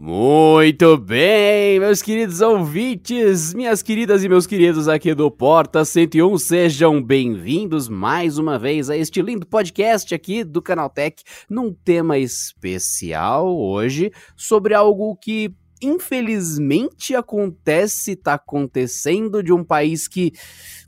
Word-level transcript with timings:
Muito 0.00 0.96
bem, 0.96 1.80
meus 1.80 2.00
queridos 2.00 2.40
ouvintes, 2.40 3.52
minhas 3.52 3.82
queridas 3.82 4.22
e 4.22 4.28
meus 4.28 4.46
queridos 4.46 4.86
aqui 4.86 5.12
do 5.12 5.28
Porta 5.28 5.84
101, 5.84 6.38
sejam 6.38 7.02
bem-vindos 7.02 7.88
mais 7.88 8.38
uma 8.38 8.56
vez 8.60 8.88
a 8.88 8.96
este 8.96 9.20
lindo 9.20 9.44
podcast 9.44 10.14
aqui 10.14 10.44
do 10.44 10.62
Canaltech, 10.62 11.24
num 11.50 11.74
tema 11.74 12.16
especial 12.16 13.58
hoje 13.58 14.12
sobre 14.36 14.72
algo 14.72 15.16
que 15.16 15.52
infelizmente 15.82 17.14
acontece, 17.14 18.12
está 18.12 18.34
acontecendo 18.34 19.42
de 19.42 19.52
um 19.52 19.64
país 19.64 20.08
que 20.08 20.32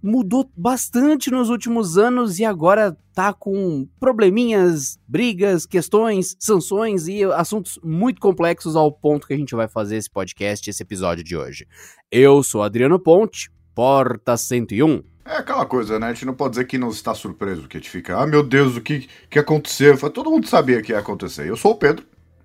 mudou 0.03 0.51
bastante 0.57 1.31
nos 1.31 1.49
últimos 1.51 1.99
anos 1.99 2.39
e 2.39 2.45
agora 2.45 2.97
tá 3.15 3.33
com 3.33 3.87
probleminhas, 3.99 4.99
brigas, 5.07 5.67
questões, 5.67 6.37
sanções 6.39 7.07
e 7.07 7.25
assuntos 7.25 7.79
muito 7.83 8.21
complexos 8.21 8.77
ao 8.77 8.91
ponto 8.91 9.27
que 9.27 9.35
a 9.35 9.37
gente 9.37 9.55
vai 9.55 9.69
fazer 9.69 9.97
esse 9.97 10.11
podcast, 10.11 10.69
esse 10.69 10.83
episódio 10.83 11.23
de 11.23 11.37
hoje. 11.37 11.67
Eu 12.11 12.43
sou 12.43 12.63
Adriano 12.63 12.99
Ponte, 12.99 13.51
Porta 13.75 14.37
101. 14.37 15.03
É 15.25 15.37
aquela 15.37 15.65
coisa, 15.65 15.99
né? 15.99 16.09
A 16.09 16.13
gente 16.13 16.27
não 16.27 16.35
pode 16.35 16.53
dizer 16.53 16.65
que 16.65 16.79
não 16.79 16.89
está 16.89 17.15
surpreso, 17.15 17.69
que 17.69 17.77
a 17.77 17.81
gente 17.81 17.91
fica, 17.91 18.19
ah, 18.19 18.27
meu 18.27 18.43
Deus, 18.43 18.77
o 18.77 18.81
que, 18.81 19.09
que 19.29 19.39
aconteceu? 19.39 19.97
Todo 20.11 20.31
mundo 20.31 20.49
sabia 20.49 20.83
que 20.83 20.93
ia 20.93 20.99
acontecer. 20.99 21.47
Eu 21.47 21.57
sou 21.57 21.73
o 21.73 21.77
Pedro, 21.77 22.05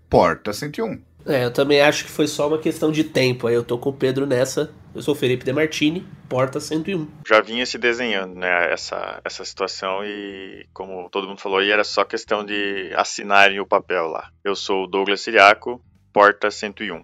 Porta 0.10 0.54
101. 0.54 1.15
É, 1.26 1.46
eu 1.46 1.52
também 1.52 1.82
acho 1.82 2.06
que 2.06 2.12
foi 2.12 2.28
só 2.28 2.48
uma 2.48 2.60
questão 2.60 2.92
de 2.92 3.04
tempo. 3.04 3.48
Aí 3.48 3.56
eu 3.56 3.64
tô 3.64 3.78
com 3.78 3.90
o 3.90 3.94
Pedro 3.94 4.26
nessa. 4.26 4.72
Eu 4.94 5.02
sou 5.02 5.14
o 5.14 5.18
Felipe 5.18 5.44
Demartini, 5.44 6.08
Porta 6.30 6.60
101. 6.60 7.08
Já 7.28 7.42
vinha 7.42 7.66
se 7.66 7.78
desenhando, 7.78 8.36
né, 8.36 8.72
essa, 8.72 9.20
essa 9.26 9.44
situação 9.44 10.06
e, 10.06 10.66
como 10.74 11.10
todo 11.10 11.28
mundo 11.28 11.42
falou 11.42 11.62
era 11.62 11.84
só 11.84 12.06
questão 12.06 12.46
de 12.46 12.94
assinarem 12.96 13.60
o 13.60 13.66
papel 13.66 14.08
lá. 14.08 14.30
Eu 14.42 14.56
sou 14.56 14.84
o 14.86 14.88
Douglas 14.88 15.20
Siriaco, 15.20 15.82
Porta 16.14 16.50
101. 16.50 17.04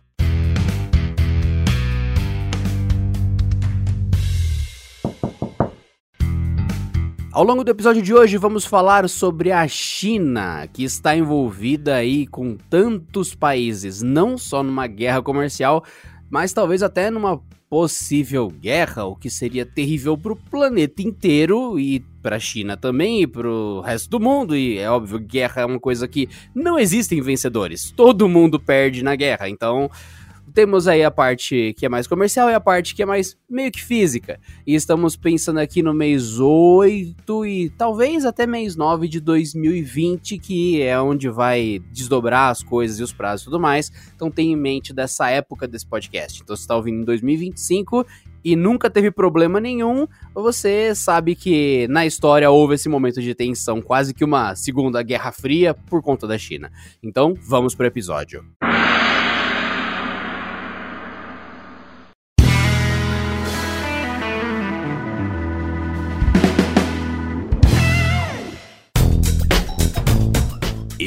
Ao 7.34 7.46
longo 7.46 7.64
do 7.64 7.72
episódio 7.72 8.02
de 8.02 8.14
hoje 8.14 8.36
vamos 8.36 8.66
falar 8.66 9.08
sobre 9.08 9.54
a 9.54 9.66
China, 9.66 10.68
que 10.68 10.84
está 10.84 11.16
envolvida 11.16 11.96
aí 11.96 12.28
com 12.28 12.58
tantos 12.70 13.34
países, 13.34 14.02
não 14.02 14.38
só 14.38 14.62
numa 14.62 14.86
guerra 14.86 15.22
comercial, 15.22 15.82
mas 16.30 16.52
talvez 16.52 16.84
até 16.84 17.10
numa 17.10 17.42
possível 17.70 18.50
guerra, 18.50 19.06
o 19.06 19.16
que 19.16 19.30
seria 19.30 19.66
terrível 19.66 20.18
para 20.18 20.34
o 20.34 20.36
planeta 20.36 21.02
inteiro 21.02 21.80
e 21.80 22.02
para 22.22 22.36
a 22.36 22.40
China 22.40 22.76
também 22.76 23.22
e 23.22 23.28
para 23.28 23.48
o 23.48 23.80
resto 23.80 24.10
do 24.10 24.20
mundo. 24.20 24.54
E 24.54 24.78
é 24.78 24.92
óbvio, 24.92 25.18
guerra 25.18 25.62
é 25.62 25.66
uma 25.66 25.80
coisa 25.80 26.10
que 26.10 26.28
não 26.54 26.78
existem 26.78 27.22
vencedores. 27.22 27.94
Todo 27.96 28.28
mundo 28.28 28.60
perde 28.60 29.02
na 29.02 29.16
guerra, 29.16 29.48
então 29.48 29.90
temos 30.52 30.88
aí 30.88 31.04
a 31.04 31.12
parte 31.12 31.74
que 31.78 31.86
é 31.86 31.90
mais 31.90 32.08
comercial 32.08 32.50
e 32.50 32.54
a 32.54 32.60
parte 32.60 32.94
que 32.94 33.02
é 33.02 33.06
mais 33.06 33.38
meio 33.50 33.72
que 33.72 33.82
física. 33.82 34.40
E 34.66 34.76
estamos 34.76 35.16
pensando 35.16 35.60
aqui 35.60 35.82
no 35.82 35.94
mês 35.94 36.40
8 36.40 37.46
e 37.46 37.70
talvez 37.72 38.26
até 38.26 38.46
mês 38.46 38.76
9 38.76 39.08
de 39.08 39.20
2020, 39.20 40.38
que 40.38 40.82
é 40.82 41.00
onde 41.00 41.30
vai 41.30 41.82
desdobrar 41.92 42.52
as 42.52 42.62
coisas 42.62 43.00
e 43.00 43.04
os 43.04 43.14
prazos 43.14 43.42
e 43.42 43.46
tudo 43.46 43.60
mais. 43.60 43.92
Então 44.16 44.30
tenha 44.30 44.54
em 44.54 44.56
mente 44.56 44.94
dessa 44.94 45.30
época 45.30 45.68
desse 45.68 45.86
podcast. 45.86 46.42
Então 46.42 46.56
você 46.56 46.64
está 46.64 46.76
ouvindo 46.76 47.02
em 47.02 47.06
2025 47.06 48.06
e 48.44 48.56
nunca 48.56 48.90
teve 48.90 49.12
problema 49.12 49.60
nenhum, 49.60 50.08
você 50.34 50.96
sabe 50.96 51.36
que 51.36 51.88
na 51.90 52.06
história 52.08 52.50
houve 52.50 52.74
esse 52.74 52.90
momento 52.90 53.22
de 53.22 53.36
tensão, 53.36 53.82
quase 53.82 54.14
que 54.16 54.26
uma 54.26 54.56
segunda 54.56 55.04
guerra 55.04 55.32
fria 55.32 55.74
por 55.74 56.02
conta 56.02 56.28
da 56.28 56.38
China. 56.38 56.72
Então, 57.04 57.36
vamos 57.40 57.76
pro 57.76 57.86
episódio. 57.86 58.44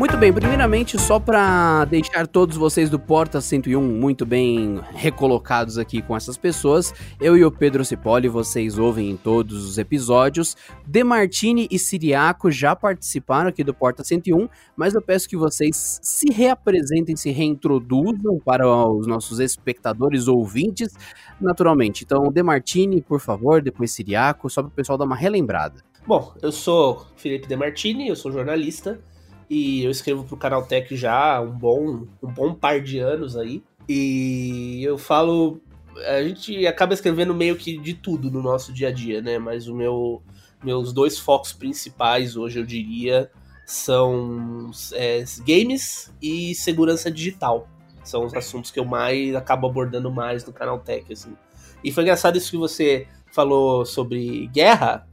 Muito 0.02 0.18
bem, 0.18 0.34
primeiramente, 0.34 1.00
só 1.00 1.20
para 1.20 1.86
deixar 1.86 2.26
todos 2.26 2.58
vocês 2.58 2.90
do 2.90 2.98
Porta 2.98 3.40
101 3.40 3.80
muito 3.80 4.26
bem 4.26 4.80
recolocados 4.96 5.78
aqui 5.78 6.02
com 6.02 6.18
essas 6.18 6.38
pessoas, 6.38 6.92
eu 7.20 7.38
e 7.38 7.46
o 7.46 7.52
Pedro 7.52 7.86
Cipoli, 7.86 8.28
vocês 8.28 8.80
ouvem 8.80 9.12
em 9.12 9.16
todos 9.16 9.64
os 9.64 9.78
episódios. 9.78 10.58
Demartini 10.88 11.68
e 11.70 11.78
Siriaco 11.78 12.50
já 12.50 12.76
participaram 12.76 13.50
aqui 13.50 13.64
do 13.64 13.76
Porta 13.76 14.04
101, 14.04 14.50
mas 14.76 14.96
eu 14.96 15.04
peço 15.04 15.30
que 15.30 15.38
vocês 15.38 16.00
se 16.02 16.32
reapresentem, 16.32 17.16
se 17.16 17.30
reintroduzam 17.30 18.40
para 18.44 18.68
os 18.68 19.06
nossos 19.06 19.40
espectadores 19.40 20.28
ouvintes, 20.28 20.96
naturalmente. 21.40 22.04
Então, 22.04 22.32
Demartini, 22.32 23.04
por 23.04 23.20
favor, 23.20 23.62
depois 23.62 23.92
Siriaco, 23.92 24.50
só 24.50 24.64
para 24.64 24.70
o 24.70 24.72
pessoal 24.72 24.98
dar 24.98 25.06
uma 25.06 25.16
relembrada. 25.16 25.84
Bom, 26.08 26.34
eu 26.42 26.52
sou 26.52 27.06
Felipe 27.16 27.48
Demartini, 27.48 28.08
eu 28.08 28.16
sou 28.16 28.32
jornalista 28.32 29.00
e 29.54 29.84
eu 29.84 29.92
escrevo 29.92 30.24
pro 30.24 30.38
Canaltech 30.38 30.96
já 30.96 31.36
há 31.36 31.42
um 31.42 31.52
bom, 31.52 32.08
um 32.24 32.32
bom 32.32 32.54
par 32.56 32.80
de 32.80 33.00
anos 33.00 33.36
aí. 33.36 33.62
E 33.88 34.82
eu 34.82 34.98
falo. 34.98 35.60
A 36.08 36.24
gente 36.24 36.66
acaba 36.66 36.94
escrevendo 36.94 37.36
meio 37.36 37.58
que 37.58 37.78
de 37.78 37.94
tudo 37.94 38.32
no 38.32 38.42
nosso 38.42 38.72
dia 38.72 38.88
a 38.88 38.92
dia, 38.94 39.22
né? 39.22 39.38
Mas 39.38 39.68
o 39.68 39.76
meu, 39.76 40.24
meus 40.64 40.94
dois 40.94 41.20
focos 41.20 41.52
principais 41.52 42.38
hoje, 42.38 42.60
eu 42.60 42.66
diria, 42.66 43.30
são 43.66 44.72
é, 44.94 45.26
games 45.46 46.14
e 46.22 46.56
segurança 46.56 47.12
digital. 47.12 47.68
São 48.06 48.26
os 48.26 48.34
assuntos 48.34 48.72
que 48.72 48.80
eu 48.80 48.86
mais 48.86 49.36
acabo 49.36 49.68
abordando 49.68 50.10
mais 50.10 50.46
no 50.46 50.54
Canaltech, 50.54 51.12
assim. 51.12 51.36
E 51.84 51.92
foi 51.92 52.04
engraçado 52.04 52.38
isso 52.38 52.52
que 52.52 52.58
você 52.58 53.06
falou 53.34 53.86
sobre 53.86 54.48
guerra, 54.48 55.06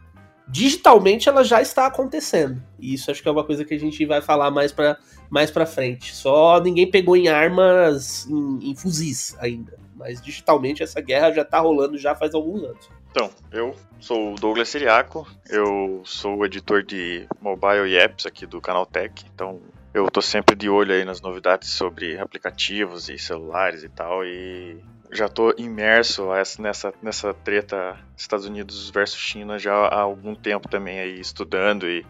digitalmente 0.48 1.28
ela 1.28 1.44
já 1.44 1.60
está 1.60 1.86
acontecendo. 1.86 2.62
E 2.78 2.94
isso 2.94 3.10
acho 3.10 3.22
que 3.22 3.28
é 3.28 3.32
uma 3.32 3.44
coisa 3.44 3.64
que 3.64 3.74
a 3.74 3.78
gente 3.78 4.04
vai 4.06 4.20
falar 4.20 4.50
mais 4.50 4.72
para 4.72 4.98
mais 5.30 5.50
pra 5.50 5.66
frente. 5.66 6.14
Só 6.14 6.58
ninguém 6.60 6.90
pegou 6.90 7.16
em 7.16 7.28
armas, 7.28 8.26
em, 8.26 8.70
em 8.70 8.74
fuzis 8.74 9.36
ainda. 9.38 9.78
Mas 9.94 10.22
digitalmente 10.22 10.82
essa 10.82 11.00
guerra 11.00 11.32
já 11.32 11.42
está 11.42 11.58
rolando 11.58 11.98
já 11.98 12.14
faz 12.14 12.34
alguns 12.34 12.62
anos. 12.64 12.88
Então, 13.10 13.30
eu 13.50 13.74
sou 13.98 14.32
o 14.32 14.34
Douglas 14.36 14.68
Siriaco, 14.68 15.26
eu 15.48 16.02
sou 16.04 16.36
o 16.36 16.46
editor 16.46 16.82
de 16.82 17.26
mobile 17.40 17.88
e 17.88 17.96
apps 17.96 18.26
aqui 18.26 18.46
do 18.46 18.60
Canal 18.60 18.86
Tech, 18.86 19.24
então 19.34 19.60
eu 19.92 20.10
tô 20.10 20.20
sempre 20.20 20.54
de 20.54 20.68
olho 20.68 20.92
aí 20.92 21.04
nas 21.04 21.20
novidades 21.20 21.70
sobre 21.70 22.18
aplicativos 22.18 23.08
e 23.08 23.18
celulares 23.18 23.82
e 23.82 23.88
tal, 23.88 24.24
e 24.24 24.82
já 25.10 25.28
tô 25.28 25.54
imerso 25.56 26.28
nessa, 26.58 26.92
nessa 27.02 27.32
treta 27.32 27.98
Estados 28.16 28.46
Unidos 28.46 28.90
versus 28.90 29.18
China 29.18 29.58
já 29.58 29.74
há 29.74 30.00
algum 30.00 30.34
tempo 30.34 30.68
também 30.68 31.00
aí, 31.00 31.18
estudando 31.18 31.88
e 31.88 32.04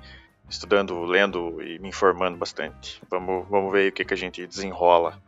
estudando, 0.48 1.04
lendo 1.04 1.62
e 1.62 1.78
me 1.78 1.88
informando 1.88 2.36
bastante. 2.36 3.00
Vamos, 3.08 3.46
vamos 3.48 3.70
ver 3.70 3.90
o 3.90 3.92
que, 3.92 4.04
que 4.04 4.14
a 4.14 4.16
gente 4.16 4.46
desenrola 4.46 5.20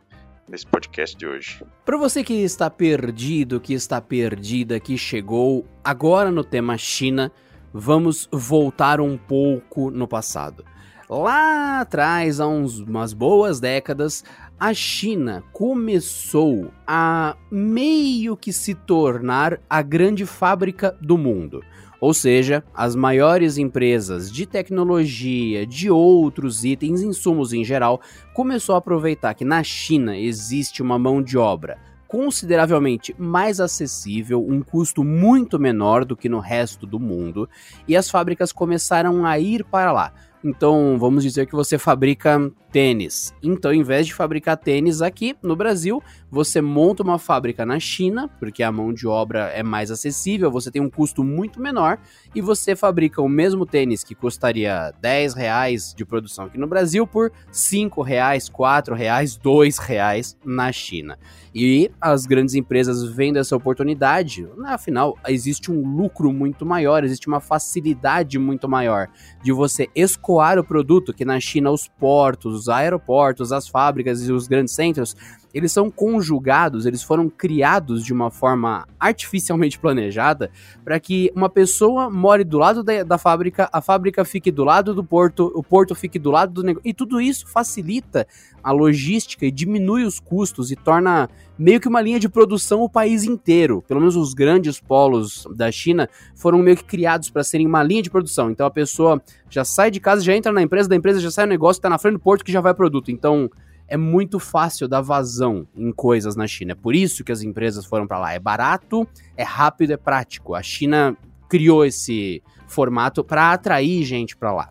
nesse 0.47 0.65
podcast 0.65 1.15
de 1.15 1.25
hoje. 1.25 1.63
Para 1.85 1.97
você 1.97 2.23
que 2.23 2.33
está 2.33 2.69
perdido, 2.69 3.61
que 3.61 3.73
está 3.73 4.01
perdida, 4.01 4.79
que 4.79 4.97
chegou 4.97 5.65
agora 5.83 6.29
no 6.31 6.43
tema 6.43 6.77
China, 6.77 7.31
vamos 7.73 8.27
voltar 8.31 8.99
um 8.99 9.17
pouco 9.17 9.89
no 9.89 10.07
passado. 10.07 10.65
Lá 11.11 11.81
atrás, 11.81 12.39
há 12.39 12.47
uns, 12.47 12.79
umas 12.79 13.11
boas 13.11 13.59
décadas, 13.59 14.23
a 14.57 14.73
China 14.73 15.43
começou 15.51 16.71
a 16.87 17.35
meio 17.51 18.37
que 18.37 18.53
se 18.53 18.73
tornar 18.73 19.59
a 19.69 19.81
grande 19.81 20.25
fábrica 20.25 20.97
do 21.01 21.17
mundo. 21.17 21.61
Ou 21.99 22.13
seja, 22.13 22.63
as 22.73 22.95
maiores 22.95 23.57
empresas 23.57 24.31
de 24.31 24.45
tecnologia, 24.45 25.67
de 25.67 25.91
outros 25.91 26.63
itens, 26.63 27.01
insumos 27.01 27.51
em 27.51 27.65
geral, 27.65 27.99
começou 28.33 28.75
a 28.75 28.77
aproveitar 28.77 29.33
que 29.33 29.43
na 29.43 29.61
China 29.63 30.17
existe 30.17 30.81
uma 30.81 30.97
mão 30.97 31.21
de 31.21 31.37
obra 31.37 31.77
consideravelmente 32.07 33.15
mais 33.17 33.61
acessível, 33.61 34.45
um 34.45 34.61
custo 34.61 35.01
muito 35.01 35.57
menor 35.57 36.03
do 36.03 36.13
que 36.13 36.27
no 36.27 36.39
resto 36.39 36.85
do 36.85 36.99
mundo, 36.99 37.47
e 37.87 37.95
as 37.95 38.09
fábricas 38.09 38.51
começaram 38.51 39.25
a 39.25 39.39
ir 39.39 39.63
para 39.63 39.93
lá. 39.93 40.13
Então, 40.43 40.97
vamos 40.97 41.23
dizer 41.23 41.45
que 41.45 41.55
você 41.55 41.77
fabrica 41.77 42.51
tênis. 42.71 43.33
Então, 43.43 43.71
em 43.71 43.83
vez 43.83 44.07
de 44.07 44.13
fabricar 44.13 44.57
tênis 44.57 45.01
aqui 45.01 45.35
no 45.43 45.55
Brasil, 45.55 46.01
você 46.31 46.61
monta 46.61 47.03
uma 47.03 47.19
fábrica 47.19 47.65
na 47.65 47.77
China, 47.77 48.29
porque 48.39 48.63
a 48.63 48.71
mão 48.71 48.93
de 48.93 49.05
obra 49.05 49.49
é 49.49 49.61
mais 49.61 49.91
acessível, 49.91 50.49
você 50.49 50.71
tem 50.71 50.81
um 50.81 50.89
custo 50.89 51.23
muito 51.23 51.59
menor 51.59 51.99
e 52.33 52.39
você 52.39 52.73
fabrica 52.73 53.21
o 53.21 53.27
mesmo 53.27 53.65
tênis 53.65 54.01
que 54.01 54.15
custaria 54.15 54.93
10 55.01 55.33
reais 55.33 55.93
de 55.93 56.05
produção 56.05 56.45
aqui 56.45 56.57
no 56.57 56.67
Brasil 56.67 57.05
por 57.05 57.33
5 57.51 58.01
reais, 58.01 58.47
4 58.47 58.95
reais, 58.95 59.35
2 59.35 59.77
reais 59.77 60.37
na 60.45 60.71
China. 60.71 61.19
E 61.53 61.91
as 61.99 62.25
grandes 62.25 62.55
empresas 62.55 63.03
vendo 63.03 63.37
essa 63.37 63.55
oportunidade, 63.55 64.47
afinal, 64.65 65.17
existe 65.27 65.69
um 65.69 65.85
lucro 65.85 66.31
muito 66.31 66.65
maior, 66.65 67.03
existe 67.03 67.27
uma 67.27 67.41
facilidade 67.41 68.39
muito 68.39 68.69
maior 68.69 69.09
de 69.43 69.51
você 69.51 69.89
escoar 69.93 70.57
o 70.57 70.63
produto, 70.63 71.13
que 71.13 71.25
na 71.25 71.41
China 71.41 71.71
os 71.71 71.89
portos, 71.89 72.53
os 72.53 72.69
aeroportos, 72.69 73.51
as 73.51 73.67
fábricas 73.67 74.25
e 74.25 74.31
os 74.31 74.47
grandes 74.47 74.73
centros, 74.73 75.13
eles 75.53 75.71
são 75.71 75.89
conjugados, 75.89 76.85
eles 76.85 77.03
foram 77.03 77.29
criados 77.29 78.03
de 78.03 78.13
uma 78.13 78.31
forma 78.31 78.87
artificialmente 78.99 79.77
planejada 79.77 80.51
para 80.83 80.99
que 80.99 81.31
uma 81.35 81.49
pessoa 81.49 82.09
more 82.09 82.43
do 82.43 82.57
lado 82.57 82.83
da, 82.83 83.03
da, 83.03 83.17
fábrica, 83.17 83.69
a 83.71 83.81
fábrica 83.81 84.23
fique 84.23 84.51
do 84.51 84.63
lado 84.63 84.93
do 84.93 85.03
porto, 85.03 85.51
o 85.55 85.63
porto 85.63 85.93
fique 85.93 86.17
do 86.17 86.31
lado 86.31 86.53
do 86.53 86.63
negócio. 86.63 86.87
E 86.87 86.93
tudo 86.93 87.19
isso 87.19 87.47
facilita 87.47 88.27
a 88.63 88.71
logística 88.71 89.45
e 89.45 89.51
diminui 89.51 90.03
os 90.03 90.19
custos 90.19 90.71
e 90.71 90.75
torna 90.75 91.29
meio 91.57 91.79
que 91.79 91.87
uma 91.87 92.01
linha 92.01 92.19
de 92.19 92.29
produção 92.29 92.81
o 92.81 92.89
país 92.89 93.23
inteiro. 93.23 93.83
Pelo 93.87 93.99
menos 93.99 94.15
os 94.15 94.33
grandes 94.33 94.79
polos 94.79 95.47
da 95.55 95.71
China 95.71 96.09
foram 96.35 96.59
meio 96.59 96.77
que 96.77 96.83
criados 96.83 97.29
para 97.29 97.43
serem 97.43 97.67
uma 97.67 97.83
linha 97.83 98.01
de 98.01 98.09
produção. 98.09 98.49
Então 98.49 98.65
a 98.65 98.71
pessoa 98.71 99.21
já 99.49 99.65
sai 99.65 99.91
de 99.91 99.99
casa, 99.99 100.23
já 100.23 100.35
entra 100.35 100.51
na 100.51 100.61
empresa, 100.61 100.87
da 100.87 100.95
empresa 100.95 101.19
já 101.19 101.31
sai 101.31 101.45
o 101.45 101.49
negócio, 101.49 101.79
está 101.79 101.89
na 101.89 101.97
frente 101.97 102.13
do 102.13 102.19
porto 102.19 102.45
que 102.45 102.51
já 102.51 102.61
vai 102.61 102.73
produto. 102.73 103.11
Então 103.11 103.49
é 103.91 103.97
muito 103.97 104.39
fácil 104.39 104.87
dar 104.87 105.01
vazão 105.01 105.67
em 105.75 105.91
coisas 105.91 106.33
na 106.33 106.47
China. 106.47 106.71
É 106.71 106.75
por 106.75 106.95
isso 106.95 107.25
que 107.25 107.31
as 107.31 107.41
empresas 107.41 107.85
foram 107.85 108.07
para 108.07 108.17
lá. 108.17 108.33
É 108.33 108.39
barato, 108.39 109.05
é 109.35 109.43
rápido, 109.43 109.91
é 109.91 109.97
prático. 109.97 110.55
A 110.55 110.63
China 110.63 111.17
criou 111.49 111.83
esse 111.83 112.41
formato 112.67 113.21
para 113.21 113.51
atrair 113.51 114.01
gente 114.05 114.37
para 114.37 114.53
lá. 114.53 114.69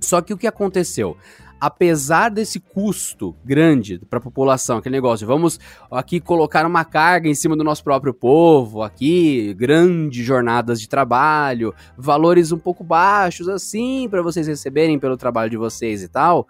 Só 0.00 0.22
que 0.22 0.32
o 0.32 0.38
que 0.38 0.46
aconteceu? 0.46 1.18
apesar 1.58 2.28
desse 2.28 2.60
custo 2.60 3.34
grande 3.42 3.98
para 4.10 4.18
a 4.18 4.22
população, 4.22 4.76
aquele 4.76 4.94
negócio, 4.94 5.26
vamos 5.26 5.58
aqui 5.90 6.20
colocar 6.20 6.66
uma 6.66 6.84
carga 6.84 7.30
em 7.30 7.34
cima 7.34 7.56
do 7.56 7.64
nosso 7.64 7.82
próprio 7.82 8.12
povo, 8.12 8.82
aqui 8.82 9.54
grandes 9.54 10.22
jornadas 10.22 10.78
de 10.78 10.86
trabalho, 10.86 11.74
valores 11.96 12.52
um 12.52 12.58
pouco 12.58 12.84
baixos 12.84 13.48
assim 13.48 14.06
para 14.06 14.20
vocês 14.20 14.46
receberem 14.46 14.98
pelo 14.98 15.16
trabalho 15.16 15.48
de 15.48 15.56
vocês 15.56 16.02
e 16.02 16.08
tal, 16.08 16.46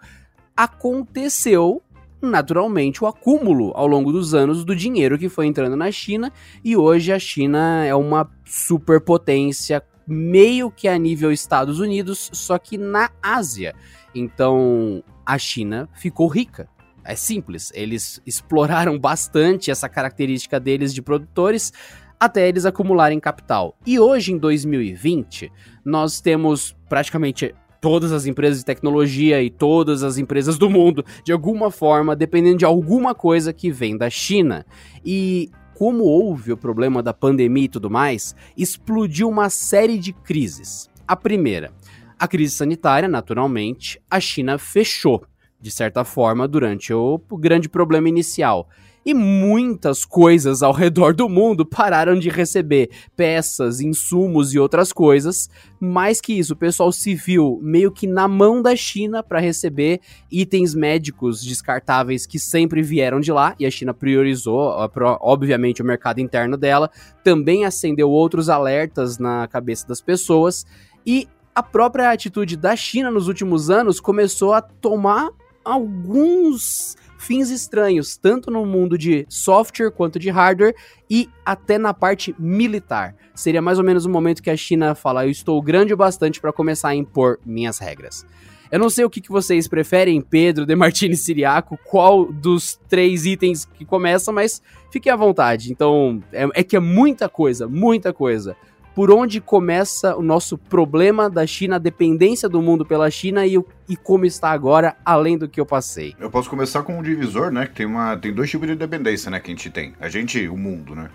aconteceu 0.57 1.81
naturalmente 2.21 3.03
o 3.03 3.07
acúmulo 3.07 3.71
ao 3.75 3.87
longo 3.87 4.11
dos 4.11 4.33
anos 4.33 4.65
do 4.65 4.75
dinheiro 4.75 5.17
que 5.17 5.29
foi 5.29 5.45
entrando 5.45 5.75
na 5.75 5.91
China 5.91 6.31
e 6.63 6.75
hoje 6.75 7.11
a 7.11 7.19
China 7.19 7.85
é 7.85 7.93
uma 7.93 8.29
superpotência 8.45 9.83
meio 10.07 10.71
que 10.71 10.87
a 10.87 10.97
nível 10.97 11.31
Estados 11.31 11.79
Unidos, 11.79 12.29
só 12.33 12.57
que 12.57 12.77
na 12.77 13.11
Ásia. 13.21 13.75
Então 14.15 15.03
a 15.25 15.37
China 15.37 15.89
ficou 15.93 16.27
rica. 16.27 16.69
É 17.03 17.15
simples, 17.15 17.71
eles 17.73 18.21
exploraram 18.25 18.99
bastante 18.99 19.71
essa 19.71 19.87
característica 19.87 20.59
deles 20.59 20.93
de 20.93 21.01
produtores 21.01 21.71
até 22.19 22.47
eles 22.47 22.65
acumularem 22.65 23.19
capital. 23.19 23.77
E 23.85 23.99
hoje, 23.99 24.33
em 24.33 24.37
2020, 24.37 25.51
nós 25.85 26.19
temos 26.19 26.75
praticamente 26.89 27.53
todas 27.79 28.11
as 28.11 28.25
empresas 28.25 28.59
de 28.59 28.65
tecnologia 28.65 29.41
e 29.41 29.49
todas 29.49 30.03
as 30.03 30.17
empresas 30.17 30.57
do 30.57 30.69
mundo, 30.69 31.05
de 31.23 31.31
alguma 31.31 31.71
forma, 31.71 32.15
dependendo 32.15 32.57
de 32.57 32.65
alguma 32.65 33.13
coisa 33.13 33.53
que 33.53 33.71
vem 33.71 33.97
da 33.97 34.09
China. 34.09 34.65
E 35.05 35.49
como 35.73 36.03
houve 36.05 36.51
o 36.51 36.57
problema 36.57 37.03
da 37.03 37.13
pandemia 37.13 37.65
e 37.65 37.69
tudo 37.69 37.89
mais, 37.89 38.35
explodiu 38.57 39.29
uma 39.29 39.49
série 39.49 39.97
de 39.97 40.11
crises. 40.11 40.89
A 41.07 41.15
primeira, 41.15 41.71
a 42.19 42.27
crise 42.27 42.55
sanitária, 42.55 43.07
naturalmente, 43.07 44.01
a 44.09 44.19
China 44.19 44.57
fechou, 44.57 45.23
de 45.61 45.69
certa 45.69 46.03
forma, 46.03 46.47
durante 46.47 46.93
o 46.93 47.19
grande 47.37 47.69
problema 47.69 48.09
inicial 48.09 48.67
e 49.07 49.13
muitas 49.13 50.03
coisas 50.03 50.61
ao 50.61 50.73
redor 50.73 51.13
do 51.13 51.29
mundo 51.29 51.65
pararam 51.65 52.19
de 52.19 52.27
receber 52.27 52.89
peças, 53.15 53.79
insumos 53.79 54.53
e 54.53 54.59
outras 54.59 54.91
coisas. 54.91 55.49
Mais 55.79 56.19
que 56.19 56.33
isso, 56.33 56.51
o 56.51 56.57
pessoal 56.57 56.91
se 56.91 57.15
viu 57.15 57.57
meio 57.63 57.89
que 57.89 58.05
na 58.05 58.27
mão 58.27 58.61
da 58.61 58.75
China 58.75 59.23
para 59.23 59.39
receber 59.39 60.01
itens 60.29 60.75
médicos 60.75 61.41
descartáveis 61.41 62.25
que 62.25 62.37
sempre 62.37 62.81
vieram 62.81 63.21
de 63.21 63.31
lá 63.31 63.55
e 63.57 63.65
a 63.65 63.71
China 63.71 63.93
priorizou, 63.93 64.75
obviamente, 65.21 65.81
o 65.81 65.85
mercado 65.85 66.19
interno 66.19 66.57
dela. 66.57 66.91
Também 67.23 67.63
acendeu 67.63 68.09
outros 68.09 68.49
alertas 68.49 69.17
na 69.17 69.47
cabeça 69.47 69.87
das 69.87 70.01
pessoas 70.01 70.65
e 71.05 71.29
a 71.55 71.63
própria 71.63 72.11
atitude 72.11 72.57
da 72.57 72.75
China 72.75 73.09
nos 73.09 73.29
últimos 73.29 73.69
anos 73.69 74.01
começou 74.01 74.53
a 74.53 74.61
tomar 74.61 75.29
alguns 75.63 76.97
fins 77.17 77.49
estranhos, 77.49 78.17
tanto 78.17 78.51
no 78.51 78.65
mundo 78.65 78.97
de 78.97 79.25
software 79.29 79.91
quanto 79.91 80.19
de 80.19 80.29
hardware 80.29 80.75
e 81.09 81.29
até 81.45 81.77
na 81.77 81.93
parte 81.93 82.35
militar. 82.37 83.15
Seria 83.33 83.61
mais 83.61 83.77
ou 83.77 83.83
menos 83.83 84.05
o 84.05 84.09
momento 84.09 84.41
que 84.41 84.49
a 84.49 84.57
China 84.57 84.95
fala: 84.95 85.25
Eu 85.25 85.31
estou 85.31 85.61
grande 85.61 85.93
o 85.93 85.97
bastante 85.97 86.39
para 86.39 86.53
começar 86.53 86.89
a 86.89 86.95
impor 86.95 87.39
minhas 87.45 87.79
regras. 87.79 88.25
Eu 88.69 88.79
não 88.79 88.89
sei 88.89 89.05
o 89.05 89.09
que, 89.09 89.21
que 89.21 89.29
vocês 89.29 89.67
preferem, 89.67 90.19
Pedro, 90.19 90.65
De 90.65 90.75
Martini 90.75 91.15
Siriaco, 91.15 91.79
qual 91.85 92.25
dos 92.25 92.77
três 92.89 93.25
itens 93.25 93.65
que 93.65 93.85
começa, 93.85 94.31
mas 94.31 94.61
fiquem 94.91 95.11
à 95.11 95.15
vontade. 95.15 95.71
Então, 95.71 96.21
é, 96.33 96.47
é 96.53 96.63
que 96.63 96.75
é 96.75 96.79
muita 96.79 97.29
coisa, 97.29 97.67
muita 97.67 98.11
coisa 98.11 98.57
por 98.97 99.11
onde 99.11 99.39
começa 99.39 100.15
o 100.15 100.23
nosso 100.23 100.57
problema 100.57 101.29
da 101.29 101.45
China, 101.45 101.75
a 101.75 101.77
dependência 101.77 102.49
do 102.49 102.59
mundo 102.63 102.83
pela 102.83 103.11
China 103.11 103.45
e, 103.45 103.55
e 103.87 103.95
como 103.95 104.25
está 104.25 104.49
agora, 104.49 104.95
além 105.05 105.37
do 105.37 105.47
que 105.47 105.61
eu 105.61 105.67
passei. 105.67 106.15
Eu 106.19 106.31
posso 106.31 106.49
começar 106.49 106.81
com 106.81 106.97
um 106.97 107.03
divisor, 107.03 107.51
né? 107.51 107.67
Que 107.67 107.75
tem, 107.75 107.85
uma, 107.85 108.17
tem 108.17 108.33
dois 108.33 108.49
tipos 108.49 108.67
de 108.67 108.75
dependência, 108.75 109.29
né? 109.29 109.39
Que 109.39 109.51
a 109.51 109.53
gente 109.53 109.69
tem. 109.69 109.93
A 109.99 110.09
gente, 110.09 110.47
o 110.47 110.57
mundo, 110.57 110.95
né? 110.95 111.11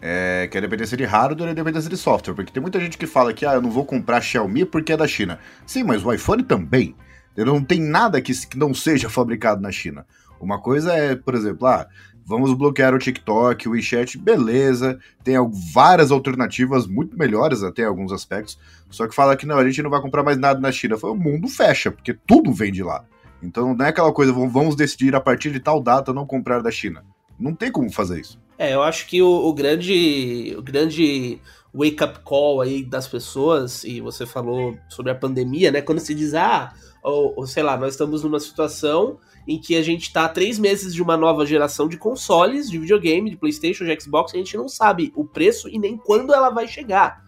É, 0.00 0.46
que 0.48 0.56
é 0.56 0.58
a 0.58 0.60
dependência 0.60 0.96
de 0.96 1.02
hardware 1.02 1.48
e 1.48 1.50
a 1.50 1.54
dependência 1.54 1.90
de 1.90 1.96
software. 1.96 2.34
Porque 2.34 2.52
tem 2.52 2.62
muita 2.62 2.78
gente 2.78 2.96
que 2.96 3.04
fala 3.04 3.32
que 3.32 3.44
ah, 3.44 3.54
eu 3.54 3.62
não 3.62 3.70
vou 3.72 3.84
comprar 3.84 4.20
Xiaomi 4.20 4.64
porque 4.64 4.92
é 4.92 4.96
da 4.96 5.08
China. 5.08 5.40
Sim, 5.66 5.82
mas 5.82 6.04
o 6.04 6.12
iPhone 6.12 6.44
também. 6.44 6.94
Não 7.36 7.64
tem 7.64 7.80
nada 7.80 8.22
que, 8.22 8.32
que 8.46 8.56
não 8.56 8.72
seja 8.72 9.10
fabricado 9.10 9.60
na 9.60 9.72
China. 9.72 10.06
Uma 10.40 10.60
coisa 10.60 10.92
é, 10.92 11.16
por 11.16 11.34
exemplo, 11.34 11.66
ah, 11.66 11.88
vamos 12.26 12.52
bloquear 12.54 12.94
o 12.94 12.98
TikTok, 12.98 13.68
o 13.68 13.72
WeChat, 13.72 14.16
beleza, 14.18 14.98
tem 15.22 15.36
várias 15.72 16.10
alternativas 16.10 16.86
muito 16.86 17.16
melhores 17.16 17.62
até 17.62 17.82
em 17.82 17.86
alguns 17.86 18.12
aspectos, 18.12 18.58
só 18.90 19.06
que 19.06 19.14
fala 19.14 19.36
que 19.36 19.46
não, 19.46 19.58
a 19.58 19.64
gente 19.64 19.82
não 19.82 19.90
vai 19.90 20.00
comprar 20.00 20.22
mais 20.22 20.38
nada 20.38 20.60
na 20.60 20.72
China. 20.72 20.96
O 21.02 21.14
mundo 21.14 21.48
fecha, 21.48 21.90
porque 21.90 22.14
tudo 22.14 22.52
vem 22.52 22.72
de 22.72 22.82
lá. 22.82 23.04
Então 23.42 23.74
não 23.74 23.84
é 23.84 23.88
aquela 23.88 24.12
coisa, 24.12 24.32
vamos 24.32 24.74
decidir 24.74 25.14
a 25.14 25.20
partir 25.20 25.50
de 25.50 25.60
tal 25.60 25.82
data 25.82 26.12
não 26.12 26.26
comprar 26.26 26.60
da 26.60 26.70
China. 26.70 27.04
Não 27.38 27.54
tem 27.54 27.70
como 27.70 27.90
fazer 27.92 28.20
isso. 28.20 28.40
É, 28.56 28.72
eu 28.72 28.82
acho 28.82 29.06
que 29.06 29.20
o, 29.20 29.28
o 29.28 29.52
grande 29.52 30.54
o 30.56 30.62
grande 30.62 31.40
wake-up 31.74 32.20
call 32.20 32.60
aí 32.60 32.84
das 32.84 33.08
pessoas, 33.08 33.82
e 33.82 34.00
você 34.00 34.24
falou 34.24 34.78
sobre 34.88 35.10
a 35.10 35.14
pandemia, 35.14 35.72
né? 35.72 35.82
Quando 35.82 35.98
se 35.98 36.14
diz, 36.14 36.32
ah, 36.34 36.72
ou, 37.02 37.34
ou 37.36 37.46
sei 37.46 37.64
lá, 37.64 37.76
nós 37.76 37.94
estamos 37.94 38.22
numa 38.22 38.38
situação 38.38 39.18
em 39.46 39.58
que 39.58 39.76
a 39.76 39.82
gente 39.82 40.12
tá 40.12 40.24
há 40.24 40.28
três 40.28 40.58
meses 40.58 40.94
de 40.94 41.02
uma 41.02 41.16
nova 41.16 41.44
geração 41.44 41.88
de 41.88 41.96
consoles, 41.96 42.70
de 42.70 42.78
videogame, 42.78 43.30
de 43.30 43.36
Playstation, 43.36 43.84
de 43.84 44.00
Xbox, 44.00 44.34
a 44.34 44.38
gente 44.38 44.56
não 44.56 44.68
sabe 44.68 45.12
o 45.14 45.24
preço 45.24 45.68
e 45.68 45.78
nem 45.78 45.96
quando 45.96 46.32
ela 46.32 46.50
vai 46.50 46.66
chegar. 46.66 47.22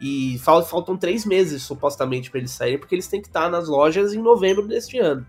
E 0.00 0.38
faltam 0.38 0.96
três 0.96 1.24
meses, 1.24 1.62
supostamente, 1.62 2.30
para 2.30 2.38
eles 2.38 2.50
saírem, 2.50 2.78
porque 2.78 2.94
eles 2.94 3.08
têm 3.08 3.20
que 3.20 3.28
estar 3.28 3.50
nas 3.50 3.66
lojas 3.66 4.12
em 4.12 4.20
novembro 4.20 4.68
deste 4.68 4.98
ano. 4.98 5.26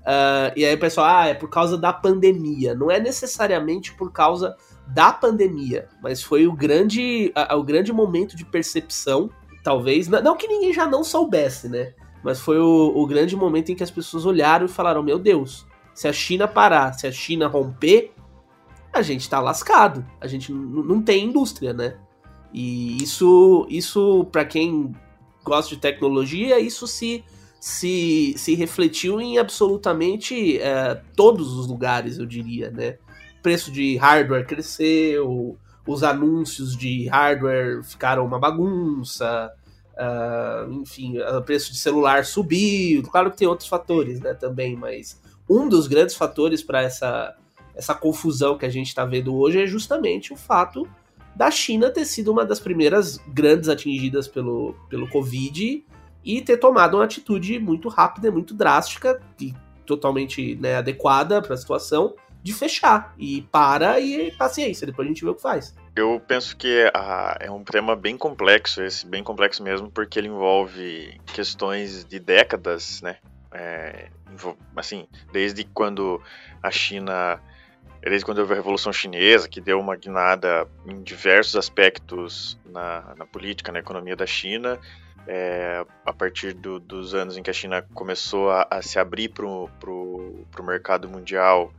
Uh, 0.00 0.50
e 0.56 0.64
aí 0.64 0.74
o 0.74 0.78
pessoal, 0.78 1.06
ah, 1.06 1.26
é 1.26 1.34
por 1.34 1.50
causa 1.50 1.76
da 1.76 1.92
pandemia. 1.92 2.74
Não 2.74 2.90
é 2.90 2.98
necessariamente 2.98 3.92
por 3.92 4.10
causa 4.10 4.56
da 4.86 5.12
pandemia, 5.12 5.88
mas 6.02 6.22
foi 6.22 6.46
o 6.46 6.52
grande, 6.52 7.30
a, 7.34 7.54
o 7.54 7.62
grande 7.62 7.92
momento 7.92 8.34
de 8.34 8.44
percepção, 8.44 9.28
talvez. 9.62 10.08
Não 10.08 10.34
que 10.34 10.48
ninguém 10.48 10.72
já 10.72 10.86
não 10.86 11.04
soubesse, 11.04 11.68
né? 11.68 11.92
Mas 12.22 12.40
foi 12.40 12.58
o, 12.58 12.92
o 12.96 13.06
grande 13.06 13.36
momento 13.36 13.70
em 13.70 13.74
que 13.74 13.82
as 13.82 13.90
pessoas 13.90 14.24
olharam 14.24 14.64
e 14.64 14.68
falaram: 14.68 15.02
Meu 15.02 15.18
Deus, 15.18 15.66
se 15.98 16.06
a 16.06 16.12
China 16.12 16.46
parar, 16.46 16.92
se 16.92 17.08
a 17.08 17.10
China 17.10 17.48
romper, 17.48 18.12
a 18.92 19.02
gente 19.02 19.28
tá 19.28 19.40
lascado. 19.40 20.06
A 20.20 20.28
gente 20.28 20.52
não 20.52 21.02
tem 21.02 21.24
indústria, 21.24 21.72
né? 21.72 21.96
E 22.52 23.02
isso, 23.02 23.66
isso 23.68 24.24
para 24.30 24.44
quem 24.44 24.94
gosta 25.42 25.74
de 25.74 25.80
tecnologia, 25.80 26.60
isso 26.60 26.86
se 26.86 27.24
se, 27.58 28.32
se 28.36 28.54
refletiu 28.54 29.20
em 29.20 29.38
absolutamente 29.38 30.60
é, 30.60 31.02
todos 31.16 31.52
os 31.54 31.66
lugares, 31.66 32.16
eu 32.16 32.26
diria, 32.26 32.70
né? 32.70 32.98
Preço 33.42 33.72
de 33.72 33.96
hardware 33.96 34.46
cresceu, 34.46 35.58
os 35.84 36.04
anúncios 36.04 36.76
de 36.76 37.08
hardware 37.08 37.82
ficaram 37.82 38.24
uma 38.24 38.38
bagunça, 38.38 39.52
uh, 39.94 40.72
enfim, 40.74 41.18
o 41.18 41.42
preço 41.42 41.72
de 41.72 41.78
celular 41.78 42.24
subiu. 42.24 43.02
Claro 43.02 43.32
que 43.32 43.36
tem 43.38 43.48
outros 43.48 43.68
fatores, 43.68 44.20
né, 44.20 44.32
também, 44.34 44.76
mas 44.76 45.20
um 45.48 45.68
dos 45.68 45.86
grandes 45.86 46.14
fatores 46.14 46.62
para 46.62 46.82
essa, 46.82 47.36
essa 47.74 47.94
confusão 47.94 48.58
que 48.58 48.66
a 48.66 48.70
gente 48.70 48.88
está 48.88 49.04
vendo 49.04 49.34
hoje 49.34 49.62
é 49.62 49.66
justamente 49.66 50.32
o 50.32 50.36
fato 50.36 50.88
da 51.34 51.50
China 51.50 51.90
ter 51.90 52.04
sido 52.04 52.32
uma 52.32 52.44
das 52.44 52.58
primeiras 52.58 53.18
grandes 53.28 53.68
atingidas 53.68 54.26
pelo, 54.26 54.74
pelo 54.90 55.08
Covid 55.08 55.84
e 56.24 56.42
ter 56.42 56.56
tomado 56.56 56.96
uma 56.96 57.04
atitude 57.04 57.58
muito 57.58 57.88
rápida, 57.88 58.30
muito 58.30 58.52
drástica 58.54 59.20
e 59.40 59.54
totalmente 59.86 60.56
né, 60.56 60.76
adequada 60.76 61.40
para 61.40 61.54
a 61.54 61.56
situação 61.56 62.14
de 62.42 62.52
fechar 62.52 63.14
e 63.18 63.42
para 63.50 63.98
e 64.00 64.30
paciência, 64.32 64.86
depois 64.86 65.06
a 65.06 65.08
gente 65.10 65.24
vê 65.24 65.30
o 65.30 65.34
que 65.34 65.42
faz. 65.42 65.74
Eu 65.94 66.20
penso 66.26 66.56
que 66.56 66.90
é 67.40 67.50
um 67.50 67.64
tema 67.64 67.96
bem 67.96 68.16
complexo, 68.16 68.82
esse 68.82 69.06
bem 69.06 69.22
complexo 69.24 69.62
mesmo, 69.62 69.90
porque 69.90 70.18
ele 70.18 70.28
envolve 70.28 71.20
questões 71.26 72.04
de 72.04 72.20
décadas, 72.20 73.02
né? 73.02 73.16
É, 73.52 74.08
assim, 74.76 75.06
desde 75.32 75.64
quando 75.64 76.22
a 76.62 76.70
China, 76.70 77.40
desde 78.02 78.24
quando 78.24 78.38
houve 78.38 78.52
a 78.52 78.56
Revolução 78.56 78.92
Chinesa, 78.92 79.48
que 79.48 79.60
deu 79.60 79.80
uma 79.80 79.96
guinada 79.96 80.68
em 80.86 81.02
diversos 81.02 81.56
aspectos 81.56 82.58
na, 82.66 83.14
na 83.16 83.26
política, 83.26 83.72
na 83.72 83.78
economia 83.78 84.16
da 84.16 84.26
China, 84.26 84.78
é, 85.26 85.84
a 86.06 86.12
partir 86.12 86.54
do, 86.54 86.80
dos 86.80 87.14
anos 87.14 87.36
em 87.36 87.42
que 87.42 87.50
a 87.50 87.54
China 87.54 87.82
começou 87.94 88.50
a, 88.50 88.66
a 88.70 88.82
se 88.82 88.98
abrir 88.98 89.28
para 89.28 89.46
o 89.46 90.46
mercado 90.62 91.08
mundial 91.08 91.72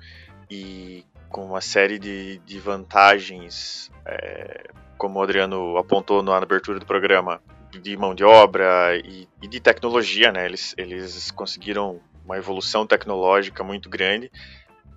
e 0.50 1.06
com 1.30 1.46
uma 1.46 1.62
série 1.62 2.00
de, 2.00 2.40
de 2.40 2.60
vantagens, 2.60 3.92
é, 4.06 4.70
como 4.98 5.20
o 5.20 5.22
Adriano 5.22 5.78
apontou 5.78 6.22
na 6.24 6.36
abertura 6.36 6.80
do 6.80 6.86
programa, 6.86 7.42
de 7.78 7.96
mão 7.98 8.16
de 8.16 8.24
obra 8.24 8.98
e, 8.98 9.28
e, 9.42 9.48
de 9.48 9.60
tecnologia, 9.60 10.32
né? 10.32 10.46
Eles, 10.46 10.74
eles 10.78 11.32
conseguiram 11.32 12.00
uma 12.26 12.38
evolução 12.38 12.86
tecnológica 12.86 13.64
muito 13.64 13.90
grande. 13.90 14.32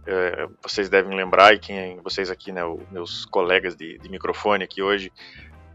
É, 0.07 0.49
vocês 0.63 0.89
devem 0.89 1.17
lembrar, 1.17 1.55
e 1.55 1.59
quem 1.59 2.01
vocês 2.01 2.31
aqui, 2.31 2.51
né, 2.51 2.65
os 2.65 2.81
meus 2.91 3.25
colegas 3.25 3.77
de, 3.77 3.99
de 3.99 4.09
microfone 4.09 4.65
aqui 4.65 4.83
hoje, 4.83 5.13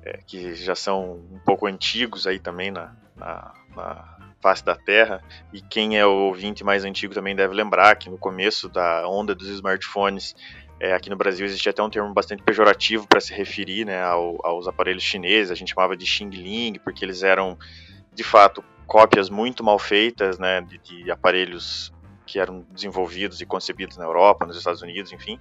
é, 0.04 0.20
que 0.26 0.54
já 0.54 0.76
são 0.76 1.14
um 1.32 1.40
pouco 1.46 1.66
antigos 1.66 2.28
aí 2.28 2.40
também 2.40 2.72
na, 2.72 2.96
na, 3.16 3.54
na, 3.76 4.18
face 4.40 4.64
da 4.64 4.76
Terra, 4.76 5.24
e 5.52 5.62
quem 5.62 5.98
é 5.98 6.06
o 6.06 6.12
ouvinte 6.12 6.64
mais 6.64 6.86
antigo 6.86 7.14
também 7.14 7.36
deve 7.36 7.56
lembrar 7.56 7.96
que 7.96 8.08
no 8.08 8.20
começo 8.20 8.70
da 8.70 9.08
onda 9.08 9.34
dos 9.34 9.48
smartphones, 9.48 10.36
é, 10.80 10.94
aqui 10.94 11.10
no 11.10 11.16
Brasil 11.16 11.46
existia 11.46 11.72
até 11.72 11.82
um 11.82 11.90
termo 11.90 12.14
bastante 12.14 12.44
pejorativo 12.44 13.08
para 13.08 13.20
se 13.20 13.34
referir 13.34 13.86
né, 13.86 14.02
ao, 14.04 14.38
aos 14.46 14.68
aparelhos 14.68 15.04
chineses, 15.04 15.52
a 15.52 15.56
gente 15.56 15.74
chamava 15.74 15.98
de 15.98 16.06
Xing 16.06 16.30
Ling, 16.30 16.80
porque 16.84 17.04
eles 17.04 17.24
eram, 17.24 17.58
de 18.14 18.24
fato, 18.24 18.64
cópias 18.86 19.30
muito 19.30 19.64
mal 19.64 19.80
feitas 19.80 20.38
né, 20.38 20.62
de, 20.62 20.78
de 20.78 21.12
aparelhos 21.12 21.92
que 22.26 22.40
eram 22.40 22.66
desenvolvidos 22.72 23.42
e 23.42 23.46
concebidos 23.46 23.98
na 23.98 24.04
Europa, 24.04 24.46
nos 24.46 24.58
Estados 24.58 24.82
Unidos, 24.82 25.12
enfim. 25.12 25.40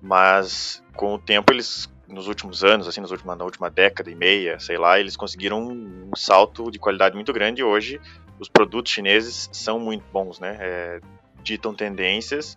Mas 0.00 0.82
com 0.94 1.14
o 1.14 1.18
tempo 1.18 1.52
eles 1.52 1.88
nos 2.08 2.28
últimos 2.28 2.62
anos, 2.62 2.86
assim, 2.86 3.00
nos 3.00 3.10
últimos, 3.10 3.36
na 3.36 3.44
última 3.44 3.68
década 3.68 4.10
e 4.10 4.14
meia, 4.14 4.58
sei 4.58 4.78
lá, 4.78 4.98
eles 4.98 5.16
conseguiram 5.16 5.60
um 5.68 6.10
salto 6.14 6.70
de 6.70 6.78
qualidade 6.78 7.14
muito 7.14 7.32
grande 7.32 7.60
e 7.60 7.64
hoje 7.64 8.00
os 8.38 8.48
produtos 8.48 8.92
chineses 8.92 9.48
são 9.52 9.78
muito 9.78 10.04
bons, 10.12 10.38
né? 10.38 10.56
É, 10.60 11.00
ditam 11.42 11.74
tendências, 11.74 12.56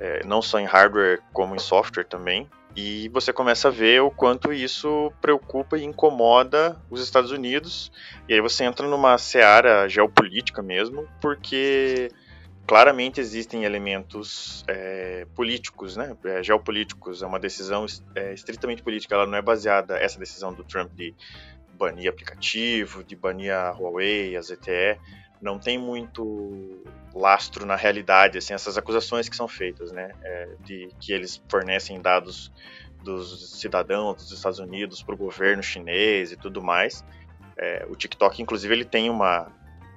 é, 0.00 0.24
não 0.24 0.40
só 0.40 0.58
em 0.58 0.64
hardware 0.64 1.20
como 1.32 1.54
em 1.54 1.58
software 1.58 2.04
também. 2.04 2.48
E 2.74 3.08
você 3.08 3.32
começa 3.32 3.68
a 3.68 3.70
ver 3.70 4.00
o 4.00 4.10
quanto 4.10 4.52
isso 4.52 5.12
preocupa 5.20 5.76
e 5.76 5.84
incomoda 5.84 6.80
os 6.88 7.02
Estados 7.02 7.30
Unidos. 7.30 7.92
E 8.28 8.34
aí 8.34 8.40
você 8.40 8.64
entra 8.64 8.86
numa 8.88 9.18
seara 9.18 9.88
geopolítica 9.88 10.62
mesmo, 10.62 11.06
porque 11.20 12.10
claramente 12.66 13.20
existem 13.20 13.64
elementos 13.64 14.64
é, 14.68 15.26
políticos, 15.34 15.96
né, 15.96 16.16
é, 16.24 16.40
geopolíticos, 16.40 17.20
é 17.20 17.26
uma 17.26 17.40
decisão 17.40 17.84
é, 18.14 18.32
estritamente 18.32 18.80
política, 18.80 19.16
ela 19.16 19.26
não 19.26 19.36
é 19.36 19.42
baseada, 19.42 19.98
essa 19.98 20.20
decisão 20.20 20.52
do 20.52 20.62
Trump 20.62 20.92
de 20.94 21.12
banir 21.76 22.08
aplicativo, 22.08 23.02
de 23.02 23.16
banir 23.16 23.52
a 23.52 23.70
Huawei, 23.70 24.36
a 24.36 24.40
ZTE, 24.40 25.00
não 25.40 25.58
tem 25.58 25.78
muito 25.78 26.82
lastro 27.14 27.66
na 27.66 27.76
realidade, 27.76 28.38
assim, 28.38 28.54
essas 28.54 28.76
acusações 28.76 29.28
que 29.28 29.36
são 29.36 29.48
feitas, 29.48 29.90
né, 29.90 30.12
é, 30.22 30.48
de 30.60 30.88
que 31.00 31.12
eles 31.12 31.42
fornecem 31.48 32.00
dados 32.00 32.52
dos 33.02 33.58
cidadãos 33.58 34.16
dos 34.16 34.30
Estados 34.30 34.58
Unidos 34.58 35.02
para 35.02 35.14
o 35.14 35.18
governo 35.18 35.62
chinês 35.62 36.32
e 36.32 36.36
tudo 36.36 36.62
mais. 36.62 37.04
É, 37.56 37.86
o 37.88 37.96
TikTok, 37.96 38.42
inclusive, 38.42 38.72
ele 38.72 38.84
tem 38.84 39.08
uma 39.08 39.50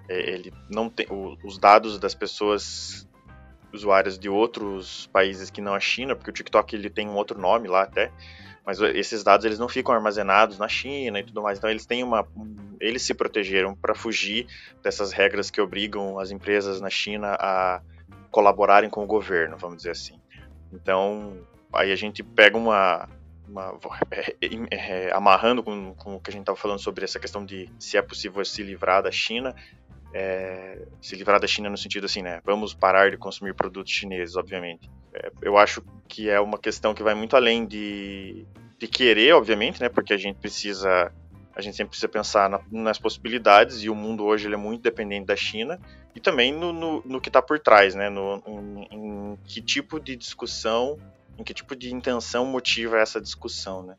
é, 0.09 0.19
ele 0.19 0.53
não 0.69 0.89
tem 0.89 1.05
o, 1.09 1.37
os 1.43 1.57
dados 1.57 1.97
das 1.97 2.13
pessoas 2.13 3.07
usuárias 3.73 4.19
de 4.19 4.29
outros 4.29 5.07
países 5.07 5.49
que 5.49 5.61
não 5.61 5.73
a 5.73 5.79
China, 5.79 6.15
porque 6.15 6.29
o 6.29 6.33
TikTok 6.33 6.75
ele 6.75 6.89
tem 6.89 7.07
um 7.07 7.15
outro 7.15 7.39
nome 7.39 7.67
lá 7.67 7.83
até, 7.83 8.11
mas 8.65 8.79
esses 8.79 9.23
dados 9.23 9.45
eles 9.45 9.59
não 9.59 9.67
ficam 9.67 9.93
armazenados 9.93 10.57
na 10.57 10.67
China 10.67 11.19
e 11.19 11.23
tudo 11.23 11.41
mais. 11.41 11.57
Então 11.57 11.69
eles 11.69 11.85
têm 11.85 12.03
uma 12.03 12.25
eles 12.79 13.01
se 13.01 13.13
protegeram 13.13 13.75
para 13.75 13.93
fugir 13.93 14.47
dessas 14.81 15.11
regras 15.11 15.49
que 15.49 15.61
obrigam 15.61 16.19
as 16.19 16.31
empresas 16.31 16.81
na 16.81 16.89
China 16.89 17.35
a 17.39 17.81
colaborarem 18.31 18.89
com 18.89 19.03
o 19.03 19.07
governo, 19.07 19.57
vamos 19.57 19.77
dizer 19.77 19.91
assim. 19.91 20.19
Então, 20.71 21.37
aí 21.71 21.91
a 21.91 21.95
gente 21.95 22.23
pega 22.23 22.57
uma 22.57 23.07
uma, 23.47 23.77
é, 24.09 24.35
é, 24.71 25.13
amarrando 25.13 25.61
com, 25.61 25.93
com, 25.95 26.15
o 26.15 26.19
que 26.19 26.29
a 26.29 26.33
gente 26.33 26.41
estava 26.41 26.57
falando 26.57 26.79
sobre 26.79 27.03
essa 27.03 27.19
questão 27.19 27.45
de 27.45 27.69
se 27.77 27.97
é 27.97 28.01
possível 28.01 28.43
se 28.43 28.63
livrar 28.63 29.03
da 29.03 29.11
China, 29.11 29.53
é, 30.13 30.79
se 31.01 31.15
livrar 31.15 31.39
da 31.39 31.47
China 31.47 31.69
no 31.69 31.77
sentido 31.77 32.05
assim, 32.05 32.21
né? 32.21 32.39
Vamos 32.45 32.73
parar 32.73 33.09
de 33.09 33.17
consumir 33.17 33.53
produtos 33.55 33.91
chineses, 33.91 34.35
obviamente. 34.35 34.89
É, 35.13 35.31
eu 35.41 35.57
acho 35.57 35.83
que 36.07 36.29
é 36.29 36.39
uma 36.39 36.57
questão 36.57 36.93
que 36.93 37.01
vai 37.01 37.15
muito 37.15 37.35
além 37.35 37.65
de, 37.65 38.45
de 38.77 38.87
querer, 38.87 39.33
obviamente, 39.33 39.81
né? 39.81 39.89
Porque 39.89 40.13
a 40.13 40.17
gente 40.17 40.37
precisa, 40.37 41.11
a 41.55 41.61
gente 41.61 41.75
sempre 41.75 41.89
precisa 41.89 42.07
pensar 42.07 42.47
na, 42.47 42.61
nas 42.71 42.99
possibilidades 42.99 43.83
e 43.83 43.89
o 43.89 43.95
mundo 43.95 44.23
hoje 44.23 44.47
ele 44.47 44.53
é 44.53 44.57
muito 44.57 44.83
dependente 44.83 45.25
da 45.25 45.35
China 45.35 45.79
e 46.15 46.19
também 46.19 46.53
no, 46.53 46.71
no, 46.71 47.01
no 47.03 47.19
que 47.19 47.29
está 47.29 47.41
por 47.41 47.59
trás, 47.59 47.95
né? 47.95 48.09
No, 48.09 48.43
em, 48.45 48.87
em 48.91 49.37
que 49.45 49.61
tipo 49.61 49.99
de 49.99 50.15
discussão, 50.15 50.99
em 51.39 51.43
que 51.43 51.55
tipo 51.55 51.75
de 51.75 51.91
intenção 51.91 52.45
motiva 52.45 52.99
essa 52.99 53.19
discussão, 53.19 53.81
né? 53.81 53.95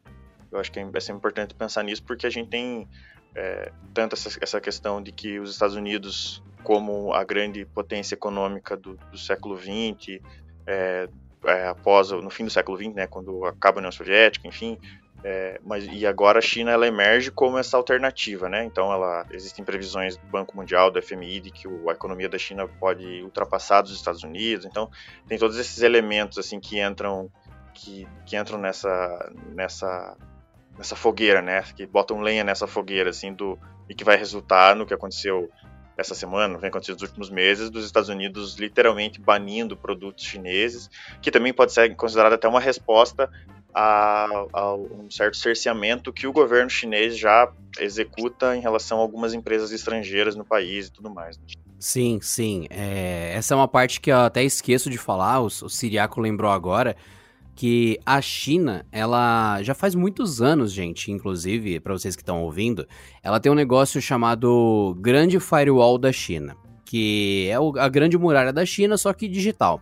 Eu 0.52 0.61
acho 0.61 0.71
que 0.71 0.78
é 0.78 1.00
sempre 1.00 1.18
importante 1.18 1.52
pensar 1.52 1.83
nisso 1.83 2.04
porque 2.04 2.28
a 2.28 2.30
gente 2.30 2.49
tem 2.49 2.88
é, 3.35 3.73
tanto 3.93 4.14
essa, 4.14 4.38
essa 4.41 4.61
questão 4.61 5.03
de 5.03 5.12
que 5.12 5.38
os 5.38 5.50
Estados 5.50 5.76
Unidos, 5.76 6.43
como 6.62 7.12
a 7.12 7.25
grande 7.25 7.64
potência 7.64 8.14
econômica 8.14 8.76
do, 8.76 8.97
do 9.11 9.19
século 9.19 9.57
XX, 9.59 10.21
é, 10.67 11.09
é, 11.45 11.69
após, 11.69 12.11
no 12.11 12.31
fim 12.31 12.45
do 12.45 12.50
século 12.50 12.76
XX, 12.76 12.95
né, 12.95 13.07
quando 13.07 13.45
acaba 13.45 13.79
a 13.79 13.81
União 13.81 13.93
Soviética, 13.93 14.47
enfim, 14.47 14.79
é, 15.26 15.59
mas, 15.64 15.87
e 15.91 16.07
agora 16.07 16.38
a 16.38 16.43
China 16.43 16.71
ela 16.71 16.87
emerge 16.87 17.31
como 17.31 17.57
essa 17.57 17.79
alternativa, 17.79 18.47
né? 18.47 18.62
Então 18.62 18.93
ela, 18.93 19.26
existem 19.31 19.64
previsões 19.64 20.19
do 20.19 20.26
Banco 20.26 20.55
Mundial, 20.55 20.91
do 20.91 21.00
FMI, 21.00 21.41
de 21.41 21.50
que 21.50 21.67
o, 21.67 21.88
a 21.88 21.95
economia 21.95 22.29
da 22.29 22.37
China 22.37 22.69
pode 22.69 23.23
ultrapassar 23.23 23.81
dos 23.81 23.93
Estados 23.93 24.23
Unidos. 24.23 24.67
Então 24.67 24.91
tem 25.26 25.38
todos 25.38 25.57
esses 25.59 25.81
elementos 25.83 26.37
assim 26.37 26.61
que 26.61 26.79
entram 26.79 27.31
que, 27.73 28.07
que 28.26 28.37
entram 28.37 28.59
nessa 28.59 29.33
nessa 29.49 30.14
nessa 30.76 30.97
fogueira, 30.97 31.40
né? 31.40 31.62
Que 31.75 31.87
botam 31.87 32.21
lenha 32.21 32.45
nessa 32.45 32.66
fogueira 32.66 33.11
assim 33.11 33.33
do 33.33 33.59
e 33.88 33.95
que 33.95 34.04
vai 34.04 34.16
resultar 34.16 34.75
no 34.75 34.87
que 34.87 34.95
aconteceu 34.95 35.50
essa 35.97 36.14
semana, 36.14 36.59
vem 36.59 36.69
acontecendo 36.69 36.97
nos 36.97 37.02
últimos 37.02 37.31
meses, 37.31 37.71
dos 37.71 37.85
Estados 37.85 38.09
Unidos 38.09 38.57
literalmente 38.57 39.21
banindo 39.21 39.76
produtos 39.76 40.25
chineses, 40.25 40.90
que 41.23 41.31
também 41.31 41.52
pode 41.52 41.73
ser 41.73 41.95
considerado 41.95 42.33
até 42.33 42.49
uma 42.49 42.61
resposta 42.61 43.31
a, 43.73 44.47
a, 44.52 44.75
um 44.75 45.11
certo 45.11 45.37
cerceamento 45.37 46.12
que 46.12 46.26
o 46.26 46.33
governo 46.33 46.71
chinês 46.71 47.16
já 47.19 47.50
executa 47.78 48.57
em 48.57 48.61
relação 48.61 48.99
a 48.99 49.00
algumas 49.02 49.35
empresas 49.35 49.73
estrangeiras 49.73 50.37
no 50.37 50.45
país 50.45 50.87
e 50.87 50.93
tudo 50.93 51.11
mais. 51.11 51.37
Né? 51.38 51.45
Sim, 51.78 52.19
sim. 52.23 52.66
É, 52.71 53.33
essa 53.35 53.54
é 53.54 53.57
uma 53.57 53.69
parte 53.69 54.00
que 54.00 54.11
eu 54.11 54.19
até 54.19 54.43
esqueço 54.43 54.88
de 54.88 54.99
falar, 54.99 55.40
o, 55.40 55.47
o 55.47 55.69
Siriaco 55.69 56.21
lembrou 56.21 56.50
agora, 56.50 56.97
que 57.54 57.99
a 58.04 58.20
China, 58.20 58.84
ela 58.90 59.62
já 59.62 59.75
faz 59.75 59.94
muitos 59.94 60.42
anos, 60.42 60.73
gente, 60.73 61.12
inclusive, 61.12 61.78
para 61.78 61.92
vocês 61.92 62.16
que 62.16 62.23
estão 62.23 62.42
ouvindo, 62.42 62.87
ela 63.23 63.38
tem 63.38 63.50
um 63.50 63.54
negócio 63.54 64.02
chamado 64.02 64.96
Grande 65.00 65.38
Firewall 65.38 65.96
da 65.96 66.11
China, 66.12 66.56
que 66.84 67.49
é 67.49 67.54
a 67.80 67.88
grande 67.88 68.18
muralha 68.18 68.52
da 68.52 68.66
China, 68.66 68.96
só 68.96 69.12
que 69.12 69.28
digital. 69.28 69.80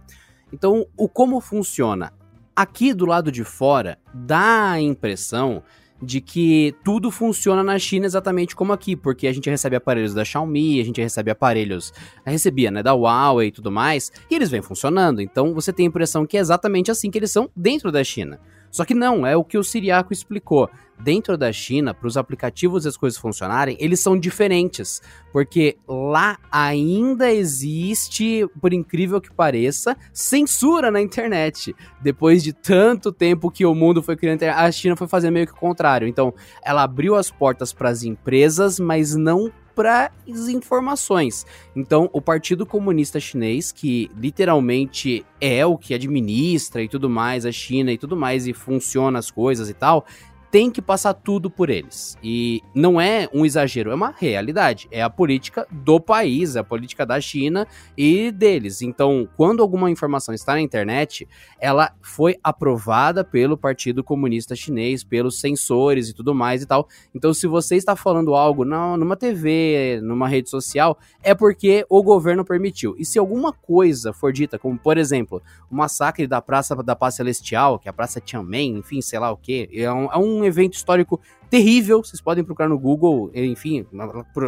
Então, 0.53 0.87
o 0.97 1.09
como 1.09 1.41
funciona? 1.41 2.13
Aqui 2.55 2.93
do 2.93 3.07
lado 3.07 3.33
de 3.33 3.43
fora, 3.43 3.99
dá 4.13 4.73
a 4.73 4.81
impressão 4.81 5.63
de 6.03 6.21
que 6.21 6.75
tudo 6.85 7.11
funciona 7.11 7.63
na 7.63 7.79
China 7.79 8.07
exatamente 8.07 8.57
como 8.57 8.73
aqui, 8.73 8.97
porque 8.97 9.27
a 9.29 9.33
gente 9.33 9.49
recebe 9.49 9.77
aparelhos 9.77 10.13
da 10.13 10.25
Xiaomi, 10.25 10.81
a 10.81 10.85
gente 10.85 11.01
recebe 11.01 11.31
aparelhos, 11.31 11.93
recebia, 12.27 12.71
né, 12.71 12.83
da 12.83 12.93
Huawei 12.93 13.49
e 13.49 13.53
tudo 13.53 13.71
mais, 13.71 14.11
e 14.29 14.35
eles 14.35 14.51
vêm 14.51 14.61
funcionando. 14.61 15.23
Então 15.23 15.55
você 15.55 15.73
tem 15.73 15.87
a 15.87 15.89
impressão 15.89 16.27
que 16.27 16.37
é 16.37 16.41
exatamente 16.41 16.91
assim 16.91 17.11
que 17.11 17.19
eles 17.19 17.31
são 17.31 17.49
dentro 17.55 17.93
da 17.93 18.03
China. 18.03 18.41
Só 18.71 18.85
que 18.85 18.95
não, 18.95 19.27
é 19.27 19.37
o 19.37 19.45
que 19.45 19.59
o 19.59 19.63
Siriaco 19.63 20.13
explicou. 20.13 20.69
Dentro 20.99 21.37
da 21.37 21.53
China, 21.53 21.93
para 21.93 22.07
os 22.07 22.17
aplicativos 22.17 22.85
e 22.85 22.89
as 22.89 22.97
coisas 22.97 23.19
funcionarem, 23.19 23.77
eles 23.81 24.01
são 24.01 24.19
diferentes. 24.19 25.03
Porque 25.33 25.77
lá 25.87 26.39
ainda 26.51 27.33
existe, 27.33 28.47
por 28.61 28.73
incrível 28.73 29.21
que 29.21 29.33
pareça, 29.33 29.97
censura 30.13 30.91
na 30.91 31.01
internet. 31.01 31.75
Depois 32.01 32.43
de 32.43 32.53
tanto 32.53 33.11
tempo 33.11 33.51
que 33.51 33.67
o 33.67 33.75
mundo 33.75 34.03
foi 34.03 34.17
criando, 34.17 34.43
a 34.45 34.71
China 34.71 34.97
foi 34.97 35.09
fazer 35.09 35.31
meio 35.31 35.47
que 35.47 35.53
o 35.53 35.57
contrário. 35.57 36.07
Então, 36.07 36.33
ela 36.63 36.83
abriu 36.83 37.15
as 37.15 37.31
portas 37.31 37.73
para 37.73 37.89
as 37.89 38.03
empresas, 38.03 38.79
mas 38.79 39.15
não 39.15 39.51
para 39.75 40.11
as 40.29 40.49
informações. 40.49 41.47
Então, 41.75 42.09
o 42.13 42.21
Partido 42.21 42.67
Comunista 42.67 43.19
Chinês, 43.19 43.73
que 43.73 44.11
literalmente 44.17 45.25
é 45.41 45.65
o 45.65 45.77
que 45.77 45.95
administra 45.95 46.83
e 46.83 46.89
tudo 46.89 47.09
mais, 47.09 47.47
a 47.47 47.53
China 47.53 47.91
e 47.93 47.99
tudo 47.99 48.17
mais, 48.17 48.47
e 48.47 48.53
funciona 48.53 49.19
as 49.19 49.31
coisas 49.31 49.69
e 49.69 49.75
tal, 49.75 50.07
tem 50.53 50.71
que 50.71 50.83
passar 50.83 51.15
tudo 51.15 51.51
por 51.51 51.71
eles. 51.71 52.19
E 52.23 52.61
não 52.75 53.01
é 53.01 53.27
um 53.33 53.47
exagero, 53.47 53.91
é 53.91 53.95
uma 53.95 54.15
realidade. 54.15 54.87
É 54.91 55.03
a 55.03 55.09
política 55.09 55.67
do 55.71 55.99
país, 55.99 56.57
é 56.57 56.59
a 56.59 56.65
política 56.65 57.07
da 57.07 57.19
China 57.19 57.67
e 57.97 58.31
deles. 58.31 58.83
Então, 58.83 59.27
quando 59.35 59.63
alguma 59.63 59.91
informação 59.91 60.35
está 60.35 60.53
na 60.53 60.61
internet, 60.61 61.27
ela 61.59 61.91
foi 62.03 62.37
aprovada 62.45 63.25
pelo 63.25 63.57
Partido 63.57 64.05
Comunista 64.05 64.55
Chinês, 64.55 65.03
pelos 65.03 65.41
censores 65.41 66.11
e 66.11 66.13
tudo 66.13 66.35
mais 66.35 66.63
e 66.63 66.67
tal. 66.67 66.87
Então, 67.15 67.33
se 67.33 67.47
você 67.47 67.77
está 67.77 67.97
falando 67.97 68.35
algo 68.35 68.63
numa 68.63 69.17
TV, 69.17 70.01
numa 70.03 70.29
rede 70.29 70.51
social, 70.51 70.99
é 71.23 71.35
porque 71.35 71.87
o 71.89 72.03
governo 72.03 72.45
permitiu. 72.45 72.95
E 72.99 73.07
se 73.07 73.19
alguma 73.19 73.55
coisa 73.55 74.13
for 74.13 74.31
dita, 74.31 74.59
como 74.59 74.79
por 74.79 74.99
exemplo, 74.99 75.41
o 75.71 75.75
massacre 75.75 76.27
da 76.27 76.43
Praça 76.43 76.77
da 76.83 76.95
Paz 76.95 77.15
Celestial, 77.15 77.79
que 77.79 77.89
é 77.89 77.91
a 77.91 77.95
Praça 77.95 78.21
Tiananmen, 78.21 78.77
enfim, 78.77 79.01
sei 79.01 79.19
lá 79.19 79.31
o 79.31 79.37
que, 79.39 79.71
é 79.73 79.91
um, 79.91 80.13
é 80.13 80.19
um 80.19 80.42
evento 80.45 80.75
histórico 80.75 81.21
terrível. 81.51 82.03
Vocês 82.03 82.21
podem 82.21 82.45
procurar 82.45 82.69
no 82.69 82.79
Google, 82.79 83.31
enfim, 83.35 83.87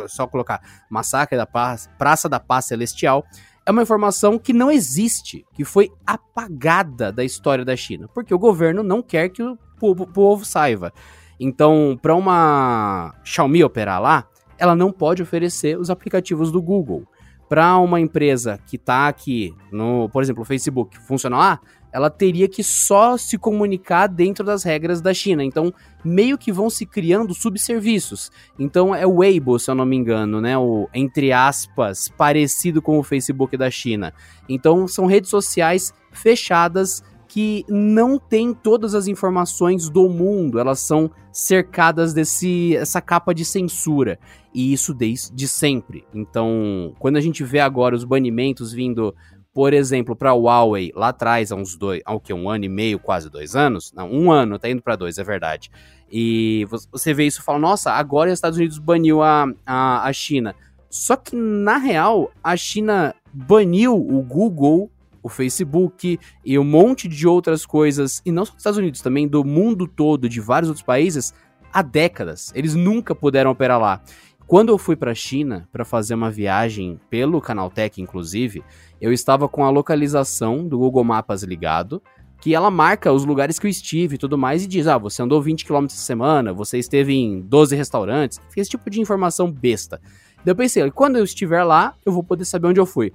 só 0.08 0.26
colocar 0.26 0.60
Massacre 0.90 1.36
da 1.36 1.46
Paz, 1.46 1.88
Praça 1.98 2.28
da 2.28 2.40
Paz 2.40 2.66
Celestial. 2.66 3.24
É 3.66 3.70
uma 3.70 3.82
informação 3.82 4.38
que 4.38 4.52
não 4.52 4.70
existe, 4.70 5.46
que 5.54 5.64
foi 5.64 5.90
apagada 6.06 7.10
da 7.10 7.24
história 7.24 7.64
da 7.64 7.74
China, 7.74 8.08
porque 8.12 8.34
o 8.34 8.38
governo 8.38 8.82
não 8.82 9.02
quer 9.02 9.30
que 9.30 9.42
o 9.42 9.58
povo, 9.78 10.06
povo 10.06 10.44
saiba. 10.44 10.92
Então, 11.40 11.98
para 12.00 12.14
uma 12.14 13.14
Xiaomi 13.24 13.64
operar 13.64 14.00
lá, 14.00 14.28
ela 14.58 14.74
não 14.74 14.92
pode 14.92 15.22
oferecer 15.22 15.78
os 15.78 15.90
aplicativos 15.90 16.52
do 16.52 16.62
Google. 16.62 17.06
Para 17.48 17.76
uma 17.78 18.00
empresa 18.00 18.58
que 18.66 18.76
está 18.76 19.08
aqui, 19.08 19.54
no, 19.70 20.08
por 20.08 20.22
exemplo, 20.22 20.42
o 20.42 20.46
Facebook, 20.46 20.98
funcionar 21.00 21.38
lá, 21.38 21.60
ela 21.94 22.10
teria 22.10 22.48
que 22.48 22.64
só 22.64 23.16
se 23.16 23.38
comunicar 23.38 24.08
dentro 24.08 24.44
das 24.44 24.64
regras 24.64 25.00
da 25.00 25.14
China. 25.14 25.44
Então, 25.44 25.72
meio 26.04 26.36
que 26.36 26.50
vão 26.50 26.68
se 26.68 26.84
criando 26.84 27.32
subserviços. 27.32 28.32
Então, 28.58 28.92
é 28.92 29.06
o 29.06 29.18
Weibo, 29.18 29.60
se 29.60 29.70
eu 29.70 29.76
não 29.76 29.86
me 29.86 29.94
engano, 29.94 30.40
né? 30.40 30.58
O, 30.58 30.88
entre 30.92 31.30
aspas, 31.30 32.08
parecido 32.08 32.82
com 32.82 32.98
o 32.98 33.04
Facebook 33.04 33.56
da 33.56 33.70
China. 33.70 34.12
Então, 34.48 34.88
são 34.88 35.06
redes 35.06 35.30
sociais 35.30 35.94
fechadas 36.10 37.00
que 37.28 37.64
não 37.68 38.18
têm 38.18 38.52
todas 38.52 38.92
as 38.94 39.06
informações 39.06 39.88
do 39.88 40.08
mundo, 40.08 40.58
elas 40.58 40.80
são 40.80 41.10
cercadas 41.32 42.14
desse 42.14 42.76
essa 42.76 43.00
capa 43.00 43.34
de 43.34 43.44
censura 43.44 44.18
e 44.54 44.72
isso 44.72 44.94
desde 44.94 45.48
sempre. 45.48 46.04
Então, 46.14 46.94
quando 46.98 47.16
a 47.16 47.20
gente 47.20 47.42
vê 47.42 47.58
agora 47.58 47.96
os 47.96 48.04
banimentos 48.04 48.72
vindo 48.72 49.12
por 49.54 49.72
exemplo, 49.72 50.16
para 50.16 50.30
a 50.30 50.34
Huawei, 50.34 50.90
lá 50.96 51.08
atrás, 51.10 51.52
há 51.52 51.54
uns 51.54 51.76
dois, 51.76 52.02
há 52.04 52.12
o 52.12 52.18
que, 52.18 52.34
um 52.34 52.50
ano 52.50 52.64
e 52.64 52.68
meio, 52.68 52.98
quase 52.98 53.30
dois 53.30 53.54
anos? 53.54 53.92
Não, 53.94 54.10
um 54.10 54.32
ano, 54.32 54.58
tá 54.58 54.68
indo 54.68 54.82
para 54.82 54.96
dois, 54.96 55.16
é 55.16 55.22
verdade. 55.22 55.70
E 56.10 56.66
você 56.90 57.14
vê 57.14 57.24
isso 57.24 57.40
e 57.40 57.44
fala, 57.44 57.60
nossa, 57.60 57.92
agora 57.92 58.28
os 58.28 58.34
Estados 58.34 58.58
Unidos 58.58 58.78
baniu 58.78 59.22
a, 59.22 59.46
a, 59.64 60.08
a 60.08 60.12
China. 60.12 60.56
Só 60.90 61.14
que, 61.14 61.36
na 61.36 61.76
real, 61.76 62.32
a 62.42 62.56
China 62.56 63.14
baniu 63.32 63.94
o 63.94 64.20
Google, 64.22 64.90
o 65.22 65.28
Facebook 65.28 66.18
e 66.44 66.58
um 66.58 66.64
monte 66.64 67.06
de 67.06 67.26
outras 67.26 67.64
coisas, 67.64 68.20
e 68.26 68.32
não 68.32 68.44
só 68.44 68.52
dos 68.52 68.60
Estados 68.60 68.78
Unidos, 68.78 69.00
também 69.00 69.28
do 69.28 69.44
mundo 69.44 69.86
todo, 69.86 70.28
de 70.28 70.40
vários 70.40 70.68
outros 70.68 70.84
países, 70.84 71.32
há 71.72 71.80
décadas. 71.80 72.52
Eles 72.56 72.74
nunca 72.74 73.14
puderam 73.14 73.52
operar 73.52 73.80
lá. 73.80 74.02
Quando 74.46 74.68
eu 74.68 74.76
fui 74.76 74.94
para 74.94 75.12
a 75.12 75.14
China 75.14 75.66
para 75.72 75.86
fazer 75.86 76.14
uma 76.14 76.30
viagem 76.30 77.00
pelo 77.08 77.40
Canaltech, 77.40 78.00
inclusive, 78.00 78.62
eu 79.00 79.10
estava 79.10 79.48
com 79.48 79.64
a 79.64 79.70
localização 79.70 80.68
do 80.68 80.78
Google 80.78 81.02
Maps 81.02 81.42
ligado, 81.42 82.02
que 82.38 82.54
ela 82.54 82.70
marca 82.70 83.10
os 83.10 83.24
lugares 83.24 83.58
que 83.58 83.66
eu 83.66 83.70
estive 83.70 84.16
e 84.16 84.18
tudo 84.18 84.36
mais 84.36 84.62
e 84.62 84.66
diz: 84.66 84.86
"Ah, 84.86 84.98
você 84.98 85.22
andou 85.22 85.40
20 85.40 85.64
km 85.64 85.86
essa 85.86 85.96
semana, 85.96 86.52
você 86.52 86.78
esteve 86.78 87.14
em 87.14 87.40
12 87.40 87.74
restaurantes". 87.74 88.38
Esse 88.54 88.68
tipo 88.68 88.90
de 88.90 89.00
informação 89.00 89.50
besta. 89.50 89.98
Daí 90.44 90.52
eu 90.52 90.56
pensei, 90.56 90.90
quando 90.90 91.16
eu 91.16 91.24
estiver 91.24 91.64
lá, 91.64 91.94
eu 92.04 92.12
vou 92.12 92.22
poder 92.22 92.44
saber 92.44 92.66
onde 92.66 92.78
eu 92.78 92.84
fui. 92.84 93.14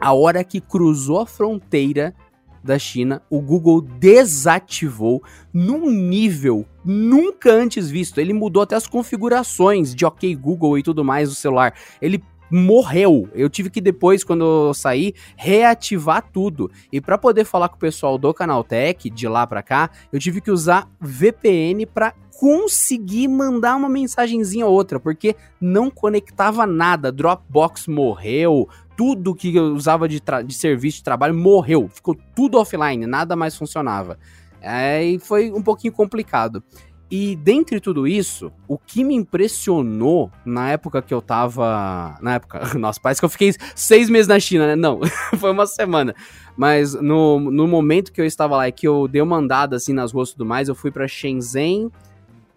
A 0.00 0.14
hora 0.14 0.42
que 0.42 0.58
cruzou 0.58 1.20
a 1.20 1.26
fronteira 1.26 2.14
da 2.66 2.78
China, 2.78 3.22
o 3.30 3.40
Google 3.40 3.80
desativou 3.80 5.22
num 5.52 5.90
nível 5.90 6.66
nunca 6.84 7.50
antes 7.50 7.90
visto. 7.90 8.18
Ele 8.18 8.32
mudou 8.32 8.62
até 8.62 8.76
as 8.76 8.86
configurações 8.86 9.94
de 9.94 10.04
OK 10.04 10.34
Google 10.36 10.78
e 10.78 10.82
tudo 10.82 11.04
mais 11.04 11.28
do 11.28 11.34
celular. 11.34 11.74
Ele 12.00 12.22
morreu. 12.50 13.28
Eu 13.34 13.48
tive 13.48 13.70
que 13.70 13.80
depois, 13.80 14.22
quando 14.24 14.68
eu 14.68 14.74
saí, 14.74 15.14
reativar 15.36 16.24
tudo. 16.32 16.70
E 16.92 17.00
para 17.00 17.18
poder 17.18 17.44
falar 17.44 17.68
com 17.68 17.76
o 17.76 17.80
pessoal 17.80 18.18
do 18.18 18.32
Canaltech, 18.32 19.10
de 19.10 19.28
lá 19.28 19.46
para 19.46 19.62
cá, 19.62 19.90
eu 20.12 20.18
tive 20.18 20.40
que 20.40 20.50
usar 20.50 20.88
VPN 21.00 21.86
para 21.86 22.14
conseguir 22.38 23.28
mandar 23.28 23.76
uma 23.76 23.88
mensagenzinha 23.88 24.66
ou 24.66 24.72
outra, 24.72 25.00
porque 25.00 25.34
não 25.60 25.90
conectava 25.90 26.66
nada. 26.66 27.10
Dropbox 27.10 27.86
morreu, 27.86 28.68
tudo 28.96 29.34
que 29.34 29.54
eu 29.54 29.74
usava 29.74 30.08
de, 30.08 30.22
de 30.44 30.54
serviço 30.54 30.98
de 30.98 31.04
trabalho 31.04 31.34
morreu, 31.34 31.88
ficou 31.88 32.16
tudo 32.34 32.58
offline, 32.58 33.06
nada 33.06 33.34
mais 33.34 33.56
funcionava. 33.56 34.18
É, 34.60 35.04
e 35.04 35.18
foi 35.18 35.50
um 35.50 35.62
pouquinho 35.62 35.92
complicado. 35.92 36.62
E 37.10 37.36
dentre 37.36 37.80
tudo 37.80 38.06
isso, 38.06 38.52
o 38.66 38.76
que 38.76 39.04
me 39.04 39.14
impressionou 39.14 40.30
na 40.44 40.70
época 40.70 41.00
que 41.00 41.14
eu 41.14 41.22
tava. 41.22 42.18
Na 42.20 42.34
época. 42.34 42.74
Nossa, 42.78 43.00
parece 43.00 43.20
que 43.20 43.24
eu 43.24 43.30
fiquei 43.30 43.54
seis 43.74 44.10
meses 44.10 44.26
na 44.26 44.40
China, 44.40 44.66
né? 44.66 44.76
Não, 44.76 45.00
foi 45.38 45.52
uma 45.52 45.66
semana. 45.66 46.14
Mas 46.56 46.94
no, 46.94 47.38
no 47.38 47.68
momento 47.68 48.12
que 48.12 48.20
eu 48.20 48.24
estava 48.24 48.56
lá 48.56 48.68
e 48.68 48.72
que 48.72 48.88
eu 48.88 49.06
dei 49.06 49.22
uma 49.22 49.36
andada 49.36 49.76
assim 49.76 49.92
nas 49.92 50.12
ruas 50.12 50.30
e 50.30 50.32
tudo 50.32 50.46
mais, 50.46 50.68
eu 50.68 50.74
fui 50.74 50.90
para 50.90 51.06
Shenzhen 51.06 51.90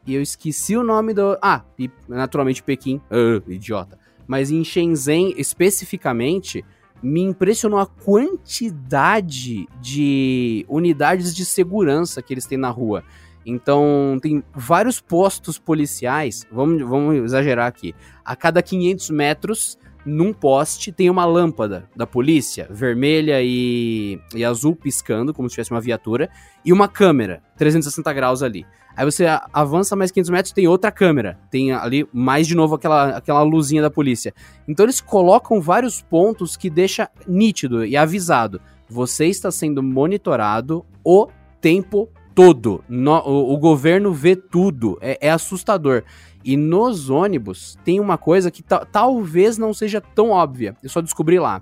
e 0.08 0.16
eu 0.16 0.22
esqueci 0.22 0.76
o 0.76 0.84
nome 0.84 1.14
do. 1.14 1.38
Ah, 1.42 1.64
e 1.78 1.90
naturalmente 2.08 2.64
Pequim. 2.64 3.02
Uh, 3.12 3.52
idiota 3.52 4.00
mas 4.30 4.52
em 4.52 4.64
Shenzhen 4.64 5.34
especificamente, 5.38 6.64
me 7.02 7.20
impressionou 7.22 7.80
a 7.80 7.88
quantidade 7.88 9.68
de 9.82 10.64
unidades 10.70 11.34
de 11.34 11.44
segurança 11.44 12.22
que 12.22 12.32
eles 12.32 12.46
têm 12.46 12.58
na 12.58 12.70
rua. 12.70 13.04
Então, 13.46 14.18
tem 14.22 14.44
vários 14.54 15.00
postos 15.00 15.58
policiais, 15.58 16.46
vamos, 16.52 16.82
vamos 16.82 17.16
exagerar 17.16 17.68
aqui. 17.68 17.96
A 18.24 18.36
cada 18.36 18.62
500 18.62 19.10
metros, 19.10 19.78
num 20.06 20.34
poste, 20.34 20.92
tem 20.92 21.10
uma 21.10 21.26
lâmpada 21.26 21.90
da 21.96 22.06
polícia, 22.06 22.68
vermelha 22.70 23.42
e, 23.42 24.20
e 24.36 24.44
azul 24.44 24.76
piscando, 24.76 25.34
como 25.34 25.50
se 25.50 25.56
tivesse 25.56 25.72
uma 25.72 25.82
viatura, 25.82 26.30
e 26.64 26.72
uma 26.72 26.88
câmera, 26.88 27.42
360 27.58 28.14
graus 28.14 28.44
ali. 28.44 28.66
Aí 29.00 29.06
você 29.06 29.26
avança 29.54 29.96
mais 29.96 30.12
500 30.12 30.30
metros, 30.30 30.52
tem 30.52 30.68
outra 30.68 30.92
câmera. 30.92 31.40
Tem 31.50 31.72
ali 31.72 32.06
mais 32.12 32.46
de 32.46 32.54
novo 32.54 32.76
aquela, 32.76 33.16
aquela 33.16 33.42
luzinha 33.44 33.82
da 33.82 33.90
polícia. 33.90 34.34
Então 34.68 34.86
eles 34.86 35.00
colocam 35.00 35.62
vários 35.62 36.02
pontos 36.02 36.58
que 36.58 36.70
deixa 36.70 37.10
nítido 37.26 37.86
e 37.86 37.96
avisado. 37.96 38.60
Você 38.90 39.28
está 39.28 39.52
sendo 39.52 39.82
monitorado 39.82 40.86
o 41.02 41.30
tempo 41.62 42.10
todo. 42.40 42.82
No, 42.88 43.20
o, 43.20 43.54
o, 43.54 43.58
governo 43.58 44.14
vê 44.14 44.34
tudo. 44.34 44.98
É, 45.02 45.28
é, 45.28 45.30
assustador. 45.30 46.04
E 46.42 46.56
nos 46.56 47.10
ônibus 47.10 47.78
tem 47.84 48.00
uma 48.00 48.18
coisa 48.18 48.50
que 48.50 48.64
talvez 48.64 49.58
não 49.58 49.74
seja 49.74 50.00
tão 50.00 50.30
óbvia. 50.30 50.74
Eu 50.82 50.90
só 50.90 51.02
descobri 51.02 51.38
lá. 51.38 51.62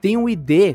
Tem 0.00 0.16
um 0.16 0.28
ID 0.28 0.74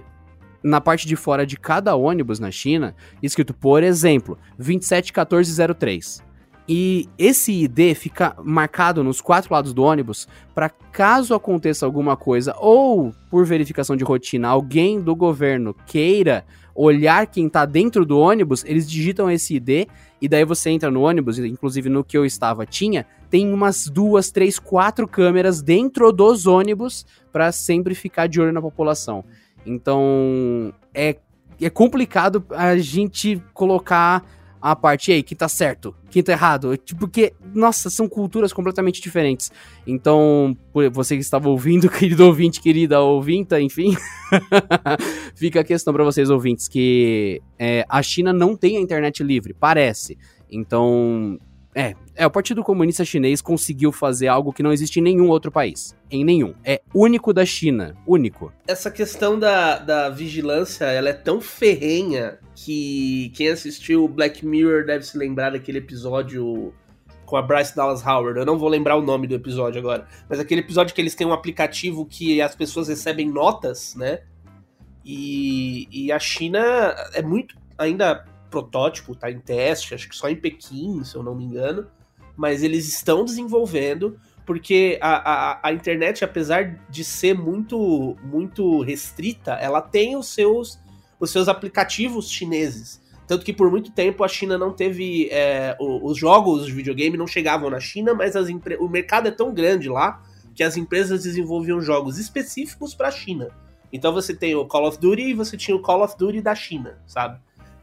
na 0.64 0.80
parte 0.80 1.06
de 1.06 1.18
fora 1.18 1.46
de 1.46 1.58
cada 1.58 1.96
ônibus 1.96 2.40
na 2.40 2.50
China, 2.50 2.96
escrito, 3.22 3.54
por 3.54 3.84
exemplo, 3.84 4.38
271403. 4.58 6.24
E 6.66 7.10
esse 7.18 7.52
ID 7.52 7.94
fica 7.94 8.34
marcado 8.42 9.04
nos 9.04 9.20
quatro 9.20 9.54
lados 9.54 9.74
do 9.74 9.84
ônibus 9.84 10.30
para 10.56 10.70
caso 10.70 11.34
aconteça 11.34 11.86
alguma 11.86 12.16
coisa 12.16 12.56
ou 12.58 13.12
por 13.30 13.46
verificação 13.46 13.98
de 13.98 14.06
rotina, 14.06 14.48
alguém 14.48 15.02
do 15.02 15.14
governo 15.14 15.76
queira 15.86 16.46
olhar 16.76 17.28
quem 17.28 17.50
tá 17.50 17.66
dentro 17.66 18.06
do 18.06 18.20
ônibus, 18.20 18.64
eles 18.66 18.90
digitam 18.90 19.30
esse 19.30 19.56
ID 19.56 19.88
e 20.22 20.28
daí 20.28 20.46
você 20.46 20.70
entra 20.70 20.92
no 20.92 21.02
ônibus, 21.02 21.40
inclusive 21.40 21.90
no 21.90 22.04
que 22.04 22.18
eu 22.18 22.26
estava 22.26 22.66
tinha, 22.66 23.06
tem 23.30 23.52
umas 23.52 23.88
duas, 23.88 24.30
três, 24.30 24.60
quatro 24.60 25.08
câmeras 25.08 25.62
dentro 25.62 26.12
dos 26.12 26.46
ônibus 26.46 27.06
para 27.32 27.52
sempre 27.52 27.96
ficar 27.96 28.28
de 28.28 28.40
olho 28.40 28.52
na 28.52 28.62
população. 28.62 29.24
Então, 29.66 30.74
é, 30.94 31.16
é 31.60 31.70
complicado 31.70 32.44
a 32.52 32.78
gente 32.78 33.42
colocar 33.54 34.24
a 34.62 34.76
parte 34.76 35.12
aí, 35.12 35.24
que 35.24 35.36
tá 35.36 35.50
certo, 35.50 35.96
que 36.10 36.22
tá 36.22 36.34
errado. 36.34 36.78
Porque, 37.00 37.34
nossa, 37.54 37.90
são 37.90 38.08
culturas 38.08 38.54
completamente 38.54 39.02
diferentes. 39.02 39.52
Então, 39.88 40.56
você 40.94 41.16
que 41.16 41.22
estava 41.22 41.50
ouvindo, 41.50 41.90
querido 41.92 42.26
ouvinte, 42.26 42.62
querida 42.62 43.00
ouvinta, 43.00 43.60
enfim, 43.60 43.96
fica 45.36 45.62
a 45.62 45.64
questão 45.64 45.94
para 45.94 46.04
vocês 46.04 46.30
ouvintes 46.30 46.68
que 46.68 47.42
é, 47.58 47.86
a 47.90 48.02
China 48.04 48.32
não 48.32 48.56
tem 48.56 48.78
a 48.78 48.82
internet 48.82 49.24
livre, 49.24 49.54
parece. 49.54 50.18
Então, 50.50 51.40
é, 51.74 51.96
é, 52.16 52.28
o 52.28 52.32
Partido 52.32 52.64
Comunista 52.64 53.06
Chinês 53.06 53.42
conseguiu 53.42 53.92
fazer 53.92 54.28
algo 54.28 54.52
que 54.52 54.62
não 54.62 54.74
existe 54.74 55.00
em 55.00 55.04
nenhum 55.04 55.30
outro 55.30 55.52
país. 55.52 55.96
Em 56.10 56.24
nenhum. 56.24 56.54
É 56.64 56.82
único 56.94 57.34
da 57.34 57.46
China. 57.46 57.96
Único. 58.06 58.52
Essa 58.68 58.92
questão 58.92 59.40
da, 59.40 59.78
da 59.78 60.10
vigilância, 60.10 60.86
ela 60.86 61.10
é 61.10 61.14
tão 61.14 61.40
ferrenha 61.40 62.40
que 62.56 63.32
quem 63.36 63.48
assistiu 63.48 64.08
Black 64.08 64.46
Mirror 64.46 64.86
deve 64.86 65.06
se 65.06 65.18
lembrar 65.18 65.52
daquele 65.52 65.78
episódio 65.78 66.74
com 67.26 67.38
a 67.38 67.42
Bryce 67.42 67.74
Dallas 67.74 68.06
Howard. 68.06 68.38
Eu 68.38 68.46
não 68.46 68.58
vou 68.58 68.68
lembrar 68.68 68.98
o 68.98 69.02
nome 69.02 69.26
do 69.26 69.36
episódio 69.36 69.80
agora. 69.80 70.06
Mas 70.30 70.40
aquele 70.40 70.60
episódio 70.60 70.94
que 70.94 71.00
eles 71.00 71.16
têm 71.16 71.26
um 71.26 71.32
aplicativo 71.32 72.06
que 72.06 72.42
as 72.42 72.54
pessoas 72.54 72.90
recebem 72.90 73.30
notas, 73.30 73.96
né? 73.96 74.20
E, 75.06 75.88
e 75.90 76.12
a 76.12 76.20
China 76.20 76.94
é 77.14 77.22
muito 77.22 77.56
ainda 77.78 78.26
protótipo, 78.52 79.16
tá 79.16 79.32
em 79.32 79.40
teste, 79.40 79.96
acho 79.96 80.08
que 80.08 80.16
só 80.16 80.30
em 80.30 80.36
Pequim, 80.36 81.04
se 81.04 81.16
eu 81.16 81.24
não 81.24 81.34
me 81.34 81.44
engano, 81.44 81.88
mas 82.38 82.62
eles 82.62 82.88
estão 82.88 83.26
desenvolvendo 83.26 84.20
porque 84.46 85.00
a, 85.02 85.32
a, 85.32 85.70
a 85.70 85.74
internet, 85.74 86.24
apesar 86.24 86.84
de 86.90 87.04
ser 87.04 87.34
muito 87.34 88.16
muito 88.24 88.82
restrita, 88.82 89.54
ela 89.54 89.82
tem 89.82 90.16
os 90.16 90.28
seus 90.28 90.80
os 91.20 91.32
seus 91.32 91.48
aplicativos 91.48 92.30
chineses. 92.30 93.00
Tanto 93.28 93.46
que 93.46 93.54
por 93.54 93.72
muito 93.72 93.92
tempo 93.92 94.24
a 94.24 94.28
China 94.28 94.58
não 94.58 94.74
teve. 94.74 95.30
É, 95.32 95.78
os 95.80 96.18
jogos 96.18 96.66
de 96.66 96.74
videogame 96.74 97.16
não 97.16 97.28
chegavam 97.28 97.70
na 97.70 97.80
China, 97.80 98.14
mas 98.14 98.36
as 98.36 98.50
o 98.78 98.90
mercado 98.90 99.28
é 99.28 99.32
tão 99.32 99.54
grande 99.54 99.88
lá 99.88 100.22
que 100.54 100.64
as 100.64 100.76
empresas 100.76 101.24
desenvolviam 101.24 101.80
jogos 101.80 102.18
específicos 102.18 102.94
para 102.94 103.08
a 103.08 103.12
China. 103.12 103.50
Então 103.94 104.12
você 104.12 104.34
tem 104.36 104.56
o 104.56 104.66
Call 104.66 104.88
of 104.88 104.98
Duty 105.00 105.22
e 105.22 105.34
você 105.34 105.56
tinha 105.56 105.76
o 105.78 105.82
Call 105.82 106.04
of 106.04 106.18
Duty 106.18 106.42
da 106.42 106.56
China, 106.56 107.02
sabe? 107.06 107.40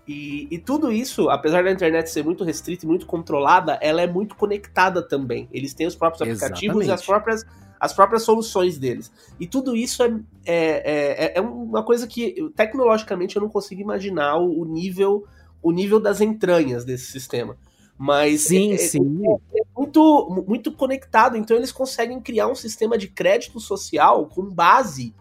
E, 0.08 0.48
e, 0.50 0.58
tudo 0.58 0.90
isso, 0.90 1.28
apesar 1.28 1.62
da 1.62 1.70
internet 1.70 2.08
ser 2.08 2.24
muito 2.24 2.42
restrita 2.42 2.86
e 2.86 2.88
muito 2.88 3.04
controlada, 3.04 3.78
ela 3.82 4.00
é 4.00 4.06
muito 4.06 4.34
conectada 4.36 5.02
também. 5.06 5.46
Eles 5.52 5.74
têm 5.74 5.86
os 5.86 5.94
próprios 5.94 6.22
aplicativos 6.22 6.82
Exatamente. 6.82 6.88
e 6.88 6.90
as 6.90 7.04
próprias, 7.04 7.46
as 7.78 7.92
próprias 7.92 8.22
soluções 8.22 8.78
deles. 8.78 9.12
E 9.38 9.46
tudo 9.46 9.76
isso 9.76 10.02
é, 10.02 10.08
é, 10.46 11.24
é, 11.26 11.32
é 11.36 11.40
uma 11.42 11.82
coisa 11.82 12.06
que, 12.06 12.50
tecnologicamente, 12.56 13.36
eu 13.36 13.42
não 13.42 13.50
consigo 13.50 13.82
imaginar 13.82 14.38
o, 14.38 14.64
nível, 14.64 15.26
o 15.62 15.70
nível 15.70 16.00
das 16.00 16.22
entranhas 16.22 16.86
desse 16.86 17.12
sistema. 17.12 17.54
Mas 17.98 18.42
sim, 18.42 18.70
é, 18.70 18.74
é 18.76 18.78
sim. 18.78 19.22
É, 19.52 19.60
é, 19.60 19.64
muito, 19.76 20.44
muito 20.48 20.72
conectado, 20.72 21.36
então 21.36 21.54
eles 21.54 21.70
conseguem 21.70 22.18
criar 22.18 22.48
um 22.48 22.54
sistema 22.54 22.96
de 22.96 23.08
crédito 23.08 23.60
social 23.60 24.24
com 24.24 24.48
base 24.48 25.14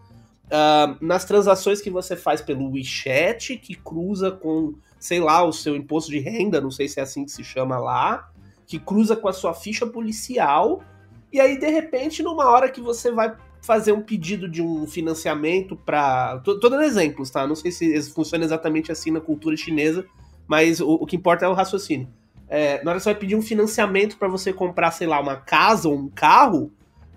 Uh, 0.48 0.96
nas 1.04 1.26
transações 1.26 1.80
que 1.80 1.90
você 1.90 2.16
faz 2.16 2.40
pelo 2.40 2.70
WeChat, 2.70 3.56
que 3.58 3.74
cruza 3.74 4.30
com, 4.30 4.74
sei 4.98 5.20
lá, 5.20 5.44
o 5.44 5.52
seu 5.52 5.76
imposto 5.76 6.10
de 6.10 6.18
renda, 6.18 6.60
não 6.60 6.70
sei 6.70 6.88
se 6.88 6.98
é 6.98 7.02
assim 7.02 7.24
que 7.24 7.30
se 7.30 7.44
chama 7.44 7.78
lá, 7.78 8.30
que 8.66 8.78
cruza 8.78 9.14
com 9.14 9.28
a 9.28 9.32
sua 9.32 9.52
ficha 9.52 9.86
policial, 9.86 10.82
e 11.30 11.38
aí 11.38 11.58
de 11.58 11.68
repente, 11.68 12.22
numa 12.22 12.48
hora 12.50 12.70
que 12.70 12.80
você 12.80 13.10
vai 13.10 13.36
fazer 13.60 13.92
um 13.92 14.00
pedido 14.00 14.48
de 14.48 14.62
um 14.62 14.86
financiamento 14.86 15.76
para. 15.76 16.38
Tô, 16.38 16.58
tô 16.58 16.70
dando 16.70 16.84
exemplos, 16.84 17.30
tá? 17.30 17.46
Não 17.46 17.54
sei 17.54 17.70
se 17.70 18.10
funciona 18.10 18.44
exatamente 18.44 18.90
assim 18.90 19.10
na 19.10 19.20
cultura 19.20 19.56
chinesa, 19.56 20.06
mas 20.46 20.80
o, 20.80 20.88
o 20.92 21.06
que 21.06 21.16
importa 21.16 21.44
é 21.44 21.48
o 21.48 21.52
raciocínio. 21.52 22.08
É, 22.48 22.82
na 22.82 22.90
hora 22.90 22.98
que 22.98 23.04
você 23.04 23.12
vai 23.12 23.20
pedir 23.20 23.36
um 23.36 23.42
financiamento 23.42 24.16
para 24.16 24.28
você 24.28 24.52
comprar, 24.52 24.90
sei 24.92 25.06
lá, 25.06 25.20
uma 25.20 25.36
casa 25.36 25.88
ou 25.88 25.94
um 25.94 26.08
carro, 26.08 26.72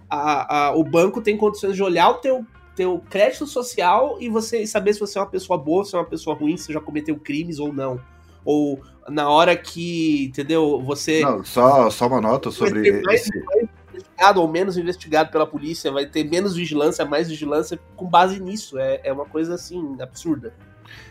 a, 0.10 0.68
a, 0.68 0.76
o 0.76 0.84
banco 0.84 1.22
tem 1.22 1.38
condições 1.38 1.76
de 1.76 1.82
olhar 1.82 2.10
o 2.10 2.16
teu 2.16 2.46
teu 2.76 3.04
crédito 3.10 3.46
social 3.46 4.18
e 4.20 4.30
você 4.30 4.66
saber 4.66 4.94
se 4.94 5.00
você 5.00 5.18
é 5.18 5.22
uma 5.22 5.30
pessoa 5.30 5.58
boa, 5.58 5.84
se 5.84 5.96
é 5.96 6.00
uma 6.00 6.06
pessoa 6.06 6.36
ruim, 6.36 6.58
se 6.58 6.72
já 6.72 6.80
cometeu 6.80 7.16
crimes 7.18 7.60
ou 7.60 7.74
não. 7.74 8.00
Ou 8.44 8.82
na 9.08 9.30
hora 9.30 9.56
que, 9.56 10.26
entendeu, 10.26 10.82
você. 10.82 11.22
Não, 11.22 11.44
só, 11.44 11.90
só 11.90 12.08
uma 12.08 12.22
nota 12.22 12.52
sobre. 12.52 13.02
Mais, 13.04 13.22
esse... 13.22 13.46
mais 13.46 13.70
investigado 13.94 14.42
ou 14.42 14.48
menos 14.48 14.78
investigado 14.78 15.32
pela 15.32 15.46
polícia, 15.46 15.92
vai 15.92 16.06
ter 16.06 16.24
menos 16.24 16.56
vigilância, 16.56 17.06
mais 17.06 17.30
vigilância 17.30 17.80
com 17.96 18.08
base 18.08 18.40
nisso. 18.40 18.78
É, 18.80 19.02
é 19.04 19.14
uma 19.14 19.26
coisa 19.26 19.56
assim, 19.56 19.98
absurda. 20.00 20.54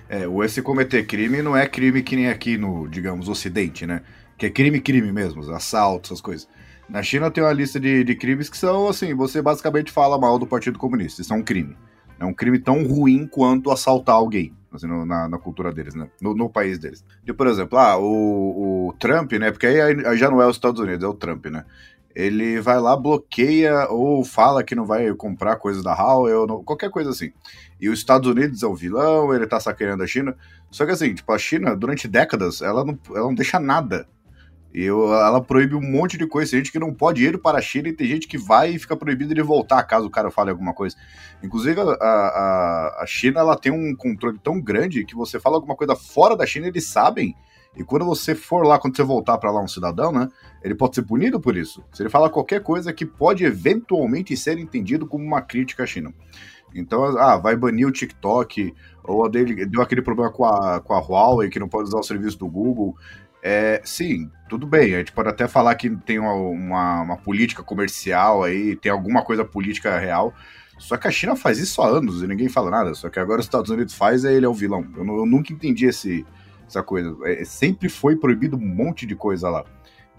É, 0.08 0.26
o 0.26 0.42
esse 0.42 0.60
cometer 0.60 1.06
crime 1.06 1.40
não 1.42 1.56
é 1.56 1.66
crime 1.66 2.02
que 2.02 2.16
nem 2.16 2.28
aqui 2.28 2.58
no, 2.58 2.88
digamos, 2.88 3.28
Ocidente, 3.28 3.86
né? 3.86 4.02
Que 4.36 4.46
é 4.46 4.50
crime, 4.50 4.80
crime 4.80 5.12
mesmo, 5.12 5.48
assaltos, 5.52 6.10
essas 6.10 6.20
coisas. 6.20 6.48
Na 6.90 7.04
China 7.04 7.30
tem 7.30 7.42
uma 7.42 7.52
lista 7.52 7.78
de, 7.78 8.02
de 8.02 8.16
crimes 8.16 8.50
que 8.50 8.58
são 8.58 8.88
assim: 8.88 9.14
você 9.14 9.40
basicamente 9.40 9.92
fala 9.92 10.18
mal 10.18 10.38
do 10.38 10.46
Partido 10.46 10.78
Comunista. 10.78 11.22
Isso 11.22 11.32
é 11.32 11.36
um 11.36 11.42
crime. 11.42 11.76
É 12.18 12.24
um 12.24 12.34
crime 12.34 12.58
tão 12.58 12.84
ruim 12.84 13.26
quanto 13.26 13.70
assaltar 13.70 14.16
alguém, 14.16 14.52
assim, 14.72 14.88
no, 14.88 15.06
na, 15.06 15.28
na, 15.28 15.38
cultura 15.38 15.72
deles, 15.72 15.94
né? 15.94 16.10
No, 16.20 16.34
no, 16.34 16.50
país 16.50 16.78
deles. 16.78 17.04
E, 17.26 17.32
por 17.32 17.46
exemplo, 17.46 17.78
ah, 17.78 17.96
o, 17.96 18.88
o 18.88 18.92
Trump, 18.98 19.32
né? 19.32 19.52
Porque 19.52 19.66
aí, 19.66 20.04
aí 20.04 20.18
já 20.18 20.28
não 20.28 20.42
é 20.42 20.46
os 20.46 20.56
Estados 20.56 20.80
Unidos, 20.80 21.02
é 21.02 21.06
o 21.06 21.14
Trump, 21.14 21.46
né? 21.46 21.64
Ele 22.14 22.60
vai 22.60 22.78
lá, 22.80 22.96
bloqueia 22.96 23.88
ou 23.88 24.24
fala 24.24 24.64
que 24.64 24.74
não 24.74 24.84
vai 24.84 25.14
comprar 25.14 25.56
coisas 25.56 25.82
da 25.82 25.94
Huawei, 25.94 26.34
ou 26.34 26.62
qualquer 26.64 26.90
coisa 26.90 27.10
assim. 27.10 27.32
E 27.80 27.88
os 27.88 28.00
Estados 28.00 28.28
Unidos 28.28 28.64
é 28.64 28.66
o 28.66 28.74
vilão, 28.74 29.32
ele 29.32 29.46
tá 29.46 29.60
sacaneando 29.60 30.02
a 30.02 30.06
China. 30.08 30.36
Só 30.70 30.84
que 30.84 30.90
assim, 30.90 31.14
tipo, 31.14 31.32
a 31.32 31.38
China, 31.38 31.76
durante 31.76 32.08
décadas, 32.08 32.60
ela 32.60 32.84
não, 32.84 32.98
ela 33.10 33.26
não 33.26 33.34
deixa 33.34 33.60
nada 33.60 34.06
eu, 34.72 35.12
ela 35.12 35.40
proíbe 35.40 35.74
um 35.74 35.80
monte 35.80 36.16
de 36.16 36.26
coisa. 36.26 36.52
Tem 36.52 36.60
gente 36.60 36.72
que 36.72 36.78
não 36.78 36.94
pode 36.94 37.24
ir 37.24 37.38
para 37.38 37.58
a 37.58 37.62
China 37.62 37.88
e 37.88 37.92
tem 37.92 38.06
gente 38.06 38.28
que 38.28 38.38
vai 38.38 38.70
e 38.70 38.78
fica 38.78 38.96
proibido 38.96 39.34
de 39.34 39.42
voltar 39.42 39.82
caso 39.82 40.06
o 40.06 40.10
cara 40.10 40.30
fale 40.30 40.50
alguma 40.50 40.72
coisa. 40.72 40.96
Inclusive, 41.42 41.80
a, 41.80 41.84
a, 41.84 43.02
a 43.02 43.04
China 43.06 43.40
ela 43.40 43.56
tem 43.56 43.72
um 43.72 43.94
controle 43.96 44.38
tão 44.38 44.60
grande 44.60 45.04
que 45.04 45.14
você 45.14 45.40
fala 45.40 45.56
alguma 45.56 45.74
coisa 45.74 45.96
fora 45.96 46.36
da 46.36 46.46
China, 46.46 46.68
eles 46.68 46.86
sabem. 46.86 47.34
E 47.76 47.84
quando 47.84 48.04
você 48.04 48.34
for 48.34 48.66
lá, 48.66 48.78
quando 48.78 48.96
você 48.96 49.02
voltar 49.02 49.38
para 49.38 49.50
lá 49.50 49.62
um 49.62 49.68
cidadão, 49.68 50.10
né? 50.10 50.28
Ele 50.62 50.74
pode 50.74 50.96
ser 50.96 51.02
punido 51.02 51.40
por 51.40 51.56
isso. 51.56 51.84
Se 51.92 52.02
ele 52.02 52.10
fala 52.10 52.28
qualquer 52.28 52.62
coisa 52.62 52.92
que 52.92 53.06
pode 53.06 53.44
eventualmente 53.44 54.36
ser 54.36 54.58
entendido 54.58 55.06
como 55.06 55.24
uma 55.24 55.40
crítica 55.40 55.84
à 55.84 55.86
China. 55.86 56.12
Então, 56.74 57.04
ah, 57.18 57.36
vai 57.36 57.56
banir 57.56 57.86
o 57.86 57.92
TikTok, 57.92 58.74
ou 59.02 59.28
dele, 59.28 59.66
deu 59.66 59.82
aquele 59.82 60.02
problema 60.02 60.30
com 60.30 60.44
a, 60.44 60.80
com 60.80 60.94
a 60.94 61.00
Huawei, 61.00 61.48
que 61.48 61.58
não 61.58 61.68
pode 61.68 61.88
usar 61.88 61.98
o 61.98 62.02
serviço 62.02 62.38
do 62.38 62.48
Google. 62.48 62.96
É, 63.42 63.80
sim, 63.84 64.30
tudo 64.48 64.66
bem. 64.66 64.94
A 64.94 64.98
gente 64.98 65.12
pode 65.12 65.28
até 65.28 65.48
falar 65.48 65.74
que 65.74 65.90
tem 65.90 66.18
uma, 66.18 66.34
uma, 66.34 67.02
uma, 67.02 67.16
política 67.16 67.62
comercial 67.62 68.42
aí, 68.42 68.76
tem 68.76 68.92
alguma 68.92 69.22
coisa 69.22 69.44
política 69.44 69.98
real. 69.98 70.34
Só 70.78 70.96
que 70.96 71.06
a 71.06 71.10
China 71.10 71.36
faz 71.36 71.58
isso 71.58 71.80
há 71.82 71.88
anos 71.88 72.22
e 72.22 72.26
ninguém 72.26 72.48
fala 72.48 72.70
nada. 72.70 72.94
Só 72.94 73.08
que 73.08 73.18
agora 73.18 73.40
os 73.40 73.46
Estados 73.46 73.70
Unidos 73.70 73.94
faz, 73.94 74.24
e 74.24 74.32
ele 74.32 74.46
é 74.46 74.48
o 74.48 74.54
vilão. 74.54 74.86
Eu, 74.96 75.04
eu 75.04 75.26
nunca 75.26 75.52
entendi 75.52 75.86
esse, 75.86 76.26
essa 76.66 76.82
coisa. 76.82 77.16
É, 77.24 77.44
sempre 77.44 77.88
foi 77.88 78.16
proibido 78.16 78.56
um 78.56 78.66
monte 78.66 79.06
de 79.06 79.14
coisa 79.14 79.48
lá. 79.48 79.64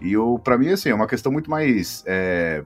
E 0.00 0.14
para 0.42 0.58
mim, 0.58 0.68
assim, 0.68 0.90
é 0.90 0.94
uma 0.94 1.06
questão 1.06 1.30
muito 1.30 1.48
mais 1.48 2.02
é, 2.06 2.64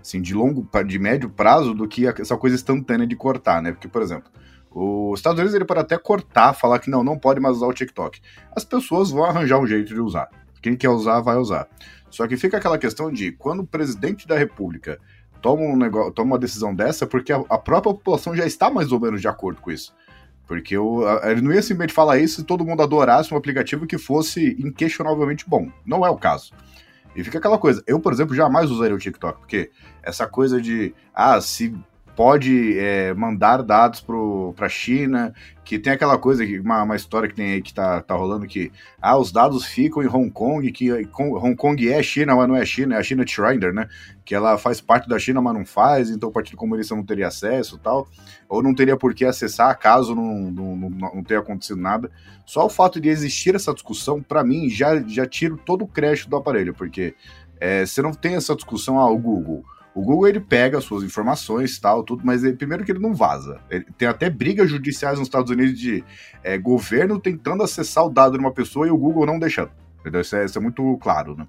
assim, 0.00 0.20
de 0.20 0.34
longo, 0.34 0.68
de 0.86 0.98
médio 0.98 1.28
prazo 1.28 1.74
do 1.74 1.88
que 1.88 2.06
essa 2.06 2.36
coisa 2.36 2.54
instantânea 2.54 3.06
de 3.06 3.16
cortar, 3.16 3.62
né? 3.62 3.72
Porque, 3.72 3.88
por 3.88 4.02
exemplo, 4.02 4.30
os 4.78 5.20
Estados 5.20 5.38
Unidos 5.38 5.54
ele 5.54 5.64
pode 5.64 5.80
até 5.80 5.96
cortar, 5.96 6.52
falar 6.52 6.78
que 6.78 6.90
não, 6.90 7.02
não 7.02 7.18
pode 7.18 7.40
mais 7.40 7.56
usar 7.56 7.66
o 7.66 7.72
TikTok. 7.72 8.20
As 8.54 8.62
pessoas 8.62 9.10
vão 9.10 9.24
arranjar 9.24 9.58
um 9.58 9.66
jeito 9.66 9.94
de 9.94 10.00
usar. 10.00 10.28
Quem 10.60 10.76
quer 10.76 10.90
usar, 10.90 11.20
vai 11.20 11.36
usar. 11.36 11.66
Só 12.10 12.28
que 12.28 12.36
fica 12.36 12.58
aquela 12.58 12.76
questão 12.76 13.10
de 13.10 13.32
quando 13.32 13.60
o 13.60 13.66
presidente 13.66 14.28
da 14.28 14.36
república 14.36 14.98
toma, 15.40 15.62
um 15.62 15.76
negócio, 15.78 16.12
toma 16.12 16.32
uma 16.32 16.38
decisão 16.38 16.74
dessa, 16.74 17.06
porque 17.06 17.32
a, 17.32 17.36
a 17.48 17.56
própria 17.56 17.94
população 17.94 18.36
já 18.36 18.44
está 18.44 18.70
mais 18.70 18.92
ou 18.92 19.00
menos 19.00 19.22
de 19.22 19.28
acordo 19.28 19.62
com 19.62 19.70
isso. 19.70 19.94
Porque 20.46 20.76
eu, 20.76 21.04
ele 21.22 21.40
não 21.40 21.52
ia 21.52 21.62
simplesmente 21.62 21.94
falar 21.94 22.18
isso 22.18 22.36
se 22.36 22.44
todo 22.44 22.64
mundo 22.64 22.82
adorasse 22.82 23.32
um 23.32 23.36
aplicativo 23.38 23.86
que 23.86 23.96
fosse 23.96 24.56
inquestionavelmente 24.58 25.48
bom. 25.48 25.70
Não 25.86 26.04
é 26.04 26.10
o 26.10 26.18
caso. 26.18 26.52
E 27.14 27.24
fica 27.24 27.38
aquela 27.38 27.56
coisa. 27.56 27.82
Eu, 27.86 27.98
por 27.98 28.12
exemplo, 28.12 28.34
jamais 28.34 28.70
usaria 28.70 28.94
o 28.94 28.98
TikTok, 28.98 29.38
porque 29.38 29.70
essa 30.02 30.26
coisa 30.26 30.60
de, 30.60 30.94
ah, 31.14 31.40
se 31.40 31.74
pode 32.16 32.78
é, 32.78 33.12
mandar 33.12 33.62
dados 33.62 34.00
para 34.00 34.66
a 34.66 34.68
China, 34.70 35.34
que 35.62 35.78
tem 35.78 35.92
aquela 35.92 36.16
coisa, 36.16 36.42
uma, 36.62 36.82
uma 36.82 36.96
história 36.96 37.28
que 37.28 37.34
tem 37.34 37.52
aí 37.52 37.60
que 37.60 37.74
tá, 37.74 38.00
tá 38.00 38.14
rolando 38.14 38.46
que 38.46 38.72
ah, 39.02 39.18
os 39.18 39.30
dados 39.30 39.66
ficam 39.66 40.02
em 40.02 40.06
Hong 40.06 40.30
Kong, 40.30 40.72
que 40.72 40.90
Hong 41.12 41.54
Kong 41.54 41.92
é 41.92 42.02
China, 42.02 42.34
mas 42.34 42.48
não 42.48 42.56
é 42.56 42.64
China, 42.64 42.94
é 42.94 42.98
a 42.98 43.02
China 43.02 43.22
Trinder, 43.24 43.74
né? 43.74 43.86
Que 44.24 44.34
ela 44.34 44.56
faz 44.56 44.80
parte 44.80 45.06
da 45.06 45.18
China, 45.18 45.42
mas 45.42 45.52
não 45.52 45.66
faz, 45.66 46.08
então 46.08 46.30
o 46.30 46.32
Partido 46.32 46.56
Comunista 46.56 46.96
não 46.96 47.04
teria 47.04 47.28
acesso 47.28 47.78
tal, 47.78 48.08
ou 48.48 48.62
não 48.62 48.74
teria 48.74 48.96
por 48.96 49.14
que 49.14 49.26
acessar 49.26 49.78
caso 49.78 50.14
não, 50.14 50.50
não, 50.50 50.76
não, 50.76 50.90
não 50.90 51.22
tenha 51.22 51.40
acontecido 51.40 51.78
nada. 51.78 52.10
Só 52.46 52.64
o 52.64 52.70
fato 52.70 52.98
de 52.98 53.10
existir 53.10 53.54
essa 53.54 53.74
discussão, 53.74 54.22
para 54.22 54.42
mim, 54.42 54.70
já, 54.70 54.98
já 55.02 55.26
tira 55.26 55.54
todo 55.66 55.84
o 55.84 55.88
crédito 55.88 56.30
do 56.30 56.36
aparelho, 56.36 56.72
porque 56.72 57.14
é, 57.60 57.84
você 57.84 58.00
não 58.00 58.12
tem 58.12 58.36
essa 58.36 58.56
discussão, 58.56 58.98
ah, 58.98 59.10
o 59.10 59.18
Google 59.18 59.64
o 59.96 60.02
Google 60.02 60.28
ele 60.28 60.40
pega 60.40 60.76
as 60.76 60.84
suas 60.84 61.02
informações 61.02 61.78
tal, 61.78 62.04
tudo, 62.04 62.20
mas 62.22 62.44
ele, 62.44 62.54
primeiro 62.54 62.84
que 62.84 62.92
ele 62.92 62.98
não 62.98 63.14
vaza. 63.14 63.58
Ele, 63.70 63.86
tem 63.96 64.06
até 64.06 64.28
brigas 64.28 64.68
judiciais 64.68 65.18
nos 65.18 65.26
Estados 65.26 65.50
Unidos 65.50 65.80
de 65.80 66.04
é, 66.44 66.58
governo 66.58 67.18
tentando 67.18 67.62
acessar 67.62 68.04
o 68.04 68.10
dado 68.10 68.32
de 68.32 68.38
uma 68.38 68.52
pessoa 68.52 68.86
e 68.86 68.90
o 68.90 68.98
Google 68.98 69.24
não 69.24 69.38
deixando. 69.38 69.70
Entendeu? 70.00 70.20
Isso 70.20 70.36
é, 70.36 70.44
isso 70.44 70.58
é 70.58 70.60
muito 70.60 70.98
claro, 70.98 71.34
né? 71.34 71.48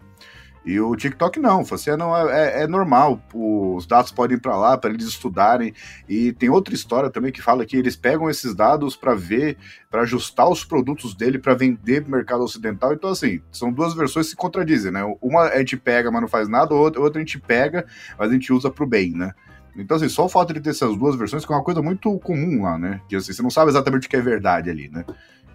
E 0.68 0.82
o 0.82 0.94
TikTok 0.98 1.40
não, 1.40 1.64
você 1.64 1.96
não 1.96 2.14
é, 2.14 2.60
é, 2.60 2.64
é 2.64 2.68
normal, 2.68 3.22
os 3.34 3.88
dados 3.88 4.12
podem 4.12 4.36
ir 4.36 4.42
para 4.42 4.58
lá 4.58 4.78
para 4.78 4.90
eles 4.90 5.06
estudarem. 5.06 5.74
E 6.10 6.34
tem 6.34 6.50
outra 6.50 6.76
história 6.76 7.10
também 7.10 7.32
que 7.32 7.42
fala 7.42 7.66
que 7.66 7.78
eles 7.78 7.96
pegam 7.96 8.30
esses 8.30 8.54
dados 8.54 8.94
para 8.94 9.16
ver, 9.16 9.58
para 9.90 10.02
ajustar 10.02 10.50
os 10.50 10.66
produtos 10.66 11.16
dele 11.16 11.40
para 11.40 11.54
vender 11.54 12.04
no 12.04 12.10
mercado 12.10 12.44
ocidental. 12.44 12.92
Então 12.92 13.12
assim, 13.12 13.42
são 13.50 13.72
duas 13.72 13.94
versões 13.94 14.26
que 14.26 14.32
se 14.32 14.36
contradizem, 14.36 14.92
né? 14.92 15.02
Uma 15.22 15.44
a 15.44 15.60
gente 15.60 15.78
pega, 15.78 16.12
mas 16.12 16.20
não 16.20 16.28
faz 16.28 16.50
nada, 16.50 16.74
outra, 16.74 17.02
outra 17.02 17.22
a 17.22 17.24
gente 17.24 17.40
pega, 17.40 17.86
mas 18.20 18.30
a 18.30 18.34
gente 18.34 18.52
usa 18.52 18.70
para 18.70 18.84
o 18.84 18.88
bem, 18.88 19.12
né? 19.12 19.32
Então, 19.78 19.96
assim, 19.96 20.10
só 20.10 20.26
o 20.26 20.30
fato 20.30 20.54
de 20.54 20.60
ter 20.60 20.72
essas 20.72 20.98
duas 20.98 21.16
versões, 21.16 21.46
que 21.46 21.54
é 21.54 21.56
uma 21.56 21.64
coisa 21.64 21.82
muito 21.84 22.18
comum 22.20 22.64
lá, 22.64 22.80
né? 22.80 23.00
Que 23.08 23.16
assim, 23.16 23.32
você 23.32 23.44
não 23.44 23.50
sabe 23.52 23.70
exatamente 23.70 24.08
o 24.08 24.10
que 24.10 24.18
é 24.18 24.22
verdade 24.22 24.70
ali, 24.70 24.90
né? 24.90 25.06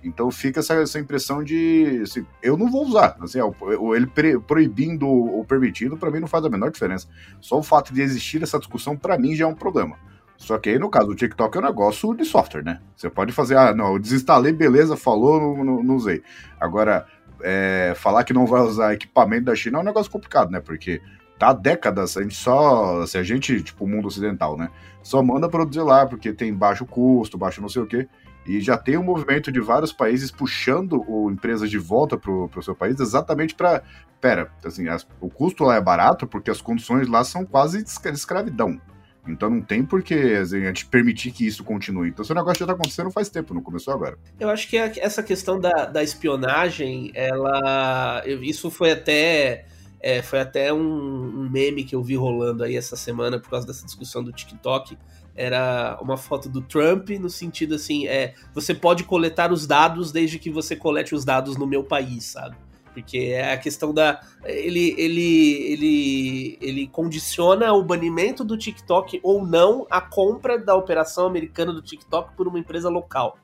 Então 0.03 0.31
fica 0.31 0.61
essa, 0.61 0.75
essa 0.75 0.99
impressão 0.99 1.45
de 1.45 2.01
assim, 2.03 2.27
eu 2.43 2.57
não 2.57 2.71
vou 2.71 2.85
usar. 2.85 3.17
Assim, 3.21 3.39
ele 3.95 4.39
proibindo 4.41 5.07
ou 5.07 5.45
permitindo, 5.45 5.97
para 5.97 6.11
mim 6.11 6.21
não 6.21 6.27
faz 6.27 6.45
a 6.45 6.51
menor 6.51 6.71
diferença. 6.71 7.07
Só 7.41 7.59
o 7.59 7.63
fato 7.63 7.95
de 7.95 8.03
existir 8.03 8.43
essa 8.43 8.59
discussão, 8.59 8.97
para 8.97 9.17
mim, 9.17 9.35
já 9.35 9.45
é 9.45 9.49
um 9.49 9.55
problema. 9.55 9.97
Só 10.43 10.59
que 10.59 10.71
aí, 10.71 10.79
no 10.79 10.91
caso 10.91 11.07
do 11.07 11.15
TikTok, 11.15 11.57
é 11.57 11.61
um 11.61 11.65
negócio 11.65 12.15
de 12.15 12.25
software, 12.25 12.65
né? 12.65 12.81
Você 12.97 13.09
pode 13.09 13.31
fazer, 13.31 13.57
ah, 13.57 13.73
não, 13.73 13.93
eu 13.93 13.99
desinstalei, 14.01 14.53
beleza, 14.53 14.97
falou, 14.97 15.65
não, 15.65 15.83
não, 15.85 15.95
usei. 15.95 16.21
Agora, 16.59 17.07
é, 17.45 17.93
falar 17.97 18.25
que 18.25 18.33
não 18.33 18.45
vai 18.45 18.61
usar 18.63 18.93
equipamento 18.93 19.45
da 19.45 19.55
China 19.55 19.79
é 19.79 19.81
um 19.83 19.85
negócio 19.85 20.11
complicado, 20.11 20.51
né? 20.51 20.59
Porque 20.59 21.01
tá 21.39 21.51
há 21.51 21.53
décadas, 21.53 22.17
a 22.17 22.23
gente 22.23 22.35
só, 22.35 23.07
se 23.07 23.17
a 23.19 23.23
gente, 23.23 23.63
tipo, 23.63 23.85
o 23.85 23.89
mundo 23.89 24.09
ocidental, 24.09 24.57
né? 24.57 24.69
Só 25.01 25.23
manda 25.23 25.49
produzir 25.49 25.83
lá, 25.83 26.07
porque 26.07 26.33
tem 26.33 26.53
baixo 26.53 26.85
custo, 26.85 27.39
baixo 27.39 27.63
não 27.63 27.69
sei 27.69 27.83
o 27.83 27.87
quê. 27.87 28.09
E 28.47 28.61
já 28.61 28.77
tem 28.77 28.97
um 28.97 29.05
movimento 29.05 29.53
de 29.53 29.61
vários 29.61 29.93
países 29.93 30.31
puxando 30.31 31.05
o 31.09 31.31
empresas 31.31 31.71
de 31.71 31.79
volta 31.79 32.17
para 32.17 32.31
o 32.31 32.63
seu 32.63 32.75
país 32.75 32.99
exatamente 32.99 33.55
para. 33.55 33.83
Pera, 34.21 34.53
assim, 34.65 34.89
as, 34.89 35.07
o 35.21 35.29
custo 35.29 35.65
lá 35.65 35.75
é 35.75 35.81
barato 35.81 36.29
porque 36.29 36.51
as 36.51 36.61
condições 36.61 37.09
lá 37.09 37.25
são 37.25 37.45
quase 37.45 37.83
de 37.83 37.91
escravidão. 37.91 38.81
Então 39.27 39.49
não 39.49 39.63
tem 39.63 39.85
por 39.85 40.03
que 40.03 40.15
assim, 40.35 40.63
a 40.63 40.67
gente 40.67 40.87
permitir 40.87 41.31
que 41.31 41.47
isso 41.47 41.63
continue. 41.63 42.09
Então 42.09 42.25
esse 42.25 42.35
negócio 42.35 42.59
já 42.59 42.65
está 42.65 42.73
acontecendo 42.73 43.11
faz 43.11 43.29
tempo, 43.29 43.55
não 43.55 43.63
começou 43.63 43.95
agora. 43.95 44.19
Eu 44.39 44.51
acho 44.51 44.69
que 44.69 44.77
essa 44.77 45.23
questão 45.23 45.61
da, 45.61 45.87
da 45.87 46.03
espionagem, 46.03 47.13
ela. 47.15 48.23
Isso 48.27 48.71
foi 48.71 48.93
até. 48.93 49.67
É, 50.01 50.21
foi 50.21 50.41
até 50.41 50.73
um, 50.73 50.81
um 50.81 51.49
meme 51.49 51.85
que 51.85 51.95
eu 51.95 52.03
vi 52.03 52.17
rolando 52.17 52.65
aí 52.65 52.77
essa 52.77 52.97
semana 52.97 53.39
por 53.39 53.49
causa 53.49 53.65
dessa 53.65 53.85
discussão 53.85 54.25
do 54.25 54.33
TikTok 54.33 54.99
era 55.35 55.99
uma 56.01 56.17
foto 56.17 56.49
do 56.49 56.61
Trump 56.61 57.11
no 57.11 57.31
sentido 57.31 57.75
assim, 57.75 58.07
é, 58.07 58.35
você 58.55 58.75
pode 58.75 59.05
coletar 59.05 59.53
os 59.53 59.67
dados 59.67 60.13
desde 60.13 60.39
que 60.39 60.51
você 60.51 60.77
colete 60.77 61.15
os 61.15 61.25
dados 61.25 61.57
no 61.57 61.67
meu 61.67 61.83
país, 61.85 62.25
sabe? 62.25 62.57
Porque 62.93 63.19
é 63.19 63.55
a 63.55 63.57
questão 63.57 63.95
da 63.95 64.21
ele 64.45 64.95
ele 64.99 65.73
ele 65.73 66.59
ele 66.61 66.87
condiciona 66.87 67.73
o 67.73 67.83
banimento 67.83 68.45
do 68.45 68.57
TikTok 68.57 69.19
ou 69.23 69.47
não 69.47 69.87
a 69.91 70.01
compra 70.01 70.59
da 70.59 70.75
operação 70.75 71.27
americana 71.27 71.73
do 71.73 71.81
TikTok 71.81 72.35
por 72.37 72.47
uma 72.47 72.59
empresa 72.59 72.91
local. 72.91 73.39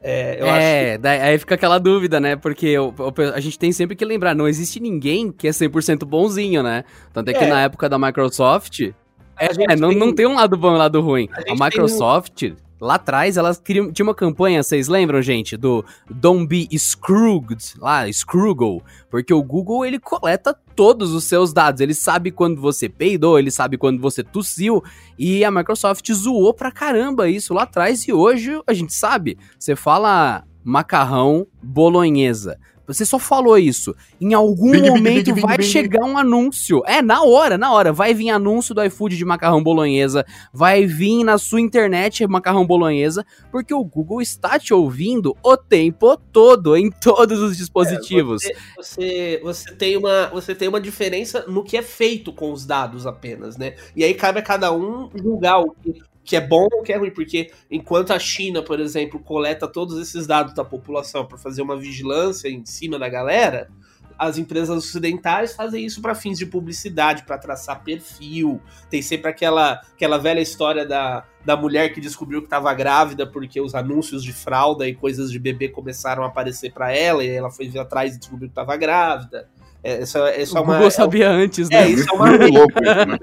É, 0.00 0.38
é 0.40 0.92
que... 0.92 0.98
daí, 0.98 1.20
aí 1.20 1.38
fica 1.38 1.56
aquela 1.56 1.78
dúvida, 1.78 2.20
né? 2.20 2.36
Porque 2.36 2.66
eu, 2.66 2.94
eu, 2.98 3.34
a 3.34 3.40
gente 3.40 3.58
tem 3.58 3.72
sempre 3.72 3.96
que 3.96 4.04
lembrar, 4.04 4.34
não 4.34 4.48
existe 4.48 4.80
ninguém 4.80 5.32
que 5.32 5.48
é 5.48 5.50
100% 5.50 6.04
bonzinho, 6.04 6.62
né? 6.62 6.84
Tanto 7.12 7.30
é 7.30 7.34
que 7.34 7.44
é. 7.44 7.48
na 7.48 7.62
época 7.62 7.88
da 7.88 7.98
Microsoft, 7.98 8.92
é, 9.38 9.72
é 9.72 9.76
não, 9.76 9.90
tem... 9.90 9.98
não 9.98 10.14
tem 10.14 10.26
um 10.26 10.34
lado 10.34 10.56
bom 10.56 10.72
e 10.72 10.74
um 10.74 10.78
lado 10.78 11.00
ruim. 11.00 11.28
A, 11.32 11.52
a 11.52 11.64
Microsoft, 11.64 12.42
um... 12.42 12.56
lá 12.80 12.94
atrás, 12.94 13.36
ela 13.36 13.54
tinha 13.54 13.90
uma 14.00 14.14
campanha, 14.14 14.62
vocês 14.62 14.88
lembram, 14.88 15.20
gente? 15.22 15.56
Do 15.56 15.84
Don't 16.10 16.46
Be 16.46 16.68
Scrooged, 16.76 17.74
lá, 17.78 18.10
Scroogle. 18.10 18.82
Porque 19.10 19.32
o 19.32 19.42
Google, 19.42 19.84
ele 19.84 19.98
coleta 19.98 20.56
todos 20.74 21.12
os 21.12 21.24
seus 21.24 21.52
dados. 21.52 21.80
Ele 21.80 21.94
sabe 21.94 22.30
quando 22.30 22.60
você 22.60 22.88
peidou, 22.88 23.38
ele 23.38 23.50
sabe 23.50 23.76
quando 23.78 24.00
você 24.00 24.22
tossiu. 24.22 24.82
E 25.18 25.44
a 25.44 25.50
Microsoft 25.50 26.10
zoou 26.12 26.52
pra 26.52 26.70
caramba 26.70 27.28
isso 27.28 27.54
lá 27.54 27.62
atrás. 27.62 28.06
E 28.06 28.12
hoje 28.12 28.60
a 28.66 28.72
gente 28.72 28.94
sabe. 28.94 29.38
Você 29.58 29.74
fala 29.74 30.44
macarrão 30.64 31.46
bolonhesa. 31.62 32.58
Você 32.86 33.04
só 33.04 33.18
falou 33.18 33.58
isso. 33.58 33.94
Em 34.20 34.34
algum 34.34 34.70
bing, 34.70 34.88
momento 34.88 35.34
bing, 35.34 35.34
bing, 35.34 35.40
vai 35.40 35.62
chegar 35.62 36.04
um 36.04 36.16
anúncio. 36.16 36.82
É, 36.86 37.02
na 37.02 37.22
hora, 37.22 37.58
na 37.58 37.72
hora. 37.72 37.92
Vai 37.92 38.14
vir 38.14 38.30
anúncio 38.30 38.74
do 38.74 38.84
iFood 38.84 39.16
de 39.16 39.24
macarrão 39.24 39.62
bolonhesa. 39.62 40.24
Vai 40.52 40.86
vir 40.86 41.24
na 41.24 41.38
sua 41.38 41.60
internet 41.60 42.26
macarrão 42.26 42.66
bolonhesa. 42.66 43.24
Porque 43.50 43.74
o 43.74 43.84
Google 43.84 44.20
está 44.20 44.58
te 44.58 44.72
ouvindo 44.72 45.36
o 45.42 45.56
tempo 45.56 46.16
todo, 46.32 46.76
em 46.76 46.90
todos 46.90 47.40
os 47.40 47.56
dispositivos. 47.56 48.44
É, 48.44 48.52
você, 48.76 48.76
você, 48.76 49.40
você, 49.42 49.74
tem 49.74 49.96
uma, 49.96 50.26
você 50.28 50.54
tem 50.54 50.68
uma 50.68 50.80
diferença 50.80 51.44
no 51.48 51.64
que 51.64 51.76
é 51.76 51.82
feito 51.82 52.32
com 52.32 52.52
os 52.52 52.64
dados 52.64 53.06
apenas, 53.06 53.56
né? 53.56 53.74
E 53.94 54.04
aí 54.04 54.14
cabe 54.14 54.38
a 54.38 54.42
cada 54.42 54.72
um 54.72 55.10
julgar 55.14 55.60
o 55.60 55.74
que 55.82 56.00
que 56.26 56.34
é 56.34 56.40
bom 56.40 56.66
ou 56.72 56.82
que 56.82 56.92
é 56.92 56.96
ruim, 56.96 57.12
porque 57.12 57.52
enquanto 57.70 58.12
a 58.12 58.18
China, 58.18 58.62
por 58.62 58.80
exemplo, 58.80 59.20
coleta 59.20 59.68
todos 59.68 59.98
esses 60.00 60.26
dados 60.26 60.52
da 60.52 60.64
população 60.64 61.24
para 61.24 61.38
fazer 61.38 61.62
uma 61.62 61.76
vigilância 61.76 62.48
em 62.48 62.66
cima 62.66 62.98
da 62.98 63.08
galera, 63.08 63.70
as 64.18 64.38
empresas 64.38 64.76
ocidentais 64.76 65.54
fazem 65.54 65.84
isso 65.84 66.00
para 66.00 66.14
fins 66.14 66.38
de 66.38 66.46
publicidade, 66.46 67.24
para 67.24 67.38
traçar 67.38 67.84
perfil. 67.84 68.60
Tem 68.90 69.02
sempre 69.02 69.30
aquela, 69.30 69.80
aquela 69.94 70.18
velha 70.18 70.40
história 70.40 70.86
da, 70.86 71.24
da 71.44 71.56
mulher 71.56 71.92
que 71.92 72.00
descobriu 72.00 72.40
que 72.40 72.46
estava 72.46 72.72
grávida 72.74 73.26
porque 73.26 73.60
os 73.60 73.74
anúncios 73.74 74.24
de 74.24 74.32
fralda 74.32 74.88
e 74.88 74.94
coisas 74.94 75.30
de 75.30 75.38
bebê 75.38 75.68
começaram 75.68 76.24
a 76.24 76.26
aparecer 76.26 76.72
para 76.72 76.92
ela 76.92 77.22
e 77.22 77.28
ela 77.28 77.50
foi 77.50 77.70
atrás 77.78 78.16
e 78.16 78.18
descobriu 78.18 78.48
que 78.48 78.52
estava 78.52 78.76
grávida. 78.76 79.48
É, 79.86 80.02
isso, 80.02 80.18
isso 80.18 80.54
o 80.54 80.58
é 80.58 80.60
uma, 80.60 80.74
Google 80.74 80.90
sabia 80.90 81.26
é, 81.26 81.28
antes, 81.28 81.68
né? 81.68 81.84
É, 81.84 81.88
isso 81.88 82.08
é 82.10 82.12
uma 82.12 82.30
louco, 82.30 82.80
né? 82.80 83.18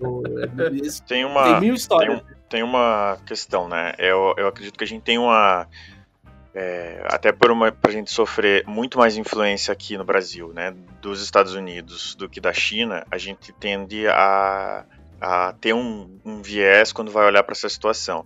tem 1.06 1.24
uma 1.26 1.44
tem 1.44 1.60
mil 1.60 1.74
histórias. 1.74 2.22
Tem, 2.22 2.32
um, 2.32 2.35
tem 2.48 2.62
uma 2.62 3.18
questão, 3.26 3.68
né? 3.68 3.94
Eu, 3.98 4.34
eu 4.36 4.48
acredito 4.48 4.78
que 4.78 4.84
a 4.84 4.86
gente 4.86 5.02
tem 5.02 5.18
uma. 5.18 5.68
É, 6.54 7.04
até 7.08 7.32
por 7.32 7.50
uma 7.50 7.70
pra 7.70 7.92
gente 7.92 8.10
sofrer 8.10 8.66
muito 8.66 8.96
mais 8.96 9.16
influência 9.16 9.72
aqui 9.72 9.98
no 9.98 10.04
Brasil, 10.04 10.54
né, 10.54 10.74
dos 11.02 11.22
Estados 11.22 11.54
Unidos 11.54 12.14
do 12.14 12.30
que 12.30 12.40
da 12.40 12.52
China, 12.52 13.06
a 13.10 13.18
gente 13.18 13.52
tende 13.52 14.08
a, 14.08 14.86
a 15.20 15.52
ter 15.60 15.74
um, 15.74 16.18
um 16.24 16.40
viés 16.40 16.92
quando 16.92 17.10
vai 17.10 17.26
olhar 17.26 17.42
para 17.42 17.52
essa 17.52 17.68
situação. 17.68 18.24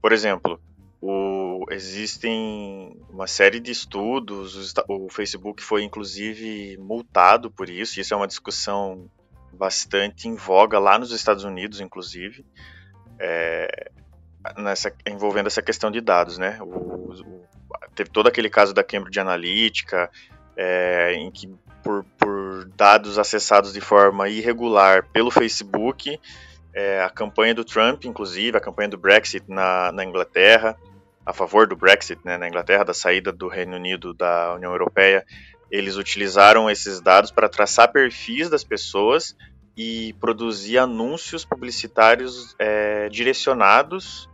Por 0.00 0.12
exemplo, 0.12 0.60
o, 1.00 1.64
existem 1.70 2.96
uma 3.10 3.26
série 3.26 3.58
de 3.58 3.72
estudos, 3.72 4.72
o, 4.86 5.06
o 5.06 5.08
Facebook 5.08 5.60
foi 5.60 5.82
inclusive 5.82 6.76
multado 6.76 7.50
por 7.50 7.68
isso, 7.68 8.00
isso 8.00 8.14
é 8.14 8.16
uma 8.16 8.28
discussão 8.28 9.10
bastante 9.52 10.28
em 10.28 10.36
voga 10.36 10.78
lá 10.78 10.96
nos 10.98 11.10
Estados 11.10 11.42
Unidos, 11.42 11.80
inclusive, 11.80 12.46
é, 13.22 13.90
nessa, 14.58 14.92
envolvendo 15.06 15.46
essa 15.46 15.62
questão 15.62 15.90
de 15.90 16.00
dados, 16.00 16.38
né? 16.38 16.58
O, 16.60 16.64
o, 16.64 17.42
teve 17.94 18.10
todo 18.10 18.26
aquele 18.26 18.50
caso 18.50 18.74
da 18.74 18.82
Cambridge 18.82 19.20
Analytica, 19.20 20.10
é, 20.56 21.14
em 21.14 21.30
que 21.30 21.48
por, 21.84 22.04
por, 22.18 22.64
dados 22.76 23.18
acessados 23.18 23.72
de 23.72 23.80
forma 23.80 24.28
irregular 24.28 25.06
pelo 25.12 25.30
Facebook, 25.30 26.18
é, 26.74 27.00
a 27.00 27.10
campanha 27.10 27.54
do 27.54 27.64
Trump, 27.64 28.04
inclusive, 28.04 28.56
a 28.56 28.60
campanha 28.60 28.88
do 28.88 28.98
Brexit 28.98 29.44
na, 29.48 29.92
na 29.92 30.04
Inglaterra, 30.04 30.76
a 31.24 31.32
favor 31.32 31.68
do 31.68 31.76
Brexit 31.76 32.20
né, 32.24 32.36
na 32.36 32.48
Inglaterra, 32.48 32.84
da 32.84 32.94
saída 32.94 33.30
do 33.30 33.46
Reino 33.46 33.76
Unido 33.76 34.12
da 34.12 34.54
União 34.54 34.72
Europeia, 34.72 35.24
eles 35.70 35.96
utilizaram 35.96 36.68
esses 36.68 37.00
dados 37.00 37.30
para 37.30 37.48
traçar 37.48 37.92
perfis 37.92 38.50
das 38.50 38.64
pessoas 38.64 39.36
e 39.76 40.14
produzir 40.20 40.78
anúncios 40.78 41.44
publicitários 41.44 42.54
é, 42.58 43.08
direcionados 43.08 44.28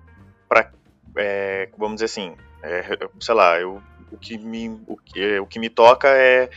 para, 0.49 0.73
é, 1.17 1.69
vamos 1.77 1.97
dizer 1.97 2.07
assim, 2.07 2.37
é, 2.63 3.09
sei 3.21 3.35
lá, 3.35 3.61
eu, 3.61 3.83
o, 4.11 4.17
que 4.17 4.37
me, 4.37 4.81
o, 4.87 4.97
que, 4.97 5.39
o 5.39 5.47
que 5.47 5.59
me 5.59 5.69
toca 5.69 6.09
é 6.09 6.51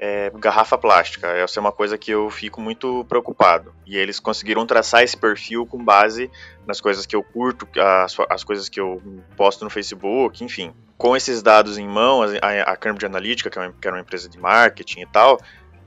é, 0.00 0.32
garrafa 0.36 0.78
plástica. 0.78 1.28
Essa 1.28 1.60
é 1.60 1.60
uma 1.60 1.70
coisa 1.70 1.98
que 1.98 2.10
eu 2.10 2.30
fico 2.30 2.58
muito 2.58 3.04
preocupado. 3.04 3.74
E 3.84 3.98
eles 3.98 4.18
conseguiram 4.18 4.66
traçar 4.66 5.02
esse 5.02 5.16
perfil 5.16 5.66
com 5.66 5.84
base 5.84 6.30
nas 6.66 6.80
coisas 6.80 7.04
que 7.04 7.14
eu 7.14 7.22
curto, 7.22 7.68
as, 7.78 8.16
as 8.30 8.42
coisas 8.42 8.70
que 8.70 8.80
eu 8.80 9.02
posto 9.36 9.62
no 9.62 9.70
Facebook, 9.70 10.42
enfim. 10.42 10.72
Com 10.96 11.14
esses 11.14 11.42
dados 11.42 11.76
em 11.76 11.86
mão, 11.86 12.22
a, 12.22 12.72
a 12.72 12.76
Cambridge 12.76 13.04
Analytica, 13.04 13.50
que, 13.50 13.58
é 13.58 13.62
uma, 13.62 13.72
que 13.72 13.86
era 13.86 13.96
uma 13.96 14.00
empresa 14.00 14.26
de 14.26 14.38
marketing 14.38 15.00
e 15.00 15.06
tal, 15.06 15.38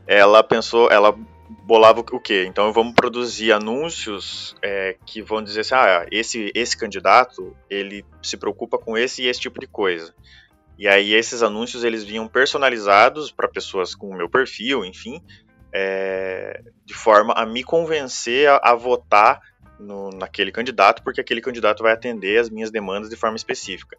ela 0.05 0.43
pensou, 0.43 0.91
ela 0.91 1.17
bolava 1.63 2.01
o 2.01 2.19
quê? 2.19 2.45
Então 2.47 2.71
vamos 2.73 2.93
produzir 2.93 3.51
anúncios 3.51 4.55
é, 4.61 4.97
que 5.05 5.21
vão 5.21 5.43
dizer 5.43 5.61
assim, 5.61 5.75
ah, 5.75 6.05
esse, 6.11 6.51
esse 6.55 6.77
candidato, 6.77 7.55
ele 7.69 8.05
se 8.21 8.37
preocupa 8.37 8.77
com 8.77 8.97
esse 8.97 9.23
e 9.23 9.27
esse 9.27 9.39
tipo 9.39 9.59
de 9.59 9.67
coisa. 9.67 10.13
E 10.77 10.87
aí 10.87 11.13
esses 11.13 11.43
anúncios 11.43 11.83
eles 11.83 12.03
vinham 12.03 12.27
personalizados 12.27 13.31
para 13.31 13.47
pessoas 13.47 13.93
com 13.93 14.09
o 14.09 14.15
meu 14.15 14.29
perfil, 14.29 14.83
enfim, 14.83 15.21
é, 15.73 16.63
de 16.85 16.93
forma 16.93 17.33
a 17.33 17.45
me 17.45 17.63
convencer 17.63 18.49
a, 18.49 18.57
a 18.57 18.75
votar 18.75 19.39
no, 19.79 20.09
naquele 20.09 20.51
candidato, 20.51 21.03
porque 21.03 21.21
aquele 21.21 21.41
candidato 21.41 21.83
vai 21.83 21.93
atender 21.93 22.39
as 22.39 22.49
minhas 22.49 22.71
demandas 22.71 23.09
de 23.09 23.15
forma 23.15 23.35
específica. 23.35 23.97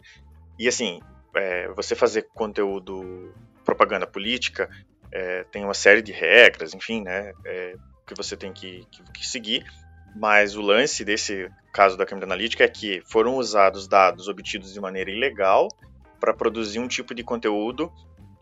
E 0.58 0.66
assim, 0.68 1.00
é, 1.34 1.68
você 1.68 1.94
fazer 1.94 2.28
conteúdo 2.34 3.32
propaganda 3.64 4.06
política 4.06 4.68
é, 5.14 5.44
tem 5.44 5.64
uma 5.64 5.74
série 5.74 6.02
de 6.02 6.10
regras, 6.10 6.74
enfim, 6.74 7.00
né, 7.00 7.32
é, 7.46 7.74
que 8.04 8.14
você 8.16 8.36
tem 8.36 8.52
que, 8.52 8.84
que, 8.90 9.02
que 9.12 9.26
seguir. 9.26 9.64
Mas 10.16 10.56
o 10.56 10.60
lance 10.60 11.04
desse 11.04 11.48
caso 11.72 11.96
da 11.96 12.04
Cambridge 12.04 12.30
Analytica 12.30 12.64
é 12.64 12.68
que 12.68 13.02
foram 13.06 13.36
usados 13.36 13.88
dados 13.88 14.28
obtidos 14.28 14.72
de 14.72 14.80
maneira 14.80 15.10
ilegal 15.10 15.68
para 16.20 16.34
produzir 16.34 16.78
um 16.78 16.86
tipo 16.88 17.14
de 17.14 17.24
conteúdo 17.24 17.92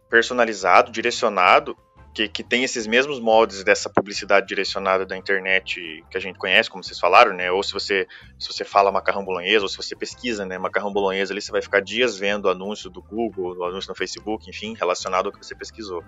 personalizado, 0.08 0.92
direcionado, 0.92 1.76
que, 2.14 2.28
que 2.28 2.42
tem 2.42 2.62
esses 2.62 2.87
mesmos 2.87 3.18
moldes 3.18 3.64
dessa 3.64 3.88
publicidade 3.88 4.46
direcionada 4.46 5.06
da 5.06 5.16
internet 5.16 6.04
que 6.11 6.16
a 6.16 6.20
gente 6.20 6.38
conhece, 6.38 6.68
como 6.68 6.85
vocês 6.85 7.00
falaram, 7.00 7.32
né? 7.32 7.50
Ou 7.50 7.62
se 7.62 7.72
você, 7.72 8.06
se 8.38 8.52
você 8.52 8.64
fala 8.64 8.92
macarrão 8.92 9.24
bolonhesa, 9.24 9.64
ou 9.64 9.68
se 9.68 9.78
você 9.78 9.96
pesquisa, 9.96 10.44
né, 10.44 10.58
macarrão 10.58 10.92
bolonhesa, 10.92 11.32
ali 11.32 11.40
você 11.40 11.50
vai 11.50 11.62
ficar 11.62 11.80
dias 11.80 12.18
vendo 12.18 12.50
anúncio 12.50 12.90
do 12.90 13.02
Google, 13.02 13.64
anúncio 13.64 13.88
no 13.88 13.94
Facebook, 13.94 14.48
enfim, 14.50 14.74
relacionado 14.78 15.26
ao 15.26 15.32
que 15.32 15.38
você 15.38 15.54
pesquisou. 15.54 16.04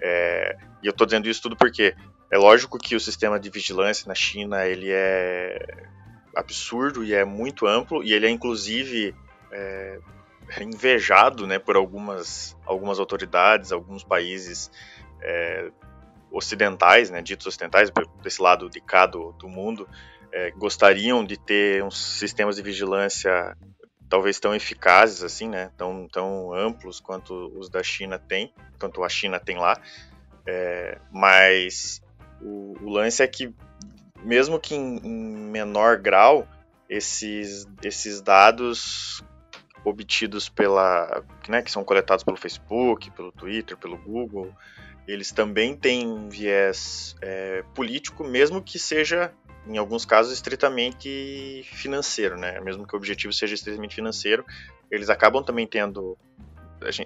É, 0.00 0.56
e 0.82 0.86
eu 0.86 0.90
estou 0.90 1.06
dizendo 1.06 1.28
isso 1.28 1.42
tudo 1.42 1.56
porque 1.56 1.94
é 2.30 2.38
lógico 2.38 2.78
que 2.78 2.94
o 2.94 3.00
sistema 3.00 3.38
de 3.38 3.50
vigilância 3.50 4.06
na 4.08 4.14
China 4.14 4.66
ele 4.66 4.90
é 4.90 5.86
absurdo 6.34 7.02
e 7.04 7.12
é 7.12 7.24
muito 7.24 7.66
amplo 7.66 8.02
e 8.04 8.12
ele 8.12 8.26
é 8.26 8.30
inclusive 8.30 9.14
é, 9.50 9.98
invejado 10.60 11.46
né, 11.46 11.58
por 11.58 11.76
algumas, 11.76 12.56
algumas 12.64 12.98
autoridades, 12.98 13.72
alguns 13.72 14.02
países 14.02 14.70
é, 15.20 15.70
ocidentais, 16.30 17.10
né, 17.10 17.20
ditos 17.20 17.46
ocidentais, 17.46 17.90
desse 18.22 18.40
lado 18.40 18.70
de 18.70 18.80
cá 18.80 19.06
do, 19.06 19.32
do 19.32 19.48
mundo, 19.48 19.88
é, 20.32 20.50
gostariam 20.52 21.24
de 21.24 21.36
ter 21.36 21.82
uns 21.82 21.98
sistemas 21.98 22.56
de 22.56 22.62
vigilância 22.62 23.56
talvez 24.10 24.40
tão 24.40 24.52
eficazes 24.54 25.22
assim, 25.22 25.48
né, 25.48 25.70
tão, 25.78 26.08
tão 26.08 26.52
amplos 26.52 26.98
quanto 26.98 27.32
os 27.56 27.70
da 27.70 27.82
China 27.82 28.18
tem, 28.18 28.52
quanto 28.78 29.04
a 29.04 29.08
China 29.08 29.38
tem 29.38 29.56
lá, 29.56 29.80
é, 30.44 30.98
mas 31.12 32.02
o, 32.42 32.76
o, 32.82 32.90
lance 32.90 33.22
é 33.22 33.26
que 33.28 33.54
mesmo 34.24 34.58
que 34.58 34.74
em, 34.74 34.96
em 34.96 35.50
menor 35.50 35.96
grau 35.96 36.46
esses, 36.88 37.68
esses 37.82 38.20
dados 38.20 39.22
obtidos 39.84 40.48
pela, 40.48 41.22
né, 41.48 41.62
que 41.62 41.70
são 41.70 41.84
coletados 41.84 42.24
pelo 42.24 42.36
Facebook, 42.36 43.12
pelo 43.12 43.30
Twitter, 43.30 43.76
pelo 43.76 43.96
Google, 43.96 44.52
eles 45.06 45.30
também 45.30 45.76
têm 45.76 46.06
um 46.06 46.28
viés 46.28 47.14
é, 47.22 47.62
político, 47.74 48.24
mesmo 48.24 48.60
que 48.60 48.78
seja, 48.78 49.32
em 49.66 49.76
alguns 49.76 50.04
casos, 50.04 50.32
estritamente 50.32 51.62
financeiro, 51.72 52.36
né? 52.38 52.60
Mesmo 52.60 52.86
que 52.86 52.94
o 52.94 52.96
objetivo 52.96 53.32
seja 53.32 53.54
estritamente 53.54 53.94
financeiro, 53.94 54.44
eles 54.90 55.10
acabam 55.10 55.42
também 55.42 55.66
tendo, 55.66 56.16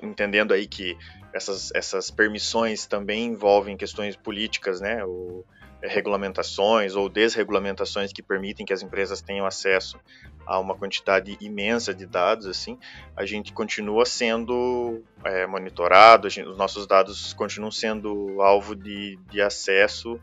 entendendo 0.02 0.54
aí 0.54 0.66
que 0.66 0.96
essas, 1.32 1.70
essas 1.74 2.10
permissões 2.10 2.86
também 2.86 3.26
envolvem 3.26 3.76
questões 3.76 4.16
políticas, 4.16 4.80
né? 4.80 5.04
O, 5.04 5.44
é, 5.84 5.88
regulamentações 5.88 6.96
ou 6.96 7.10
desregulamentações 7.10 8.10
que 8.10 8.22
permitem 8.22 8.64
que 8.64 8.72
as 8.72 8.80
empresas 8.80 9.20
tenham 9.20 9.44
acesso 9.44 10.00
a 10.46 10.58
uma 10.58 10.74
quantidade 10.74 11.36
imensa 11.42 11.94
de 11.94 12.06
dados, 12.06 12.46
assim, 12.46 12.78
a 13.14 13.26
gente 13.26 13.52
continua 13.52 14.06
sendo 14.06 15.02
é, 15.22 15.46
monitorado, 15.46 16.30
gente, 16.30 16.48
os 16.48 16.56
nossos 16.56 16.86
dados 16.86 17.34
continuam 17.34 17.70
sendo 17.70 18.40
alvo 18.40 18.74
de, 18.74 19.18
de 19.30 19.42
acesso 19.42 20.18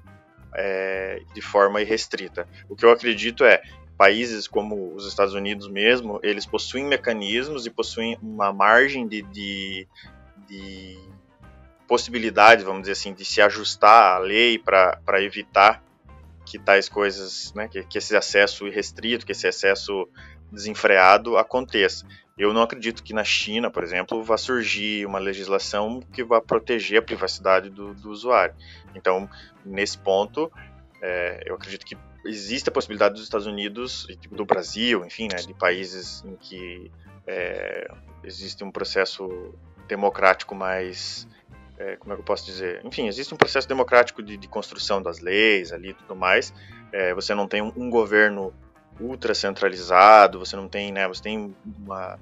é, 0.56 1.22
de 1.34 1.42
forma 1.42 1.82
irrestrita. 1.82 2.48
O 2.70 2.76
que 2.76 2.86
eu 2.86 2.92
acredito 2.92 3.44
é 3.44 3.62
países 3.98 4.48
como 4.48 4.96
os 4.96 5.06
Estados 5.06 5.36
Unidos 5.36 5.68
mesmo, 5.68 6.20
eles 6.24 6.46
possuem 6.46 6.86
mecanismos 6.86 7.68
e 7.68 7.70
possuem 7.70 8.18
uma 8.22 8.52
margem 8.52 9.08
de, 9.08 9.22
de, 9.22 9.88
de 10.48 10.98
possibilidade, 11.88 12.64
vamos 12.64 12.82
dizer 12.82 12.94
assim, 12.94 13.14
de 13.14 13.24
se 13.24 13.42
ajustar 13.42 14.16
à 14.16 14.18
lei 14.18 14.58
para 14.58 15.22
evitar 15.22 15.84
que 16.46 16.58
tais 16.58 16.90
coisas, 16.90 17.54
né, 17.54 17.68
que, 17.68 17.84
que 17.84 17.98
esse 17.98 18.16
acesso 18.16 18.68
irrestrito, 18.68 19.26
que 19.26 19.34
esse 19.34 19.48
acesso 19.48 20.08
desenfreado 20.52 21.38
aconteça. 21.38 22.06
Eu 22.42 22.54
não 22.54 22.64
acredito 22.64 23.04
que 23.04 23.14
na 23.14 23.24
China, 23.24 23.70
por 23.70 23.84
exemplo, 23.84 24.24
vá 24.24 24.36
surgir 24.36 25.06
uma 25.06 25.20
legislação 25.20 26.02
que 26.12 26.24
vá 26.24 26.42
proteger 26.42 26.98
a 26.98 27.02
privacidade 27.04 27.70
do, 27.70 27.94
do 27.94 28.10
usuário. 28.10 28.56
Então, 28.96 29.30
nesse 29.64 29.96
ponto, 29.96 30.52
é, 31.00 31.44
eu 31.46 31.54
acredito 31.54 31.86
que 31.86 31.96
existe 32.26 32.68
a 32.68 32.72
possibilidade 32.72 33.14
dos 33.14 33.24
Estados 33.24 33.46
Unidos, 33.46 34.08
do 34.32 34.44
Brasil, 34.44 35.06
enfim, 35.06 35.28
né, 35.32 35.38
de 35.38 35.54
países 35.54 36.24
em 36.26 36.36
que 36.36 36.92
é, 37.28 37.88
existe 38.24 38.64
um 38.64 38.72
processo 38.72 39.54
democrático 39.88 40.56
mais 40.56 41.28
é, 41.78 41.96
como 41.98 42.14
é 42.14 42.16
que 42.16 42.22
eu 42.22 42.26
posso 42.26 42.46
dizer? 42.46 42.82
Enfim, 42.84 43.08
existe 43.08 43.32
um 43.36 43.38
processo 43.38 43.68
democrático 43.68 44.24
de, 44.24 44.36
de 44.36 44.48
construção 44.48 45.00
das 45.00 45.20
leis 45.20 45.72
ali 45.72 45.90
e 45.90 45.94
tudo 45.94 46.16
mais. 46.16 46.52
É, 46.92 47.14
você 47.14 47.36
não 47.36 47.48
tem 47.48 47.62
um, 47.62 47.72
um, 47.76 47.90
governo 47.90 48.52
ultra 49.00 49.34
centralizado, 49.34 50.40
você 50.40 50.56
não 50.56 50.68
tem, 50.68 50.92
né, 50.92 51.08
você 51.08 51.24
tem 51.24 51.56
uma, 51.80 52.20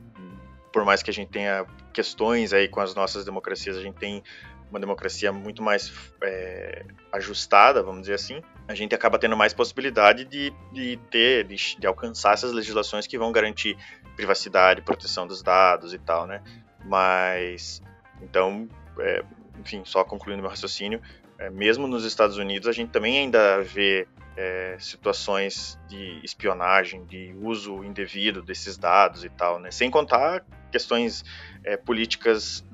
por 0.71 0.85
mais 0.85 1.03
que 1.03 1.09
a 1.09 1.13
gente 1.13 1.29
tenha 1.29 1.65
questões 1.93 2.53
aí 2.53 2.67
com 2.67 2.79
as 2.79 2.95
nossas 2.95 3.25
democracias, 3.25 3.77
a 3.77 3.81
gente 3.81 3.95
tem 3.95 4.23
uma 4.69 4.79
democracia 4.79 5.31
muito 5.31 5.63
mais 5.63 5.91
é, 6.23 6.85
ajustada, 7.11 7.81
vamos 7.81 8.01
dizer 8.01 8.13
assim, 8.13 8.41
a 8.67 8.75
gente 8.75 8.93
acaba 8.93 9.17
tendo 9.17 9.35
mais 9.35 9.53
possibilidade 9.53 10.25
de, 10.25 10.53
de 10.71 10.97
ter, 11.09 11.43
de, 11.45 11.55
de, 11.77 11.87
alcançar 11.87 12.33
essas 12.33 12.51
legislações 12.51 13.07
que 13.07 13.17
vão 13.17 13.31
garantir 13.31 13.75
privacidade, 14.15 14.81
proteção 14.81 15.25
dos 15.25 15.41
dados 15.41 15.93
e 15.93 15.97
tal, 15.97 16.27
né? 16.27 16.41
Mas, 16.85 17.81
então, 18.21 18.67
é, 18.99 19.23
enfim, 19.59 19.81
só 19.85 20.03
concluindo 20.03 20.41
meu 20.41 20.51
raciocínio, 20.51 21.01
é, 21.39 21.49
mesmo 21.49 21.87
nos 21.87 22.05
Estados 22.05 22.37
Unidos 22.37 22.67
a 22.67 22.71
gente 22.71 22.91
também 22.91 23.17
ainda 23.17 23.61
vê 23.63 24.07
é, 24.39 24.77
situações 24.79 25.77
de 25.89 26.21
espionagem, 26.23 27.03
de 27.03 27.35
uso 27.41 27.83
indevido 27.83 28.41
desses 28.41 28.77
dados 28.77 29.25
e 29.25 29.29
tal, 29.29 29.59
né? 29.59 29.69
Sem 29.69 29.91
contar 29.91 30.45
questões 30.71 31.25
é, 31.61 31.75
políticas 31.75 32.65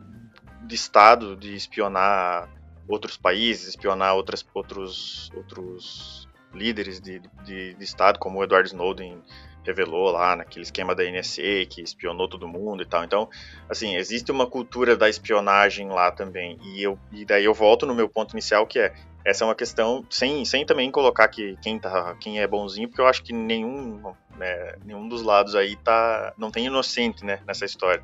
de 0.61 0.75
Estado, 0.75 1.35
de 1.35 1.55
espionar 1.55 2.47
outros 2.87 3.17
países, 3.17 3.69
espionar 3.69 4.13
outras, 4.13 4.45
outros, 4.53 5.31
outros 5.35 6.29
líderes 6.53 7.01
de, 7.01 7.19
de, 7.43 7.73
de 7.73 7.83
Estado, 7.83 8.19
como 8.19 8.37
o 8.37 8.43
Edward 8.43 8.67
Snowden 8.67 9.19
revelou 9.63 10.11
lá 10.11 10.35
naquele 10.35 10.61
esquema 10.61 10.93
da 10.93 11.03
NSA 11.03 11.65
que 11.67 11.81
espionou 11.81 12.29
todo 12.29 12.47
mundo 12.47 12.83
e 12.83 12.85
tal. 12.85 13.03
Então, 13.03 13.27
assim, 13.67 13.95
existe 13.95 14.31
uma 14.31 14.45
cultura 14.45 14.95
da 14.95 15.09
espionagem 15.09 15.89
lá 15.89 16.11
também. 16.11 16.59
E, 16.61 16.83
eu, 16.83 16.99
e 17.11 17.25
daí 17.25 17.45
eu 17.45 17.55
volto 17.55 17.87
no 17.87 17.95
meu 17.95 18.07
ponto 18.07 18.33
inicial, 18.33 18.67
que 18.67 18.77
é 18.77 18.93
essa 19.25 19.43
é 19.43 19.47
uma 19.47 19.55
questão, 19.55 20.05
sem, 20.07 20.45
sem 20.45 20.63
também 20.63 20.91
colocar 20.91 21.27
que 21.27 21.57
quem, 21.59 21.79
tá, 21.79 22.15
quem 22.19 22.39
é 22.39 22.47
bonzinho, 22.47 22.87
porque 22.87 23.01
eu 23.01 23.07
acho 23.07 23.23
que 23.23 23.33
nenhum, 23.33 24.13
né, 24.37 24.75
nenhum 24.85 25.09
dos 25.09 25.23
lados 25.23 25.55
aí 25.55 25.75
tá, 25.77 26.31
não 26.37 26.51
tem 26.51 26.67
inocente 26.67 27.25
né, 27.25 27.41
nessa 27.47 27.65
história. 27.65 28.03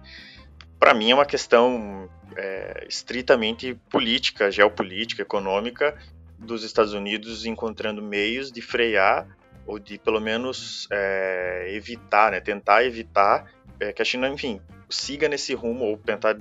Para 0.80 0.96
mim 0.96 1.12
é 1.12 1.14
uma 1.14 1.26
questão 1.26 2.10
é, 2.36 2.86
estritamente 2.90 3.76
política, 3.92 4.50
geopolítica, 4.50 5.22
econômica, 5.22 5.96
dos 6.40 6.64
Estados 6.64 6.94
Unidos 6.94 7.46
encontrando 7.46 8.02
meios 8.02 8.52
de 8.52 8.64
frear 8.64 9.28
ou 9.68 9.78
de 9.78 10.00
pelo 10.00 10.20
menos 10.20 10.88
é, 10.92 11.68
evitar, 11.70 12.32
né, 12.32 12.42
tentar 12.42 12.84
evitar 12.84 13.46
é, 13.80 13.94
que 13.94 14.02
a 14.02 14.06
China, 14.06 14.28
enfim, 14.28 14.60
siga 14.92 15.28
nesse 15.28 15.54
rumo 15.54 15.86
ou 15.86 15.98
tentar 15.98 16.36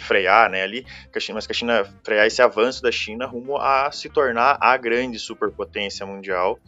frear, 0.00 0.50
né, 0.50 0.62
ali, 0.62 0.86
mas 1.32 1.46
que 1.46 1.52
a 1.52 1.54
China 1.54 1.84
frear 2.02 2.26
esse 2.26 2.42
avanço 2.42 2.82
da 2.82 2.90
China 2.90 3.26
rumo 3.26 3.56
a 3.56 3.90
se 3.92 4.08
tornar 4.08 4.58
a 4.60 4.76
grande 4.76 5.18
superpotência 5.18 6.04
mundial, 6.06 6.58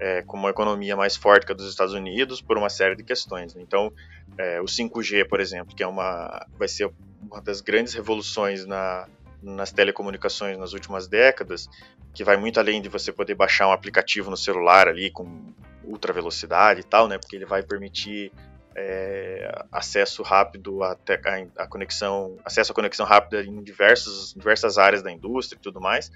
é, 0.00 0.22
com 0.22 0.36
uma 0.36 0.50
economia 0.50 0.96
mais 0.96 1.16
forte 1.16 1.44
que 1.44 1.52
a 1.52 1.54
dos 1.54 1.68
Estados 1.68 1.94
Unidos, 1.94 2.40
por 2.40 2.56
uma 2.56 2.70
série 2.70 2.94
de 2.94 3.02
questões. 3.02 3.54
Né? 3.54 3.62
Então, 3.62 3.92
é, 4.36 4.60
o 4.60 4.64
5G, 4.64 5.26
por 5.28 5.40
exemplo, 5.40 5.74
que 5.74 5.82
é 5.82 5.86
uma, 5.86 6.46
vai 6.56 6.68
ser 6.68 6.90
uma 7.20 7.40
das 7.40 7.60
grandes 7.60 7.94
revoluções 7.94 8.64
na, 8.64 9.08
nas 9.42 9.72
telecomunicações 9.72 10.56
nas 10.56 10.72
últimas 10.72 11.08
décadas, 11.08 11.68
que 12.14 12.24
vai 12.24 12.36
muito 12.36 12.58
além 12.58 12.80
de 12.80 12.88
você 12.88 13.12
poder 13.12 13.34
baixar 13.34 13.68
um 13.68 13.72
aplicativo 13.72 14.30
no 14.30 14.36
celular 14.36 14.88
ali 14.88 15.10
com 15.10 15.52
ultra 15.84 16.12
velocidade 16.12 16.80
e 16.80 16.84
tal, 16.84 17.08
né? 17.08 17.18
Porque 17.18 17.34
ele 17.34 17.46
vai 17.46 17.62
permitir 17.62 18.32
é, 18.78 19.64
acesso 19.72 20.22
rápido 20.22 20.82
a, 20.82 20.92
a, 20.92 21.62
a, 21.62 21.66
conexão, 21.66 22.38
acesso 22.44 22.70
à 22.70 22.74
conexão 22.74 23.04
rápida 23.04 23.42
em 23.42 23.62
diversos, 23.62 24.32
diversas 24.34 24.78
áreas 24.78 25.02
da 25.02 25.10
indústria 25.10 25.58
e 25.58 25.62
tudo 25.62 25.80
mais. 25.80 26.10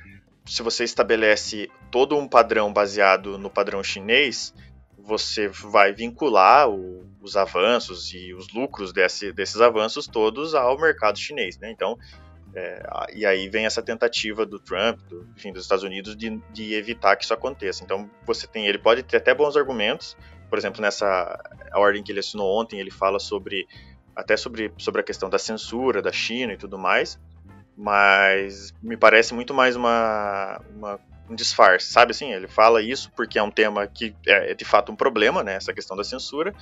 Se 0.47 0.63
você 0.63 0.85
estabelece 0.85 1.71
todo 1.91 2.17
um 2.17 2.29
padrão 2.29 2.73
baseado 2.73 3.37
no 3.37 3.51
padrão 3.51 3.83
chinês, 3.83 4.55
você 4.97 5.49
vai 5.49 5.93
vincular 5.93 6.69
o, 6.69 7.05
os 7.21 7.37
avanços 7.37 8.13
e 8.15 8.33
os 8.33 8.53
lucros 8.53 8.93
desse, 8.93 9.33
desses 9.33 9.61
avanços 9.61 10.07
todos 10.07 10.55
ao 10.55 10.79
mercado 10.79 11.19
chinês, 11.19 11.59
né? 11.59 11.71
Então, 11.71 11.99
é, 12.55 12.83
e 13.15 13.27
aí 13.27 13.49
vem 13.49 13.67
essa 13.67 13.83
tentativa 13.83 14.45
do 14.47 14.59
Trump, 14.59 15.01
do, 15.09 15.27
enfim, 15.37 15.53
dos 15.53 15.63
Estados 15.63 15.85
Unidos, 15.85 16.17
de, 16.17 16.41
de, 16.53 16.75
evitar 16.75 17.17
que 17.17 17.25
isso 17.25 17.35
aconteça. 17.35 17.83
Então, 17.83 18.09
você 18.27 18.47
tem, 18.47 18.67
ele 18.67 18.79
pode 18.79 19.03
ter 19.03 19.17
até 19.17 19.35
bons 19.35 19.57
argumentos, 19.57 20.17
por 20.53 20.59
exemplo, 20.59 20.83
nessa 20.83 21.43
ordem 21.73 22.03
que 22.03 22.13
ele 22.13 22.21
assinou 22.21 22.61
ontem, 22.61 22.79
ele 22.79 22.91
fala 22.91 23.19
sobre 23.19 23.67
até 24.15 24.37
sobre, 24.37 24.71
sobre 24.77 25.01
a 25.01 25.03
questão 25.03 25.31
da 25.31 25.39
censura 25.39 26.03
da 26.03 26.13
China 26.13 26.53
e 26.53 26.59
tudo 26.59 26.79
mais, 26.79 27.19
mas 27.75 28.71
me 28.83 28.95
parece 28.95 29.33
muito 29.33 29.55
mais 29.55 29.77
uma, 29.77 30.61
uma 30.77 31.01
um 31.31 31.35
disfarce, 31.35 31.91
sabe 31.91 32.11
assim? 32.11 32.35
Ele 32.35 32.47
fala 32.47 32.83
isso 32.83 33.11
porque 33.17 33.39
é 33.39 33.43
um 33.43 33.51
tema 33.51 33.87
que 33.87 34.15
é, 34.27 34.51
é 34.51 34.55
de 34.55 34.63
fato 34.67 34.93
um 34.93 34.95
problema, 34.95 35.43
né? 35.43 35.55
Essa 35.55 35.73
questão 35.73 35.97
da 35.97 36.05
censura, 36.05 36.55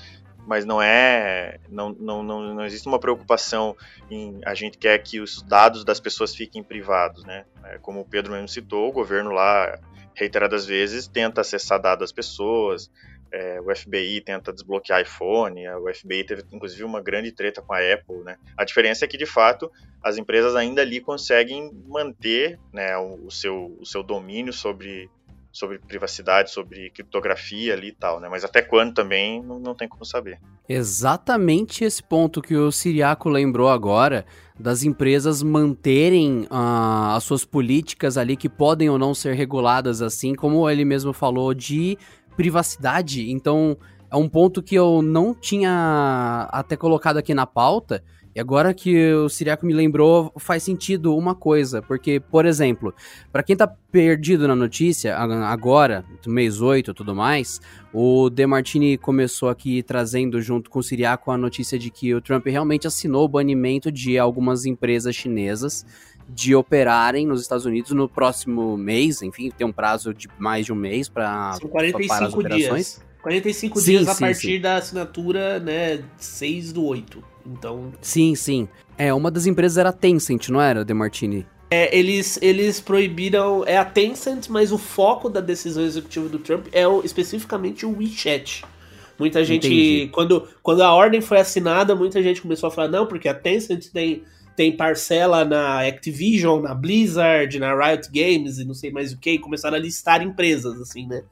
mas 0.47 0.65
não 0.65 0.81
é. 0.81 1.59
Não, 1.69 1.91
não, 1.91 2.23
não, 2.23 2.55
não 2.55 2.65
existe 2.65 2.87
uma 2.87 3.01
preocupação 3.01 3.77
em. 4.09 4.41
A 4.47 4.55
gente 4.55 4.79
quer 4.79 4.97
que 4.99 5.19
os 5.19 5.43
dados 5.43 5.85
das 5.85 5.99
pessoas 5.99 6.33
fiquem 6.33 6.63
privados, 6.63 7.25
né? 7.25 7.45
É, 7.65 7.79
como 7.79 8.03
o 8.03 8.05
Pedro 8.05 8.35
mesmo 8.35 8.47
citou, 8.47 8.89
o 8.89 8.93
governo 8.93 9.33
lá, 9.33 9.81
reiteradas 10.15 10.65
vezes, 10.65 11.09
tenta 11.09 11.41
acessar 11.41 11.83
dados 11.83 12.05
das 12.05 12.13
pessoas, 12.13 12.89
é, 13.33 13.61
o 13.61 13.75
FBI 13.75 14.21
tenta 14.21 14.53
desbloquear 14.53 15.01
iPhone, 15.03 15.69
o 15.69 15.93
FBI 15.95 16.25
teve 16.25 16.45
inclusive 16.53 16.83
uma 16.85 17.01
grande 17.01 17.31
treta 17.31 17.63
com 17.63 17.73
a 17.73 17.79
Apple, 17.79 18.25
né? 18.25 18.37
A 18.57 18.65
diferença 18.65 19.05
é 19.05 19.09
que 19.09 19.17
de 19.17 19.27
fato 19.27 19.71
as 20.03 20.17
empresas 20.17 20.57
ainda 20.57 20.83
ali 20.83 21.01
conseguem 21.01 21.71
manter 21.87 22.59
né, 22.73 22.97
o, 22.97 23.27
o, 23.27 23.31
seu, 23.31 23.77
o 23.79 23.87
seu 23.87 24.03
domínio 24.03 24.53
sobre, 24.53 25.09
sobre 25.53 25.79
privacidade, 25.79 26.51
sobre 26.51 26.91
criptografia 26.91 27.75
ali 27.75 27.89
e 27.89 27.93
tal, 27.93 28.19
né? 28.19 28.29
Mas 28.29 28.45
até 28.45 28.63
quando 28.63 28.95
também 28.95 29.43
não, 29.43 29.59
não 29.59 29.75
tem 29.75 29.89
como 29.89 30.05
saber. 30.05 30.39
Exatamente 30.69 31.85
esse 31.85 32.03
ponto 32.03 32.41
que 32.41 32.57
o 32.57 32.73
Siriaco 32.73 33.29
lembrou 33.29 33.69
agora 33.69 34.25
das 34.61 34.83
empresas 34.83 35.43
manterem 35.43 36.43
uh, 36.43 37.17
as 37.17 37.25
suas 37.25 37.45
políticas 37.45 38.19
ali 38.19 38.37
que 38.37 38.49
podem 38.49 38.91
ou 38.91 38.99
não 38.99 39.15
ser 39.15 39.35
reguladas 39.35 40.03
assim, 40.03 40.35
como 40.35 40.69
ele 40.69 40.85
mesmo 40.85 41.13
falou 41.15 41.55
de 41.55 41.97
privacidade. 42.41 43.31
Então, 43.31 43.77
é 44.11 44.17
um 44.17 44.27
ponto 44.27 44.63
que 44.63 44.75
eu 44.75 45.03
não 45.03 45.35
tinha 45.35 46.49
até 46.51 46.75
colocado 46.75 47.19
aqui 47.19 47.35
na 47.35 47.45
pauta. 47.45 48.03
E 48.35 48.41
agora 48.41 48.73
que 48.73 49.13
o 49.13 49.29
Siriaco 49.29 49.67
me 49.67 49.75
lembrou, 49.75 50.33
faz 50.39 50.63
sentido 50.63 51.15
uma 51.15 51.35
coisa. 51.35 51.83
Porque, 51.83 52.19
por 52.19 52.47
exemplo, 52.47 52.95
para 53.31 53.43
quem 53.43 53.55
tá 53.55 53.67
perdido 53.67 54.49
na 54.49 54.57
notícia, 54.57 55.19
agora, 55.19 56.03
mês 56.27 56.63
8 56.63 56.93
e 56.93 56.95
tudo 56.95 57.15
mais, 57.15 57.61
o 57.93 58.31
Demartini 58.31 58.97
começou 58.97 59.51
aqui 59.51 59.83
trazendo 59.83 60.41
junto 60.41 60.71
com 60.71 60.79
o 60.79 60.83
Siriaco 60.83 61.31
a 61.31 61.37
notícia 61.37 61.79
de 61.79 61.91
que 61.91 62.15
o 62.15 62.23
Trump 62.23 62.47
realmente 62.47 62.87
assinou 62.87 63.27
o 63.27 63.29
banimento 63.29 63.93
de 63.93 64.19
algumas 64.19 64.65
empresas 64.65 65.15
chinesas 65.15 65.85
de 66.33 66.55
operarem 66.55 67.27
nos 67.27 67.41
Estados 67.41 67.67
Unidos 67.67 67.91
no 67.91 68.09
próximo 68.09 68.77
mês, 68.77 69.21
enfim, 69.23 69.51
tem 69.51 69.67
um 69.67 69.73
prazo 69.73 70.15
de 70.15 70.29
mais 70.39 70.67
de 70.67 70.73
um 70.73 70.77
mês 70.77 71.09
para 71.09 71.55
São 71.55 71.69
45 71.69 72.15
as 72.25 72.35
operações. 72.35 72.69
dias. 72.69 73.11
45 73.23 73.81
sim, 73.81 73.91
dias 73.91 74.09
a 74.09 74.15
sim, 74.15 74.21
partir 74.21 74.41
sim. 74.41 74.61
da 74.61 74.77
assinatura, 74.77 75.59
né, 75.59 76.03
6 76.17 76.73
do 76.73 76.85
8. 76.85 77.23
Então. 77.47 77.93
Sim, 78.01 78.35
sim. 78.35 78.69
É, 78.97 79.13
uma 79.13 79.31
das 79.31 79.47
empresas 79.47 79.77
era 79.77 79.91
a 79.91 79.93
Tencent, 79.93 80.49
não 80.49 80.61
era, 80.61 80.85
De 80.85 80.95
Martini? 80.95 81.47
É, 81.71 81.97
eles, 81.97 82.39
eles 82.43 82.81
proibiram. 82.81 83.65
É 83.67 83.77
a 83.77 83.85
Tencent, 83.85 84.49
mas 84.49 84.73
o 84.73 84.79
foco 84.79 85.29
da 85.29 85.41
decisão 85.41 85.85
executiva 85.85 86.29
do 86.29 86.39
Trump 86.39 86.67
é 86.73 86.87
o, 86.87 87.03
especificamente 87.05 87.87
o 87.87 87.97
WeChat. 87.97 88.65
Muita 89.19 89.45
gente. 89.45 90.09
Quando, 90.13 90.49
quando 90.63 90.83
a 90.83 90.93
ordem 90.93 91.21
foi 91.21 91.39
assinada, 91.39 91.95
muita 91.95 92.23
gente 92.23 92.41
começou 92.41 92.69
a 92.69 92.71
falar, 92.71 92.89
não, 92.89 93.07
porque 93.07 93.29
a 93.29 93.35
Tencent 93.35 93.89
tem 93.93 94.25
tem 94.61 94.77
parcela 94.77 95.43
na 95.43 95.89
Activision, 95.89 96.61
na 96.61 96.75
Blizzard, 96.75 97.59
na 97.59 97.75
Riot 97.75 98.11
Games 98.13 98.59
e 98.59 98.65
não 98.67 98.75
sei 98.75 98.91
mais 98.91 99.11
o 99.11 99.19
que, 99.19 99.31
e 99.31 99.39
começaram 99.39 99.75
a 99.75 99.81
listar 99.81 100.21
empresas, 100.21 100.79
assim, 100.79 101.07
né? 101.07 101.23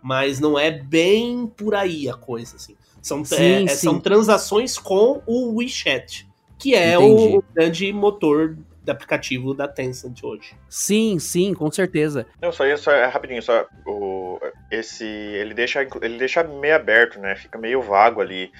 Mas 0.00 0.38
não 0.38 0.56
é 0.56 0.70
bem 0.70 1.48
por 1.48 1.74
aí 1.74 2.08
a 2.08 2.14
coisa, 2.14 2.54
assim. 2.54 2.76
São, 3.02 3.24
sim, 3.24 3.34
é, 3.34 3.62
é, 3.64 3.66
sim. 3.66 3.88
são 3.88 3.98
transações 3.98 4.78
com 4.78 5.20
o 5.26 5.56
WeChat, 5.56 6.28
que 6.56 6.76
é 6.76 6.96
o, 6.96 7.38
o 7.38 7.44
grande 7.52 7.92
motor 7.92 8.56
do 8.84 8.92
aplicativo 8.92 9.52
da 9.52 9.66
Tencent 9.66 10.22
hoje. 10.22 10.54
Sim, 10.68 11.18
sim, 11.18 11.54
com 11.54 11.68
certeza. 11.72 12.24
Não, 12.40 12.52
só 12.52 12.64
isso 12.66 12.88
é 12.88 13.06
rapidinho, 13.06 13.42
só 13.42 13.66
o 13.84 14.38
esse 14.70 15.04
ele 15.04 15.54
deixa 15.54 15.82
ele 16.02 16.18
deixa 16.18 16.44
meio 16.44 16.76
aberto, 16.76 17.18
né? 17.18 17.34
Fica 17.34 17.58
meio 17.58 17.82
vago 17.82 18.20
ali 18.20 18.52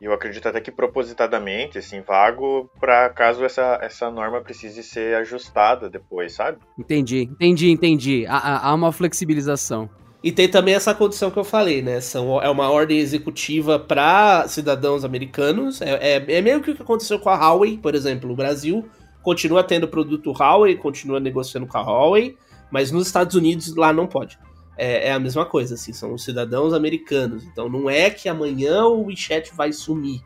e 0.00 0.04
eu 0.04 0.12
acredito 0.12 0.46
até 0.46 0.60
que 0.60 0.70
propositadamente, 0.70 1.78
assim, 1.78 2.00
vago 2.00 2.70
para 2.78 3.08
caso 3.10 3.44
essa, 3.44 3.78
essa 3.82 4.10
norma 4.10 4.40
precise 4.40 4.82
ser 4.82 5.16
ajustada 5.16 5.90
depois, 5.90 6.34
sabe? 6.34 6.58
Entendi, 6.78 7.22
entendi, 7.22 7.70
entendi. 7.70 8.26
Há, 8.28 8.68
há 8.68 8.74
uma 8.74 8.92
flexibilização. 8.92 9.90
E 10.22 10.32
tem 10.32 10.48
também 10.48 10.74
essa 10.74 10.94
condição 10.94 11.30
que 11.30 11.38
eu 11.38 11.44
falei, 11.44 11.82
né? 11.82 12.00
São, 12.00 12.40
é 12.40 12.48
uma 12.48 12.70
ordem 12.70 12.98
executiva 12.98 13.78
para 13.78 14.46
cidadãos 14.48 15.04
americanos. 15.04 15.80
É, 15.80 16.16
é, 16.16 16.32
é, 16.38 16.42
meio 16.42 16.60
que 16.60 16.70
o 16.70 16.76
que 16.76 16.82
aconteceu 16.82 17.18
com 17.18 17.28
a 17.28 17.36
Huawei, 17.36 17.76
por 17.78 17.94
exemplo. 17.94 18.30
O 18.32 18.36
Brasil 18.36 18.88
continua 19.22 19.62
tendo 19.62 19.88
produto 19.88 20.32
Huawei, 20.32 20.76
continua 20.76 21.20
negociando 21.20 21.66
com 21.66 21.78
a 21.78 21.82
Huawei, 21.82 22.36
mas 22.70 22.90
nos 22.90 23.06
Estados 23.06 23.34
Unidos 23.34 23.74
lá 23.76 23.92
não 23.92 24.06
pode 24.06 24.38
é, 24.78 25.08
é, 25.08 25.12
a 25.12 25.18
mesma 25.18 25.44
coisa, 25.44 25.74
assim, 25.74 25.92
são 25.92 26.16
cidadãos 26.16 26.72
americanos. 26.72 27.44
Então 27.44 27.68
não 27.68 27.90
é 27.90 28.08
que 28.08 28.28
amanhã 28.28 28.84
o 28.84 29.06
WeChat 29.06 29.52
vai 29.54 29.72
sumir, 29.72 30.22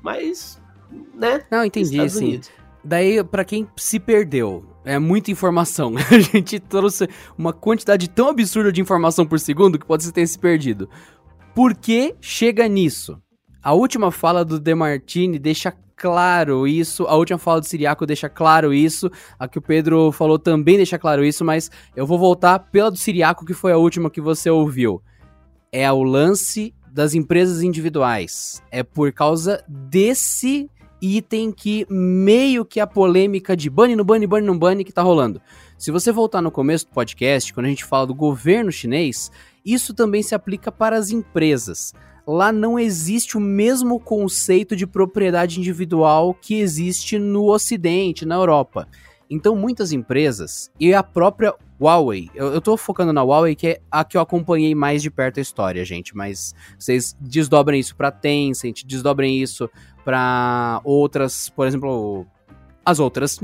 mas, 0.00 0.62
né? 1.12 1.42
Não, 1.50 1.64
entendi, 1.64 2.08
sim. 2.08 2.24
Unidos. 2.24 2.50
Daí, 2.84 3.22
para 3.24 3.44
quem 3.44 3.68
se 3.76 3.98
perdeu, 3.98 4.64
é 4.84 4.96
muita 4.96 5.32
informação. 5.32 5.94
A 6.08 6.20
gente 6.20 6.60
trouxe 6.60 7.08
uma 7.36 7.52
quantidade 7.52 8.08
tão 8.08 8.28
absurda 8.28 8.70
de 8.70 8.80
informação 8.80 9.26
por 9.26 9.40
segundo 9.40 9.76
que 9.76 9.84
pode 9.84 10.10
ter 10.12 10.26
se 10.26 10.38
perdido. 10.38 10.88
Por 11.52 11.74
que 11.74 12.14
chega 12.20 12.68
nisso? 12.68 13.20
A 13.60 13.72
última 13.72 14.12
fala 14.12 14.44
do 14.44 14.60
Demartini 14.60 15.40
deixa 15.40 15.74
claro 15.96 16.66
isso, 16.66 17.04
a 17.04 17.16
última 17.16 17.38
fala 17.38 17.60
do 17.60 17.66
Siriaco 17.66 18.06
deixa 18.06 18.28
claro 18.28 18.72
isso, 18.72 19.10
a 19.38 19.48
que 19.48 19.58
o 19.58 19.62
Pedro 19.62 20.12
falou 20.12 20.38
também 20.38 20.76
deixa 20.76 20.98
claro 20.98 21.24
isso, 21.24 21.44
mas 21.44 21.70
eu 21.96 22.06
vou 22.06 22.18
voltar 22.18 22.58
pela 22.58 22.90
do 22.90 22.98
Siriaco, 22.98 23.46
que 23.46 23.54
foi 23.54 23.72
a 23.72 23.78
última 23.78 24.10
que 24.10 24.20
você 24.20 24.50
ouviu. 24.50 25.02
É 25.72 25.90
o 25.90 26.02
lance 26.02 26.74
das 26.92 27.14
empresas 27.14 27.62
individuais. 27.62 28.62
É 28.70 28.82
por 28.82 29.12
causa 29.12 29.64
desse 29.68 30.70
item 31.00 31.52
que 31.52 31.86
meio 31.90 32.64
que 32.64 32.80
a 32.80 32.86
polêmica 32.86 33.56
de 33.56 33.68
bunny 33.68 33.94
no 33.94 34.04
bunny, 34.04 34.26
bunny 34.26 34.46
no 34.46 34.58
bunny 34.58 34.84
que 34.84 34.92
tá 34.92 35.02
rolando. 35.02 35.40
Se 35.78 35.90
você 35.90 36.10
voltar 36.10 36.40
no 36.40 36.50
começo 36.50 36.86
do 36.86 36.92
podcast, 36.92 37.52
quando 37.52 37.66
a 37.66 37.68
gente 37.68 37.84
fala 37.84 38.06
do 38.06 38.14
governo 38.14 38.72
chinês, 38.72 39.30
isso 39.64 39.92
também 39.92 40.22
se 40.22 40.34
aplica 40.34 40.72
para 40.72 40.96
as 40.96 41.10
empresas. 41.10 41.92
Lá 42.26 42.50
não 42.50 42.78
existe 42.78 43.36
o 43.36 43.40
mesmo 43.40 44.00
conceito 44.00 44.74
de 44.74 44.86
propriedade 44.86 45.60
individual 45.60 46.34
que 46.34 46.56
existe 46.56 47.18
no 47.18 47.44
Ocidente, 47.44 48.26
na 48.26 48.34
Europa. 48.34 48.88
Então, 49.30 49.54
muitas 49.54 49.92
empresas 49.92 50.70
e 50.78 50.92
a 50.92 51.02
própria 51.02 51.54
Huawei, 51.80 52.30
eu, 52.34 52.46
eu 52.54 52.60
tô 52.60 52.76
focando 52.76 53.12
na 53.12 53.22
Huawei, 53.22 53.54
que 53.54 53.66
é 53.66 53.80
a 53.90 54.04
que 54.04 54.16
eu 54.16 54.20
acompanhei 54.20 54.74
mais 54.74 55.02
de 55.02 55.10
perto 55.10 55.38
a 55.38 55.42
história, 55.42 55.84
gente, 55.84 56.16
mas 56.16 56.54
vocês 56.78 57.16
desdobrem 57.20 57.78
isso 57.78 57.94
para 57.94 58.10
Tencent, 58.10 58.84
desdobrem 58.84 59.40
isso 59.40 59.68
para 60.04 60.80
outras, 60.84 61.48
por 61.50 61.66
exemplo, 61.66 62.26
as 62.86 63.00
outras. 63.00 63.40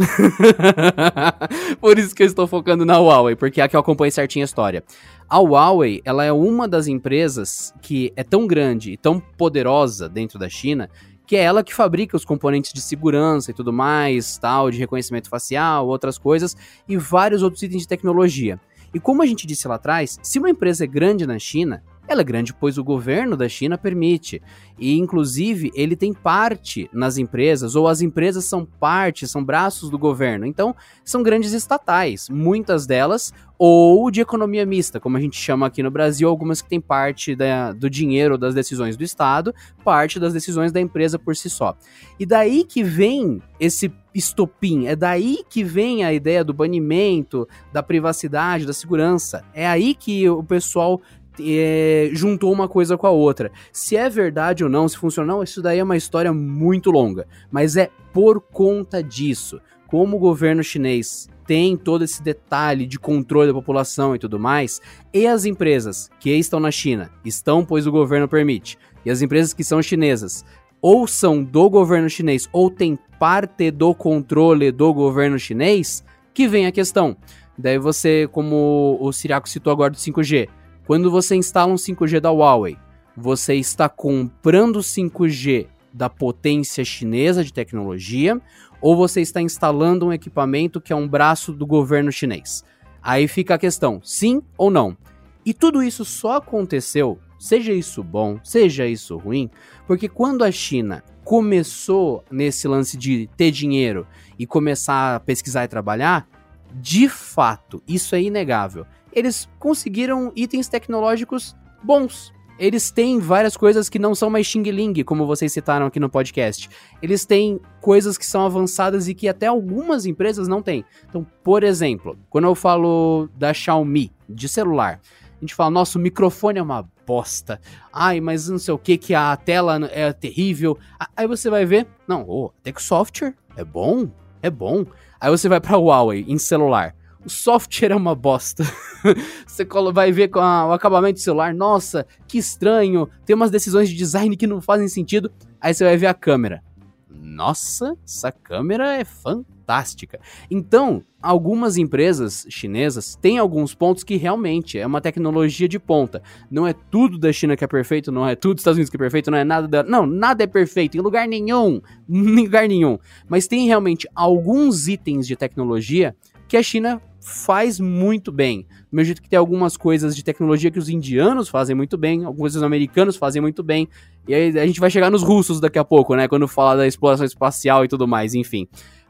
Por 1.81 1.99
isso 1.99 2.15
que 2.15 2.23
eu 2.23 2.27
estou 2.27 2.47
focando 2.47 2.85
na 2.87 2.97
Huawei, 2.97 3.35
porque 3.35 3.61
é 3.61 3.65
a 3.65 3.69
que 3.69 3.75
eu 3.75 3.81
acompanho 3.81 4.13
certinho 4.13 4.45
a 4.45 4.47
história. 4.47 4.85
A 5.29 5.39
Huawei, 5.39 6.01
ela 6.05 6.25
é 6.25 6.33
uma 6.33 6.69
das 6.69 6.87
empresas 6.87 7.75
que 7.83 8.13
é 8.15 8.23
tão 8.23 8.47
grande 8.47 8.93
e 8.93 8.97
tão 8.97 9.19
poderosa 9.19 10.09
dentro 10.09 10.39
da 10.39 10.49
China, 10.49 10.89
que 11.27 11.35
é 11.35 11.43
ela 11.43 11.65
que 11.65 11.75
fabrica 11.75 12.17
os 12.17 12.25
componentes 12.25 12.73
de 12.73 12.81
segurança 12.81 13.51
e 13.51 13.55
tudo 13.55 13.73
mais, 13.73 14.39
tal, 14.39 14.71
de 14.71 14.79
reconhecimento 14.79 15.29
facial, 15.29 15.89
outras 15.89 16.19
coisas, 16.19 16.57
e 16.89 16.97
vários 16.97 17.43
outros 17.43 17.63
itens 17.63 17.83
de 17.83 17.89
tecnologia. 17.89 18.61
E 18.95 19.01
como 19.01 19.23
a 19.23 19.27
gente 19.27 19.47
disse 19.47 19.67
lá 19.67 19.75
atrás, 19.75 20.19
se 20.23 20.39
uma 20.39 20.51
empresa 20.51 20.85
é 20.85 20.87
grande 20.87 21.27
na 21.27 21.39
China, 21.39 21.83
ela 22.09 22.21
é 22.21 22.25
grande 22.25 22.53
pois 22.53 22.79
o 22.79 22.85
governo 22.85 23.37
da 23.37 23.49
China 23.49 23.79
permite. 23.79 24.43
E, 24.79 24.99
inclusive, 24.99 25.71
ele 25.75 25.95
tem 25.95 26.13
parte 26.13 26.91
nas 26.93 27.17
empresas, 27.17 27.77
ou 27.77 27.87
as 27.87 28.01
empresas 28.01 28.45
são 28.45 28.65
parte, 28.65 29.29
são 29.29 29.45
braços 29.45 29.91
do 29.91 29.99
governo. 29.99 30.45
Então, 30.45 30.75
são 31.05 31.23
grandes 31.23 31.53
estatais, 31.53 32.29
muitas 32.29 32.87
delas, 32.87 33.33
ou 33.59 34.11
de 34.11 34.21
economia 34.21 34.67
mista, 34.67 34.99
como 34.99 35.17
a 35.17 35.21
gente 35.21 35.37
chama 35.37 35.67
aqui 35.67 35.85
no 35.85 35.91
Brasil, 35.91 36.29
algumas 36.29 36.61
que 36.61 36.69
têm 36.69 36.81
parte 36.81 37.37
da, 37.37 37.73
do 37.73 37.89
dinheiro 37.89 38.37
das 38.37 38.55
decisões 38.55 38.97
do 38.97 39.05
Estado, 39.05 39.55
parte 39.85 40.19
das 40.19 40.33
decisões 40.33 40.73
da 40.73 40.81
empresa 40.81 41.17
por 41.17 41.37
si 41.37 41.49
só. 41.49 41.77
E 42.19 42.27
daí 42.27 42.65
que 42.65 42.83
vem 42.83 43.41
esse 43.61 43.93
estopim, 44.13 44.87
é 44.87 44.97
daí 44.97 45.45
que 45.49 45.63
vem 45.63 46.05
a 46.05 46.13
ideia 46.13 46.43
do 46.43 46.53
banimento, 46.53 47.49
da 47.73 47.83
privacidade, 47.83 48.67
da 48.67 48.73
segurança. 48.73 49.45
É 49.55 49.67
aí 49.67 49.95
que 49.95 50.29
o 50.29 50.43
pessoal 50.43 51.01
é, 51.41 52.11
juntou 52.13 52.53
uma 52.53 52.69
coisa 52.69 52.97
com 52.97 53.07
a 53.07 53.11
outra. 53.11 53.51
Se 53.73 53.97
é 53.97 54.09
verdade 54.09 54.65
ou 54.65 54.71
não, 54.71 54.89
se 54.89 54.97
funciona 54.97 55.33
ou 55.33 55.39
não, 55.39 55.45
isso 55.45 55.63
daí 55.63 55.79
é 55.79 55.85
uma 55.85 55.97
história 55.97 56.33
muito 56.33 56.91
longa. 56.91 57.27
Mas 57.51 57.77
é 57.77 57.91
por 58.13 58.41
conta 58.41 59.03
disso. 59.03 59.61
Como 59.87 60.17
o 60.17 60.21
governo 60.21 60.63
chinês 60.63 61.29
tem 61.47 61.77
todo 61.77 62.05
esse 62.05 62.23
detalhe 62.23 62.87
de 62.87 62.99
controle 62.99 63.49
da 63.49 63.55
população 63.55 64.15
e 64.15 64.19
tudo 64.19 64.39
mais, 64.39 64.81
e 65.13 65.27
as 65.27 65.45
empresas 65.45 66.11
que 66.19 66.31
estão 66.31 66.61
na 66.61 66.71
China 66.71 67.11
estão, 67.25 67.65
pois 67.65 67.87
o 67.87 67.93
governo 67.93 68.29
permite, 68.29 68.79
e 69.05 69.11
as 69.11 69.21
empresas 69.21 69.53
que 69.53 69.65
são 69.65 69.83
chinesas 69.83 70.45
ou 70.81 71.07
são 71.07 71.43
do 71.45 71.71
governo 71.71 72.11
chinês 72.11 72.49
ou 72.53 72.69
têm 72.69 72.99
parte 73.19 73.71
do 73.71 73.95
controle 73.95 74.73
do 74.73 74.93
governo 74.93 75.39
chinês, 75.39 76.03
que 76.35 76.49
vem 76.49 76.67
a 76.67 76.73
questão. 76.73 77.17
Daí 77.57 77.79
você, 77.79 78.29
como 78.33 78.99
o 79.01 79.13
Siriaco 79.13 79.49
citou 79.49 79.73
agora 79.73 79.91
do 79.91 79.97
5G, 79.97 80.49
quando 80.87 81.11
você 81.11 81.37
instala 81.37 81.73
um 81.73 81.77
5G 81.77 82.21
da 82.21 82.31
Huawei, 82.31 82.77
você 83.17 83.55
está 83.55 83.89
comprando 83.89 84.81
5G 84.81 85.67
da 85.93 86.09
potência 86.09 86.85
chinesa 86.85 87.45
de 87.45 87.53
tecnologia 87.53 88.41
ou 88.81 88.97
você 88.97 89.21
está 89.21 89.41
instalando 89.41 90.07
um 90.07 90.13
equipamento 90.13 90.81
que 90.81 90.93
é 90.93 90.97
um 90.97 91.07
braço 91.07 91.53
do 91.53 91.67
governo 91.67 92.11
chinês? 92.11 92.65
Aí 93.03 93.29
fica 93.29 93.55
a 93.55 93.59
questão, 93.59 94.01
sim 94.03 94.43
ou 94.57 94.71
não? 94.71 94.97
E 95.45 95.53
tudo 95.53 95.83
isso 95.83 96.05
só 96.05 96.37
aconteceu, 96.37 97.19
seja 97.39 97.73
isso 97.73 98.03
bom, 98.03 98.39
seja 98.43 98.87
isso 98.87 99.17
ruim, 99.17 99.51
porque 99.87 100.09
quando 100.09 100.45
a 100.45 100.51
China 100.51 101.05
começou 101.25 102.25
nesse 102.31 102.67
lance 102.67 102.97
de 102.97 103.29
ter 103.37 103.51
dinheiro 103.51 104.07
e 104.39 104.47
começar 104.47 105.17
a 105.17 105.21
pesquisar 105.21 105.65
e 105.65 105.69
trabalhar, 105.69 106.29
de 106.75 107.09
fato, 107.09 107.83
isso 107.87 108.15
é 108.15 108.23
inegável 108.23 108.87
eles 109.13 109.49
conseguiram 109.59 110.33
itens 110.35 110.69
tecnológicos 110.69 111.57
bons. 111.83 112.33
Eles 112.59 112.91
têm 112.91 113.19
várias 113.19 113.57
coisas 113.57 113.89
que 113.89 113.99
não 113.99 114.15
são 114.15 114.31
mais 114.31 114.47
Xing 114.47 114.63
Ling, 114.63 115.03
como 115.03 115.27
vocês 115.27 115.53
citaram 115.53 115.87
aqui 115.87 115.99
no 115.99 116.09
podcast. 116.09 116.69
Eles 117.03 117.25
têm 117.25 117.59
coisas 117.81 118.17
que 118.17 118.27
são 118.27 118.45
avançadas 118.45 119.09
e 119.09 119.15
que 119.15 119.29
até 119.29 119.47
algumas 119.47 120.07
empresas 120.07 120.47
não 120.47 120.63
têm. 120.63 120.85
Então, 121.09 121.27
por 121.43 121.65
exemplo, 121.65 122.17
quando 122.31 122.45
eu 122.45 122.55
falo 122.55 123.29
da 123.37 123.53
Xiaomi, 123.53 124.13
de 124.29 124.49
celular, 124.49 125.01
a 125.37 125.41
gente 125.41 125.55
fala, 125.55 125.71
nosso 125.71 125.99
microfone 125.99 126.59
é 126.59 126.63
uma 126.63 126.89
bosta. 127.05 127.61
Ai, 127.93 128.21
mas 128.21 128.49
não 128.49 128.59
sei 128.59 128.73
o 128.73 128.79
que, 128.79 128.97
que 128.97 129.15
a 129.15 129.35
tela 129.37 129.81
é 129.91 130.13
terrível. 130.13 130.79
Aí 131.17 131.27
você 131.27 131.51
vai 131.51 131.65
ver, 131.65 131.89
não, 132.07 132.25
oh, 132.29 132.53
até 132.61 132.71
que 132.71 132.81
o 132.81 132.85
software 132.85 133.35
é 133.57 133.65
bom, 133.65 134.09
é 134.41 134.51
bom. 134.51 134.85
Aí 135.21 135.31
você 135.31 135.49
vai 135.49 135.61
pra 135.61 135.77
Huawei, 135.77 136.25
em 136.29 136.39
celular 136.39 136.95
o 137.25 137.31
software 137.31 137.93
é 137.93 137.97
uma 137.97 138.15
bosta. 138.15 138.65
você 139.47 139.65
vai 139.93 140.13
ver 140.13 140.29
com 140.29 140.41
a, 140.41 140.67
o 140.67 140.73
acabamento 140.73 141.15
do 141.15 141.23
celular, 141.23 141.55
nossa, 141.55 142.07
que 142.27 142.39
estranho, 142.39 143.09
tem 143.25 143.35
umas 143.35 143.51
decisões 143.51 143.89
de 143.89 143.97
design 143.97 144.37
que 144.37 144.47
não 144.47 144.61
fazem 144.61 144.89
sentido. 144.89 145.31
Aí 145.61 145.73
você 145.73 145.85
vai 145.85 145.97
ver 145.97 146.07
a 146.07 146.15
câmera. 146.15 146.63
Nossa, 147.09 147.97
essa 148.05 148.33
câmera 148.33 148.97
é 148.97 149.05
fantástica. 149.05 150.19
Então, 150.51 151.03
algumas 151.21 151.77
empresas 151.77 152.45
chinesas 152.51 153.17
têm 153.17 153.39
alguns 153.39 153.75
pontos 153.75 154.03
que 154.03 154.17
realmente 154.17 154.79
é 154.79 154.87
uma 154.87 155.01
tecnologia 155.01 155.69
de 155.69 155.79
ponta. 155.79 156.23
Não 156.51 156.67
é 156.67 156.73
tudo 156.73 157.19
da 157.19 157.33
China 157.33 157.57
que 157.57 157.65
é 157.65 157.69
perfeito, 157.69 158.11
não 158.11 158.27
é 158.27 158.35
tudo 158.35 158.55
dos 158.55 158.63
Estados 158.63 158.77
Unidos 158.77 158.91
que 158.91 158.97
é 158.97 158.99
perfeito, 158.99 159.31
não 159.31 159.39
é 159.39 159.45
nada 159.45 159.69
da... 159.69 159.83
Não, 159.83 160.05
nada 160.05 160.43
é 160.43 160.47
perfeito 160.47 160.97
em 160.97 161.01
lugar 161.01 161.29
nenhum, 161.29 161.81
em 162.09 162.43
lugar 162.43 162.67
nenhum. 162.67 162.99
Mas 163.29 163.47
tem 163.47 163.67
realmente 163.67 164.09
alguns 164.15 164.89
itens 164.89 165.27
de 165.27 165.37
tecnologia 165.37 166.17
que 166.49 166.57
a 166.57 166.63
China 166.63 167.01
faz 167.23 167.79
muito 167.79 168.33
bem. 168.33 168.63
Do 168.91 168.97
mesmo 168.97 169.07
jeito 169.07 169.23
que 169.23 169.29
tem 169.29 169.39
algumas 169.39 169.77
coisas 169.77 170.15
de 170.15 170.25
tecnologia 170.25 170.71
que 170.71 170.79
os 170.79 170.89
indianos 170.89 171.49
fazem 171.49 171.75
muito 171.75 171.97
bem, 171.97 172.25
algumas 172.25 172.41
coisas 172.41 172.57
os 172.57 172.63
americanos 172.63 173.17
fazem 173.17 173.41
muito 173.41 173.63
bem. 173.63 173.89
E 174.27 174.35
aí 174.35 174.59
a 174.59 174.67
gente 174.67 174.81
vai 174.81 174.91
chegar 174.91 175.11
nos 175.11 175.23
russos 175.23 175.61
daqui 175.61 175.79
a 175.79 175.85
pouco, 175.85 176.17
né? 176.17 176.27
Quando 176.27 176.49
fala 176.49 176.77
da 176.77 176.87
exploração 176.87 177.25
espacial 177.25 177.85
e 177.85 177.89
tudo 177.89 178.09
mais, 178.09 178.35
enfim. 178.35 178.67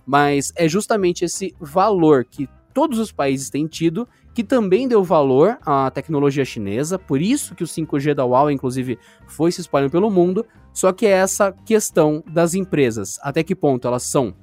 Mas 0.07 0.53
é 0.57 0.69
justamente 0.69 1.25
esse 1.25 1.55
valor 1.59 2.25
que 2.25 2.49
todos 2.75 2.99
os 2.99 3.11
países 3.11 3.51
têm 3.51 3.67
tido 3.67 4.07
que 4.35 4.43
também 4.43 4.89
deu 4.89 5.05
valor 5.05 5.59
à 5.65 5.91
tecnologia 5.91 6.45
chinesa, 6.45 6.99
por 6.99 7.21
isso 7.21 7.55
que 7.55 7.63
o 7.63 7.67
5G 7.67 8.15
da 8.15 8.25
Huawei, 8.25 8.55
inclusive, 8.55 8.99
foi 9.27 9.53
se 9.53 9.61
espalhando 9.61 9.91
pelo 9.91 10.11
mundo, 10.11 10.47
só 10.73 10.91
que 10.91 11.05
é 11.07 11.11
essa 11.11 11.53
questão 11.53 12.25
das 12.27 12.55
empresas, 12.55 13.19
até 13.23 13.43
que 13.43 13.55
ponto 13.55 13.87
elas 13.87 14.05
são 14.05 14.35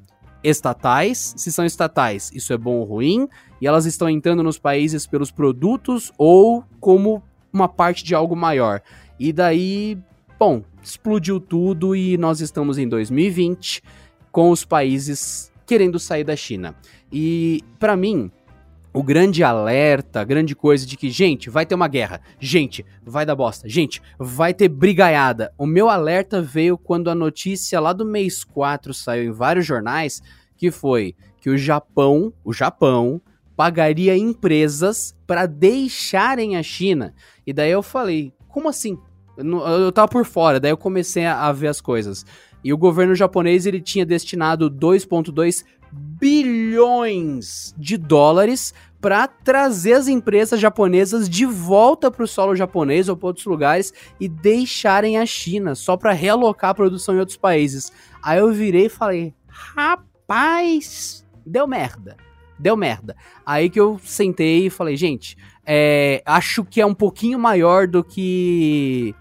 estatais, 0.43 1.33
se 1.37 1.51
são 1.51 1.65
estatais, 1.65 2.31
isso 2.33 2.53
é 2.53 2.57
bom 2.57 2.77
ou 2.77 2.85
ruim, 2.85 3.27
e 3.61 3.67
elas 3.67 3.85
estão 3.85 4.09
entrando 4.09 4.43
nos 4.43 4.57
países 4.57 5.05
pelos 5.05 5.31
produtos 5.31 6.11
ou 6.17 6.63
como 6.79 7.21
uma 7.51 7.67
parte 7.67 8.03
de 8.03 8.15
algo 8.15 8.35
maior. 8.35 8.81
E 9.19 9.33
daí, 9.33 9.97
bom, 10.37 10.63
explodiu 10.81 11.39
tudo 11.39 11.95
e 11.95 12.17
nós 12.17 12.39
estamos 12.41 12.77
em 12.77 12.87
2020 12.87 13.83
com 14.31 14.51
os 14.51 14.63
países 14.63 15.51
querendo 15.65 15.99
sair 15.99 16.23
da 16.23 16.35
China. 16.35 16.75
E 17.11 17.63
para 17.79 17.95
mim, 17.97 18.31
o 18.93 19.03
grande 19.03 19.43
alerta, 19.43 20.21
a 20.21 20.23
grande 20.23 20.55
coisa 20.55 20.85
de 20.85 20.97
que, 20.97 21.09
gente, 21.09 21.49
vai 21.49 21.65
ter 21.65 21.75
uma 21.75 21.87
guerra, 21.87 22.21
gente, 22.39 22.85
vai 23.03 23.25
dar 23.25 23.35
bosta, 23.35 23.69
gente, 23.69 24.01
vai 24.17 24.53
ter 24.53 24.67
brigaiada. 24.67 25.53
O 25.57 25.65
meu 25.65 25.89
alerta 25.89 26.41
veio 26.41 26.77
quando 26.77 27.09
a 27.09 27.15
notícia 27.15 27.79
lá 27.79 27.93
do 27.93 28.05
mês 28.05 28.43
4 28.43 28.93
saiu 28.93 29.25
em 29.25 29.31
vários 29.31 29.65
jornais, 29.65 30.21
que 30.57 30.71
foi 30.71 31.15
que 31.39 31.49
o 31.49 31.57
Japão, 31.57 32.33
o 32.43 32.51
Japão, 32.51 33.21
pagaria 33.55 34.17
empresas 34.17 35.15
para 35.27 35.45
deixarem 35.45 36.57
a 36.57 36.63
China. 36.63 37.13
E 37.45 37.53
daí 37.53 37.71
eu 37.71 37.83
falei, 37.83 38.33
como 38.47 38.69
assim? 38.69 38.97
Eu, 39.37 39.59
eu 39.59 39.91
tava 39.91 40.07
por 40.07 40.25
fora, 40.25 40.59
daí 40.59 40.71
eu 40.71 40.77
comecei 40.77 41.25
a, 41.25 41.47
a 41.47 41.51
ver 41.51 41.67
as 41.67 41.79
coisas. 41.79 42.25
E 42.63 42.73
o 42.73 42.77
governo 42.77 43.15
japonês 43.15 43.65
ele 43.65 43.79
tinha 43.79 44.05
destinado 44.05 44.69
2,2 44.69 45.63
bilhões 45.91 47.73
de 47.77 47.97
dólares 47.97 48.73
para 49.01 49.27
trazer 49.27 49.93
as 49.93 50.07
empresas 50.07 50.59
japonesas 50.59 51.29
de 51.29 51.45
volta 51.45 52.11
para 52.11 52.23
o 52.23 52.27
solo 52.27 52.55
japonês 52.55 53.07
ou 53.07 53.15
para 53.15 53.27
outros 53.27 53.45
lugares 53.45 53.93
e 54.19 54.27
deixarem 54.27 55.17
a 55.17 55.25
China 55.25 55.73
só 55.73 55.95
para 55.95 56.11
realocar 56.11 56.71
a 56.71 56.75
produção 56.75 57.15
em 57.15 57.19
outros 57.19 57.37
países. 57.37 57.91
Aí 58.21 58.39
eu 58.39 58.51
virei 58.51 58.87
e 58.87 58.89
falei: 58.89 59.33
rapaz, 59.47 61.25
deu 61.45 61.65
merda 61.65 62.17
deu 62.59 62.75
merda. 62.75 63.15
Aí 63.45 63.69
que 63.69 63.79
eu 63.79 63.99
sentei 64.03 64.65
e 64.65 64.69
falei, 64.69 64.97
gente, 64.97 65.37
é, 65.71 66.23
acho 66.25 66.65
que 66.65 66.81
é 66.81 66.85
um 66.85 66.95
pouquinho 66.95 67.37
maior 67.37 67.85
do 67.85 68.03
que. 68.03 69.13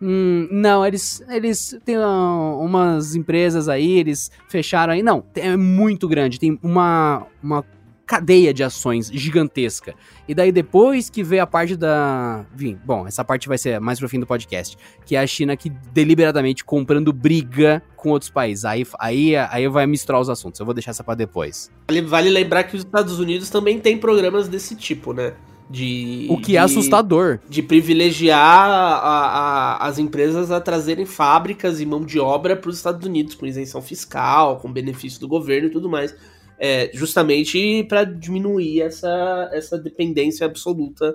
Hum, 0.00 0.46
não, 0.50 0.84
eles, 0.84 1.22
eles 1.26 1.74
têm 1.86 1.96
umas 1.96 3.14
empresas 3.14 3.66
aí, 3.66 3.92
eles 3.92 4.30
fecharam 4.46 4.92
aí. 4.92 5.02
Não, 5.02 5.24
é 5.34 5.56
muito 5.56 6.06
grande. 6.06 6.38
Tem 6.38 6.58
uma, 6.62 7.26
uma 7.42 7.64
cadeia 8.04 8.52
de 8.52 8.62
ações 8.62 9.10
gigantesca. 9.10 9.94
E 10.28 10.34
daí 10.34 10.52
depois 10.52 11.08
que 11.08 11.24
veio 11.24 11.42
a 11.42 11.46
parte 11.46 11.74
da. 11.74 12.44
Bom, 12.84 13.06
essa 13.06 13.24
parte 13.24 13.48
vai 13.48 13.56
ser 13.56 13.80
mais 13.80 13.98
pro 13.98 14.06
fim 14.06 14.20
do 14.20 14.26
podcast. 14.26 14.76
Que 15.06 15.16
é 15.16 15.20
a 15.20 15.26
China 15.26 15.56
que 15.56 15.70
deliberadamente 15.70 16.62
comprando 16.62 17.10
briga 17.10 17.82
com 17.96 18.10
outros 18.10 18.30
países. 18.30 18.66
Aí, 18.66 18.86
aí, 18.98 19.34
aí 19.34 19.66
vai 19.66 19.86
misturar 19.86 20.20
os 20.20 20.28
assuntos. 20.28 20.60
Eu 20.60 20.66
vou 20.66 20.74
deixar 20.74 20.90
essa 20.90 21.02
pra 21.02 21.14
depois. 21.14 21.70
Vale, 21.88 22.02
vale 22.02 22.28
lembrar 22.28 22.64
que 22.64 22.76
os 22.76 22.84
Estados 22.84 23.18
Unidos 23.18 23.48
também 23.48 23.80
tem 23.80 23.96
programas 23.96 24.46
desse 24.46 24.76
tipo, 24.76 25.14
né? 25.14 25.32
De, 25.68 26.26
o 26.30 26.36
que 26.36 26.52
de, 26.52 26.56
é 26.56 26.60
assustador. 26.60 27.40
De 27.48 27.62
privilegiar 27.62 28.70
a, 28.70 28.94
a, 28.96 29.86
as 29.86 29.98
empresas 29.98 30.50
a 30.50 30.60
trazerem 30.60 31.04
fábricas 31.04 31.80
e 31.80 31.86
mão 31.86 32.04
de 32.04 32.20
obra 32.20 32.56
para 32.56 32.70
os 32.70 32.76
Estados 32.76 33.04
Unidos, 33.06 33.34
com 33.34 33.46
isenção 33.46 33.82
fiscal, 33.82 34.58
com 34.58 34.72
benefício 34.72 35.20
do 35.20 35.26
governo 35.26 35.68
e 35.68 35.70
tudo 35.70 35.88
mais. 35.88 36.14
É, 36.58 36.90
justamente 36.94 37.84
para 37.84 38.04
diminuir 38.04 38.80
essa, 38.80 39.50
essa 39.52 39.76
dependência 39.76 40.46
absoluta 40.46 41.12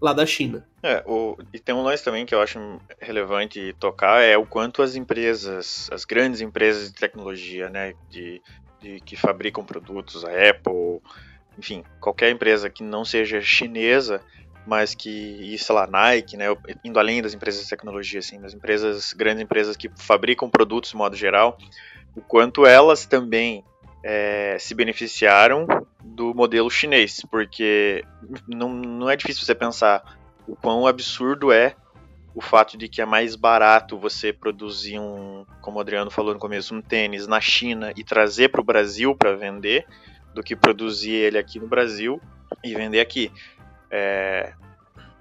lá 0.00 0.12
da 0.12 0.24
China. 0.24 0.64
É, 0.82 1.02
o, 1.06 1.36
e 1.52 1.58
tem 1.58 1.74
um 1.74 1.82
lance 1.82 2.02
também 2.02 2.24
que 2.24 2.34
eu 2.34 2.40
acho 2.40 2.58
relevante 2.98 3.74
tocar, 3.78 4.22
é 4.22 4.36
o 4.36 4.46
quanto 4.46 4.82
as 4.82 4.96
empresas, 4.96 5.90
as 5.92 6.04
grandes 6.06 6.40
empresas 6.40 6.88
de 6.88 6.94
tecnologia, 6.94 7.68
né, 7.68 7.92
de, 8.08 8.40
de 8.80 9.00
que 9.00 9.14
fabricam 9.14 9.62
produtos, 9.62 10.24
a 10.24 10.30
Apple, 10.30 11.02
enfim, 11.58 11.84
qualquer 12.00 12.30
empresa 12.30 12.70
que 12.70 12.82
não 12.82 13.04
seja 13.04 13.40
chinesa, 13.40 14.20
mas 14.66 14.94
que, 14.94 15.08
e, 15.10 15.58
sei 15.58 15.74
lá, 15.74 15.86
Nike, 15.86 16.36
né, 16.36 16.46
indo 16.84 16.98
além 16.98 17.22
das 17.22 17.34
empresas 17.34 17.62
de 17.62 17.68
tecnologia, 17.68 18.20
assim, 18.20 18.40
das 18.40 18.54
empresas, 18.54 19.12
grandes 19.12 19.42
empresas 19.42 19.76
que 19.76 19.90
fabricam 19.96 20.50
produtos 20.50 20.90
de 20.90 20.96
modo 20.96 21.16
geral, 21.16 21.58
o 22.14 22.20
quanto 22.20 22.66
elas 22.66 23.06
também 23.06 23.64
é, 24.02 24.56
se 24.58 24.74
beneficiaram 24.74 25.66
do 26.02 26.34
modelo 26.34 26.70
chinês, 26.70 27.22
porque 27.30 28.04
não, 28.48 28.68
não 28.68 29.10
é 29.10 29.16
difícil 29.16 29.44
você 29.44 29.54
pensar 29.54 30.18
o 30.46 30.56
quão 30.56 30.86
absurdo 30.86 31.52
é 31.52 31.74
o 32.34 32.40
fato 32.40 32.76
de 32.76 32.88
que 32.88 33.02
é 33.02 33.04
mais 33.04 33.34
barato 33.34 33.98
você 33.98 34.32
produzir 34.32 34.98
um, 34.98 35.44
como 35.60 35.78
o 35.78 35.80
Adriano 35.80 36.10
falou 36.10 36.32
no 36.32 36.40
começo, 36.40 36.74
um 36.74 36.80
tênis 36.80 37.26
na 37.26 37.40
China 37.40 37.92
e 37.96 38.04
trazer 38.04 38.48
para 38.50 38.60
o 38.60 38.64
Brasil 38.64 39.14
para 39.16 39.34
vender, 39.34 39.86
do 40.34 40.42
que 40.42 40.54
produzir 40.54 41.12
ele 41.12 41.38
aqui 41.38 41.58
no 41.58 41.66
Brasil 41.66 42.20
e 42.62 42.74
vender 42.74 43.00
aqui. 43.00 43.32
É, 43.90 44.52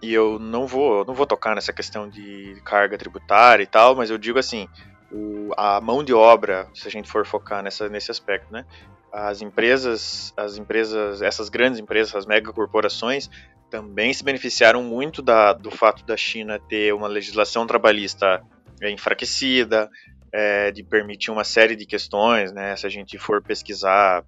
e 0.01 0.14
eu 0.14 0.39
não 0.39 0.66
vou, 0.66 1.03
não 1.05 1.14
vou 1.14 1.26
tocar 1.26 1.55
nessa 1.55 1.74
questão 1.74 2.10
de 2.10 2.60
carga 2.64 2.97
tributária 2.97 3.64
e 3.64 3.68
tal, 3.68 3.95
mas 3.95 4.10
eu 4.10 4.18
digo 4.18 4.39
assim, 4.39 4.68
o, 5.12 5.51
a 5.57 5.82
mão 5.82 6.03
de 6.03 6.14
obra, 6.14 6.68
se 6.74 6.88
a 6.88 6.91
gente 6.91 7.10
for 7.10 7.26
focar 7.26 7.62
nessa, 7.62 7.89
nesse 7.89 8.12
aspecto, 8.12 8.51
né? 8.51 8.66
As 9.12 9.41
empresas, 9.41 10.34
as 10.38 10.57
empresas, 10.57 11.22
essas 11.22 11.49
grandes 11.49 11.80
empresas, 11.80 12.16
as 12.16 12.26
megacorporações, 12.26 13.30
também 13.70 14.14
se 14.14 14.24
beneficiaram 14.24 14.84
muito 14.84 15.22
da, 15.22 15.51
do 15.53 15.72
fato 15.72 16.05
da 16.05 16.16
China 16.16 16.60
ter 16.60 16.93
uma 16.93 17.07
legislação 17.07 17.66
trabalhista 17.66 18.41
enfraquecida, 18.82 19.89
é, 20.32 20.72
de 20.72 20.84
permitir 20.84 21.32
uma 21.32 21.43
série 21.43 21.76
de 21.76 21.86
questões, 21.86 22.51
né? 22.51 22.76
Se 22.76 22.86
a 22.86 22.89
gente 22.89 23.18
for 23.18 23.41
pesquisar, 23.41 24.24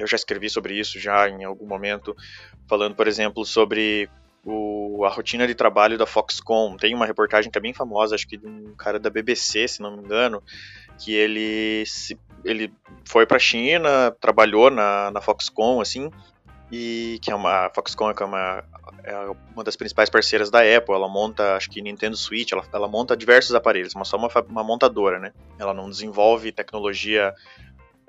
eu 0.00 0.06
já 0.06 0.16
escrevi 0.16 0.48
sobre 0.48 0.78
isso 0.78 0.98
já 0.98 1.28
em 1.28 1.44
algum 1.44 1.66
momento, 1.66 2.16
falando, 2.68 2.94
por 2.94 3.06
exemplo, 3.06 3.44
sobre 3.44 4.08
o, 4.44 5.04
a 5.04 5.08
rotina 5.08 5.46
de 5.46 5.54
trabalho 5.54 5.98
da 5.98 6.06
Foxconn. 6.06 6.76
Tem 6.76 6.94
uma 6.94 7.06
reportagem 7.06 7.50
que 7.50 7.58
é 7.58 7.60
bem 7.60 7.74
famosa, 7.74 8.14
acho 8.14 8.26
que 8.26 8.36
de 8.36 8.46
um 8.46 8.74
cara 8.74 8.98
da 8.98 9.10
BBC, 9.10 9.68
se 9.68 9.82
não 9.82 9.96
me 9.96 10.02
engano, 10.02 10.42
que 10.98 11.14
ele, 11.14 11.84
se, 11.86 12.18
ele 12.44 12.72
foi 13.04 13.26
para 13.26 13.36
a 13.36 13.40
China, 13.40 14.10
trabalhou 14.20 14.70
na, 14.70 15.10
na 15.10 15.20
Foxconn, 15.20 15.80
assim, 15.80 16.10
e 16.70 17.18
que 17.22 17.30
é 17.30 17.34
uma 17.34 17.70
Foxconn 17.74 18.12
é 18.18 18.24
uma, 18.24 18.64
é 19.04 19.16
uma 19.54 19.64
das 19.64 19.76
principais 19.76 20.08
parceiras 20.08 20.50
da 20.50 20.60
Apple. 20.60 20.94
Ela 20.94 21.08
monta, 21.08 21.56
acho 21.56 21.70
que 21.70 21.82
Nintendo 21.82 22.16
Switch, 22.16 22.52
ela, 22.52 22.64
ela 22.72 22.88
monta 22.88 23.16
diversos 23.16 23.54
aparelhos, 23.54 23.94
mas 23.94 24.08
só 24.08 24.16
uma, 24.16 24.28
uma 24.48 24.62
montadora, 24.62 25.18
né? 25.18 25.32
Ela 25.58 25.74
não 25.74 25.90
desenvolve 25.90 26.52
tecnologia, 26.52 27.34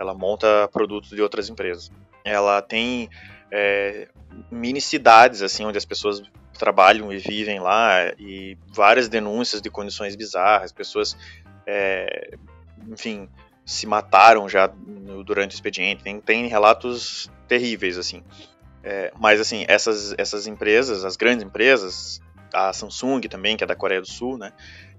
ela 0.02 0.14
monta 0.16 0.68
produtos 0.74 1.12
de 1.12 1.22
outras 1.22 1.48
empresas. 1.48 1.92
Ela 2.26 2.62
tem 2.62 3.08
é, 3.52 4.08
mini 4.50 4.82
cidades, 4.82 5.42
assim, 5.42 5.64
onde 5.64 5.78
as 5.78 5.86
pessoas 5.86 6.24
trabalham 6.58 7.12
e 7.14 7.18
vivem 7.18 7.60
lá, 7.60 8.12
e 8.18 8.58
várias 8.68 9.08
denúncias 9.08 9.62
de 9.62 9.70
condições 9.70 10.16
bizarras, 10.16 10.72
pessoas, 10.72 11.16
é, 11.66 12.36
enfim, 12.88 13.30
se 13.66 13.88
mataram 13.88 14.50
já 14.50 14.68
durante 15.26 15.54
o 15.54 15.56
expediente, 15.56 16.04
tem, 16.04 16.20
tem 16.20 16.48
relatos 16.48 17.32
terríveis, 17.48 17.98
assim. 17.98 18.24
É, 18.84 19.12
mas, 19.20 19.40
assim, 19.40 19.66
essas, 19.68 20.16
essas 20.18 20.48
empresas, 20.48 21.06
as 21.06 21.16
grandes 21.16 21.46
empresas, 21.46 22.20
a 22.54 22.74
Samsung 22.74 23.22
também, 23.22 23.56
que 23.56 23.64
é 23.64 23.68
da 23.68 23.76
Coreia 23.76 24.02
do 24.02 24.08
Sul, 24.08 24.38
né, 24.38 24.52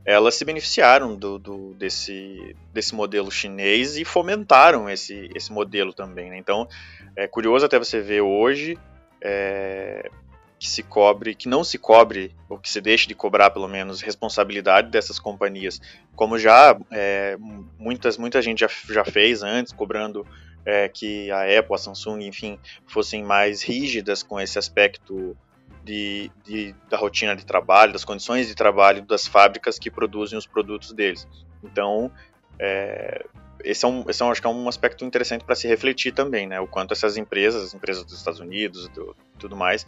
elas 0.05 0.34
se 0.34 0.44
beneficiaram 0.44 1.14
do, 1.16 1.38
do, 1.38 1.74
desse, 1.74 2.57
desse 2.72 2.94
modelo 2.94 3.30
chinês 3.30 3.96
e 3.96 4.05
fomentaram 4.05 4.88
esse, 4.90 5.30
esse 5.34 5.53
modelo 5.53 5.92
também. 5.92 6.30
Né? 6.30 6.38
Então, 6.38 6.68
é 7.14 7.26
curioso 7.26 7.64
até 7.64 7.78
você 7.78 8.00
ver 8.00 8.20
hoje 8.20 8.76
é, 9.20 10.11
que 10.59 10.68
se 10.68 10.82
cobre, 10.82 11.34
que 11.34 11.48
não 11.48 11.62
se 11.62 11.78
cobre, 11.78 12.34
ou 12.48 12.59
que 12.59 12.68
se 12.68 12.80
deixe 12.80 13.07
de 13.07 13.14
cobrar 13.14 13.50
pelo 13.50 13.68
menos, 13.68 14.00
responsabilidade 14.00 14.90
dessas 14.90 15.18
companhias, 15.18 15.80
como 16.14 16.38
já 16.38 16.76
é, 16.90 17.36
muitas, 17.78 18.16
muita 18.16 18.42
gente 18.42 18.61
já, 18.61 18.68
já 18.88 19.05
fez 19.05 19.42
antes, 19.42 19.72
cobrando 19.72 20.26
é, 20.64 20.88
que 20.88 21.30
a 21.30 21.59
Apple, 21.59 21.74
a 21.74 21.78
Samsung, 21.78 22.26
enfim, 22.26 22.59
fossem 22.86 23.22
mais 23.22 23.62
rígidas 23.62 24.22
com 24.22 24.40
esse 24.40 24.59
aspecto 24.59 25.36
de, 25.85 26.30
de, 26.45 26.74
da 26.89 26.97
rotina 26.97 27.35
de 27.35 27.45
trabalho, 27.45 27.93
das 27.93 28.05
condições 28.05 28.47
de 28.47 28.55
trabalho 28.55 29.03
das 29.03 29.26
fábricas 29.26 29.78
que 29.78 29.91
produzem 29.91 30.39
os 30.39 30.47
produtos 30.47 30.93
deles. 30.93 31.26
Então, 31.62 32.11
é, 32.59 33.24
esse 33.64 33.85
é 33.85 33.89
um, 33.89 34.05
esse 34.09 34.22
é 34.22 34.26
um, 34.26 34.30
acho 34.30 34.41
que 34.41 34.47
é 34.47 34.51
um 34.51 34.68
aspecto 34.68 35.05
interessante 35.05 35.45
para 35.45 35.55
se 35.55 35.66
refletir 35.66 36.12
também, 36.12 36.47
né? 36.47 36.61
O 36.61 36.66
quanto 36.66 36.93
essas 36.93 37.16
empresas, 37.16 37.64
as 37.64 37.74
empresas 37.74 38.05
dos 38.05 38.16
Estados 38.16 38.41
Unidos, 38.41 38.89
do, 38.89 39.16
tudo 39.39 39.57
mais, 39.57 39.87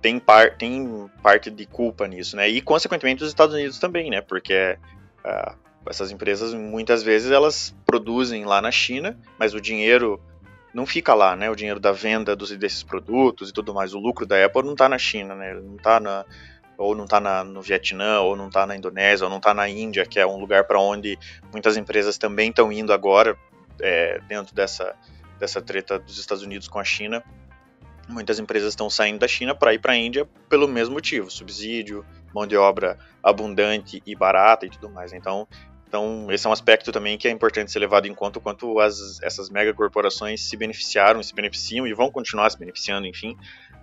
tem, 0.00 0.18
par, 0.18 0.56
tem 0.56 1.10
parte 1.22 1.50
de 1.50 1.66
culpa 1.66 2.06
nisso, 2.06 2.36
né? 2.36 2.48
E 2.48 2.60
consequentemente 2.60 3.22
os 3.22 3.28
Estados 3.28 3.54
Unidos 3.54 3.78
também, 3.78 4.10
né? 4.10 4.20
Porque 4.20 4.78
uh, 5.24 5.56
essas 5.86 6.10
empresas 6.10 6.54
muitas 6.54 7.02
vezes 7.02 7.30
elas 7.30 7.74
produzem 7.84 8.44
lá 8.44 8.60
na 8.60 8.70
China, 8.70 9.18
mas 9.38 9.54
o 9.54 9.60
dinheiro 9.60 10.20
não 10.72 10.86
fica 10.86 11.14
lá, 11.14 11.34
né? 11.34 11.50
O 11.50 11.54
dinheiro 11.54 11.80
da 11.80 11.92
venda 11.92 12.34
dos, 12.36 12.50
desses 12.56 12.82
produtos 12.82 13.50
e 13.50 13.52
tudo 13.52 13.74
mais. 13.74 13.94
O 13.94 13.98
lucro 13.98 14.26
da 14.26 14.44
Apple 14.44 14.62
não 14.62 14.72
está 14.72 14.88
na 14.88 14.98
China, 14.98 15.34
né? 15.34 15.54
Não 15.54 15.76
está 15.76 16.00
na 16.00 16.24
ou 16.80 16.94
não 16.94 17.04
está 17.04 17.20
no 17.44 17.60
Vietnã, 17.60 18.20
ou 18.20 18.34
não 18.34 18.48
está 18.48 18.66
na 18.66 18.74
Indonésia, 18.74 19.26
ou 19.26 19.30
não 19.30 19.36
está 19.36 19.52
na 19.52 19.68
Índia, 19.68 20.06
que 20.06 20.18
é 20.18 20.26
um 20.26 20.38
lugar 20.38 20.64
para 20.64 20.80
onde 20.80 21.18
muitas 21.52 21.76
empresas 21.76 22.16
também 22.16 22.48
estão 22.48 22.72
indo 22.72 22.90
agora, 22.90 23.36
é, 23.82 24.18
dentro 24.26 24.54
dessa, 24.54 24.96
dessa 25.38 25.60
treta 25.60 25.98
dos 25.98 26.18
Estados 26.18 26.42
Unidos 26.42 26.68
com 26.68 26.78
a 26.78 26.84
China. 26.84 27.22
Muitas 28.08 28.38
empresas 28.38 28.70
estão 28.70 28.88
saindo 28.88 29.18
da 29.18 29.28
China 29.28 29.54
para 29.54 29.74
ir 29.74 29.78
para 29.78 29.92
a 29.92 29.96
Índia 29.96 30.26
pelo 30.48 30.66
mesmo 30.66 30.94
motivo: 30.94 31.30
subsídio, 31.30 32.02
mão 32.34 32.46
de 32.46 32.56
obra 32.56 32.98
abundante 33.22 34.02
e 34.06 34.16
barata 34.16 34.64
e 34.64 34.70
tudo 34.70 34.88
mais. 34.88 35.12
Então, 35.12 35.46
então, 35.90 36.28
esse 36.30 36.46
é 36.46 36.48
um 36.48 36.52
aspecto 36.52 36.92
também 36.92 37.18
que 37.18 37.26
é 37.26 37.32
importante 37.32 37.72
ser 37.72 37.80
levado 37.80 38.06
em 38.06 38.14
conta, 38.14 38.38
quanto 38.38 38.78
as, 38.78 39.20
essas 39.22 39.50
megacorporações 39.50 40.40
se 40.40 40.56
beneficiaram, 40.56 41.20
se 41.20 41.34
beneficiam 41.34 41.84
e 41.84 41.92
vão 41.92 42.12
continuar 42.12 42.48
se 42.48 42.56
beneficiando, 42.56 43.08
enfim, 43.08 43.36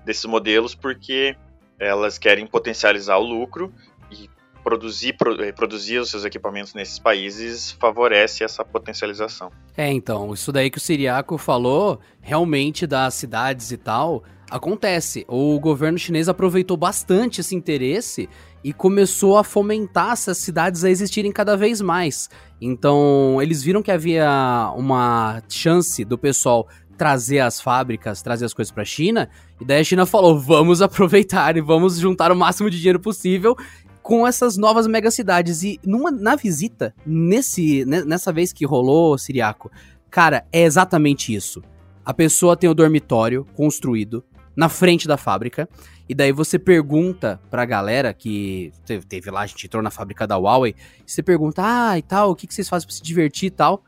desses 0.05 0.23
modelos, 0.23 0.73
porque 0.73 1.35
elas 1.77 2.17
querem 2.17 2.47
potencializar 2.47 3.17
o 3.17 3.25
lucro 3.25 3.73
e 4.09 4.29
produzir, 4.63 5.17
eh, 5.41 5.51
produzir 5.51 5.97
os 5.97 6.09
seus 6.09 6.23
equipamentos 6.23 6.73
nesses 6.73 6.97
países 6.97 7.71
favorece 7.73 8.41
essa 8.41 8.63
potencialização. 8.63 9.51
É, 9.75 9.91
então, 9.91 10.33
isso 10.33 10.49
daí 10.53 10.71
que 10.71 10.77
o 10.77 10.81
Siriaco 10.81 11.37
falou, 11.37 11.99
realmente 12.21 12.87
das 12.87 13.15
cidades 13.15 13.69
e 13.69 13.77
tal, 13.77 14.23
acontece. 14.49 15.25
O 15.27 15.59
governo 15.59 15.97
chinês 15.97 16.29
aproveitou 16.29 16.77
bastante 16.77 17.41
esse 17.41 17.55
interesse 17.55 18.29
e 18.63 18.73
começou 18.73 19.37
a 19.37 19.43
fomentar 19.43 20.13
essas 20.13 20.37
cidades 20.37 20.83
a 20.83 20.89
existirem 20.89 21.31
cada 21.31 21.55
vez 21.55 21.81
mais. 21.81 22.29
Então, 22.59 23.41
eles 23.41 23.61
viram 23.63 23.81
que 23.81 23.91
havia 23.91 24.73
uma 24.75 25.41
chance 25.47 26.03
do 26.03 26.17
pessoal 26.17 26.67
trazer 26.97 27.39
as 27.39 27.61
fábricas, 27.61 28.21
trazer 28.21 28.45
as 28.45 28.53
coisas 28.53 28.71
para 28.71 28.81
a 28.81 28.85
China, 28.85 29.29
e 29.61 29.65
daí 29.65 29.81
a 29.81 29.83
China 29.83 30.05
falou: 30.05 30.39
"Vamos 30.39 30.81
aproveitar 30.81 31.55
e 31.55 31.61
vamos 31.61 31.99
juntar 31.99 32.31
o 32.31 32.35
máximo 32.35 32.69
de 32.69 32.77
dinheiro 32.77 32.99
possível 32.99 33.55
com 34.01 34.25
essas 34.25 34.57
novas 34.57 34.87
megacidades". 34.87 35.61
E 35.61 35.79
numa, 35.85 36.09
na 36.09 36.35
visita, 36.35 36.93
nesse 37.05 37.85
nessa 37.85 38.33
vez 38.33 38.51
que 38.51 38.65
rolou 38.65 39.17
Siriaco, 39.17 39.71
cara, 40.09 40.45
é 40.51 40.63
exatamente 40.63 41.33
isso. 41.33 41.61
A 42.03 42.13
pessoa 42.13 42.57
tem 42.57 42.69
o 42.69 42.73
dormitório 42.73 43.45
construído 43.53 44.23
na 44.57 44.67
frente 44.67 45.07
da 45.07 45.17
fábrica. 45.17 45.69
E 46.09 46.15
daí 46.15 46.31
você 46.31 46.57
pergunta 46.57 47.39
pra 47.51 47.63
galera 47.63 48.11
que 48.11 48.73
teve, 49.07 49.29
lá, 49.29 49.41
a 49.41 49.45
gente 49.45 49.67
entrou 49.67 49.83
na 49.83 49.91
fábrica 49.91 50.25
da 50.25 50.35
Huawei, 50.35 50.73
você 51.05 51.21
pergunta, 51.21 51.61
ah, 51.63 51.97
e 51.97 52.01
tal, 52.01 52.31
o 52.31 52.35
que, 52.35 52.47
que 52.47 52.53
vocês 52.53 52.67
fazem 52.67 52.87
pra 52.87 52.95
se 52.95 53.03
divertir 53.03 53.47
e 53.47 53.51
tal. 53.51 53.83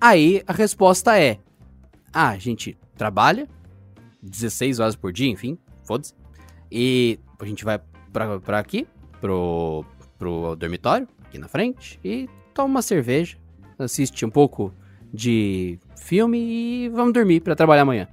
Aí 0.00 0.42
a 0.46 0.52
resposta 0.52 1.18
é: 1.18 1.38
ah, 2.12 2.30
a 2.30 2.38
gente 2.38 2.78
trabalha, 2.96 3.46
16 4.22 4.80
horas 4.80 4.96
por 4.96 5.12
dia, 5.12 5.28
enfim, 5.28 5.58
foda-se. 5.84 6.14
E 6.72 7.20
a 7.38 7.44
gente 7.44 7.64
vai 7.64 7.78
pra, 8.12 8.40
pra 8.40 8.58
aqui, 8.58 8.86
pro, 9.20 9.84
pro 10.16 10.56
dormitório, 10.56 11.06
aqui 11.24 11.38
na 11.38 11.48
frente, 11.48 12.00
e 12.02 12.28
toma 12.54 12.68
uma 12.68 12.82
cerveja, 12.82 13.36
assiste 13.78 14.24
um 14.24 14.30
pouco 14.30 14.72
de 15.12 15.78
filme 15.96 16.38
e 16.38 16.88
vamos 16.90 17.12
dormir 17.12 17.40
para 17.40 17.56
trabalhar 17.56 17.82
amanhã. 17.82 18.08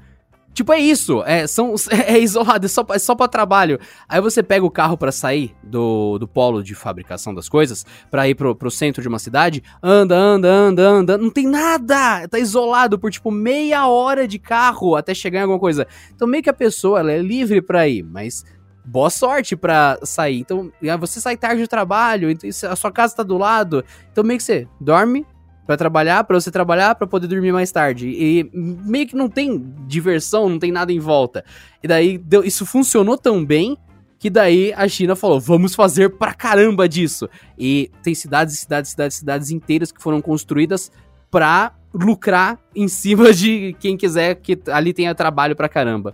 Tipo, 0.55 0.71
é 0.71 0.79
isso. 0.79 1.21
É, 1.25 1.45
são, 1.45 1.75
é 1.91 2.17
isolado, 2.17 2.65
é 2.65 2.69
só, 2.69 2.85
é 2.89 2.97
só 2.97 3.13
pra 3.13 3.27
trabalho. 3.27 3.77
Aí 4.07 4.21
você 4.21 4.41
pega 4.41 4.65
o 4.65 4.71
carro 4.71 4.97
para 4.97 5.11
sair 5.11 5.53
do, 5.61 6.17
do 6.17 6.27
polo 6.27 6.63
de 6.63 6.73
fabricação 6.73 7.35
das 7.35 7.49
coisas, 7.49 7.85
para 8.09 8.27
ir 8.29 8.35
pro, 8.35 8.55
pro 8.55 8.71
centro 8.71 9.01
de 9.01 9.07
uma 9.09 9.19
cidade, 9.19 9.61
anda, 9.83 10.15
anda, 10.15 10.49
anda, 10.49 10.87
anda. 10.87 11.17
Não 11.17 11.29
tem 11.29 11.45
nada! 11.45 12.25
Tá 12.29 12.39
isolado 12.39 12.97
por, 12.97 13.11
tipo, 13.11 13.29
meia 13.29 13.85
hora 13.87 14.25
de 14.25 14.39
carro 14.39 14.95
até 14.95 15.13
chegar 15.13 15.39
em 15.39 15.41
alguma 15.43 15.59
coisa. 15.59 15.85
Então, 16.15 16.25
meio 16.25 16.41
que 16.41 16.49
a 16.49 16.53
pessoa, 16.53 17.01
ela 17.01 17.11
é 17.11 17.19
livre 17.19 17.61
para 17.61 17.85
ir, 17.89 18.01
mas 18.01 18.45
boa 18.85 19.09
sorte 19.09 19.57
pra 19.57 19.99
sair. 20.03 20.39
Então, 20.39 20.71
você 20.97 21.19
sai 21.19 21.35
tarde 21.35 21.63
do 21.63 21.67
trabalho, 21.67 22.29
então, 22.29 22.49
a 22.69 22.75
sua 22.77 22.93
casa 22.93 23.17
tá 23.17 23.23
do 23.23 23.37
lado. 23.37 23.83
Então, 24.09 24.23
meio 24.23 24.37
que 24.37 24.43
você 24.43 24.69
dorme, 24.79 25.25
para 25.65 25.75
trabalhar, 25.75 26.23
para 26.23 26.39
você 26.39 26.51
trabalhar, 26.51 26.95
para 26.95 27.07
poder 27.07 27.27
dormir 27.27 27.51
mais 27.51 27.71
tarde. 27.71 28.07
E 28.07 28.49
meio 28.53 29.07
que 29.07 29.15
não 29.15 29.29
tem 29.29 29.73
diversão, 29.87 30.47
não 30.47 30.59
tem 30.59 30.71
nada 30.71 30.91
em 30.91 30.99
volta. 30.99 31.43
E 31.81 31.87
daí 31.87 32.17
deu, 32.17 32.43
isso 32.43 32.65
funcionou 32.65 33.17
tão 33.17 33.43
bem 33.43 33.77
que 34.19 34.29
daí 34.29 34.73
a 34.73 34.87
China 34.87 35.15
falou: 35.15 35.39
"Vamos 35.39 35.73
fazer 35.73 36.11
pra 36.17 36.33
caramba 36.33 36.87
disso". 36.87 37.27
E 37.57 37.91
tem 38.03 38.13
cidades, 38.13 38.59
cidades, 38.59 38.91
cidades, 38.91 39.17
cidades 39.17 39.49
inteiras 39.49 39.91
que 39.91 40.01
foram 40.01 40.21
construídas 40.21 40.91
para 41.31 41.73
lucrar 41.93 42.59
em 42.75 42.87
cima 42.87 43.33
de 43.33 43.75
quem 43.79 43.97
quiser 43.97 44.35
que 44.35 44.59
ali 44.67 44.93
tenha 44.93 45.15
trabalho 45.15 45.55
pra 45.55 45.69
caramba. 45.69 46.13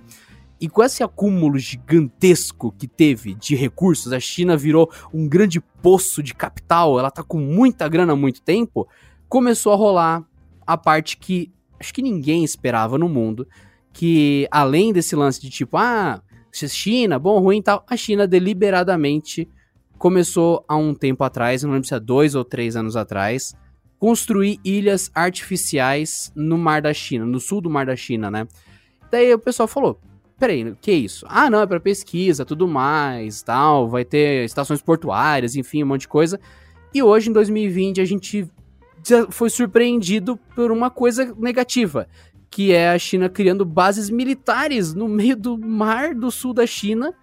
E 0.60 0.70
com 0.70 0.84
esse 0.84 1.02
acúmulo 1.04 1.58
gigantesco 1.58 2.72
que 2.78 2.88
teve 2.88 3.34
de 3.34 3.56
recursos, 3.56 4.14
a 4.14 4.20
China 4.20 4.56
virou 4.56 4.91
um 5.12 5.28
grande 5.28 5.60
poço 5.60 6.22
de 6.22 6.36
capital, 6.36 6.99
ela 6.99 7.10
tá 7.10 7.24
com 7.24 7.39
muita 7.39 7.89
grana 7.89 8.14
há 8.14 8.16
muito 8.16 8.43
tempo 8.43 8.88
começou 9.32 9.72
a 9.72 9.78
rolar 9.78 10.28
a 10.68 10.76
parte 10.76 11.16
que 11.16 11.50
acho 11.80 11.94
que 11.94 12.02
ninguém 12.02 12.44
esperava 12.44 12.98
no 12.98 13.08
mundo, 13.08 13.48
que 13.94 14.46
além 14.52 14.92
desse 14.92 15.16
lance 15.16 15.40
de 15.40 15.50
tipo, 15.50 15.78
ah, 15.78 16.22
China, 16.52 17.18
bom, 17.18 17.40
ruim 17.40 17.60
e 17.60 17.64
tal, 17.64 17.86
a 17.90 17.96
China 17.96 18.28
deliberadamente 18.28 19.48
começou 19.98 20.66
há 20.68 20.76
um 20.76 20.94
tempo 20.94 21.24
atrás, 21.24 21.64
não 21.64 21.72
lembro 21.72 21.88
se 21.88 21.96
é 21.96 22.00
dois 22.00 22.36
ou 22.36 22.44
três 22.44 22.76
anos 22.76 22.98
atrás, 22.98 23.56
construir 23.98 24.60
ilhas 24.66 25.10
artificiais 25.16 26.30
no 26.36 26.58
mar 26.58 26.82
da 26.82 26.94
China, 26.94 27.26
no 27.26 27.40
sul 27.40 27.62
do 27.62 27.70
mar 27.70 27.86
da 27.86 27.96
China, 27.96 28.30
né? 28.30 28.46
Daí 29.10 29.34
o 29.34 29.40
pessoal 29.40 29.66
falou, 29.66 29.98
peraí, 30.38 30.76
que 30.82 30.92
é 30.92 30.96
isso? 30.96 31.26
Ah, 31.30 31.50
não, 31.50 31.62
é 31.62 31.66
para 31.66 31.80
pesquisa, 31.80 32.44
tudo 32.44 32.68
mais, 32.68 33.42
tal, 33.42 33.88
vai 33.88 34.04
ter 34.04 34.44
estações 34.44 34.82
portuárias, 34.82 35.56
enfim, 35.56 35.84
um 35.84 35.88
monte 35.88 36.02
de 36.02 36.10
coisa. 36.10 36.38
E 36.94 37.02
hoje, 37.02 37.30
em 37.30 37.34
2020, 37.34 38.02
a 38.02 38.06
gente 38.06 38.52
foi 39.30 39.49
surpreendido 39.49 40.38
por 40.56 40.72
uma 40.72 40.89
coisa 40.89 41.34
negativa, 41.38 42.08
que 42.49 42.74
é 42.74 42.89
a 42.89 42.99
China 42.99 43.30
criando 43.30 43.66
bases 43.66 44.10
militares 44.10 44.93
no 44.93 45.08
meio 45.08 45.36
do 45.36 45.58
mar 45.58 46.14
do 46.14 46.30
sul 46.30 46.54
da 46.54 46.68
China 46.68 47.14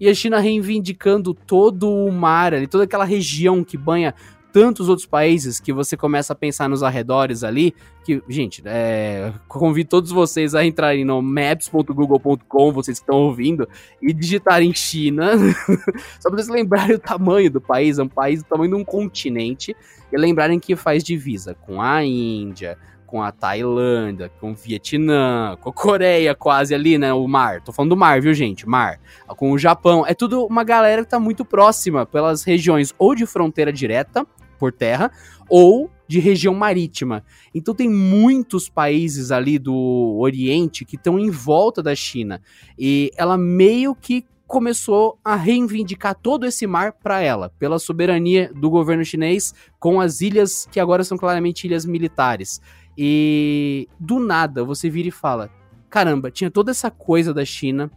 e 0.00 0.08
a 0.08 0.14
China 0.14 0.38
reivindicando 0.38 1.34
todo 1.34 1.90
o 1.90 2.10
mar 2.10 2.54
ali, 2.54 2.66
toda 2.66 2.84
aquela 2.84 3.04
região 3.04 3.64
que 3.64 3.76
banha 3.76 4.14
tantos 4.58 4.88
outros 4.88 5.06
países 5.06 5.60
que 5.60 5.72
você 5.72 5.96
começa 5.96 6.32
a 6.32 6.36
pensar 6.36 6.68
nos 6.68 6.82
arredores 6.82 7.44
ali, 7.44 7.72
que, 8.02 8.20
gente, 8.28 8.60
é, 8.64 9.32
convido 9.46 9.88
todos 9.88 10.10
vocês 10.10 10.52
a 10.52 10.64
entrarem 10.64 11.04
no 11.04 11.22
maps.google.com, 11.22 12.72
vocês 12.72 12.98
que 12.98 13.04
estão 13.04 13.18
ouvindo, 13.18 13.68
e 14.02 14.12
digitarem 14.12 14.74
China, 14.74 15.30
só 16.18 16.28
pra 16.28 16.38
vocês 16.38 16.48
lembrarem 16.48 16.96
o 16.96 16.98
tamanho 16.98 17.48
do 17.52 17.60
país, 17.60 18.00
é 18.00 18.02
um 18.02 18.08
país 18.08 18.42
do 18.42 18.48
tamanho 18.48 18.72
de 18.72 18.76
um 18.78 18.84
continente, 18.84 19.76
e 20.12 20.16
lembrarem 20.16 20.58
que 20.58 20.74
faz 20.74 21.04
divisa 21.04 21.54
com 21.54 21.80
a 21.80 22.04
Índia, 22.04 22.76
com 23.06 23.22
a 23.22 23.30
Tailândia, 23.30 24.28
com 24.40 24.50
o 24.50 24.54
Vietnã, 24.56 25.56
com 25.60 25.70
a 25.70 25.72
Coreia 25.72 26.34
quase 26.34 26.74
ali, 26.74 26.98
né? 26.98 27.14
O 27.14 27.28
mar. 27.28 27.60
Tô 27.60 27.72
falando 27.72 27.90
do 27.90 27.96
mar, 27.96 28.20
viu, 28.20 28.34
gente? 28.34 28.68
Mar. 28.68 28.98
Com 29.28 29.52
o 29.52 29.58
Japão. 29.58 30.04
É 30.04 30.14
tudo 30.14 30.44
uma 30.44 30.64
galera 30.64 31.04
que 31.04 31.10
tá 31.10 31.20
muito 31.20 31.44
próxima 31.44 32.04
pelas 32.04 32.42
regiões 32.42 32.92
ou 32.98 33.14
de 33.14 33.24
fronteira 33.24 33.72
direta, 33.72 34.26
por 34.58 34.72
terra, 34.72 35.10
ou 35.48 35.90
de 36.06 36.18
região 36.18 36.54
marítima. 36.54 37.22
Então 37.54 37.74
tem 37.74 37.88
muitos 37.88 38.68
países 38.68 39.30
ali 39.30 39.58
do 39.58 40.16
Oriente 40.18 40.84
que 40.84 40.96
estão 40.96 41.18
em 41.18 41.30
volta 41.30 41.82
da 41.82 41.94
China. 41.94 42.40
E 42.78 43.10
ela 43.16 43.36
meio 43.36 43.94
que 43.94 44.24
começou 44.46 45.18
a 45.22 45.36
reivindicar 45.36 46.14
todo 46.14 46.46
esse 46.46 46.66
mar 46.66 46.92
para 46.92 47.20
ela, 47.20 47.50
pela 47.58 47.78
soberania 47.78 48.50
do 48.54 48.70
governo 48.70 49.04
chinês 49.04 49.54
com 49.78 50.00
as 50.00 50.22
ilhas 50.22 50.66
que 50.72 50.80
agora 50.80 51.04
são 51.04 51.18
claramente 51.18 51.66
ilhas 51.66 51.84
militares. 51.84 52.60
E 52.96 53.86
do 54.00 54.18
nada 54.18 54.64
você 54.64 54.88
vira 54.88 55.08
e 55.08 55.12
fala: 55.12 55.50
caramba, 55.90 56.30
tinha 56.30 56.50
toda 56.50 56.70
essa 56.70 56.90
coisa 56.90 57.34
da 57.34 57.44
China 57.44 57.90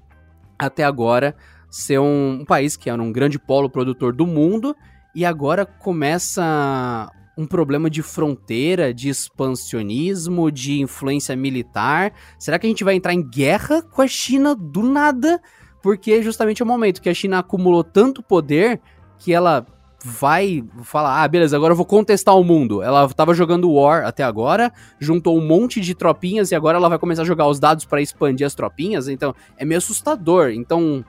até 0.59 0.83
agora 0.83 1.35
ser 1.69 1.99
um, 1.99 2.41
um 2.41 2.45
país 2.45 2.75
que 2.75 2.89
era 2.89 3.01
um 3.01 3.13
grande 3.13 3.39
polo 3.39 3.69
produtor 3.69 4.13
do 4.13 4.27
mundo 4.27 4.75
e 5.13 5.25
agora 5.25 5.65
começa 5.65 7.11
um 7.37 7.45
problema 7.45 7.89
de 7.89 8.01
fronteira, 8.01 8.93
de 8.93 9.09
expansionismo, 9.09 10.51
de 10.51 10.79
influência 10.79 11.35
militar. 11.35 12.13
Será 12.37 12.59
que 12.59 12.67
a 12.67 12.69
gente 12.69 12.83
vai 12.83 12.95
entrar 12.95 13.13
em 13.13 13.21
guerra 13.21 13.81
com 13.81 14.01
a 14.01 14.07
China 14.07 14.55
do 14.55 14.83
nada? 14.83 15.41
porque 15.81 16.21
justamente 16.21 16.61
é 16.61 16.65
o 16.65 16.67
momento 16.67 17.01
que 17.01 17.09
a 17.09 17.13
China 17.13 17.39
acumulou 17.39 17.83
tanto 17.83 18.21
poder 18.21 18.79
que 19.17 19.33
ela 19.33 19.65
vai 20.03 20.63
falar, 20.83 21.21
ah, 21.21 21.27
beleza, 21.27 21.55
agora 21.55 21.73
eu 21.73 21.77
vou 21.77 21.85
contestar 21.85 22.35
o 22.35 22.43
mundo. 22.43 22.81
Ela 22.81 23.07
tava 23.09 23.35
jogando 23.35 23.71
War 23.71 24.05
até 24.05 24.23
agora, 24.23 24.71
juntou 24.99 25.37
um 25.37 25.45
monte 25.45 25.79
de 25.79 25.93
tropinhas 25.93 26.51
e 26.51 26.55
agora 26.55 26.77
ela 26.77 26.89
vai 26.89 26.97
começar 26.97 27.21
a 27.21 27.25
jogar 27.25 27.47
os 27.47 27.59
dados 27.59 27.85
para 27.85 28.01
expandir 28.01 28.45
as 28.45 28.55
tropinhas, 28.55 29.07
então 29.07 29.35
é 29.57 29.65
meio 29.65 29.77
assustador. 29.77 30.49
Então 30.51 31.05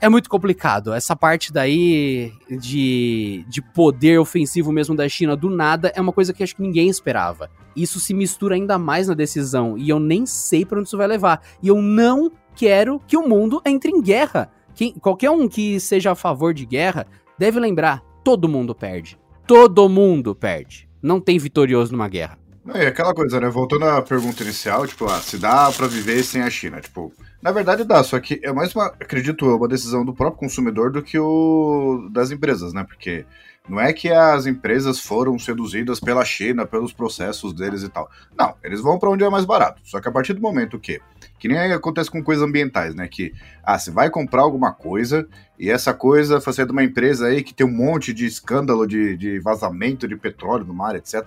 é 0.00 0.08
muito 0.08 0.30
complicado. 0.30 0.92
Essa 0.92 1.14
parte 1.14 1.52
daí 1.52 2.32
de, 2.48 3.44
de 3.48 3.60
poder 3.60 4.18
ofensivo 4.18 4.72
mesmo 4.72 4.96
da 4.96 5.08
China 5.08 5.36
do 5.36 5.50
nada 5.50 5.92
é 5.94 6.00
uma 6.00 6.12
coisa 6.12 6.32
que 6.32 6.42
acho 6.42 6.56
que 6.56 6.62
ninguém 6.62 6.88
esperava. 6.88 7.50
Isso 7.76 8.00
se 8.00 8.14
mistura 8.14 8.54
ainda 8.54 8.78
mais 8.78 9.08
na 9.08 9.14
decisão 9.14 9.76
e 9.76 9.88
eu 9.88 10.00
nem 10.00 10.24
sei 10.24 10.64
para 10.64 10.78
onde 10.78 10.88
isso 10.88 10.96
vai 10.96 11.06
levar. 11.06 11.42
E 11.62 11.68
eu 11.68 11.80
não 11.80 12.32
quero 12.54 13.00
que 13.06 13.16
o 13.16 13.28
mundo 13.28 13.60
entre 13.64 13.90
em 13.90 14.00
guerra. 14.00 14.50
Quem, 14.74 14.92
qualquer 14.94 15.30
um 15.30 15.48
que 15.48 15.78
seja 15.78 16.12
a 16.12 16.14
favor 16.14 16.54
de 16.54 16.64
guerra 16.64 17.06
deve 17.38 17.60
lembrar: 17.60 18.02
todo 18.24 18.48
mundo 18.48 18.74
perde. 18.74 19.18
Todo 19.46 19.88
mundo 19.88 20.34
perde. 20.34 20.88
Não 21.02 21.20
tem 21.20 21.38
vitorioso 21.38 21.92
numa 21.92 22.08
guerra. 22.08 22.38
É 22.74 22.86
aquela 22.86 23.14
coisa, 23.14 23.40
né? 23.40 23.48
Voltando 23.48 23.86
à 23.86 24.02
pergunta 24.02 24.42
inicial, 24.42 24.86
tipo, 24.86 25.06
ah, 25.06 25.18
se 25.20 25.38
dá 25.38 25.72
para 25.72 25.86
viver 25.86 26.22
sem 26.22 26.42
a 26.42 26.50
China? 26.50 26.80
Tipo, 26.80 27.12
na 27.42 27.52
verdade 27.52 27.84
dá, 27.84 28.02
só 28.02 28.18
que 28.20 28.40
é 28.42 28.52
mais 28.52 28.74
uma, 28.74 28.86
acredito 28.86 29.46
eu, 29.46 29.56
uma 29.56 29.68
decisão 29.68 30.04
do 30.04 30.12
próprio 30.12 30.38
consumidor 30.38 30.90
do 30.92 31.02
que 31.02 31.18
o 31.18 32.08
das 32.12 32.30
empresas, 32.30 32.72
né? 32.72 32.84
Porque 32.84 33.24
não 33.68 33.80
é 33.80 33.92
que 33.92 34.10
as 34.10 34.46
empresas 34.46 34.98
foram 34.98 35.38
seduzidas 35.38 36.00
pela 36.00 36.24
China, 36.24 36.66
pelos 36.66 36.92
processos 36.92 37.52
deles 37.52 37.82
e 37.82 37.88
tal. 37.88 38.10
Não, 38.36 38.54
eles 38.64 38.80
vão 38.80 38.98
para 38.98 39.10
onde 39.10 39.22
é 39.22 39.30
mais 39.30 39.44
barato. 39.44 39.80
Só 39.84 40.00
que 40.00 40.08
a 40.08 40.12
partir 40.12 40.32
do 40.32 40.40
momento 40.40 40.78
que, 40.78 41.00
que 41.38 41.46
nem 41.46 41.72
acontece 41.72 42.10
com 42.10 42.22
coisas 42.22 42.42
ambientais, 42.42 42.94
né? 42.94 43.06
Que, 43.06 43.32
ah, 43.62 43.78
você 43.78 43.90
vai 43.90 44.10
comprar 44.10 44.42
alguma 44.42 44.72
coisa 44.72 45.26
e 45.58 45.70
essa 45.70 45.94
coisa 45.94 46.40
foi 46.40 46.52
ser 46.52 46.66
de 46.66 46.72
uma 46.72 46.82
empresa 46.82 47.26
aí 47.26 47.42
que 47.42 47.54
tem 47.54 47.66
um 47.66 47.72
monte 47.72 48.12
de 48.12 48.26
escândalo 48.26 48.86
de, 48.86 49.16
de 49.16 49.38
vazamento 49.38 50.08
de 50.08 50.16
petróleo 50.16 50.64
no 50.64 50.74
mar, 50.74 50.96
etc 50.96 51.26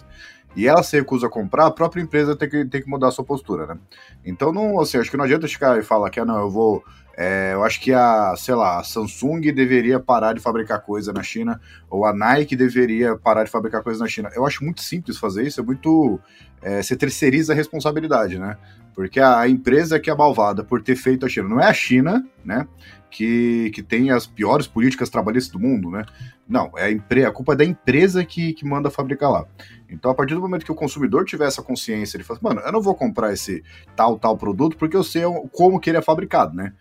e 0.56 0.68
ela 0.68 0.84
se 0.84 0.98
recusa 0.98 1.28
a 1.28 1.30
comprar, 1.30 1.68
a 1.68 1.72
própria 1.72 2.02
empresa 2.02 2.36
tem 2.36 2.50
que, 2.50 2.66
tem 2.66 2.82
que 2.82 2.90
mudar 2.90 3.08
a 3.08 3.12
sua 3.12 3.24
postura, 3.24 3.66
né? 3.66 3.78
Então, 4.26 4.52
não, 4.52 4.80
assim, 4.80 4.98
acho 4.98 5.10
que 5.10 5.18
não 5.18 5.26
adianta 5.26 5.48
chegar 5.48 5.80
e 5.80 5.84
falar 5.84 6.10
que, 6.10 6.20
ah, 6.20 6.26
não, 6.26 6.40
eu 6.40 6.50
vou 6.50 6.84
é, 7.16 7.52
eu 7.54 7.64
acho 7.64 7.80
que 7.80 7.94
a, 7.94 8.34
sei 8.36 8.56
lá, 8.56 8.80
a 8.80 8.84
Samsung 8.84 9.42
deveria 9.54 10.00
parar 10.00 10.34
de 10.34 10.40
fabricar 10.40 10.82
coisa 10.82 11.14
na 11.14 11.22
China, 11.22 11.62
ou 11.90 12.06
a 12.06 12.14
Nike 12.14 12.56
deveria 12.56 13.16
parar 13.16 13.44
de 13.44 13.52
fabricar 13.52 13.84
coisa 13.84 14.00
na 14.00 14.08
China. 14.08 14.32
Eu 14.36 14.46
acho 14.46 14.64
muito 14.64 14.82
simples 14.82 15.18
fazer 15.18 15.46
isso, 15.46 15.60
é 15.60 15.64
muito. 15.64 16.20
É, 16.62 16.82
você 16.82 16.96
terceiriza 16.96 17.54
a 17.54 17.56
responsabilidade, 17.56 18.40
né? 18.40 18.58
Porque 18.96 19.20
a, 19.20 19.48
empresa 19.48 20.00
que 20.00 20.10
é 20.10 20.16
malvada 20.16 20.64
por 20.64 20.82
ter 20.82 20.96
feito 20.96 21.26
a 21.26 21.30
China 21.30 21.50
não 21.50 21.60
é 21.60 21.68
a 21.68 21.74
China, 21.74 22.26
né? 22.44 22.68
Que, 23.12 23.70
que 23.76 23.84
tem 23.84 24.10
as 24.10 24.26
piores 24.26 24.66
políticas 24.66 25.10
trabalhistas 25.10 25.52
do 25.52 25.60
mundo, 25.60 25.92
né? 25.92 26.06
Não, 26.48 26.72
é 26.76 26.86
a, 26.86 26.92
empre 26.92 27.26
a 27.26 27.32
culpa 27.32 27.54
é 27.54 27.56
da 27.58 27.66
empresa 27.66 28.26
que, 28.26 28.54
que 28.54 28.66
manda 28.66 28.90
fabricar 28.90 29.30
lá. 29.30 29.46
Então, 29.88 30.10
a 30.10 30.16
partir 30.16 30.34
do 30.34 30.42
momento 30.42 30.66
que 30.66 30.72
o 30.72 30.76
consumidor 30.76 31.26
tiver 31.26 31.46
essa 31.46 31.62
consciência, 31.62 32.18
ele 32.18 32.24
fala, 32.24 32.40
mano, 32.42 32.62
eu 32.62 32.72
não 32.72 32.82
vou 32.82 32.96
comprar 32.96 33.32
esse 33.32 33.64
tal, 33.96 34.18
tal 34.18 34.36
produto 34.36 34.78
porque 34.78 34.98
eu 34.98 35.04
sei 35.04 35.24
como 35.52 35.80
que 35.80 35.92
ele 35.92 35.98
é 35.98 36.02
fabricado, 36.02 36.56
né? 36.56 36.74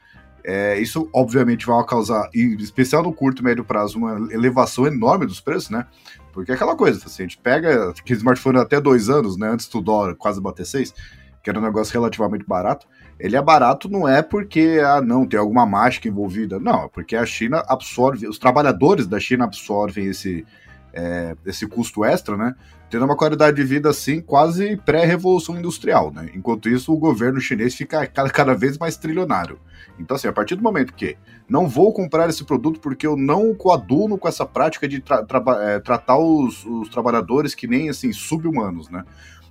É, 0.45 0.79
isso, 0.79 1.09
obviamente, 1.13 1.67
vai 1.67 1.85
causar, 1.85 2.29
em 2.35 2.55
especial 2.57 3.03
no 3.03 3.13
curto 3.13 3.43
e 3.43 3.45
médio 3.45 3.65
prazo, 3.65 3.99
uma 3.99 4.33
elevação 4.33 4.87
enorme 4.87 5.27
dos 5.27 5.41
preços, 5.41 5.71
né? 5.71 5.87
Porque 6.33 6.51
é 6.51 6.55
aquela 6.55 6.75
coisa, 6.75 7.05
assim, 7.05 7.23
a 7.23 7.27
gente 7.27 7.39
pega 7.39 7.91
aquele 7.91 8.19
smartphone 8.19 8.59
até 8.59 8.81
dois 8.81 9.09
anos, 9.09 9.37
né? 9.37 9.49
Antes 9.49 9.69
do 9.69 9.81
dólar 9.81 10.15
quase 10.17 10.41
bater 10.41 10.67
seis. 10.67 10.95
que 11.43 11.51
era 11.51 11.59
um 11.59 11.63
negócio 11.63 11.93
relativamente 11.93 12.45
barato, 12.47 12.87
ele 13.19 13.37
é 13.37 13.43
barato 13.43 13.89
não 13.89 14.09
é 14.09 14.23
porque, 14.23 14.81
ah, 14.85 15.01
não, 15.01 15.27
tem 15.27 15.39
alguma 15.39 15.67
mágica 15.67 16.09
envolvida. 16.09 16.59
Não, 16.59 16.85
é 16.85 16.89
porque 16.89 17.17
a 17.17 17.27
China 17.27 17.63
absorve, 17.69 18.27
os 18.27 18.39
trabalhadores 18.39 19.07
da 19.07 19.21
China 19.21 19.45
absorvem 19.45 20.07
esse, 20.07 20.47
é, 20.93 21.37
esse 21.47 21.67
custo 21.67 22.05
extra, 22.05 22.37
né? 22.37 22.55
Tendo 22.93 23.07
uma 23.07 23.17
qualidade 23.17 23.57
de 23.57 23.65
vida 23.65 23.89
assim, 23.89 24.21
quase 24.21 24.77
pré-revolução 24.77 25.57
industrial, 25.57 26.13
né? 26.13 26.29
Enquanto 26.35 26.69
isso, 26.69 26.93
o 26.93 26.99
governo 26.99 27.41
chinês 27.41 27.75
fica 27.75 28.07
cada, 28.07 28.55
vez 28.55 28.77
mais 28.77 28.99
trilionário. 28.99 29.59
Então, 29.99 30.15
assim, 30.15 30.29
a 30.29 30.33
partir 30.33 30.57
do 30.57 30.63
momento 30.63 30.93
que 30.93 31.17
não 31.49 31.67
vou 31.67 31.91
comprar 31.95 32.29
esse 32.29 32.45
produto 32.45 32.81
porque 32.81 33.07
eu 33.07 33.17
não 33.17 33.55
coaduno 33.55 34.19
com 34.19 34.29
essa 34.29 34.45
prática 34.45 34.87
de 34.87 35.01
tra 35.01 35.25
tra 35.25 35.43
é, 35.63 35.81
tratar 35.81 36.19
os, 36.19 36.67
os 36.67 36.91
trabalhadores 36.91 37.55
que 37.55 37.67
nem, 37.67 37.89
assim, 37.89 38.13
sub-humanos, 38.13 38.91
né? 38.91 39.05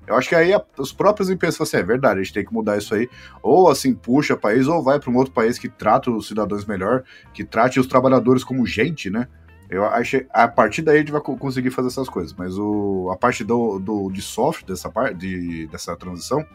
Eu 0.05 0.15
acho 0.15 0.29
que 0.29 0.35
aí 0.35 0.53
a, 0.53 0.63
os 0.77 0.93
próprios 0.93 1.27
empresas 1.31 1.57
falam 1.57 1.67
assim, 1.67 1.77
é 1.77 1.83
verdade, 1.83 2.19
a 2.19 2.23
gente 2.23 2.33
tem 2.33 2.45
que 2.45 2.53
mudar 2.53 2.77
isso 2.77 2.93
aí. 2.93 3.09
Ou 3.41 3.69
assim, 3.69 3.95
puxa 3.95 4.37
país, 4.37 4.67
ou 4.67 4.83
vai 4.83 4.99
para 4.99 5.09
um 5.09 5.15
outro 5.15 5.33
país 5.33 5.57
que 5.57 5.67
trata 5.67 6.11
os 6.11 6.27
cidadãos 6.27 6.65
melhor, 6.65 7.03
que 7.33 7.43
trate 7.43 7.79
os 7.79 7.87
trabalhadores 7.87 8.43
como 8.43 8.67
gente, 8.67 9.09
né? 9.09 9.27
Eu 9.71 9.85
acho 9.85 10.21
a 10.31 10.49
partir 10.49 10.81
daí 10.81 10.97
a 10.97 10.99
gente 10.99 11.13
vai 11.13 11.21
conseguir 11.21 11.71
fazer 11.71 11.87
essas 11.87 12.09
coisas. 12.09 12.33
Mas 12.33 12.57
o, 12.57 13.09
a 13.09 13.15
parte 13.15 13.41
do, 13.41 13.79
do, 13.79 14.11
de 14.11 14.21
software 14.21 14.67
dessa, 14.67 14.91
parte, 14.91 15.15
de, 15.15 15.65
dessa 15.67 15.95
transição, 15.95 16.45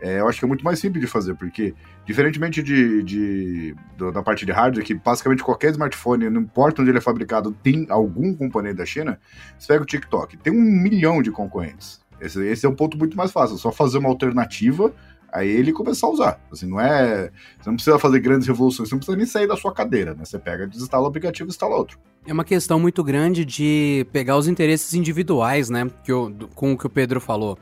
é, 0.00 0.20
eu 0.20 0.28
acho 0.28 0.38
que 0.38 0.44
é 0.44 0.48
muito 0.48 0.64
mais 0.64 0.78
simples 0.78 1.00
de 1.00 1.10
fazer, 1.10 1.34
porque, 1.34 1.74
diferentemente 2.06 2.62
de, 2.62 3.02
de, 3.02 3.76
da 4.12 4.22
parte 4.22 4.46
de 4.46 4.52
hardware, 4.52 4.84
que 4.84 4.94
basicamente 4.94 5.42
qualquer 5.42 5.72
smartphone, 5.72 6.30
não 6.30 6.42
importa 6.42 6.82
onde 6.82 6.92
ele 6.92 6.98
é 6.98 7.00
fabricado, 7.00 7.50
tem 7.64 7.86
algum 7.88 8.32
componente 8.32 8.76
da 8.76 8.86
China, 8.86 9.18
você 9.58 9.66
pega 9.66 9.82
o 9.82 9.86
TikTok, 9.86 10.36
tem 10.36 10.52
um 10.52 10.60
milhão 10.60 11.20
de 11.20 11.32
concorrentes. 11.32 12.00
Esse, 12.20 12.44
esse 12.46 12.64
é 12.64 12.68
um 12.68 12.74
ponto 12.74 12.96
muito 12.96 13.16
mais 13.16 13.32
fácil, 13.32 13.56
é 13.56 13.58
só 13.58 13.72
fazer 13.72 13.98
uma 13.98 14.08
alternativa 14.08 14.92
aí 15.32 15.48
ele 15.48 15.72
começar 15.72 16.06
a 16.06 16.10
usar. 16.10 16.40
Assim, 16.52 16.66
não 16.66 16.78
é. 16.78 17.30
Você 17.58 17.68
não 17.68 17.74
precisa 17.74 17.98
fazer 17.98 18.20
grandes 18.20 18.46
revoluções, 18.46 18.88
você 18.88 18.94
não 18.94 18.98
precisa 19.00 19.16
nem 19.16 19.26
sair 19.26 19.46
da 19.46 19.56
sua 19.56 19.72
cadeira, 19.72 20.14
né? 20.14 20.24
Você 20.24 20.38
pega, 20.38 20.66
desinstala 20.66 21.04
o 21.04 21.06
aplicativo 21.06 21.48
e 21.48 21.50
instala 21.50 21.74
outro. 21.74 21.98
É 22.26 22.32
uma 22.32 22.44
questão 22.44 22.78
muito 22.78 23.02
grande 23.02 23.44
de 23.44 24.06
pegar 24.12 24.36
os 24.36 24.46
interesses 24.46 24.92
individuais, 24.94 25.70
né? 25.70 25.90
Que 26.04 26.12
eu, 26.12 26.32
com 26.54 26.72
o 26.72 26.78
que 26.78 26.86
o 26.86 26.90
Pedro 26.90 27.20
falou. 27.20 27.58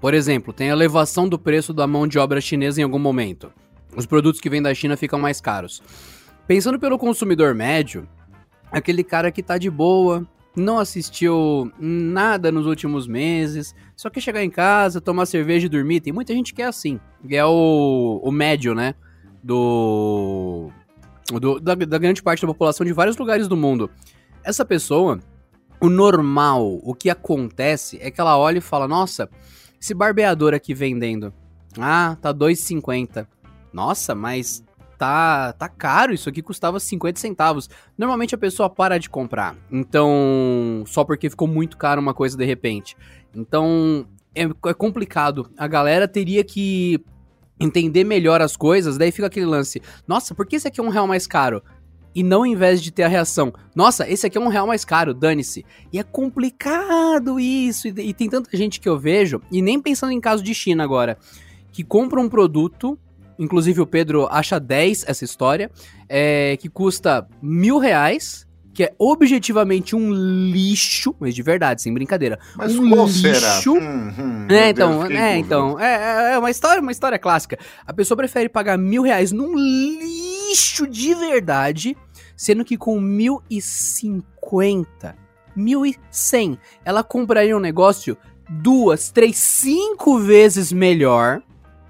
Por 0.00 0.14
exemplo, 0.14 0.52
tem 0.52 0.68
a 0.68 0.72
elevação 0.72 1.28
do 1.28 1.38
preço 1.38 1.72
da 1.72 1.86
mão 1.86 2.08
de 2.08 2.18
obra 2.18 2.40
chinesa 2.40 2.80
em 2.80 2.84
algum 2.84 2.98
momento. 2.98 3.52
Os 3.96 4.04
produtos 4.04 4.40
que 4.40 4.50
vêm 4.50 4.60
da 4.60 4.74
China 4.74 4.96
ficam 4.96 5.18
mais 5.18 5.40
caros. 5.40 5.80
Pensando 6.46 6.78
pelo 6.78 6.98
consumidor 6.98 7.54
médio, 7.54 8.08
aquele 8.70 9.04
cara 9.04 9.30
que 9.30 9.42
tá 9.42 9.56
de 9.58 9.70
boa, 9.70 10.26
não 10.54 10.78
assistiu 10.78 11.72
nada 11.78 12.52
nos 12.52 12.66
últimos 12.66 13.06
meses, 13.06 13.74
só 13.96 14.10
quer 14.10 14.20
chegar 14.20 14.44
em 14.44 14.50
casa, 14.50 15.00
tomar 15.00 15.26
cerveja 15.26 15.66
e 15.66 15.68
dormir. 15.68 16.00
Tem 16.00 16.12
muita 16.12 16.34
gente 16.34 16.52
que 16.52 16.62
é 16.62 16.66
assim, 16.66 17.00
é 17.28 17.44
o, 17.44 18.20
o 18.22 18.30
médio, 18.30 18.74
né? 18.74 18.94
Do, 19.42 20.70
do 21.40 21.58
da, 21.58 21.74
da 21.74 21.98
grande 21.98 22.22
parte 22.22 22.42
da 22.42 22.46
população 22.46 22.86
de 22.86 22.92
vários 22.92 23.16
lugares 23.16 23.48
do 23.48 23.56
mundo. 23.56 23.90
Essa 24.44 24.64
pessoa, 24.64 25.18
o 25.80 25.88
normal, 25.88 26.80
o 26.82 26.94
que 26.94 27.10
acontece 27.10 27.98
é 28.00 28.10
que 28.10 28.20
ela 28.20 28.36
olha 28.36 28.58
e 28.58 28.62
fala: 28.62 28.86
Nossa, 28.86 29.28
esse 29.80 29.94
barbeador 29.94 30.54
aqui 30.54 30.74
vendendo. 30.74 31.32
Ah, 31.78 32.16
tá 32.20 32.32
2,50. 32.32 33.26
Nossa, 33.72 34.14
mas 34.14 34.62
tá, 35.02 35.52
tá 35.54 35.68
caro, 35.68 36.14
isso 36.14 36.28
aqui 36.28 36.40
custava 36.40 36.78
50 36.78 37.18
centavos. 37.18 37.68
Normalmente 37.98 38.36
a 38.36 38.38
pessoa 38.38 38.70
para 38.70 38.98
de 38.98 39.10
comprar. 39.10 39.56
Então, 39.68 40.84
só 40.86 41.02
porque 41.02 41.28
ficou 41.28 41.48
muito 41.48 41.76
caro 41.76 42.00
uma 42.00 42.14
coisa 42.14 42.36
de 42.36 42.44
repente. 42.44 42.96
Então, 43.34 44.06
é, 44.32 44.42
é 44.44 44.74
complicado. 44.74 45.50
A 45.58 45.66
galera 45.66 46.06
teria 46.06 46.44
que 46.44 47.04
entender 47.58 48.04
melhor 48.04 48.40
as 48.40 48.56
coisas, 48.56 48.96
daí 48.96 49.10
fica 49.10 49.26
aquele 49.26 49.44
lance. 49.44 49.82
Nossa, 50.06 50.36
por 50.36 50.46
que 50.46 50.54
esse 50.54 50.68
aqui 50.68 50.78
é 50.78 50.84
um 50.84 50.88
real 50.88 51.08
mais 51.08 51.26
caro? 51.26 51.64
E 52.14 52.22
não 52.22 52.46
em 52.46 52.54
vez 52.54 52.80
de 52.80 52.92
ter 52.92 53.02
a 53.02 53.08
reação, 53.08 53.52
nossa, 53.74 54.08
esse 54.08 54.24
aqui 54.24 54.38
é 54.38 54.40
um 54.40 54.48
real 54.48 54.68
mais 54.68 54.84
caro, 54.84 55.12
dane-se. 55.12 55.64
E 55.92 55.98
é 55.98 56.04
complicado 56.04 57.40
isso, 57.40 57.88
e, 57.88 57.90
e 57.90 58.14
tem 58.14 58.28
tanta 58.28 58.56
gente 58.56 58.78
que 58.78 58.88
eu 58.88 58.96
vejo, 58.96 59.42
e 59.50 59.60
nem 59.60 59.80
pensando 59.80 60.12
em 60.12 60.20
caso 60.20 60.44
de 60.44 60.54
China 60.54 60.84
agora, 60.84 61.18
que 61.72 61.82
compra 61.82 62.20
um 62.20 62.28
produto 62.28 62.96
Inclusive 63.38 63.80
o 63.80 63.86
Pedro 63.86 64.26
acha 64.30 64.58
10 64.58 65.04
essa 65.06 65.24
história. 65.24 65.70
É, 66.08 66.56
que 66.58 66.68
custa 66.68 67.26
mil 67.40 67.78
reais. 67.78 68.46
Que 68.74 68.84
é 68.84 68.94
objetivamente 68.98 69.94
um 69.94 70.10
lixo, 70.10 71.14
mas 71.20 71.34
de 71.34 71.42
verdade, 71.42 71.82
sem 71.82 71.92
brincadeira. 71.92 72.38
Mas 72.56 72.74
um 72.74 72.88
qual 72.88 73.06
lixo. 73.06 73.20
será? 73.20 73.60
Hum, 73.66 74.14
hum, 74.18 74.46
é, 74.48 74.70
então, 74.70 75.04
é, 75.04 75.36
então, 75.36 75.78
é, 75.78 76.32
é 76.32 76.38
uma 76.38 76.50
história, 76.50 76.80
uma 76.80 76.90
história 76.90 77.18
clássica. 77.18 77.58
A 77.86 77.92
pessoa 77.92 78.16
prefere 78.16 78.48
pagar 78.48 78.78
mil 78.78 79.02
reais 79.02 79.30
num 79.30 79.54
lixo 79.54 80.86
de 80.86 81.14
verdade, 81.14 81.94
sendo 82.34 82.64
que 82.64 82.78
com 82.78 82.98
mil 82.98 83.42
e 83.50 83.60
cinquenta, 83.60 85.16
mil 85.54 85.84
e 85.84 85.94
cem, 86.10 86.58
ela 86.82 87.04
compraria 87.04 87.54
um 87.54 87.60
negócio 87.60 88.16
duas, 88.48 89.10
três, 89.10 89.36
cinco 89.36 90.18
vezes 90.18 90.72
melhor, 90.72 91.42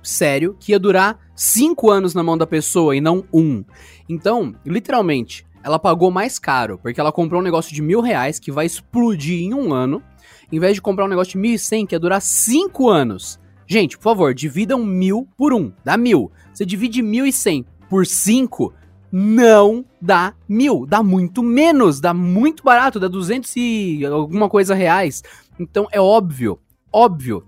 sério, 0.03 0.57
que 0.59 0.73
ia 0.73 0.79
durar 0.79 1.19
cinco 1.35 1.91
anos 1.91 2.15
na 2.15 2.23
mão 2.23 2.37
da 2.37 2.47
pessoa 2.47 2.97
e 2.97 3.01
não 3.01 3.25
um. 3.33 3.65
Então, 4.09 4.55
literalmente, 4.65 5.47
ela 5.63 5.79
pagou 5.79 6.11
mais 6.11 6.39
caro, 6.39 6.79
porque 6.79 7.01
ela 7.01 7.13
comprou 7.13 7.41
um 7.41 7.45
negócio 7.45 7.75
de 7.75 7.81
mil 7.81 8.01
reais 8.01 8.39
que 8.39 8.51
vai 8.51 8.67
explodir 8.67 9.41
em 9.43 9.55
um 9.55 9.73
ano, 9.73 10.03
em 10.51 10.59
vez 10.59 10.75
de 10.75 10.83
comprar 10.83 11.05
um 11.05 11.09
negócio 11.09 11.33
de 11.33 11.39
mil 11.39 11.55
e 11.55 11.59
cem 11.59 11.87
que 11.87 11.95
ia 11.95 12.01
durar 12.01 12.21
cinco 12.21 12.89
anos. 12.89 13.41
Gente, 13.67 13.97
por 13.97 14.05
favor, 14.05 14.35
dividam 14.35 14.85
mil 14.85 15.29
por 15.37 15.55
um, 15.55 15.73
dá 15.85 15.97
mil. 15.97 16.31
Você 16.53 16.67
divide 16.67 17.01
mil 17.01 17.25
e 17.25 17.33
cem 17.33 17.65
por 17.89 18.07
cinco, 18.07 18.75
não 19.11 19.85
dá 20.01 20.35
mil, 20.49 20.85
dá 20.87 21.03
muito 21.03 21.43
menos, 21.43 22.01
dá 22.01 22.13
muito 22.13 22.63
barato, 22.63 22.99
dá 22.99 23.09
duzentos 23.09 23.55
e 23.57 24.05
alguma 24.05 24.49
coisa 24.49 24.75
reais. 24.75 25.23
Então 25.59 25.87
é 25.93 26.01
óbvio, 26.01 26.59
óbvio, 26.93 27.47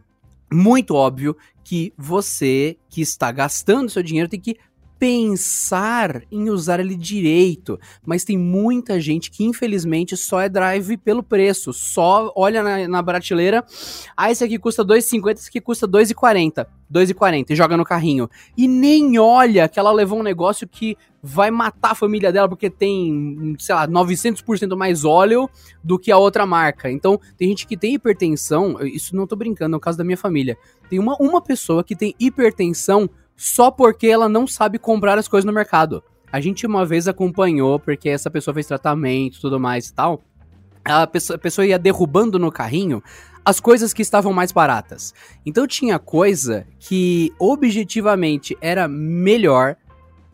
muito 0.52 0.94
óbvio 0.94 1.36
que 1.64 1.92
você 1.96 2.76
que 2.88 3.00
está 3.00 3.32
gastando 3.32 3.90
seu 3.90 4.02
dinheiro 4.02 4.28
tem 4.28 4.38
que 4.38 4.56
pensar 4.98 6.22
em 6.30 6.48
usar 6.48 6.80
ele 6.80 6.94
direito, 6.94 7.78
mas 8.04 8.24
tem 8.24 8.38
muita 8.38 9.00
gente 9.00 9.30
que 9.30 9.44
infelizmente 9.44 10.16
só 10.16 10.40
é 10.40 10.48
drive 10.48 10.96
pelo 10.96 11.22
preço, 11.22 11.72
só 11.72 12.32
olha 12.34 12.62
na, 12.62 12.88
na 12.88 13.02
prateleira, 13.02 13.64
ah, 14.16 14.30
esse 14.30 14.44
aqui 14.44 14.58
custa 14.58 14.84
2,50, 14.84 15.34
esse 15.34 15.48
aqui 15.48 15.60
custa 15.60 15.86
2,40, 15.86 16.66
2,40 16.92 17.50
e 17.50 17.56
joga 17.56 17.76
no 17.76 17.84
carrinho. 17.84 18.28
E 18.56 18.68
nem 18.68 19.18
olha 19.18 19.68
que 19.68 19.78
ela 19.78 19.92
levou 19.92 20.20
um 20.20 20.22
negócio 20.22 20.66
que 20.68 20.96
vai 21.22 21.50
matar 21.50 21.92
a 21.92 21.94
família 21.94 22.30
dela 22.30 22.48
porque 22.48 22.68
tem, 22.68 23.56
sei 23.58 23.74
lá, 23.74 23.88
900% 23.88 24.76
mais 24.76 25.04
óleo 25.04 25.48
do 25.82 25.98
que 25.98 26.12
a 26.12 26.18
outra 26.18 26.44
marca. 26.44 26.90
Então, 26.90 27.18
tem 27.36 27.48
gente 27.48 27.66
que 27.66 27.76
tem 27.76 27.94
hipertensão, 27.94 28.78
isso 28.82 29.16
não 29.16 29.26
tô 29.26 29.34
brincando, 29.34 29.74
é 29.74 29.78
o 29.78 29.80
caso 29.80 29.96
da 29.96 30.04
minha 30.04 30.18
família. 30.18 30.56
Tem 30.88 30.98
uma, 30.98 31.16
uma 31.16 31.40
pessoa 31.40 31.82
que 31.82 31.96
tem 31.96 32.14
hipertensão 32.20 33.08
só 33.36 33.70
porque 33.70 34.06
ela 34.06 34.28
não 34.28 34.46
sabe 34.46 34.78
comprar 34.78 35.18
as 35.18 35.28
coisas 35.28 35.44
no 35.44 35.52
mercado. 35.52 36.02
A 36.32 36.40
gente 36.40 36.66
uma 36.66 36.84
vez 36.84 37.06
acompanhou, 37.06 37.78
porque 37.78 38.08
essa 38.08 38.30
pessoa 38.30 38.54
fez 38.54 38.66
tratamento 38.66 39.40
tudo 39.40 39.60
mais 39.60 39.88
e 39.88 39.94
tal. 39.94 40.22
A 40.84 41.06
pessoa, 41.06 41.36
a 41.36 41.38
pessoa 41.38 41.66
ia 41.66 41.78
derrubando 41.78 42.38
no 42.38 42.50
carrinho 42.50 43.02
as 43.44 43.60
coisas 43.60 43.92
que 43.92 44.02
estavam 44.02 44.32
mais 44.32 44.52
baratas. 44.52 45.14
Então 45.44 45.66
tinha 45.66 45.98
coisa 45.98 46.66
que 46.78 47.32
objetivamente 47.38 48.56
era 48.60 48.88
melhor 48.88 49.76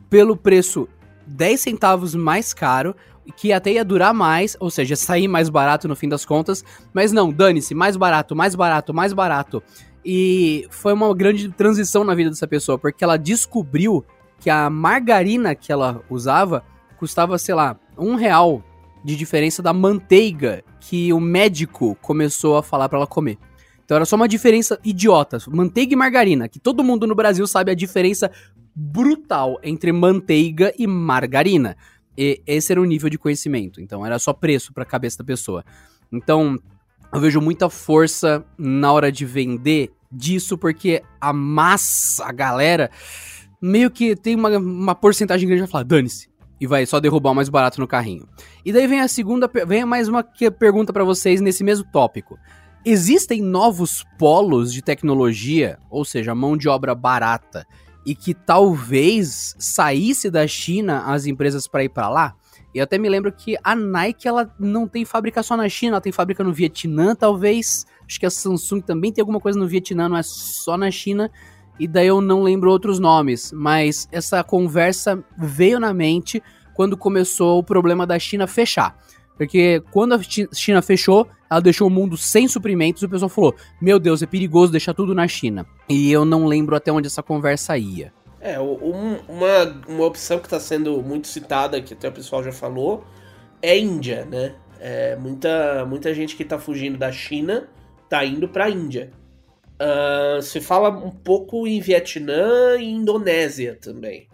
pelo 0.08 0.36
preço 0.36 0.88
10 1.26 1.60
centavos 1.60 2.14
mais 2.14 2.54
caro, 2.54 2.94
que 3.36 3.52
até 3.52 3.72
ia 3.72 3.84
durar 3.84 4.12
mais, 4.12 4.56
ou 4.58 4.70
seja, 4.70 4.96
sair 4.96 5.28
mais 5.28 5.48
barato 5.48 5.86
no 5.86 5.94
fim 5.94 6.08
das 6.08 6.24
contas, 6.24 6.64
mas 6.92 7.12
não, 7.12 7.32
dane-se, 7.32 7.74
mais 7.74 7.96
barato, 7.96 8.34
mais 8.34 8.54
barato, 8.54 8.92
mais 8.92 9.12
barato. 9.12 9.62
E 10.04 10.66
foi 10.70 10.92
uma 10.92 11.14
grande 11.14 11.48
transição 11.50 12.04
na 12.04 12.14
vida 12.14 12.30
dessa 12.30 12.46
pessoa, 12.46 12.78
porque 12.78 13.04
ela 13.04 13.16
descobriu 13.16 14.04
que 14.38 14.48
a 14.48 14.70
margarina 14.70 15.54
que 15.54 15.70
ela 15.70 16.02
usava 16.08 16.64
custava, 16.98 17.38
sei 17.38 17.54
lá, 17.54 17.78
um 17.96 18.14
real 18.14 18.62
de 19.04 19.16
diferença 19.16 19.62
da 19.62 19.72
manteiga 19.72 20.62
que 20.80 21.12
o 21.12 21.20
médico 21.20 21.96
começou 22.00 22.56
a 22.56 22.62
falar 22.62 22.88
para 22.88 22.98
ela 22.98 23.06
comer. 23.06 23.38
Então 23.84 23.96
era 23.96 24.04
só 24.04 24.16
uma 24.16 24.28
diferença 24.28 24.78
idiota. 24.84 25.38
Manteiga 25.48 25.92
e 25.92 25.96
margarina, 25.96 26.48
que 26.48 26.58
todo 26.58 26.84
mundo 26.84 27.06
no 27.06 27.14
Brasil 27.14 27.46
sabe 27.46 27.72
a 27.72 27.74
diferença 27.74 28.30
brutal 28.74 29.58
entre 29.62 29.92
manteiga 29.92 30.72
e 30.78 30.86
margarina. 30.86 31.76
E 32.16 32.40
esse 32.46 32.72
era 32.72 32.80
o 32.80 32.84
nível 32.84 33.10
de 33.10 33.18
conhecimento. 33.18 33.80
Então 33.80 34.04
era 34.04 34.18
só 34.18 34.32
preço 34.32 34.72
para 34.72 34.84
a 34.84 34.86
cabeça 34.86 35.18
da 35.18 35.24
pessoa. 35.24 35.64
Então, 36.12 36.58
eu 37.12 37.20
vejo 37.20 37.40
muita 37.40 37.68
força 37.68 38.44
na 38.56 38.92
hora 38.92 39.10
de 39.10 39.24
vender 39.24 39.90
disso, 40.10 40.56
porque 40.56 41.02
a 41.20 41.32
massa, 41.32 42.24
a 42.24 42.32
galera, 42.32 42.90
meio 43.60 43.90
que 43.90 44.16
tem 44.16 44.34
uma, 44.34 44.48
uma 44.58 44.94
porcentagem 44.94 45.48
grande 45.48 45.64
de 45.64 45.70
falar, 45.70 45.84
dane-se. 45.84 46.28
E 46.60 46.66
vai 46.66 46.84
só 46.84 47.00
derrubar 47.00 47.30
o 47.30 47.34
mais 47.34 47.48
barato 47.48 47.80
no 47.80 47.88
carrinho. 47.88 48.28
E 48.64 48.72
daí 48.72 48.86
vem 48.86 49.00
a 49.00 49.08
segunda, 49.08 49.50
vem 49.66 49.84
mais 49.84 50.08
uma 50.08 50.22
pergunta 50.58 50.92
para 50.92 51.04
vocês 51.04 51.40
nesse 51.40 51.64
mesmo 51.64 51.86
tópico. 51.90 52.38
existem 52.84 53.40
novos 53.42 54.04
polos 54.18 54.72
de 54.72 54.82
tecnologia, 54.82 55.78
ou 55.90 56.04
seja, 56.04 56.34
mão 56.34 56.56
de 56.56 56.68
obra 56.68 56.94
barata, 56.94 57.66
e 58.04 58.14
que 58.14 58.34
talvez 58.34 59.54
saísse 59.58 60.30
da 60.30 60.46
China 60.46 61.04
as 61.06 61.26
empresas 61.26 61.66
para 61.66 61.84
ir 61.84 61.90
para 61.90 62.08
lá? 62.08 62.34
E 62.74 62.80
até 62.80 62.98
me 62.98 63.08
lembro 63.08 63.32
que 63.32 63.56
a 63.64 63.74
Nike 63.74 64.28
ela 64.28 64.54
não 64.58 64.86
tem 64.86 65.04
fábrica 65.04 65.42
só 65.42 65.56
na 65.56 65.68
China, 65.68 65.94
ela 65.94 66.00
tem 66.00 66.12
fábrica 66.12 66.44
no 66.44 66.52
Vietnã, 66.52 67.14
talvez. 67.14 67.84
Acho 68.06 68.20
que 68.20 68.26
a 68.26 68.30
Samsung 68.30 68.80
também 68.80 69.12
tem 69.12 69.22
alguma 69.22 69.40
coisa 69.40 69.58
no 69.58 69.66
Vietnã, 69.66 70.08
não 70.08 70.16
é 70.16 70.22
só 70.22 70.76
na 70.76 70.90
China. 70.90 71.30
E 71.78 71.88
daí 71.88 72.06
eu 72.06 72.20
não 72.20 72.42
lembro 72.42 72.70
outros 72.70 72.98
nomes, 72.98 73.52
mas 73.52 74.06
essa 74.12 74.44
conversa 74.44 75.24
veio 75.38 75.80
na 75.80 75.94
mente 75.94 76.42
quando 76.74 76.96
começou 76.96 77.58
o 77.58 77.64
problema 77.64 78.06
da 78.06 78.18
China 78.18 78.46
fechar. 78.46 78.96
Porque 79.36 79.82
quando 79.90 80.12
a 80.12 80.20
China 80.52 80.82
fechou, 80.82 81.26
ela 81.50 81.60
deixou 81.60 81.88
o 81.88 81.90
mundo 81.90 82.16
sem 82.16 82.46
suprimentos 82.46 83.02
e 83.02 83.06
o 83.06 83.08
pessoal 83.08 83.30
falou: 83.30 83.54
Meu 83.80 83.98
Deus, 83.98 84.22
é 84.22 84.26
perigoso 84.26 84.70
deixar 84.70 84.92
tudo 84.92 85.14
na 85.14 85.26
China. 85.26 85.66
E 85.88 86.12
eu 86.12 86.26
não 86.26 86.44
lembro 86.44 86.76
até 86.76 86.92
onde 86.92 87.06
essa 87.06 87.22
conversa 87.22 87.78
ia. 87.78 88.12
É, 88.40 88.58
um, 88.58 89.16
uma, 89.28 89.82
uma 89.86 90.06
opção 90.06 90.38
que 90.38 90.46
está 90.46 90.58
sendo 90.58 91.02
muito 91.02 91.28
citada, 91.28 91.80
que 91.82 91.92
até 91.92 92.08
o 92.08 92.12
pessoal 92.12 92.42
já 92.42 92.52
falou, 92.52 93.04
é 93.60 93.78
Índia, 93.78 94.24
né? 94.24 94.54
É, 94.78 95.14
muita, 95.14 95.84
muita 95.84 96.14
gente 96.14 96.34
que 96.34 96.42
está 96.42 96.58
fugindo 96.58 96.96
da 96.96 97.12
China 97.12 97.68
está 98.02 98.24
indo 98.24 98.48
para 98.48 98.64
a 98.64 98.70
Índia. 98.70 99.10
Uh, 99.74 100.40
se 100.40 100.60
fala 100.60 100.88
um 100.88 101.10
pouco 101.10 101.66
em 101.66 101.80
Vietnã 101.80 102.76
e 102.78 102.90
Indonésia 102.90 103.78
também. 103.80 104.26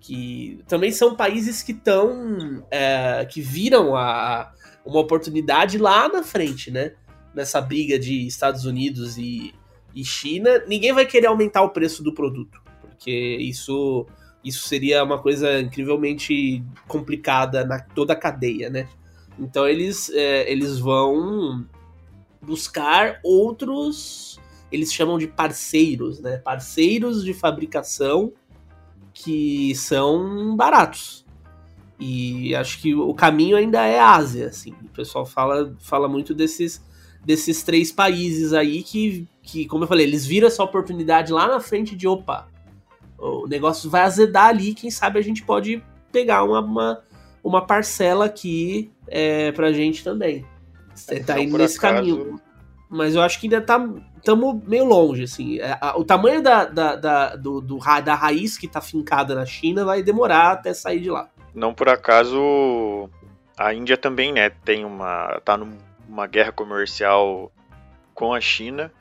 Que 0.00 0.62
também 0.68 0.92
são 0.92 1.16
países 1.16 1.62
que 1.62 1.72
estão. 1.72 2.66
É, 2.70 3.24
que 3.26 3.40
viram 3.40 3.96
a, 3.96 4.52
uma 4.84 5.00
oportunidade 5.00 5.78
lá 5.78 6.08
na 6.08 6.22
frente, 6.22 6.70
né? 6.70 6.92
Nessa 7.34 7.60
briga 7.60 7.98
de 7.98 8.26
Estados 8.26 8.64
Unidos 8.64 9.16
e, 9.18 9.54
e 9.94 10.04
China. 10.04 10.62
Ninguém 10.66 10.92
vai 10.92 11.06
querer 11.06 11.26
aumentar 11.26 11.62
o 11.62 11.70
preço 11.70 12.02
do 12.02 12.14
produto 12.14 12.59
porque 13.00 13.38
isso 13.40 14.06
isso 14.44 14.68
seria 14.68 15.02
uma 15.02 15.18
coisa 15.18 15.60
incrivelmente 15.60 16.62
complicada 16.86 17.64
na 17.64 17.80
toda 17.80 18.12
a 18.12 18.16
cadeia, 18.16 18.68
né? 18.70 18.88
Então 19.38 19.66
eles, 19.66 20.10
é, 20.10 20.50
eles 20.50 20.78
vão 20.78 21.66
buscar 22.40 23.20
outros, 23.22 24.38
eles 24.70 24.92
chamam 24.92 25.18
de 25.18 25.26
parceiros, 25.26 26.20
né? 26.20 26.38
Parceiros 26.38 27.24
de 27.24 27.34
fabricação 27.34 28.32
que 29.12 29.74
são 29.74 30.56
baratos. 30.56 31.24
E 31.98 32.54
acho 32.54 32.80
que 32.80 32.94
o 32.94 33.12
caminho 33.12 33.56
ainda 33.56 33.86
é 33.86 33.98
a 33.98 34.14
Ásia, 34.14 34.46
assim. 34.46 34.72
O 34.84 34.88
pessoal 34.88 35.26
fala, 35.26 35.74
fala 35.80 36.08
muito 36.08 36.34
desses, 36.34 36.82
desses 37.22 37.62
três 37.62 37.92
países 37.92 38.54
aí 38.54 38.82
que, 38.82 39.28
que, 39.42 39.66
como 39.66 39.84
eu 39.84 39.88
falei, 39.88 40.06
eles 40.06 40.24
viram 40.24 40.48
essa 40.48 40.64
oportunidade 40.64 41.30
lá 41.30 41.46
na 41.46 41.60
frente 41.60 41.94
de 41.94 42.08
opa, 42.08 42.48
o 43.20 43.46
negócio 43.46 43.90
vai 43.90 44.02
azedar 44.02 44.46
ali, 44.46 44.74
quem 44.74 44.90
sabe 44.90 45.18
a 45.18 45.22
gente 45.22 45.42
pode 45.42 45.82
pegar 46.10 46.42
uma, 46.42 46.60
uma, 46.60 47.02
uma 47.44 47.66
parcela 47.66 48.24
aqui 48.24 48.90
é, 49.06 49.52
pra 49.52 49.72
gente 49.72 50.02
também. 50.02 50.44
Você 50.94 51.20
tá 51.20 51.38
indo 51.38 51.56
nesse 51.58 51.78
acaso... 51.78 51.94
caminho. 51.94 52.40
Mas 52.88 53.14
eu 53.14 53.22
acho 53.22 53.38
que 53.38 53.46
ainda 53.46 53.60
tá 53.60 53.88
estamos 54.16 54.62
meio 54.66 54.84
longe, 54.84 55.22
assim. 55.22 55.58
É, 55.60 55.78
o 55.94 56.04
tamanho 56.04 56.42
da, 56.42 56.64
da, 56.64 56.96
da, 56.96 57.36
do, 57.36 57.60
do, 57.60 57.78
da 58.04 58.14
raiz 58.14 58.58
que 58.58 58.66
tá 58.66 58.80
fincada 58.80 59.34
na 59.34 59.46
China 59.46 59.84
vai 59.84 60.02
demorar 60.02 60.52
até 60.52 60.74
sair 60.74 61.00
de 61.00 61.10
lá. 61.10 61.28
Não 61.54 61.72
por 61.72 61.88
acaso 61.88 63.08
a 63.56 63.74
Índia 63.74 63.96
também, 63.96 64.32
né, 64.32 64.50
tem 64.50 64.84
uma 64.84 65.40
tá 65.44 65.56
numa 65.56 66.26
guerra 66.26 66.52
comercial 66.52 67.52
com 68.14 68.32
a 68.32 68.40
China 68.40 68.92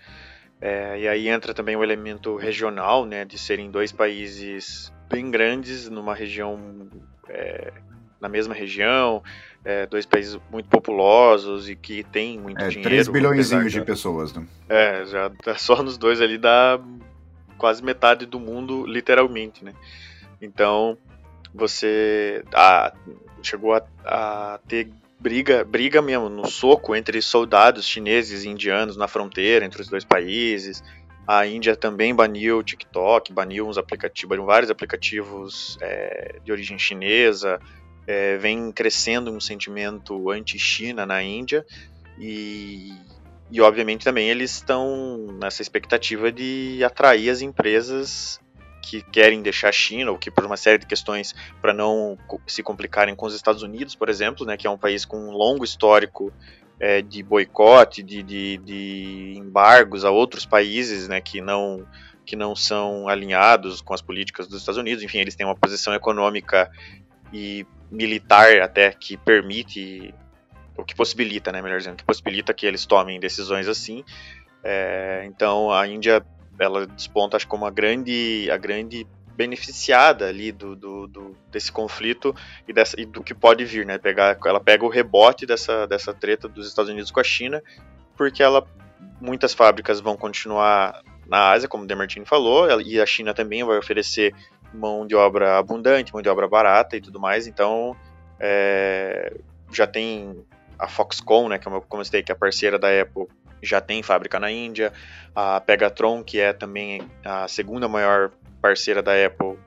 é, 0.62 1.00
e 1.00 1.08
aí 1.08 1.30
entra 1.30 1.54
também 1.54 1.76
o 1.76 1.84
elemento 1.84 2.36
regional, 2.36 3.06
né, 3.06 3.24
de 3.24 3.38
serem 3.38 3.72
dois 3.72 3.92
países 3.92 4.92
bem 5.10 5.32
grandes 5.32 5.90
numa 5.90 6.14
região, 6.14 6.60
é, 7.30 7.72
na 8.20 8.28
mesma 8.28 8.54
região, 8.54 9.24
é, 9.64 9.86
dois 9.86 10.06
países 10.06 10.38
muito 10.52 10.68
populosos 10.70 11.70
e 11.70 11.76
que 11.76 12.04
têm 12.04 12.38
muito 12.38 12.62
é, 12.62 12.68
dinheiro. 12.68 12.90
3 12.90 13.08
bilhões 13.08 13.50
de 13.50 13.82
pessoas, 13.82 14.34
né? 14.34 14.46
É, 14.68 15.06
já 15.06 15.30
tá 15.30 15.56
só 15.56 15.82
nos 15.82 15.98
dois 15.98 16.22
ali 16.22 16.38
dá 16.38 16.80
quase 17.58 17.84
metade 17.84 18.26
do 18.26 18.40
mundo, 18.40 18.86
literalmente, 18.86 19.64
né? 19.64 19.74
Então, 20.42 20.98
você 21.54 22.44
a, 22.54 22.94
chegou 23.42 23.74
a, 23.74 23.84
a 24.06 24.60
ter 24.68 24.90
briga, 25.20 25.64
briga 25.64 26.02
mesmo, 26.02 26.30
no 26.30 26.48
soco 26.48 26.96
entre 26.96 27.22
soldados 27.22 27.86
chineses 27.86 28.44
e 28.44 28.50
indianos 28.50 28.96
na 28.96 29.08
fronteira 29.08 29.66
entre 29.66 29.82
os 29.82 29.88
dois 29.88 30.06
países. 30.06 30.82
A 31.28 31.46
Índia 31.46 31.76
também 31.76 32.16
baniu 32.16 32.58
o 32.58 32.64
TikTok, 32.64 33.32
baniu 33.32 33.68
uns 33.68 33.78
aplicativos, 33.78 34.30
baniu 34.30 34.46
vários 34.46 34.72
aplicativos 34.72 35.78
é, 35.82 36.40
de 36.44 36.52
origem 36.52 36.80
chinesa. 36.80 37.60
É, 38.08 38.38
vem 38.38 38.72
crescendo 38.72 39.32
um 39.32 39.40
sentimento 39.40 40.32
anti-China 40.32 41.06
na 41.06 41.22
Índia 41.22 41.64
e, 42.18 42.92
e, 43.52 43.62
obviamente, 43.62 44.04
também 44.04 44.30
eles 44.30 44.52
estão 44.52 45.28
nessa 45.40 45.62
expectativa 45.62 46.32
de 46.32 46.84
atrair 46.84 47.30
as 47.30 47.42
empresas 47.42 48.40
que 48.82 49.02
querem 49.02 49.42
deixar 49.42 49.70
a 49.70 49.72
China, 49.72 50.12
ou 50.12 50.18
que 50.18 50.32
por 50.32 50.46
uma 50.46 50.58
série 50.58 50.78
de 50.78 50.86
questões 50.86 51.36
para 51.62 51.74
não 51.74 52.18
se 52.48 52.64
complicarem 52.64 53.16
com 53.16 53.26
os 53.26 53.36
Estados 53.36 53.64
Unidos, 53.64 53.96
por 53.96 54.10
exemplo, 54.10 54.46
né, 54.46 54.58
que 54.58 54.68
é 54.68 54.70
um 54.70 54.78
país 54.78 55.06
com 55.06 55.18
um 55.18 55.32
longo 55.32 55.64
histórico 55.64 56.34
é, 56.80 57.02
de 57.02 57.22
boicote, 57.22 58.02
de, 58.02 58.24
de, 58.24 58.58
de, 58.58 59.34
embargos 59.38 60.06
a 60.06 60.12
outros 60.12 60.46
países 60.46 61.08
né, 61.08 61.20
que, 61.20 61.42
não, 61.42 61.86
que 62.26 62.36
não 62.36 62.56
são 62.56 63.10
alinhados 63.10 63.82
com 63.82 63.94
as 63.94 64.02
políticas 64.02 64.48
dos 64.48 64.60
Estados 64.60 64.80
Unidos. 64.80 65.04
Enfim, 65.04 65.20
eles 65.20 65.36
têm 65.36 65.46
uma 65.46 65.56
posição 65.56 65.94
econômica 65.94 66.72
e 67.34 67.66
militar 67.92 68.62
até 68.62 68.92
que 68.92 69.18
permite, 69.18 70.14
ou 70.78 70.86
que 70.86 70.96
possibilita, 70.96 71.52
né, 71.52 71.62
melhor 71.62 71.80
dizendo, 71.80 71.98
que 71.98 72.06
possibilita 72.06 72.54
que 72.54 72.66
eles 72.66 72.86
tomem 72.86 73.20
decisões 73.20 73.68
assim. 73.68 74.04
É, 74.64 75.24
então 75.26 75.72
a 75.72 75.88
Índia 75.88 76.26
ela 76.60 76.86
desponta 76.86 77.38
acho 77.38 77.48
como 77.48 77.66
a 77.66 77.72
grande 77.72 78.50
a 78.52 78.58
grande 78.58 79.08
beneficiada 79.36 80.28
ali 80.28 80.52
do, 80.52 80.76
do, 80.76 81.08
do, 81.08 81.38
desse 81.50 81.72
conflito 81.72 82.36
e, 82.68 82.74
dessa, 82.74 83.00
e 83.00 83.06
do 83.06 83.24
que 83.24 83.34
pode 83.34 83.64
vir, 83.64 83.86
né? 83.86 83.98
Pegar, 83.98 84.38
ela 84.46 84.60
pega 84.60 84.84
o 84.84 84.90
rebote 84.90 85.46
dessa, 85.46 85.88
dessa 85.88 86.14
treta 86.14 86.46
dos 86.50 86.68
Estados 86.68 86.92
Unidos 86.92 87.10
com 87.10 87.22
a 87.22 87.24
China, 87.24 87.64
porque 88.18 88.44
ela 88.44 88.68
muitas 89.22 89.54
fábricas 89.54 90.02
vão 90.02 90.18
continuar 90.18 91.02
na 91.26 91.52
Ásia, 91.52 91.70
como 91.70 91.84
o 91.84 91.88
Demartini 91.88 92.26
falou, 92.26 92.82
e 92.82 93.00
a 93.00 93.06
China 93.06 93.34
também 93.34 93.64
vai 93.64 93.78
oferecer 93.78 94.34
mão 94.74 95.08
de 95.08 95.16
obra 95.16 95.58
abundante, 95.58 96.12
mão 96.12 96.22
de 96.22 96.28
obra 96.28 96.48
barata 96.48 96.98
e 96.98 97.02
tudo 97.02 97.20
mais. 97.20 97.48
Então, 97.48 97.96
é, 98.40 99.38
já 99.72 99.88
tem 99.88 100.44
a 100.78 100.88
Foxconn, 100.88 101.50
né, 101.50 101.58
que 101.58 101.64
como 101.64 101.78
eu 101.78 101.82
comentei, 101.82 102.24
que 102.24 102.32
é 102.32 102.36
a 102.36 102.38
parceira 102.38 102.80
da 102.80 102.88
Apple, 102.90 103.28
já 103.62 103.82
tem 103.82 104.02
fábrica 104.04 104.40
na 104.40 104.52
Índia. 104.52 104.92
A 105.36 105.60
Pegatron, 105.60 106.24
que 106.24 106.40
é 106.40 106.54
também 106.54 107.02
a 107.24 107.48
segunda 107.48 107.88
maior 107.88 108.32
parceira 108.62 109.02
da 109.02 109.14
Apple 109.26 109.58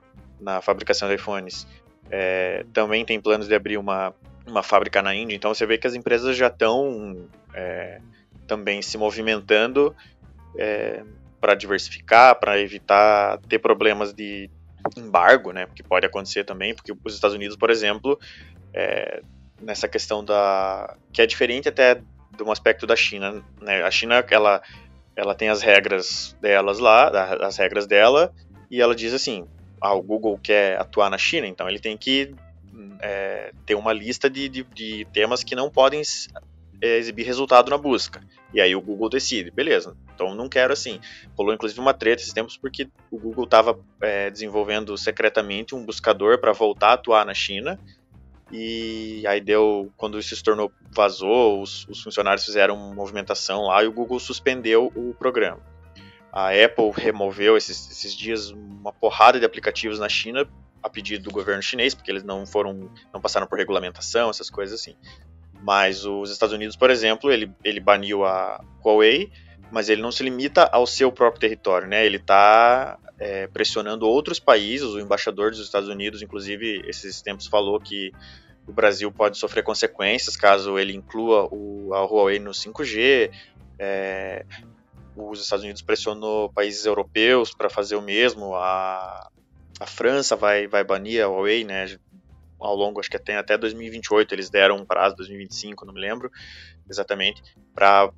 na 0.40 0.60
fabricação 0.60 1.08
de 1.08 1.14
iPhones, 1.14 1.66
é, 2.10 2.64
também 2.72 3.04
tem 3.04 3.20
planos 3.20 3.48
de 3.48 3.54
abrir 3.54 3.78
uma, 3.78 4.14
uma 4.46 4.62
fábrica 4.62 5.00
na 5.00 5.14
Índia. 5.14 5.34
Então 5.36 5.54
você 5.54 5.64
vê 5.64 5.78
que 5.78 5.86
as 5.86 5.94
empresas 5.94 6.36
já 6.36 6.48
estão 6.48 7.28
é, 7.54 8.00
também 8.46 8.82
se 8.82 8.98
movimentando 8.98 9.94
é, 10.58 11.02
para 11.40 11.54
diversificar, 11.54 12.38
para 12.38 12.58
evitar 12.58 13.38
ter 13.48 13.58
problemas 13.58 14.12
de 14.12 14.50
embargo, 14.96 15.52
né? 15.52 15.66
Porque 15.66 15.82
pode 15.82 16.04
acontecer 16.04 16.44
também, 16.44 16.74
porque 16.74 16.92
os 17.04 17.14
Estados 17.14 17.36
Unidos, 17.36 17.56
por 17.56 17.70
exemplo, 17.70 18.18
é, 18.74 19.22
nessa 19.60 19.88
questão 19.88 20.24
da 20.24 20.96
que 21.12 21.22
é 21.22 21.26
diferente 21.26 21.68
até 21.68 22.02
de 22.36 22.42
um 22.42 22.50
aspecto 22.50 22.86
da 22.86 22.96
China. 22.96 23.42
Né? 23.60 23.82
A 23.82 23.90
China, 23.90 24.24
ela, 24.30 24.62
ela 25.16 25.34
tem 25.34 25.48
as 25.48 25.62
regras 25.62 26.36
delas 26.40 26.78
lá, 26.78 27.08
as 27.40 27.56
regras 27.56 27.86
dela, 27.86 28.32
e 28.70 28.80
ela 28.80 28.94
diz 28.94 29.12
assim, 29.12 29.46
ah, 29.80 29.94
o 29.94 30.02
Google 30.02 30.38
quer 30.42 30.78
atuar 30.80 31.10
na 31.10 31.18
China, 31.18 31.46
então 31.46 31.68
ele 31.68 31.78
tem 31.78 31.96
que 31.96 32.34
é, 33.00 33.52
ter 33.66 33.74
uma 33.74 33.92
lista 33.92 34.30
de, 34.30 34.48
de, 34.48 34.64
de, 34.64 35.04
temas 35.12 35.42
que 35.42 35.56
não 35.56 35.68
podem 35.68 36.00
é, 36.80 36.96
exibir 36.96 37.26
resultado 37.26 37.68
na 37.68 37.76
busca. 37.76 38.22
E 38.54 38.60
aí 38.60 38.76
o 38.76 38.80
Google 38.80 39.08
decide, 39.08 39.50
beleza, 39.50 39.96
então 40.14 40.34
não 40.34 40.48
quero 40.48 40.72
assim. 40.72 41.00
Rolou 41.36 41.52
inclusive 41.52 41.80
uma 41.80 41.92
treta 41.92 42.22
esses 42.22 42.32
tempos 42.32 42.56
porque 42.56 42.88
o 43.10 43.18
Google 43.18 43.44
estava 43.44 43.78
é, 44.00 44.30
desenvolvendo 44.30 44.96
secretamente 44.96 45.74
um 45.74 45.84
buscador 45.84 46.38
para 46.38 46.52
voltar 46.52 46.90
a 46.90 46.92
atuar 46.92 47.26
na 47.26 47.34
China, 47.34 47.78
e 48.52 49.26
aí 49.26 49.40
deu, 49.40 49.90
quando 49.96 50.18
isso 50.18 50.36
se 50.36 50.42
tornou, 50.42 50.70
vazou, 50.90 51.62
os, 51.62 51.86
os 51.88 52.02
funcionários 52.02 52.44
fizeram 52.44 52.76
uma 52.76 52.94
movimentação 52.94 53.62
lá 53.62 53.82
e 53.82 53.86
o 53.86 53.92
Google 53.92 54.20
suspendeu 54.20 54.92
o 54.94 55.14
programa. 55.14 55.60
A 56.30 56.48
Apple 56.50 56.90
removeu 56.94 57.56
esses, 57.56 57.90
esses 57.90 58.14
dias 58.14 58.50
uma 58.50 58.92
porrada 58.92 59.40
de 59.40 59.46
aplicativos 59.46 59.98
na 59.98 60.08
China 60.08 60.46
a 60.82 60.90
pedido 60.90 61.24
do 61.24 61.30
governo 61.30 61.62
chinês, 61.62 61.94
porque 61.94 62.10
eles 62.10 62.24
não 62.24 62.44
foram, 62.44 62.90
não 63.12 63.20
passaram 63.20 63.46
por 63.46 63.56
regulamentação, 63.56 64.28
essas 64.28 64.50
coisas 64.50 64.80
assim. 64.80 64.96
Mas 65.62 66.04
os 66.04 66.30
Estados 66.30 66.54
Unidos, 66.54 66.76
por 66.76 66.90
exemplo, 66.90 67.30
ele, 67.30 67.50
ele 67.62 67.78
baniu 67.78 68.24
a 68.24 68.62
Huawei, 68.84 69.30
mas 69.72 69.88
ele 69.88 70.02
não 70.02 70.12
se 70.12 70.22
limita 70.22 70.68
ao 70.70 70.86
seu 70.86 71.10
próprio 71.10 71.40
território, 71.40 71.88
né? 71.88 72.04
Ele 72.04 72.18
está 72.18 72.98
é, 73.18 73.46
pressionando 73.46 74.06
outros 74.06 74.38
países. 74.38 74.86
O 74.88 75.00
embaixador 75.00 75.50
dos 75.50 75.60
Estados 75.60 75.88
Unidos, 75.88 76.20
inclusive, 76.20 76.82
esses 76.86 77.22
tempos 77.22 77.46
falou 77.46 77.80
que 77.80 78.12
o 78.66 78.72
Brasil 78.72 79.10
pode 79.10 79.38
sofrer 79.38 79.64
consequências 79.64 80.36
caso 80.36 80.78
ele 80.78 80.94
inclua 80.94 81.48
o, 81.50 81.92
a 81.94 82.04
Huawei 82.04 82.38
no 82.38 82.50
5G. 82.50 83.30
É, 83.78 84.44
os 85.16 85.40
Estados 85.40 85.64
Unidos 85.64 85.80
pressionou 85.80 86.52
países 86.52 86.84
europeus 86.84 87.54
para 87.54 87.70
fazer 87.70 87.96
o 87.96 88.02
mesmo. 88.02 88.54
A, 88.54 89.30
a 89.80 89.86
França 89.86 90.36
vai, 90.36 90.66
vai 90.66 90.84
banir 90.84 91.24
a 91.24 91.28
Huawei, 91.28 91.64
né? 91.64 91.96
Ao 92.60 92.76
longo, 92.76 93.00
acho 93.00 93.10
que 93.10 93.16
até, 93.16 93.38
até 93.38 93.56
2028 93.56 94.34
eles 94.34 94.50
deram 94.50 94.76
um 94.76 94.84
prazo, 94.84 95.16
2025, 95.16 95.86
não 95.86 95.94
me 95.94 96.00
lembro 96.00 96.30
exatamente, 96.88 97.42
para 97.74 98.12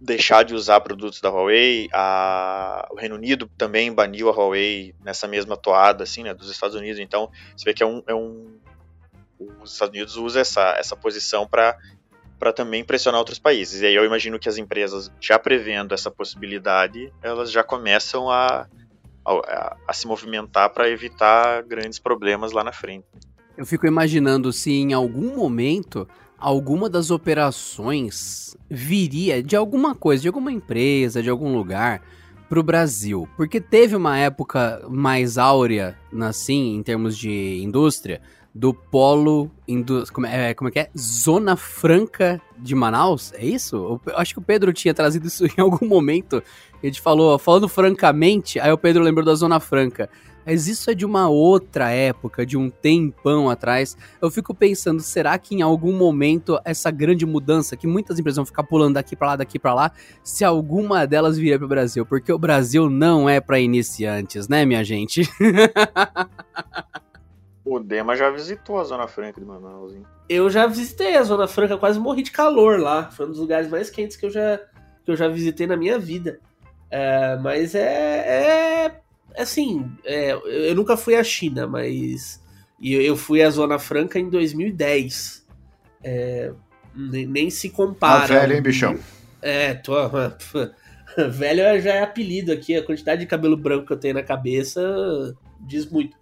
deixar 0.00 0.44
de 0.44 0.54
usar 0.54 0.80
produtos 0.80 1.20
da 1.20 1.28
Huawei. 1.28 1.88
A, 1.92 2.88
o 2.90 2.96
Reino 2.96 3.16
Unido 3.16 3.50
também 3.58 3.92
baniu 3.92 4.28
a 4.28 4.32
Huawei 4.32 4.94
nessa 5.04 5.28
mesma 5.28 5.56
toada, 5.56 6.04
assim, 6.04 6.22
né, 6.22 6.32
dos 6.32 6.50
Estados 6.50 6.74
Unidos. 6.74 6.98
Então, 6.98 7.30
você 7.56 7.64
vê 7.64 7.74
que 7.74 7.82
é 7.82 7.86
um, 7.86 8.02
é 8.06 8.14
um 8.14 8.58
os 9.62 9.72
Estados 9.72 9.94
Unidos 9.94 10.16
usa 10.16 10.40
essa, 10.40 10.74
essa 10.78 10.96
posição 10.96 11.46
para 11.46 11.76
para 12.38 12.54
também 12.54 12.82
pressionar 12.82 13.18
outros 13.18 13.38
países. 13.38 13.82
E 13.82 13.86
aí 13.86 13.94
eu 13.94 14.02
imagino 14.02 14.38
que 14.38 14.48
as 14.48 14.56
empresas, 14.56 15.12
já 15.20 15.38
prevendo 15.38 15.92
essa 15.92 16.10
possibilidade, 16.10 17.12
elas 17.22 17.52
já 17.52 17.62
começam 17.62 18.30
a, 18.30 18.66
a, 19.22 19.76
a 19.86 19.92
se 19.92 20.06
movimentar 20.06 20.70
para 20.70 20.88
evitar 20.88 21.62
grandes 21.64 21.98
problemas 21.98 22.52
lá 22.52 22.64
na 22.64 22.72
frente. 22.72 23.04
Eu 23.58 23.66
fico 23.66 23.86
imaginando 23.86 24.54
se 24.54 24.72
em 24.72 24.94
algum 24.94 25.36
momento 25.36 26.08
alguma 26.40 26.88
das 26.88 27.10
operações 27.10 28.56
viria 28.68 29.42
de 29.42 29.54
alguma 29.54 29.94
coisa, 29.94 30.22
de 30.22 30.28
alguma 30.28 30.50
empresa, 30.50 31.22
de 31.22 31.30
algum 31.30 31.54
lugar 31.54 32.02
para 32.48 32.58
o 32.58 32.64
Brasil, 32.64 33.28
porque 33.36 33.60
teve 33.60 33.94
uma 33.94 34.18
época 34.18 34.82
mais 34.88 35.38
áurea, 35.38 35.96
assim, 36.22 36.74
em 36.74 36.82
termos 36.82 37.16
de 37.16 37.60
indústria, 37.62 38.20
do 38.52 38.74
polo. 38.74 39.50
Indu 39.68 40.04
como, 40.12 40.26
é, 40.26 40.52
como 40.54 40.68
é 40.68 40.72
que 40.72 40.78
é? 40.80 40.90
Zona 40.98 41.54
Franca 41.54 42.40
de 42.58 42.74
Manaus? 42.74 43.32
É 43.34 43.44
isso? 43.44 44.00
Eu 44.04 44.16
acho 44.16 44.34
que 44.34 44.40
o 44.40 44.42
Pedro 44.42 44.72
tinha 44.72 44.92
trazido 44.92 45.26
isso 45.28 45.46
em 45.46 45.60
algum 45.60 45.86
momento. 45.86 46.42
Gente 46.82 47.00
falou, 47.00 47.38
falando 47.38 47.68
francamente, 47.68 48.58
aí 48.58 48.72
o 48.72 48.78
Pedro 48.78 49.02
lembrou 49.02 49.24
da 49.24 49.34
Zona 49.34 49.60
Franca. 49.60 50.10
Mas 50.44 50.66
isso 50.66 50.90
é 50.90 50.94
de 50.94 51.04
uma 51.04 51.28
outra 51.28 51.90
época, 51.90 52.44
de 52.44 52.56
um 52.56 52.70
tempão 52.70 53.50
atrás. 53.50 53.96
Eu 54.20 54.30
fico 54.30 54.54
pensando, 54.54 55.00
será 55.00 55.38
que 55.38 55.54
em 55.54 55.62
algum 55.62 55.96
momento 55.96 56.58
essa 56.64 56.90
grande 56.90 57.24
mudança, 57.26 57.76
que 57.76 57.86
muitas 57.86 58.18
empresas 58.18 58.36
vão 58.36 58.46
ficar 58.46 58.62
pulando 58.62 58.94
daqui 58.94 59.14
para 59.14 59.28
lá, 59.28 59.36
daqui 59.36 59.58
para 59.58 59.74
lá, 59.74 59.92
se 60.22 60.44
alguma 60.44 61.06
delas 61.06 61.38
vier 61.38 61.58
para 61.58 61.66
o 61.66 61.68
Brasil? 61.68 62.04
Porque 62.04 62.32
o 62.32 62.38
Brasil 62.38 62.88
não 62.88 63.28
é 63.28 63.40
para 63.40 63.60
iniciantes, 63.60 64.48
né, 64.48 64.64
minha 64.64 64.84
gente? 64.84 65.22
O 67.70 67.78
Dema 67.78 68.16
já 68.16 68.30
visitou 68.30 68.80
a 68.80 68.84
Zona 68.84 69.06
Franca 69.06 69.40
de 69.40 69.46
Manaus, 69.46 69.94
hein? 69.94 70.02
Eu 70.28 70.50
já 70.50 70.66
visitei 70.66 71.16
a 71.16 71.22
Zona 71.22 71.46
Franca, 71.46 71.78
quase 71.78 72.00
morri 72.00 72.22
de 72.22 72.32
calor 72.32 72.80
lá. 72.80 73.10
Foi 73.12 73.26
um 73.26 73.28
dos 73.28 73.38
lugares 73.38 73.68
mais 73.70 73.88
quentes 73.88 74.16
que 74.16 74.26
eu 74.26 74.30
já, 74.30 74.58
que 75.04 75.10
eu 75.10 75.14
já 75.14 75.28
visitei 75.28 75.68
na 75.68 75.76
minha 75.76 75.96
vida. 75.96 76.40
É, 76.90 77.36
mas 77.36 77.76
é, 77.76 78.86
é 78.86 79.00
assim, 79.36 79.90
é, 80.04 80.32
eu 80.32 80.74
nunca 80.74 80.96
fui 80.96 81.14
à 81.14 81.24
China, 81.24 81.66
mas 81.66 82.40
eu 82.82 83.16
fui 83.16 83.42
à 83.42 83.50
Zona 83.50 83.78
Franca 83.78 84.18
em 84.18 84.28
2010. 84.28 85.46
É, 86.02 86.52
nem, 86.94 87.26
nem, 87.26 87.50
se 87.50 87.70
compara. 87.70 88.26
Tá 88.26 88.40
velho, 88.40 88.54
hein, 88.54 88.62
bichão? 88.62 88.98
É, 89.42 89.74
tô. 89.74 89.94
velho 91.30 91.80
já 91.80 91.94
é 91.94 92.02
apelido 92.02 92.52
aqui. 92.52 92.76
A 92.76 92.84
quantidade 92.84 93.20
de 93.20 93.26
cabelo 93.26 93.56
branco 93.56 93.86
que 93.86 93.92
eu 93.92 93.98
tenho 93.98 94.14
na 94.14 94.22
cabeça 94.22 94.80
diz 95.60 95.86
muito. 95.86 96.16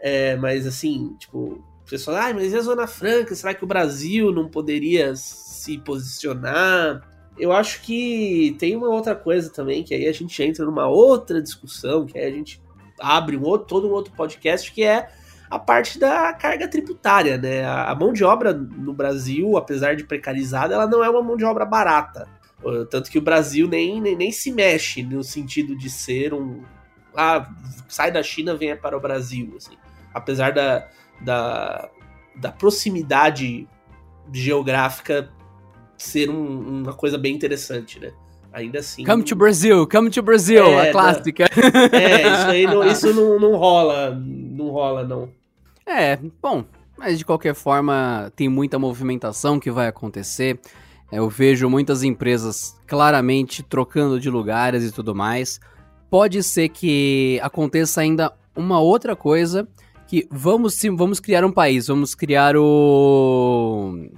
É, 0.00 0.34
mas 0.36 0.66
assim, 0.66 1.14
tipo, 1.18 1.38
o 1.38 1.88
pessoal, 1.88 2.16
ah, 2.16 2.34
mas 2.34 2.52
e 2.52 2.56
a 2.56 2.60
Zona 2.60 2.86
Franca? 2.86 3.34
Será 3.34 3.54
que 3.54 3.64
o 3.64 3.68
Brasil 3.68 4.32
não 4.32 4.48
poderia 4.48 5.14
se 5.14 5.78
posicionar? 5.78 7.02
Eu 7.40 7.52
acho 7.52 7.82
que 7.82 8.56
tem 8.58 8.76
uma 8.76 8.88
outra 8.88 9.14
coisa 9.14 9.50
também, 9.50 9.82
que 9.82 9.94
aí 9.94 10.06
a 10.06 10.12
gente 10.12 10.42
entra 10.42 10.64
numa 10.64 10.86
outra 10.86 11.42
discussão, 11.42 12.06
que 12.06 12.18
aí 12.18 12.24
a 12.26 12.30
gente 12.30 12.62
abre 13.00 13.36
um 13.36 13.42
outro, 13.42 13.66
todo 13.66 13.88
um 13.88 13.92
outro 13.92 14.12
podcast, 14.14 14.70
que 14.72 14.82
é 14.82 15.08
a 15.50 15.58
parte 15.58 15.98
da 15.98 16.32
carga 16.32 16.68
tributária, 16.68 17.36
né? 17.38 17.64
A 17.64 17.94
mão 17.94 18.12
de 18.12 18.22
obra 18.22 18.52
no 18.52 18.92
Brasil, 18.92 19.56
apesar 19.56 19.96
de 19.96 20.04
precarizada, 20.04 20.74
ela 20.74 20.86
não 20.86 21.02
é 21.02 21.10
uma 21.10 21.22
mão 21.22 21.36
de 21.36 21.44
obra 21.44 21.64
barata. 21.64 22.28
Tanto 22.90 23.10
que 23.10 23.18
o 23.18 23.22
Brasil 23.22 23.66
nem, 23.66 24.00
nem, 24.00 24.14
nem 24.14 24.30
se 24.30 24.52
mexe 24.52 25.02
no 25.02 25.24
sentido 25.24 25.76
de 25.76 25.88
ser 25.88 26.34
um. 26.34 26.62
Ah, 27.16 27.48
sai 27.88 28.12
da 28.12 28.22
China, 28.22 28.54
venha 28.54 28.76
para 28.76 28.96
o 28.96 29.00
Brasil. 29.00 29.54
Assim 29.56 29.76
apesar 30.12 30.52
da, 30.52 30.88
da, 31.20 31.88
da 32.36 32.52
proximidade 32.52 33.68
geográfica 34.32 35.30
ser 36.02 36.30
um, 36.30 36.82
uma 36.82 36.92
coisa 36.92 37.18
bem 37.18 37.34
interessante, 37.34 37.98
né? 37.98 38.12
Ainda 38.52 38.80
assim. 38.80 39.04
Come 39.04 39.22
to 39.22 39.36
Brazil, 39.36 39.86
come 39.86 40.10
to 40.10 40.22
Brazil, 40.22 40.64
é, 40.66 40.88
a 40.88 40.92
clássica. 40.92 41.48
Não, 41.54 41.98
é, 41.98 42.22
isso 42.22 42.46
aí 42.46 42.66
não, 42.66 42.84
isso 42.84 43.14
não, 43.14 43.38
não 43.38 43.56
rola, 43.56 44.10
não 44.10 44.68
rola, 44.70 45.04
não. 45.04 45.28
É, 45.86 46.18
bom, 46.42 46.64
mas 46.98 47.18
de 47.18 47.24
qualquer 47.24 47.54
forma 47.54 48.32
tem 48.34 48.48
muita 48.48 48.78
movimentação 48.78 49.60
que 49.60 49.70
vai 49.70 49.86
acontecer. 49.86 50.58
Eu 51.12 51.28
vejo 51.28 51.68
muitas 51.68 52.02
empresas 52.02 52.76
claramente 52.86 53.62
trocando 53.62 54.20
de 54.20 54.30
lugares 54.30 54.84
e 54.84 54.92
tudo 54.92 55.14
mais. 55.14 55.60
Pode 56.08 56.42
ser 56.42 56.68
que 56.68 57.38
aconteça 57.42 58.00
ainda 58.00 58.32
uma 58.54 58.80
outra 58.80 59.16
coisa 59.16 59.66
que 60.06 60.26
vamos, 60.30 60.76
vamos 60.96 61.20
criar 61.20 61.44
um 61.44 61.52
país, 61.52 61.86
vamos 61.86 62.14
criar 62.14 62.56
o. 62.56 64.08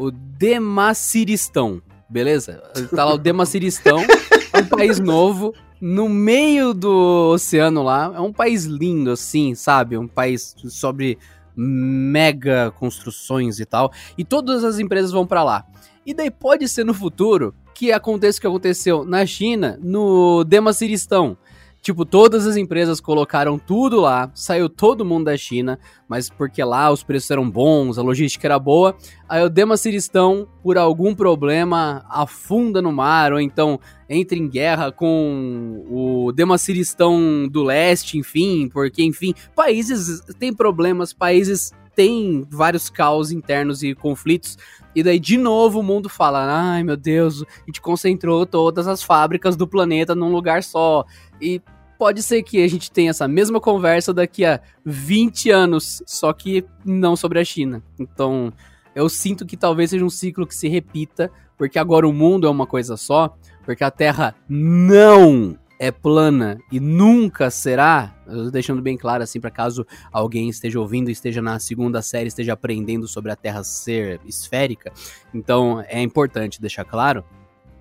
O 0.00 0.10
Demaciristão, 0.10 1.82
beleza? 2.08 2.62
Tá 2.96 3.04
lá 3.04 3.12
o 3.12 3.18
Demaciristão, 3.18 3.98
um 4.58 4.64
país 4.66 4.98
novo, 4.98 5.52
no 5.78 6.08
meio 6.08 6.72
do 6.72 7.32
oceano 7.34 7.82
lá. 7.82 8.10
É 8.16 8.20
um 8.20 8.32
país 8.32 8.64
lindo, 8.64 9.10
assim, 9.10 9.54
sabe? 9.54 9.98
Um 9.98 10.08
país 10.08 10.56
sobre 10.70 11.18
mega 11.54 12.70
construções 12.70 13.60
e 13.60 13.66
tal. 13.66 13.92
E 14.16 14.24
todas 14.24 14.64
as 14.64 14.78
empresas 14.78 15.12
vão 15.12 15.26
para 15.26 15.44
lá. 15.44 15.66
E 16.06 16.14
daí 16.14 16.30
pode 16.30 16.66
ser 16.66 16.82
no 16.82 16.94
futuro 16.94 17.54
que 17.74 17.92
aconteça 17.92 18.38
o 18.38 18.40
que 18.40 18.46
aconteceu 18.46 19.04
na 19.04 19.26
China, 19.26 19.78
no 19.82 20.44
Demaciristão 20.44 21.36
Tipo, 21.82 22.04
todas 22.04 22.46
as 22.46 22.56
empresas 22.56 23.00
colocaram 23.00 23.58
tudo 23.58 24.00
lá, 24.00 24.30
saiu 24.34 24.68
todo 24.68 25.04
mundo 25.04 25.24
da 25.24 25.36
China, 25.36 25.78
mas 26.06 26.28
porque 26.28 26.62
lá 26.62 26.90
os 26.90 27.02
preços 27.02 27.30
eram 27.30 27.50
bons, 27.50 27.98
a 27.98 28.02
logística 28.02 28.46
era 28.46 28.58
boa. 28.58 28.94
Aí 29.26 29.42
o 29.42 29.48
Demaciristão, 29.48 30.46
por 30.62 30.76
algum 30.76 31.14
problema, 31.14 32.04
afunda 32.10 32.82
no 32.82 32.92
mar, 32.92 33.32
ou 33.32 33.40
então 33.40 33.80
entra 34.10 34.36
em 34.36 34.46
guerra 34.46 34.92
com 34.92 35.86
o 35.88 36.32
Demaciristão 36.32 37.48
do 37.48 37.62
leste, 37.62 38.18
enfim, 38.18 38.68
porque, 38.68 39.02
enfim, 39.02 39.32
países 39.56 40.20
têm 40.38 40.52
problemas, 40.52 41.14
países 41.14 41.72
têm 41.94 42.46
vários 42.50 42.88
caos 42.88 43.30
internos 43.32 43.82
e 43.82 43.94
conflitos. 43.94 44.56
E 44.94 45.02
daí, 45.02 45.20
de 45.20 45.36
novo, 45.36 45.80
o 45.80 45.82
mundo 45.82 46.08
fala: 46.08 46.72
ai 46.72 46.82
meu 46.82 46.96
Deus, 46.96 47.42
a 47.42 47.46
gente 47.66 47.80
concentrou 47.80 48.44
todas 48.44 48.88
as 48.88 49.02
fábricas 49.02 49.56
do 49.56 49.66
planeta 49.66 50.14
num 50.14 50.32
lugar 50.32 50.62
só. 50.62 51.04
E 51.40 51.60
pode 51.98 52.22
ser 52.22 52.42
que 52.42 52.62
a 52.62 52.68
gente 52.68 52.90
tenha 52.90 53.10
essa 53.10 53.28
mesma 53.28 53.60
conversa 53.60 54.14
daqui 54.14 54.44
a 54.44 54.60
20 54.84 55.50
anos, 55.50 56.02
só 56.06 56.32
que 56.32 56.64
não 56.84 57.14
sobre 57.14 57.38
a 57.38 57.44
China. 57.44 57.82
Então, 57.98 58.52
eu 58.94 59.08
sinto 59.08 59.44
que 59.44 59.56
talvez 59.56 59.90
seja 59.90 60.04
um 60.04 60.10
ciclo 60.10 60.46
que 60.46 60.54
se 60.54 60.66
repita, 60.66 61.30
porque 61.58 61.78
agora 61.78 62.08
o 62.08 62.12
mundo 62.12 62.46
é 62.46 62.50
uma 62.50 62.66
coisa 62.66 62.96
só, 62.96 63.36
porque 63.64 63.84
a 63.84 63.90
Terra 63.90 64.34
não 64.48 65.58
é 65.78 65.90
plana 65.90 66.58
e 66.70 66.80
nunca 66.80 67.50
será, 67.50 68.14
deixando 68.52 68.82
bem 68.82 68.96
claro 68.96 69.22
assim 69.22 69.40
para 69.40 69.50
caso 69.50 69.86
alguém 70.12 70.48
esteja 70.48 70.78
ouvindo, 70.78 71.10
esteja 71.10 71.40
na 71.40 71.58
segunda 71.58 72.02
série, 72.02 72.28
esteja 72.28 72.52
aprendendo 72.52 73.08
sobre 73.08 73.30
a 73.30 73.36
Terra 73.36 73.62
ser 73.64 74.20
esférica. 74.26 74.92
Então, 75.34 75.82
é 75.88 76.02
importante 76.02 76.60
deixar 76.60 76.84
claro 76.84 77.24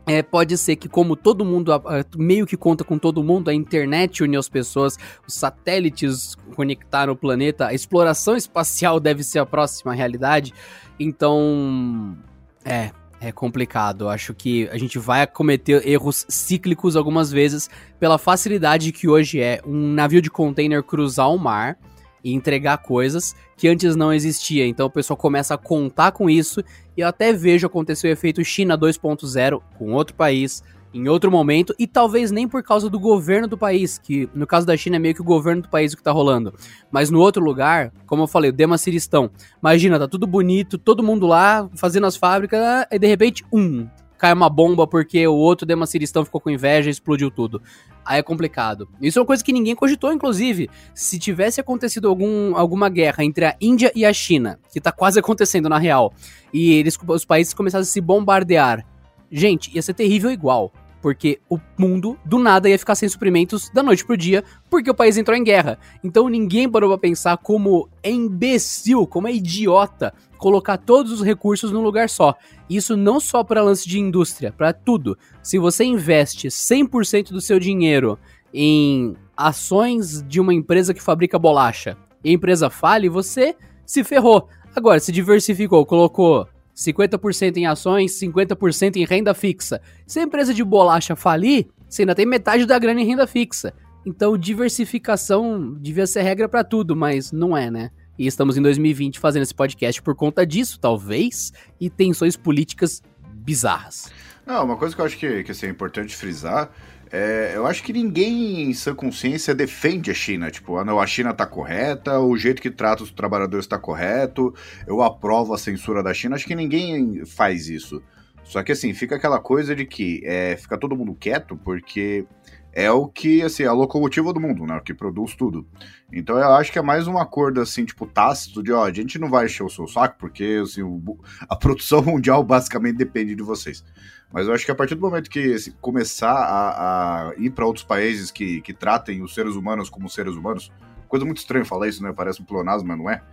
é, 0.07 0.23
pode 0.23 0.57
ser 0.57 0.75
que, 0.75 0.89
como 0.89 1.15
todo 1.15 1.45
mundo 1.45 1.71
meio 2.17 2.45
que 2.45 2.57
conta 2.57 2.83
com 2.83 2.97
todo 2.97 3.23
mundo, 3.23 3.49
a 3.49 3.53
internet 3.53 4.23
uniu 4.23 4.39
as 4.39 4.49
pessoas, 4.49 4.97
os 5.27 5.33
satélites 5.35 6.35
conectaram 6.55 7.13
o 7.13 7.15
planeta, 7.15 7.67
a 7.67 7.73
exploração 7.73 8.35
espacial 8.35 8.99
deve 9.01 9.23
ser 9.23 9.39
a 9.39 9.45
próxima 9.45 9.93
realidade. 9.93 10.53
Então, 10.99 12.17
é, 12.65 12.91
é 13.21 13.31
complicado. 13.31 14.09
Acho 14.09 14.33
que 14.33 14.67
a 14.69 14.77
gente 14.77 14.97
vai 14.97 15.25
cometer 15.27 15.87
erros 15.87 16.25
cíclicos 16.27 16.95
algumas 16.95 17.31
vezes 17.31 17.69
pela 17.99 18.17
facilidade 18.17 18.91
que 18.91 19.07
hoje 19.07 19.39
é 19.39 19.61
um 19.65 19.93
navio 19.93 20.21
de 20.21 20.29
container 20.29 20.81
cruzar 20.81 21.29
o 21.29 21.37
mar 21.37 21.77
e 22.23 22.33
entregar 22.33 22.77
coisas 22.79 23.35
que 23.55 23.67
antes 23.67 23.95
não 23.95 24.13
existia. 24.13 24.65
Então 24.65 24.87
o 24.87 24.91
pessoal 24.91 25.17
começa 25.17 25.53
a 25.53 25.57
contar 25.57 26.11
com 26.11 26.29
isso 26.29 26.63
e 26.95 27.01
eu 27.01 27.07
até 27.07 27.33
vejo 27.33 27.67
acontecer 27.67 28.07
o 28.07 28.11
efeito 28.11 28.43
China 28.43 28.77
2.0 28.77 29.61
com 29.77 29.93
outro 29.93 30.15
país 30.15 30.63
em 30.93 31.07
outro 31.07 31.29
momento 31.31 31.73
e 31.77 31.85
talvez 31.85 32.31
nem 32.31 32.47
por 32.47 32.63
causa 32.63 32.89
do 32.89 32.99
governo 32.99 33.47
do 33.47 33.57
país, 33.57 33.97
que 33.97 34.29
no 34.33 34.47
caso 34.47 34.65
da 34.65 34.75
China 34.75 34.95
é 34.95 34.99
meio 34.99 35.13
que 35.13 35.21
o 35.21 35.25
governo 35.25 35.61
do 35.61 35.69
país 35.69 35.93
que 35.93 36.01
tá 36.01 36.11
rolando. 36.11 36.53
Mas 36.91 37.09
no 37.09 37.19
outro 37.19 37.43
lugar, 37.43 37.91
como 38.05 38.23
eu 38.23 38.27
falei, 38.27 38.49
o 38.49 38.53
Demaciristão. 38.53 39.29
Imagina, 39.61 39.99
tá 39.99 40.07
tudo 40.07 40.25
bonito, 40.25 40.77
todo 40.77 41.03
mundo 41.03 41.27
lá 41.27 41.69
fazendo 41.75 42.07
as 42.07 42.15
fábricas 42.15 42.59
e 42.91 42.97
de 42.97 43.07
repente, 43.07 43.45
um, 43.53 43.87
cai 44.17 44.33
uma 44.33 44.49
bomba 44.49 44.87
porque 44.87 45.25
o 45.27 45.35
outro 45.35 45.65
Demaciristão 45.65 46.25
ficou 46.25 46.41
com 46.41 46.49
inveja 46.49 46.89
e 46.89 46.91
explodiu 46.91 47.29
tudo. 47.29 47.61
Aí 48.05 48.19
é 48.19 48.23
complicado. 48.23 48.87
Isso 49.01 49.19
é 49.19 49.21
uma 49.21 49.25
coisa 49.25 49.43
que 49.43 49.53
ninguém 49.53 49.75
cogitou, 49.75 50.11
inclusive. 50.11 50.69
Se 50.93 51.19
tivesse 51.19 51.61
acontecido 51.61 52.07
algum, 52.07 52.55
alguma 52.55 52.89
guerra 52.89 53.23
entre 53.23 53.45
a 53.45 53.55
Índia 53.61 53.91
e 53.95 54.05
a 54.05 54.11
China, 54.11 54.59
que 54.71 54.81
tá 54.81 54.91
quase 54.91 55.19
acontecendo 55.19 55.69
na 55.69 55.77
real, 55.77 56.13
e 56.53 56.73
eles, 56.73 56.97
os 57.07 57.25
países 57.25 57.53
começassem 57.53 57.89
a 57.89 57.93
se 57.93 58.01
bombardear, 58.01 58.85
gente, 59.31 59.73
ia 59.75 59.81
ser 59.81 59.93
terrível 59.93 60.31
igual. 60.31 60.73
Porque 61.01 61.39
o 61.49 61.59
mundo, 61.77 62.17
do 62.25 62.37
nada, 62.37 62.69
ia 62.69 62.77
ficar 62.77 62.95
sem 62.95 63.07
suprimentos 63.07 63.69
da 63.69 63.81
noite 63.81 64.05
pro 64.05 64.17
dia, 64.17 64.43
porque 64.69 64.89
o 64.89 64.95
país 64.95 65.17
entrou 65.17 65.37
em 65.37 65.43
guerra. 65.43 65.79
Então 66.03 66.27
ninguém 66.27 66.69
parou 66.69 66.89
pra 66.89 66.97
pensar 66.97 67.37
como 67.37 67.87
é 68.03 68.11
imbecil, 68.11 69.07
como 69.07 69.27
é 69.27 69.33
idiota 69.33 70.13
colocar 70.37 70.77
todos 70.77 71.11
os 71.11 71.21
recursos 71.21 71.71
num 71.71 71.81
lugar 71.81 72.09
só. 72.09 72.35
Isso 72.69 72.97
não 72.97 73.19
só 73.19 73.43
para 73.43 73.61
lance 73.61 73.87
de 73.87 73.99
indústria, 73.99 74.51
para 74.51 74.73
tudo. 74.73 75.17
Se 75.43 75.59
você 75.59 75.83
investe 75.83 76.47
100% 76.47 77.31
do 77.31 77.41
seu 77.41 77.59
dinheiro 77.59 78.17
em 78.53 79.15
ações 79.35 80.23
de 80.27 80.39
uma 80.39 80.53
empresa 80.53 80.93
que 80.93 81.01
fabrica 81.01 81.37
bolacha 81.37 81.97
e 82.23 82.31
a 82.31 82.33
empresa 82.33 82.69
fale, 82.69 83.07
você 83.09 83.55
se 83.85 84.03
ferrou. 84.03 84.47
Agora, 84.75 84.99
se 84.99 85.11
diversificou, 85.11 85.85
colocou 85.85 86.47
50% 86.79 87.57
em 87.57 87.65
ações, 87.65 88.19
50% 88.19 88.95
em 88.95 89.05
renda 89.05 89.33
fixa. 89.33 89.81
Se 90.07 90.19
a 90.19 90.23
empresa 90.23 90.53
de 90.53 90.63
bolacha 90.63 91.15
falir, 91.15 91.67
você 91.87 92.03
ainda 92.03 92.15
tem 92.15 92.25
metade 92.25 92.65
da 92.65 92.79
grana 92.79 93.01
em 93.01 93.05
renda 93.05 93.27
fixa. 93.27 93.73
Então, 94.05 94.37
diversificação 94.37 95.73
devia 95.73 96.07
ser 96.07 96.21
regra 96.21 96.47
para 96.47 96.63
tudo, 96.63 96.95
mas 96.95 97.33
não 97.33 97.55
é, 97.55 97.69
né? 97.69 97.91
E 98.17 98.25
estamos 98.25 98.57
em 98.57 98.61
2020 98.61 99.19
fazendo 99.19 99.43
esse 99.43 99.53
podcast 99.53 100.01
por 100.01 100.15
conta 100.15 100.45
disso, 100.45 100.79
talvez, 100.79 101.51
e 101.79 101.89
tensões 101.89 102.37
políticas 102.37 103.01
bizarras. 103.33 104.11
Não, 104.45 104.63
uma 104.63 104.77
coisa 104.77 104.95
que 104.95 105.01
eu 105.01 105.05
acho 105.05 105.17
que, 105.17 105.43
que 105.43 105.51
assim, 105.51 105.67
é 105.67 105.69
importante 105.69 106.15
frisar 106.15 106.71
é, 107.11 107.53
eu 107.55 107.65
acho 107.65 107.83
que 107.83 107.91
ninguém 107.91 108.63
em 108.63 108.73
sua 108.73 108.93
consciência 108.93 109.55
defende 109.55 110.11
a 110.11 110.13
China. 110.13 110.51
Tipo, 110.51 110.77
ah, 110.77 110.85
não, 110.85 110.99
a 110.99 111.07
China 111.07 111.33
tá 111.33 111.45
correta, 111.45 112.19
o 112.19 112.37
jeito 112.37 112.61
que 112.61 112.69
trata 112.69 113.03
os 113.03 113.11
trabalhadores 113.11 113.65
tá 113.65 113.79
correto, 113.79 114.53
eu 114.85 115.01
aprovo 115.01 115.53
a 115.53 115.57
censura 115.57 116.03
da 116.03 116.13
China. 116.13 116.35
Acho 116.35 116.45
que 116.45 116.55
ninguém 116.55 117.25
faz 117.25 117.67
isso. 117.67 118.01
Só 118.43 118.63
que 118.63 118.71
assim, 118.71 118.93
fica 118.93 119.15
aquela 119.15 119.39
coisa 119.39 119.75
de 119.75 119.85
que 119.85 120.21
é, 120.25 120.57
fica 120.57 120.77
todo 120.77 120.95
mundo 120.95 121.13
quieto 121.13 121.55
porque 121.55 122.25
é 122.73 122.91
o 122.91 123.07
que, 123.07 123.41
assim, 123.41 123.63
é 123.63 123.67
a 123.67 123.73
locomotiva 123.73 124.31
do 124.31 124.39
mundo, 124.39 124.65
né? 124.65 124.77
O 124.77 124.81
que 124.81 124.93
produz 124.93 125.35
tudo. 125.35 125.67
Então 126.11 126.37
eu 126.37 126.53
acho 126.53 126.71
que 126.71 126.79
é 126.79 126.81
mais 126.81 127.07
um 127.07 127.17
acordo, 127.17 127.61
assim, 127.61 127.85
tipo, 127.85 128.05
tácito 128.05 128.61
de, 128.61 128.71
ó, 128.71 128.83
a 128.83 128.93
gente 128.93 129.17
não 129.17 129.29
vai 129.29 129.45
encher 129.45 129.63
o 129.63 129.69
seu 129.69 129.87
saco, 129.87 130.17
porque, 130.19 130.59
assim, 130.61 130.81
o, 130.81 131.19
a 131.47 131.55
produção 131.57 132.01
mundial 132.01 132.43
basicamente 132.43 132.97
depende 132.97 133.35
de 133.35 133.43
vocês. 133.43 133.83
Mas 134.31 134.47
eu 134.47 134.53
acho 134.53 134.65
que 134.65 134.71
a 134.71 134.75
partir 134.75 134.95
do 134.95 135.01
momento 135.01 135.29
que 135.29 135.53
assim, 135.53 135.71
começar 135.81 136.31
a, 136.31 137.29
a 137.29 137.33
ir 137.37 137.49
para 137.49 137.65
outros 137.65 137.83
países 137.83 138.29
que, 138.29 138.61
que 138.61 138.73
tratem 138.73 139.23
os 139.23 139.33
seres 139.33 139.55
humanos 139.55 139.89
como 139.89 140.07
seres 140.07 140.35
humanos, 140.35 140.71
coisa 141.07 141.25
muito 141.25 141.39
estranha 141.39 141.65
falar 141.65 141.87
isso, 141.87 142.03
né? 142.03 142.13
Parece 142.13 142.41
um 142.41 142.45
pleonasmo, 142.45 142.87
mas 142.87 142.97
não 142.97 143.09
é. 143.09 143.23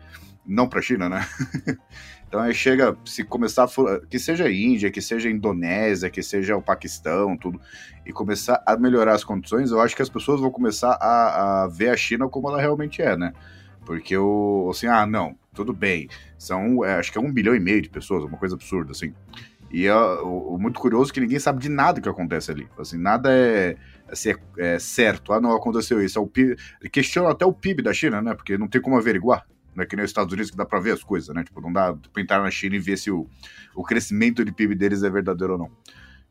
Não 0.47 0.69
pra 0.69 0.81
China, 0.81 1.09
né? 1.09 1.27
então 2.37 2.45
aí 2.45 2.53
chega, 2.53 2.95
se 3.03 3.25
começar, 3.25 3.67
que 4.11 4.19
seja 4.19 4.51
Índia, 4.51 4.91
que 4.91 5.01
seja 5.01 5.31
Indonésia, 5.31 6.11
que 6.11 6.23
seja 6.23 6.55
o 6.55 6.61
Paquistão, 6.61 7.35
tudo, 7.35 7.59
e 8.05 8.13
começar 8.13 8.63
a 8.67 8.77
melhorar 8.77 9.15
as 9.15 9.25
condições, 9.25 9.71
eu 9.71 9.81
acho 9.81 9.97
que 9.97 10.03
as 10.03 10.11
pessoas 10.11 10.39
vão 10.39 10.51
começar 10.51 10.99
a, 11.01 11.63
a 11.63 11.67
ver 11.67 11.89
a 11.89 11.97
China 11.97 12.29
como 12.29 12.51
ela 12.51 12.61
realmente 12.61 13.01
é, 13.01 13.17
né? 13.17 13.33
Porque 13.87 14.15
o, 14.19 14.69
assim, 14.71 14.87
ah, 14.87 15.07
não, 15.07 15.35
tudo 15.55 15.73
bem, 15.73 16.11
são, 16.37 16.85
é, 16.85 16.97
acho 16.97 17.11
que 17.11 17.17
é 17.17 17.21
um 17.23 17.33
bilhão 17.33 17.55
e 17.55 17.61
meio 17.61 17.81
de 17.81 17.89
pessoas, 17.89 18.23
uma 18.23 18.37
coisa 18.37 18.55
absurda, 18.55 18.93
assim. 18.93 19.15
E 19.73 19.87
é, 19.87 19.95
o, 19.95 20.57
o, 20.57 20.59
muito 20.59 20.79
curioso 20.79 21.11
é 21.11 21.15
que 21.15 21.21
ninguém 21.21 21.39
sabe 21.39 21.59
de 21.63 21.71
nada 21.71 22.03
que 22.03 22.09
acontece 22.09 22.51
ali. 22.51 22.69
Assim, 22.79 22.99
nada 22.99 23.31
é, 23.33 23.77
assim, 24.13 24.33
é, 24.59 24.75
é 24.75 24.79
certo. 24.79 25.33
Ah, 25.33 25.41
não 25.41 25.57
aconteceu 25.57 26.05
isso. 26.05 26.19
É 26.19 26.23
o 26.23 26.27
PIB, 26.27 26.57
questiona 26.93 27.31
até 27.31 27.47
o 27.47 27.53
PIB 27.53 27.83
da 27.83 27.95
China, 27.95 28.21
né? 28.21 28.35
Porque 28.35 28.59
não 28.59 28.69
tem 28.69 28.81
como 28.81 28.97
averiguar. 28.97 29.47
Não 29.77 29.83
é 29.83 29.87
que 29.87 29.95
nem 29.95 30.05
os 30.05 30.11
Estados 30.11 30.33
Unidos 30.33 30.51
que 30.51 30.57
dá 30.57 30.65
pra 30.65 30.81
ver 30.81 30.93
as 30.93 31.05
coisas, 31.05 31.35
né? 31.35 31.45
Tipo, 31.45 31.61
não 31.61 31.73
dá 31.73 31.95
pra 31.95 32.23
entrar 32.23 32.41
na 32.41 32.51
China 32.51 32.77
e 32.77 32.79
ver 32.79 32.97
se 32.97 33.11
o, 33.11 33.29
o 33.75 33.85
crescimento 33.85 34.43
de 34.43 34.51
PIB 34.51 34.75
deles 34.75 35.03
é 35.03 35.11
verdadeiro 35.11 35.53
ou 35.53 35.59
não. 35.59 35.71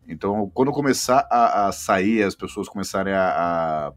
Então, 0.07 0.49
quando 0.53 0.71
começar 0.71 1.27
a, 1.29 1.67
a 1.67 1.71
sair, 1.71 2.23
as 2.23 2.35
pessoas 2.35 2.67
começarem 2.67 3.13
a, 3.13 3.93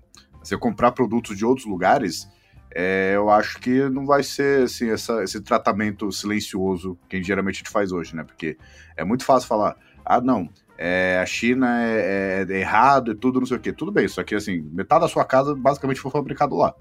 a, 0.53 0.59
comprar 0.59 0.93
produtos 0.93 1.37
de 1.37 1.45
outros 1.45 1.67
lugares, 1.67 2.29
é, 2.75 3.13
eu 3.15 3.31
acho 3.31 3.59
que 3.59 3.89
não 3.89 4.07
vai 4.07 4.23
ser 4.23 4.65
assim, 4.65 4.91
essa, 4.91 5.23
esse 5.23 5.41
tratamento 5.41 6.13
silencioso 6.13 6.99
que 7.09 7.23
geralmente 7.23 7.57
a 7.57 7.59
gente 7.59 7.71
faz 7.71 7.91
hoje, 7.91 8.15
né? 8.15 8.25
Porque 8.25 8.59
é 8.97 9.05
muito 9.05 9.25
fácil 9.25 9.49
falar, 9.49 9.77
ah, 10.05 10.21
não, 10.21 10.49
é, 10.77 11.19
a 11.23 11.27
China 11.27 11.83
é, 11.83 12.47
é, 12.49 12.53
é 12.53 12.61
errado 12.61 13.13
e 13.13 13.15
tudo, 13.15 13.41
não 13.41 13.47
sei 13.47 13.57
o 13.57 13.61
quê. 13.61 13.73
Tudo 13.73 13.91
bem, 13.91 14.07
só 14.09 14.23
que 14.23 14.35
assim, 14.35 14.61
metade 14.73 15.03
da 15.03 15.09
sua 15.09 15.25
casa 15.25 15.55
basicamente 15.55 16.01
foi 16.01 16.11
fabricado 16.11 16.55
lá. 16.55 16.75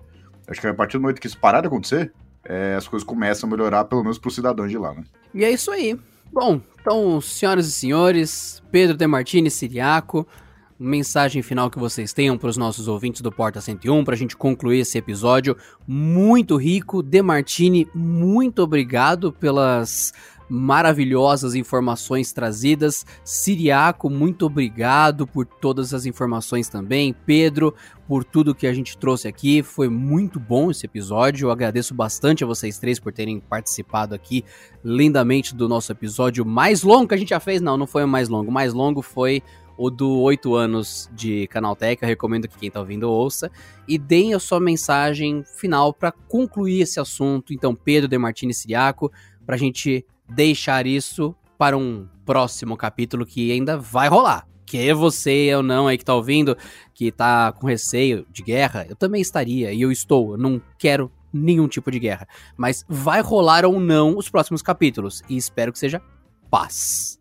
Acho 0.47 0.61
que 0.61 0.67
a 0.67 0.73
partir 0.73 0.97
do 0.97 1.01
momento 1.01 1.19
que 1.19 1.27
isso 1.27 1.39
parar 1.39 1.61
de 1.61 1.67
acontecer, 1.67 2.13
é, 2.47 2.75
as 2.75 2.87
coisas 2.87 3.05
começam 3.05 3.47
a 3.47 3.51
melhorar, 3.51 3.85
pelo 3.85 4.01
menos 4.01 4.17
para 4.17 4.29
os 4.29 4.35
cidadãos 4.35 4.71
de 4.71 4.77
lá, 4.77 4.93
né? 4.93 5.03
E 5.33 5.43
é 5.43 5.51
isso 5.51 5.69
aí. 5.69 5.99
Bom, 6.31 6.61
então, 6.79 7.19
senhoras 7.19 7.67
e 7.67 7.71
senhores, 7.71 8.63
Pedro 8.71 8.95
De 8.95 9.05
Martini 9.05 9.51
Siriaco, 9.51 10.25
mensagem 10.79 11.41
final 11.41 11.69
que 11.69 11.79
vocês 11.79 12.13
tenham 12.13 12.37
para 12.37 12.49
os 12.49 12.57
nossos 12.57 12.87
ouvintes 12.87 13.21
do 13.21 13.31
Porta 13.31 13.59
101 13.59 14.03
para 14.03 14.13
a 14.13 14.17
gente 14.17 14.37
concluir 14.37 14.79
esse 14.79 14.97
episódio 14.97 15.57
muito 15.87 16.55
rico. 16.55 17.01
De 17.01 17.21
Martini, 17.21 17.87
muito 17.93 18.61
obrigado 18.61 19.31
pelas 19.31 20.13
maravilhosas 20.49 21.55
informações 21.55 22.31
trazidas. 22.31 23.05
Siriaco, 23.23 24.09
muito 24.09 24.45
obrigado 24.45 25.27
por 25.27 25.45
todas 25.45 25.93
as 25.93 26.05
informações 26.05 26.69
também. 26.69 27.13
Pedro, 27.25 27.73
por 28.07 28.23
tudo 28.23 28.55
que 28.55 28.65
a 28.65 28.73
gente 28.73 28.97
trouxe 28.97 29.27
aqui. 29.27 29.61
Foi 29.61 29.89
muito 29.89 30.39
bom 30.39 30.71
esse 30.71 30.85
episódio. 30.85 31.47
Eu 31.47 31.51
agradeço 31.51 31.93
bastante 31.93 32.43
a 32.43 32.47
vocês 32.47 32.79
três 32.79 32.99
por 32.99 33.11
terem 33.11 33.39
participado 33.39 34.15
aqui 34.15 34.43
lindamente 34.83 35.53
do 35.53 35.67
nosso 35.67 35.91
episódio 35.91 36.45
mais 36.45 36.83
longo 36.83 37.09
que 37.09 37.13
a 37.15 37.17
gente 37.17 37.29
já 37.29 37.39
fez. 37.39 37.61
Não, 37.61 37.77
não 37.77 37.87
foi 37.87 38.03
o 38.03 38.07
mais 38.07 38.29
longo. 38.29 38.49
O 38.49 38.53
mais 38.53 38.73
longo 38.73 39.01
foi 39.01 39.43
o 39.77 39.91
do 39.91 40.19
8 40.21 40.55
anos 40.55 41.09
de 41.13 41.47
Canaltech. 41.47 42.01
Eu 42.01 42.07
recomendo 42.07 42.47
que 42.47 42.57
quem 42.57 42.71
tá 42.71 42.79
ouvindo 42.79 43.09
ouça. 43.09 43.51
E 43.87 43.97
deem 43.97 44.33
a 44.33 44.39
sua 44.39 44.59
mensagem 44.59 45.43
final 45.43 45.93
para 45.93 46.11
concluir 46.11 46.81
esse 46.81 46.99
assunto. 46.99 47.53
Então, 47.53 47.75
Pedro 47.75 48.07
De 48.07 48.17
Martini 48.17 48.53
Siriaco, 48.53 49.11
pra 49.45 49.55
gente 49.55 50.05
deixar 50.29 50.85
isso 50.85 51.35
para 51.57 51.77
um 51.77 52.07
próximo 52.25 52.75
capítulo 52.77 53.25
que 53.25 53.51
ainda 53.51 53.77
vai 53.77 54.07
rolar. 54.07 54.47
Que 54.65 54.93
você 54.93 55.55
ou 55.55 55.63
não 55.63 55.87
aí 55.87 55.97
que 55.97 56.03
tá 56.03 56.13
ouvindo, 56.13 56.57
que 56.93 57.11
tá 57.11 57.53
com 57.53 57.67
receio 57.67 58.27
de 58.29 58.43
guerra, 58.43 58.85
eu 58.89 58.95
também 58.95 59.21
estaria, 59.21 59.71
e 59.71 59.81
eu 59.81 59.91
estou, 59.91 60.31
eu 60.33 60.37
não 60.37 60.61
quero 60.77 61.09
nenhum 61.31 61.67
tipo 61.67 61.89
de 61.89 61.99
guerra. 61.99 62.27
Mas 62.57 62.83
vai 62.87 63.21
rolar 63.21 63.65
ou 63.65 63.79
não 63.79 64.17
os 64.17 64.29
próximos 64.29 64.61
capítulos, 64.61 65.23
e 65.29 65.37
espero 65.37 65.71
que 65.71 65.79
seja 65.79 66.01
paz. 66.51 67.17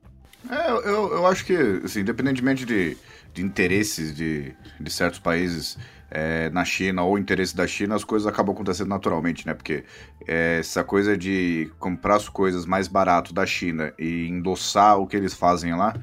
É, 0.50 0.70
eu, 0.70 1.12
eu 1.12 1.26
acho 1.26 1.44
que, 1.44 1.54
assim, 1.84 2.00
independentemente 2.00 2.64
de, 2.64 2.96
de 3.32 3.42
interesses 3.42 4.14
de, 4.14 4.54
de 4.80 4.90
certos 4.90 5.20
países 5.20 5.78
é, 6.10 6.50
na 6.50 6.64
China 6.64 7.02
ou 7.02 7.18
interesse 7.18 7.56
da 7.56 7.66
China, 7.66 7.94
as 7.94 8.04
coisas 8.04 8.26
acabam 8.26 8.54
acontecendo 8.54 8.88
naturalmente, 8.88 9.46
né? 9.46 9.54
Porque 9.54 9.84
é, 10.26 10.58
essa 10.60 10.84
coisa 10.84 11.16
de 11.16 11.70
comprar 11.78 12.16
as 12.16 12.28
coisas 12.28 12.64
mais 12.64 12.88
barato 12.88 13.34
da 13.34 13.44
China 13.44 13.92
e 13.98 14.28
endossar 14.28 14.98
o 14.98 15.06
que 15.06 15.16
eles 15.16 15.34
fazem 15.34 15.74
lá, 15.74 15.94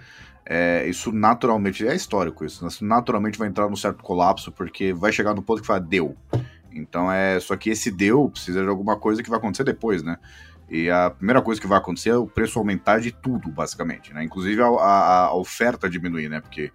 é, 0.45 0.85
isso 0.87 1.11
naturalmente, 1.11 1.87
é 1.87 1.95
histórico 1.95 2.43
isso, 2.43 2.67
naturalmente 2.83 3.39
vai 3.39 3.47
entrar 3.47 3.69
num 3.69 3.77
certo 3.77 4.03
colapso, 4.03 4.51
porque 4.51 4.91
vai 4.93 5.11
chegar 5.11 5.33
no 5.33 5.41
ponto 5.41 5.61
que 5.61 5.67
fala, 5.67 5.79
deu. 5.79 6.17
Então 6.71 7.11
é. 7.11 7.39
Só 7.39 7.55
que 7.55 7.69
esse 7.69 7.91
deu 7.91 8.29
precisa 8.29 8.61
de 8.61 8.67
alguma 8.67 8.97
coisa 8.97 9.21
que 9.23 9.29
vai 9.29 9.37
acontecer 9.39 9.63
depois, 9.63 10.03
né? 10.03 10.17
E 10.69 10.89
a 10.89 11.09
primeira 11.09 11.41
coisa 11.41 11.61
que 11.61 11.67
vai 11.67 11.77
acontecer 11.77 12.09
é 12.09 12.15
o 12.15 12.25
preço 12.25 12.57
aumentar 12.57 12.99
de 12.99 13.11
tudo, 13.11 13.51
basicamente, 13.51 14.13
né? 14.13 14.23
Inclusive 14.23 14.61
a, 14.61 14.67
a, 14.67 15.25
a 15.25 15.35
oferta 15.35 15.89
diminuir, 15.89 16.29
né? 16.29 16.41
Porque 16.41 16.71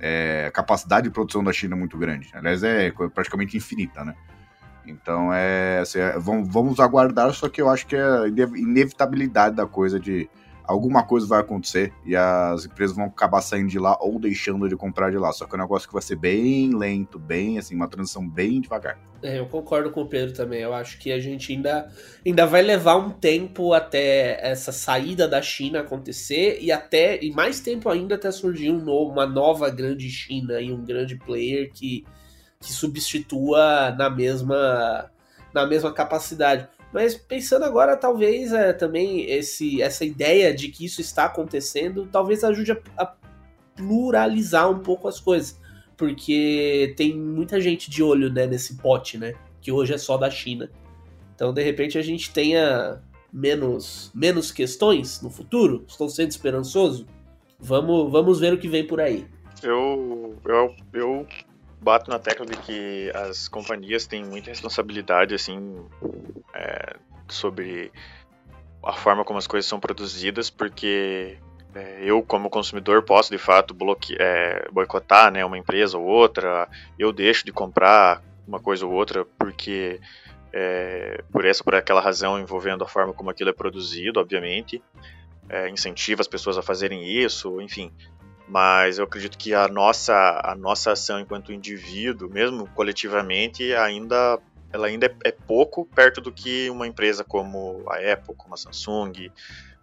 é, 0.00 0.46
a 0.48 0.50
capacidade 0.50 1.04
de 1.04 1.10
produção 1.10 1.44
da 1.44 1.52
China 1.52 1.76
é 1.76 1.78
muito 1.78 1.98
grande. 1.98 2.30
Aliás, 2.32 2.62
é 2.62 2.90
praticamente 3.14 3.56
infinita, 3.56 4.04
né? 4.04 4.14
Então, 4.86 5.32
é, 5.32 5.78
assim, 5.80 5.98
é 5.98 6.18
vamos, 6.18 6.48
vamos 6.52 6.80
aguardar, 6.80 7.32
só 7.32 7.48
que 7.48 7.60
eu 7.60 7.68
acho 7.68 7.86
que 7.86 7.94
é 7.94 8.02
a 8.02 8.26
inevitabilidade 8.26 9.54
da 9.54 9.66
coisa 9.66 10.00
de 10.00 10.28
alguma 10.70 11.02
coisa 11.02 11.26
vai 11.26 11.40
acontecer 11.40 11.92
e 12.06 12.14
as 12.14 12.64
empresas 12.64 12.94
vão 12.94 13.06
acabar 13.06 13.40
saindo 13.40 13.68
de 13.68 13.78
lá 13.78 13.98
ou 14.00 14.20
deixando 14.20 14.68
de 14.68 14.76
comprar 14.76 15.10
de 15.10 15.18
lá. 15.18 15.32
Só 15.32 15.44
que 15.44 15.54
é 15.54 15.58
um 15.58 15.62
negócio 15.62 15.88
que 15.88 15.92
vai 15.92 16.02
ser 16.02 16.14
bem 16.16 16.72
lento, 16.76 17.18
bem 17.18 17.58
assim, 17.58 17.74
uma 17.74 17.88
transição 17.88 18.26
bem 18.26 18.60
devagar. 18.60 18.96
É, 19.20 19.38
eu 19.38 19.46
concordo 19.46 19.90
com 19.90 20.02
o 20.02 20.06
Pedro 20.06 20.32
também. 20.32 20.60
Eu 20.60 20.72
acho 20.72 20.98
que 20.98 21.10
a 21.10 21.18
gente 21.18 21.52
ainda, 21.52 21.90
ainda 22.24 22.46
vai 22.46 22.62
levar 22.62 22.96
um 22.96 23.10
tempo 23.10 23.72
até 23.72 24.38
essa 24.40 24.70
saída 24.70 25.26
da 25.26 25.42
China 25.42 25.80
acontecer 25.80 26.58
e 26.60 26.70
até 26.70 27.22
e 27.22 27.32
mais 27.32 27.58
tempo 27.60 27.88
ainda 27.88 28.14
até 28.14 28.30
surgir 28.30 28.70
um 28.70 28.78
novo, 28.78 29.12
uma 29.12 29.26
nova 29.26 29.68
grande 29.70 30.08
China 30.08 30.60
e 30.60 30.72
um 30.72 30.84
grande 30.84 31.16
player 31.16 31.70
que, 31.72 32.06
que 32.60 32.72
substitua 32.72 33.90
na 33.98 34.08
mesma 34.08 35.10
na 35.52 35.66
mesma 35.66 35.92
capacidade. 35.92 36.68
Mas 36.92 37.14
pensando 37.14 37.64
agora, 37.64 37.96
talvez 37.96 38.52
é, 38.52 38.72
também 38.72 39.30
esse, 39.30 39.80
essa 39.80 40.04
ideia 40.04 40.52
de 40.52 40.68
que 40.68 40.84
isso 40.84 41.00
está 41.00 41.26
acontecendo, 41.26 42.08
talvez 42.10 42.42
ajude 42.42 42.72
a, 42.72 42.78
a 42.96 43.14
pluralizar 43.76 44.70
um 44.70 44.80
pouco 44.80 45.06
as 45.06 45.20
coisas. 45.20 45.58
Porque 45.96 46.94
tem 46.96 47.16
muita 47.16 47.60
gente 47.60 47.90
de 47.90 48.02
olho 48.02 48.32
né, 48.32 48.46
nesse 48.46 48.76
pote, 48.76 49.18
né? 49.18 49.34
Que 49.60 49.70
hoje 49.70 49.92
é 49.92 49.98
só 49.98 50.16
da 50.16 50.30
China. 50.30 50.70
Então, 51.34 51.52
de 51.52 51.62
repente, 51.62 51.98
a 51.98 52.02
gente 52.02 52.32
tenha 52.32 53.00
menos, 53.32 54.10
menos 54.14 54.50
questões 54.50 55.20
no 55.22 55.30
futuro. 55.30 55.84
Estou 55.86 56.08
sendo 56.08 56.30
esperançoso. 56.30 57.06
Vamos, 57.58 58.10
vamos 58.10 58.40
ver 58.40 58.52
o 58.52 58.58
que 58.58 58.68
vem 58.68 58.86
por 58.86 59.00
aí. 59.00 59.26
Eu, 59.62 60.36
eu, 60.46 60.74
eu 60.94 61.26
bato 61.80 62.10
na 62.10 62.18
tecla 62.18 62.44
de 62.44 62.56
que 62.56 63.10
as 63.14 63.48
companhias 63.48 64.06
têm 64.06 64.24
muita 64.24 64.50
responsabilidade, 64.50 65.34
assim, 65.34 65.84
é, 66.54 66.96
sobre 67.28 67.90
a 68.84 68.92
forma 68.92 69.24
como 69.24 69.38
as 69.38 69.46
coisas 69.46 69.68
são 69.68 69.80
produzidas, 69.80 70.50
porque 70.50 71.38
é, 71.74 72.00
eu, 72.02 72.22
como 72.22 72.50
consumidor, 72.50 73.02
posso 73.02 73.30
de 73.30 73.38
fato 73.38 73.72
bloque, 73.72 74.14
é, 74.18 74.68
boicotar 74.70 75.32
né, 75.32 75.44
uma 75.44 75.58
empresa 75.58 75.96
ou 75.96 76.04
outra, 76.04 76.68
eu 76.98 77.12
deixo 77.12 77.44
de 77.44 77.52
comprar 77.52 78.22
uma 78.46 78.60
coisa 78.60 78.84
ou 78.84 78.92
outra 78.92 79.24
porque 79.38 80.00
é, 80.52 81.22
por 81.30 81.44
essa 81.44 81.62
por 81.62 81.74
aquela 81.74 82.00
razão 82.00 82.38
envolvendo 82.38 82.82
a 82.82 82.88
forma 82.88 83.12
como 83.12 83.30
aquilo 83.30 83.50
é 83.50 83.54
produzido, 83.54 84.20
obviamente, 84.20 84.82
é, 85.48 85.68
incentiva 85.70 86.20
as 86.20 86.28
pessoas 86.28 86.58
a 86.58 86.62
fazerem 86.62 87.04
isso, 87.06 87.60
enfim 87.60 87.92
mas 88.50 88.98
eu 88.98 89.04
acredito 89.04 89.38
que 89.38 89.54
a 89.54 89.68
nossa, 89.68 90.40
a 90.42 90.56
nossa 90.56 90.90
ação 90.90 91.20
enquanto 91.20 91.52
indivíduo, 91.52 92.28
mesmo 92.28 92.66
coletivamente, 92.70 93.72
ainda 93.74 94.40
ela 94.72 94.88
ainda 94.88 95.06
é, 95.06 95.28
é, 95.28 95.30
pouco 95.30 95.86
perto 95.86 96.20
do 96.20 96.32
que 96.32 96.68
uma 96.68 96.86
empresa 96.86 97.22
como 97.22 97.84
a 97.88 98.12
Apple, 98.12 98.34
como 98.36 98.54
a 98.54 98.56
Samsung, 98.56 99.30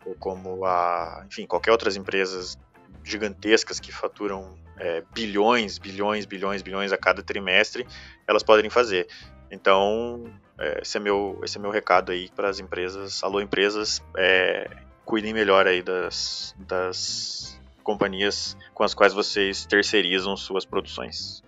ou 0.06 0.16
como 0.16 0.66
a, 0.66 1.24
enfim, 1.28 1.46
qualquer 1.46 1.72
outras 1.72 1.96
empresas 1.96 2.58
gigantescas 3.06 3.80
que 3.80 3.92
faturam 3.92 4.58
é, 4.78 5.02
bilhões, 5.14 5.78
bilhões, 5.78 6.26
bilhões, 6.26 6.62
bilhões 6.62 6.92
a 6.92 6.98
cada 6.98 7.24
trimestre, 7.24 7.88
elas 8.28 8.44
podem 8.44 8.70
fazer. 8.70 9.08
Então, 9.50 10.26
é, 10.60 10.82
esse, 10.82 10.98
é 10.98 11.00
meu, 11.00 11.40
esse 11.42 11.58
é 11.58 11.62
meu 11.62 11.72
recado 11.72 12.12
aí 12.12 12.30
para 12.36 12.50
as 12.50 12.60
empresas. 12.60 13.24
Alô, 13.24 13.40
empresas, 13.40 14.02
é, 14.18 14.70
cuidem 15.06 15.34
melhor 15.34 15.68
aí 15.68 15.82
das, 15.82 16.54
das 16.58 17.57
companhias 17.88 18.58
com 18.74 18.84
as 18.84 18.94
quais 18.94 19.14
vocês 19.14 19.66
terceirizam 19.66 20.36
suas 20.36 20.66
produções. 20.66 21.42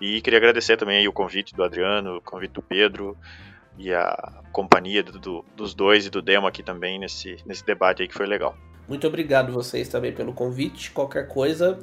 E 0.00 0.22
queria 0.22 0.38
agradecer 0.38 0.78
também 0.78 1.06
o 1.06 1.12
convite 1.12 1.54
do 1.54 1.62
Adriano, 1.62 2.16
o 2.16 2.20
convite 2.22 2.52
do 2.52 2.62
Pedro 2.62 3.14
e 3.76 3.92
a 3.92 4.40
companhia 4.50 5.02
do, 5.02 5.18
do, 5.18 5.44
dos 5.54 5.74
dois 5.74 6.06
e 6.06 6.10
do 6.10 6.22
Demo 6.22 6.46
aqui 6.46 6.62
também 6.62 6.98
nesse, 6.98 7.36
nesse 7.44 7.64
debate 7.66 8.00
aí 8.00 8.08
que 8.08 8.14
foi 8.14 8.26
legal. 8.26 8.56
Muito 8.88 9.06
obrigado 9.06 9.52
vocês 9.52 9.86
também 9.86 10.14
pelo 10.14 10.32
convite. 10.32 10.90
Qualquer 10.92 11.28
coisa, 11.28 11.78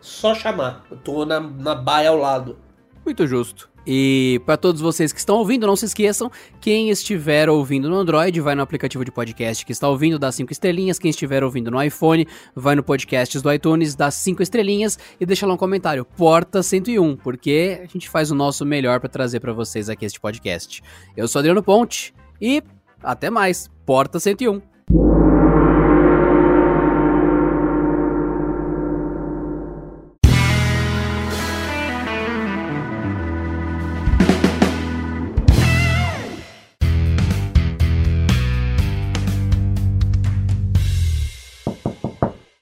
só 0.00 0.34
chamar. 0.34 0.86
Eu 0.90 0.96
tô 0.96 1.26
na, 1.26 1.38
na 1.38 1.74
baia 1.74 2.08
ao 2.08 2.16
lado. 2.16 2.58
Muito 3.04 3.26
justo. 3.26 3.69
E 3.86 4.40
para 4.44 4.56
todos 4.56 4.80
vocês 4.80 5.12
que 5.12 5.18
estão 5.18 5.36
ouvindo, 5.36 5.66
não 5.66 5.76
se 5.76 5.86
esqueçam, 5.86 6.30
quem 6.60 6.90
estiver 6.90 7.48
ouvindo 7.48 7.88
no 7.88 7.96
Android, 7.96 8.40
vai 8.40 8.54
no 8.54 8.62
aplicativo 8.62 9.04
de 9.04 9.10
podcast 9.10 9.64
que 9.64 9.72
está 9.72 9.88
ouvindo, 9.88 10.18
dá 10.18 10.30
5 10.30 10.52
estrelinhas. 10.52 10.98
Quem 10.98 11.10
estiver 11.10 11.42
ouvindo 11.42 11.70
no 11.70 11.82
iPhone, 11.82 12.26
vai 12.54 12.74
no 12.74 12.82
podcast 12.82 13.40
do 13.40 13.52
iTunes, 13.52 13.94
dá 13.94 14.10
5 14.10 14.42
estrelinhas 14.42 14.98
e 15.18 15.26
deixa 15.26 15.46
lá 15.46 15.54
um 15.54 15.56
comentário, 15.56 16.04
Porta 16.04 16.62
101, 16.62 17.16
porque 17.16 17.80
a 17.82 17.86
gente 17.86 18.08
faz 18.08 18.30
o 18.30 18.34
nosso 18.34 18.64
melhor 18.64 19.00
para 19.00 19.08
trazer 19.08 19.40
para 19.40 19.52
vocês 19.52 19.88
aqui 19.88 20.04
este 20.04 20.20
podcast. 20.20 20.82
Eu 21.16 21.26
sou 21.26 21.40
Adriano 21.40 21.62
Ponte 21.62 22.14
e 22.40 22.62
até 23.02 23.30
mais. 23.30 23.70
Porta 23.86 24.20
101. 24.20 24.60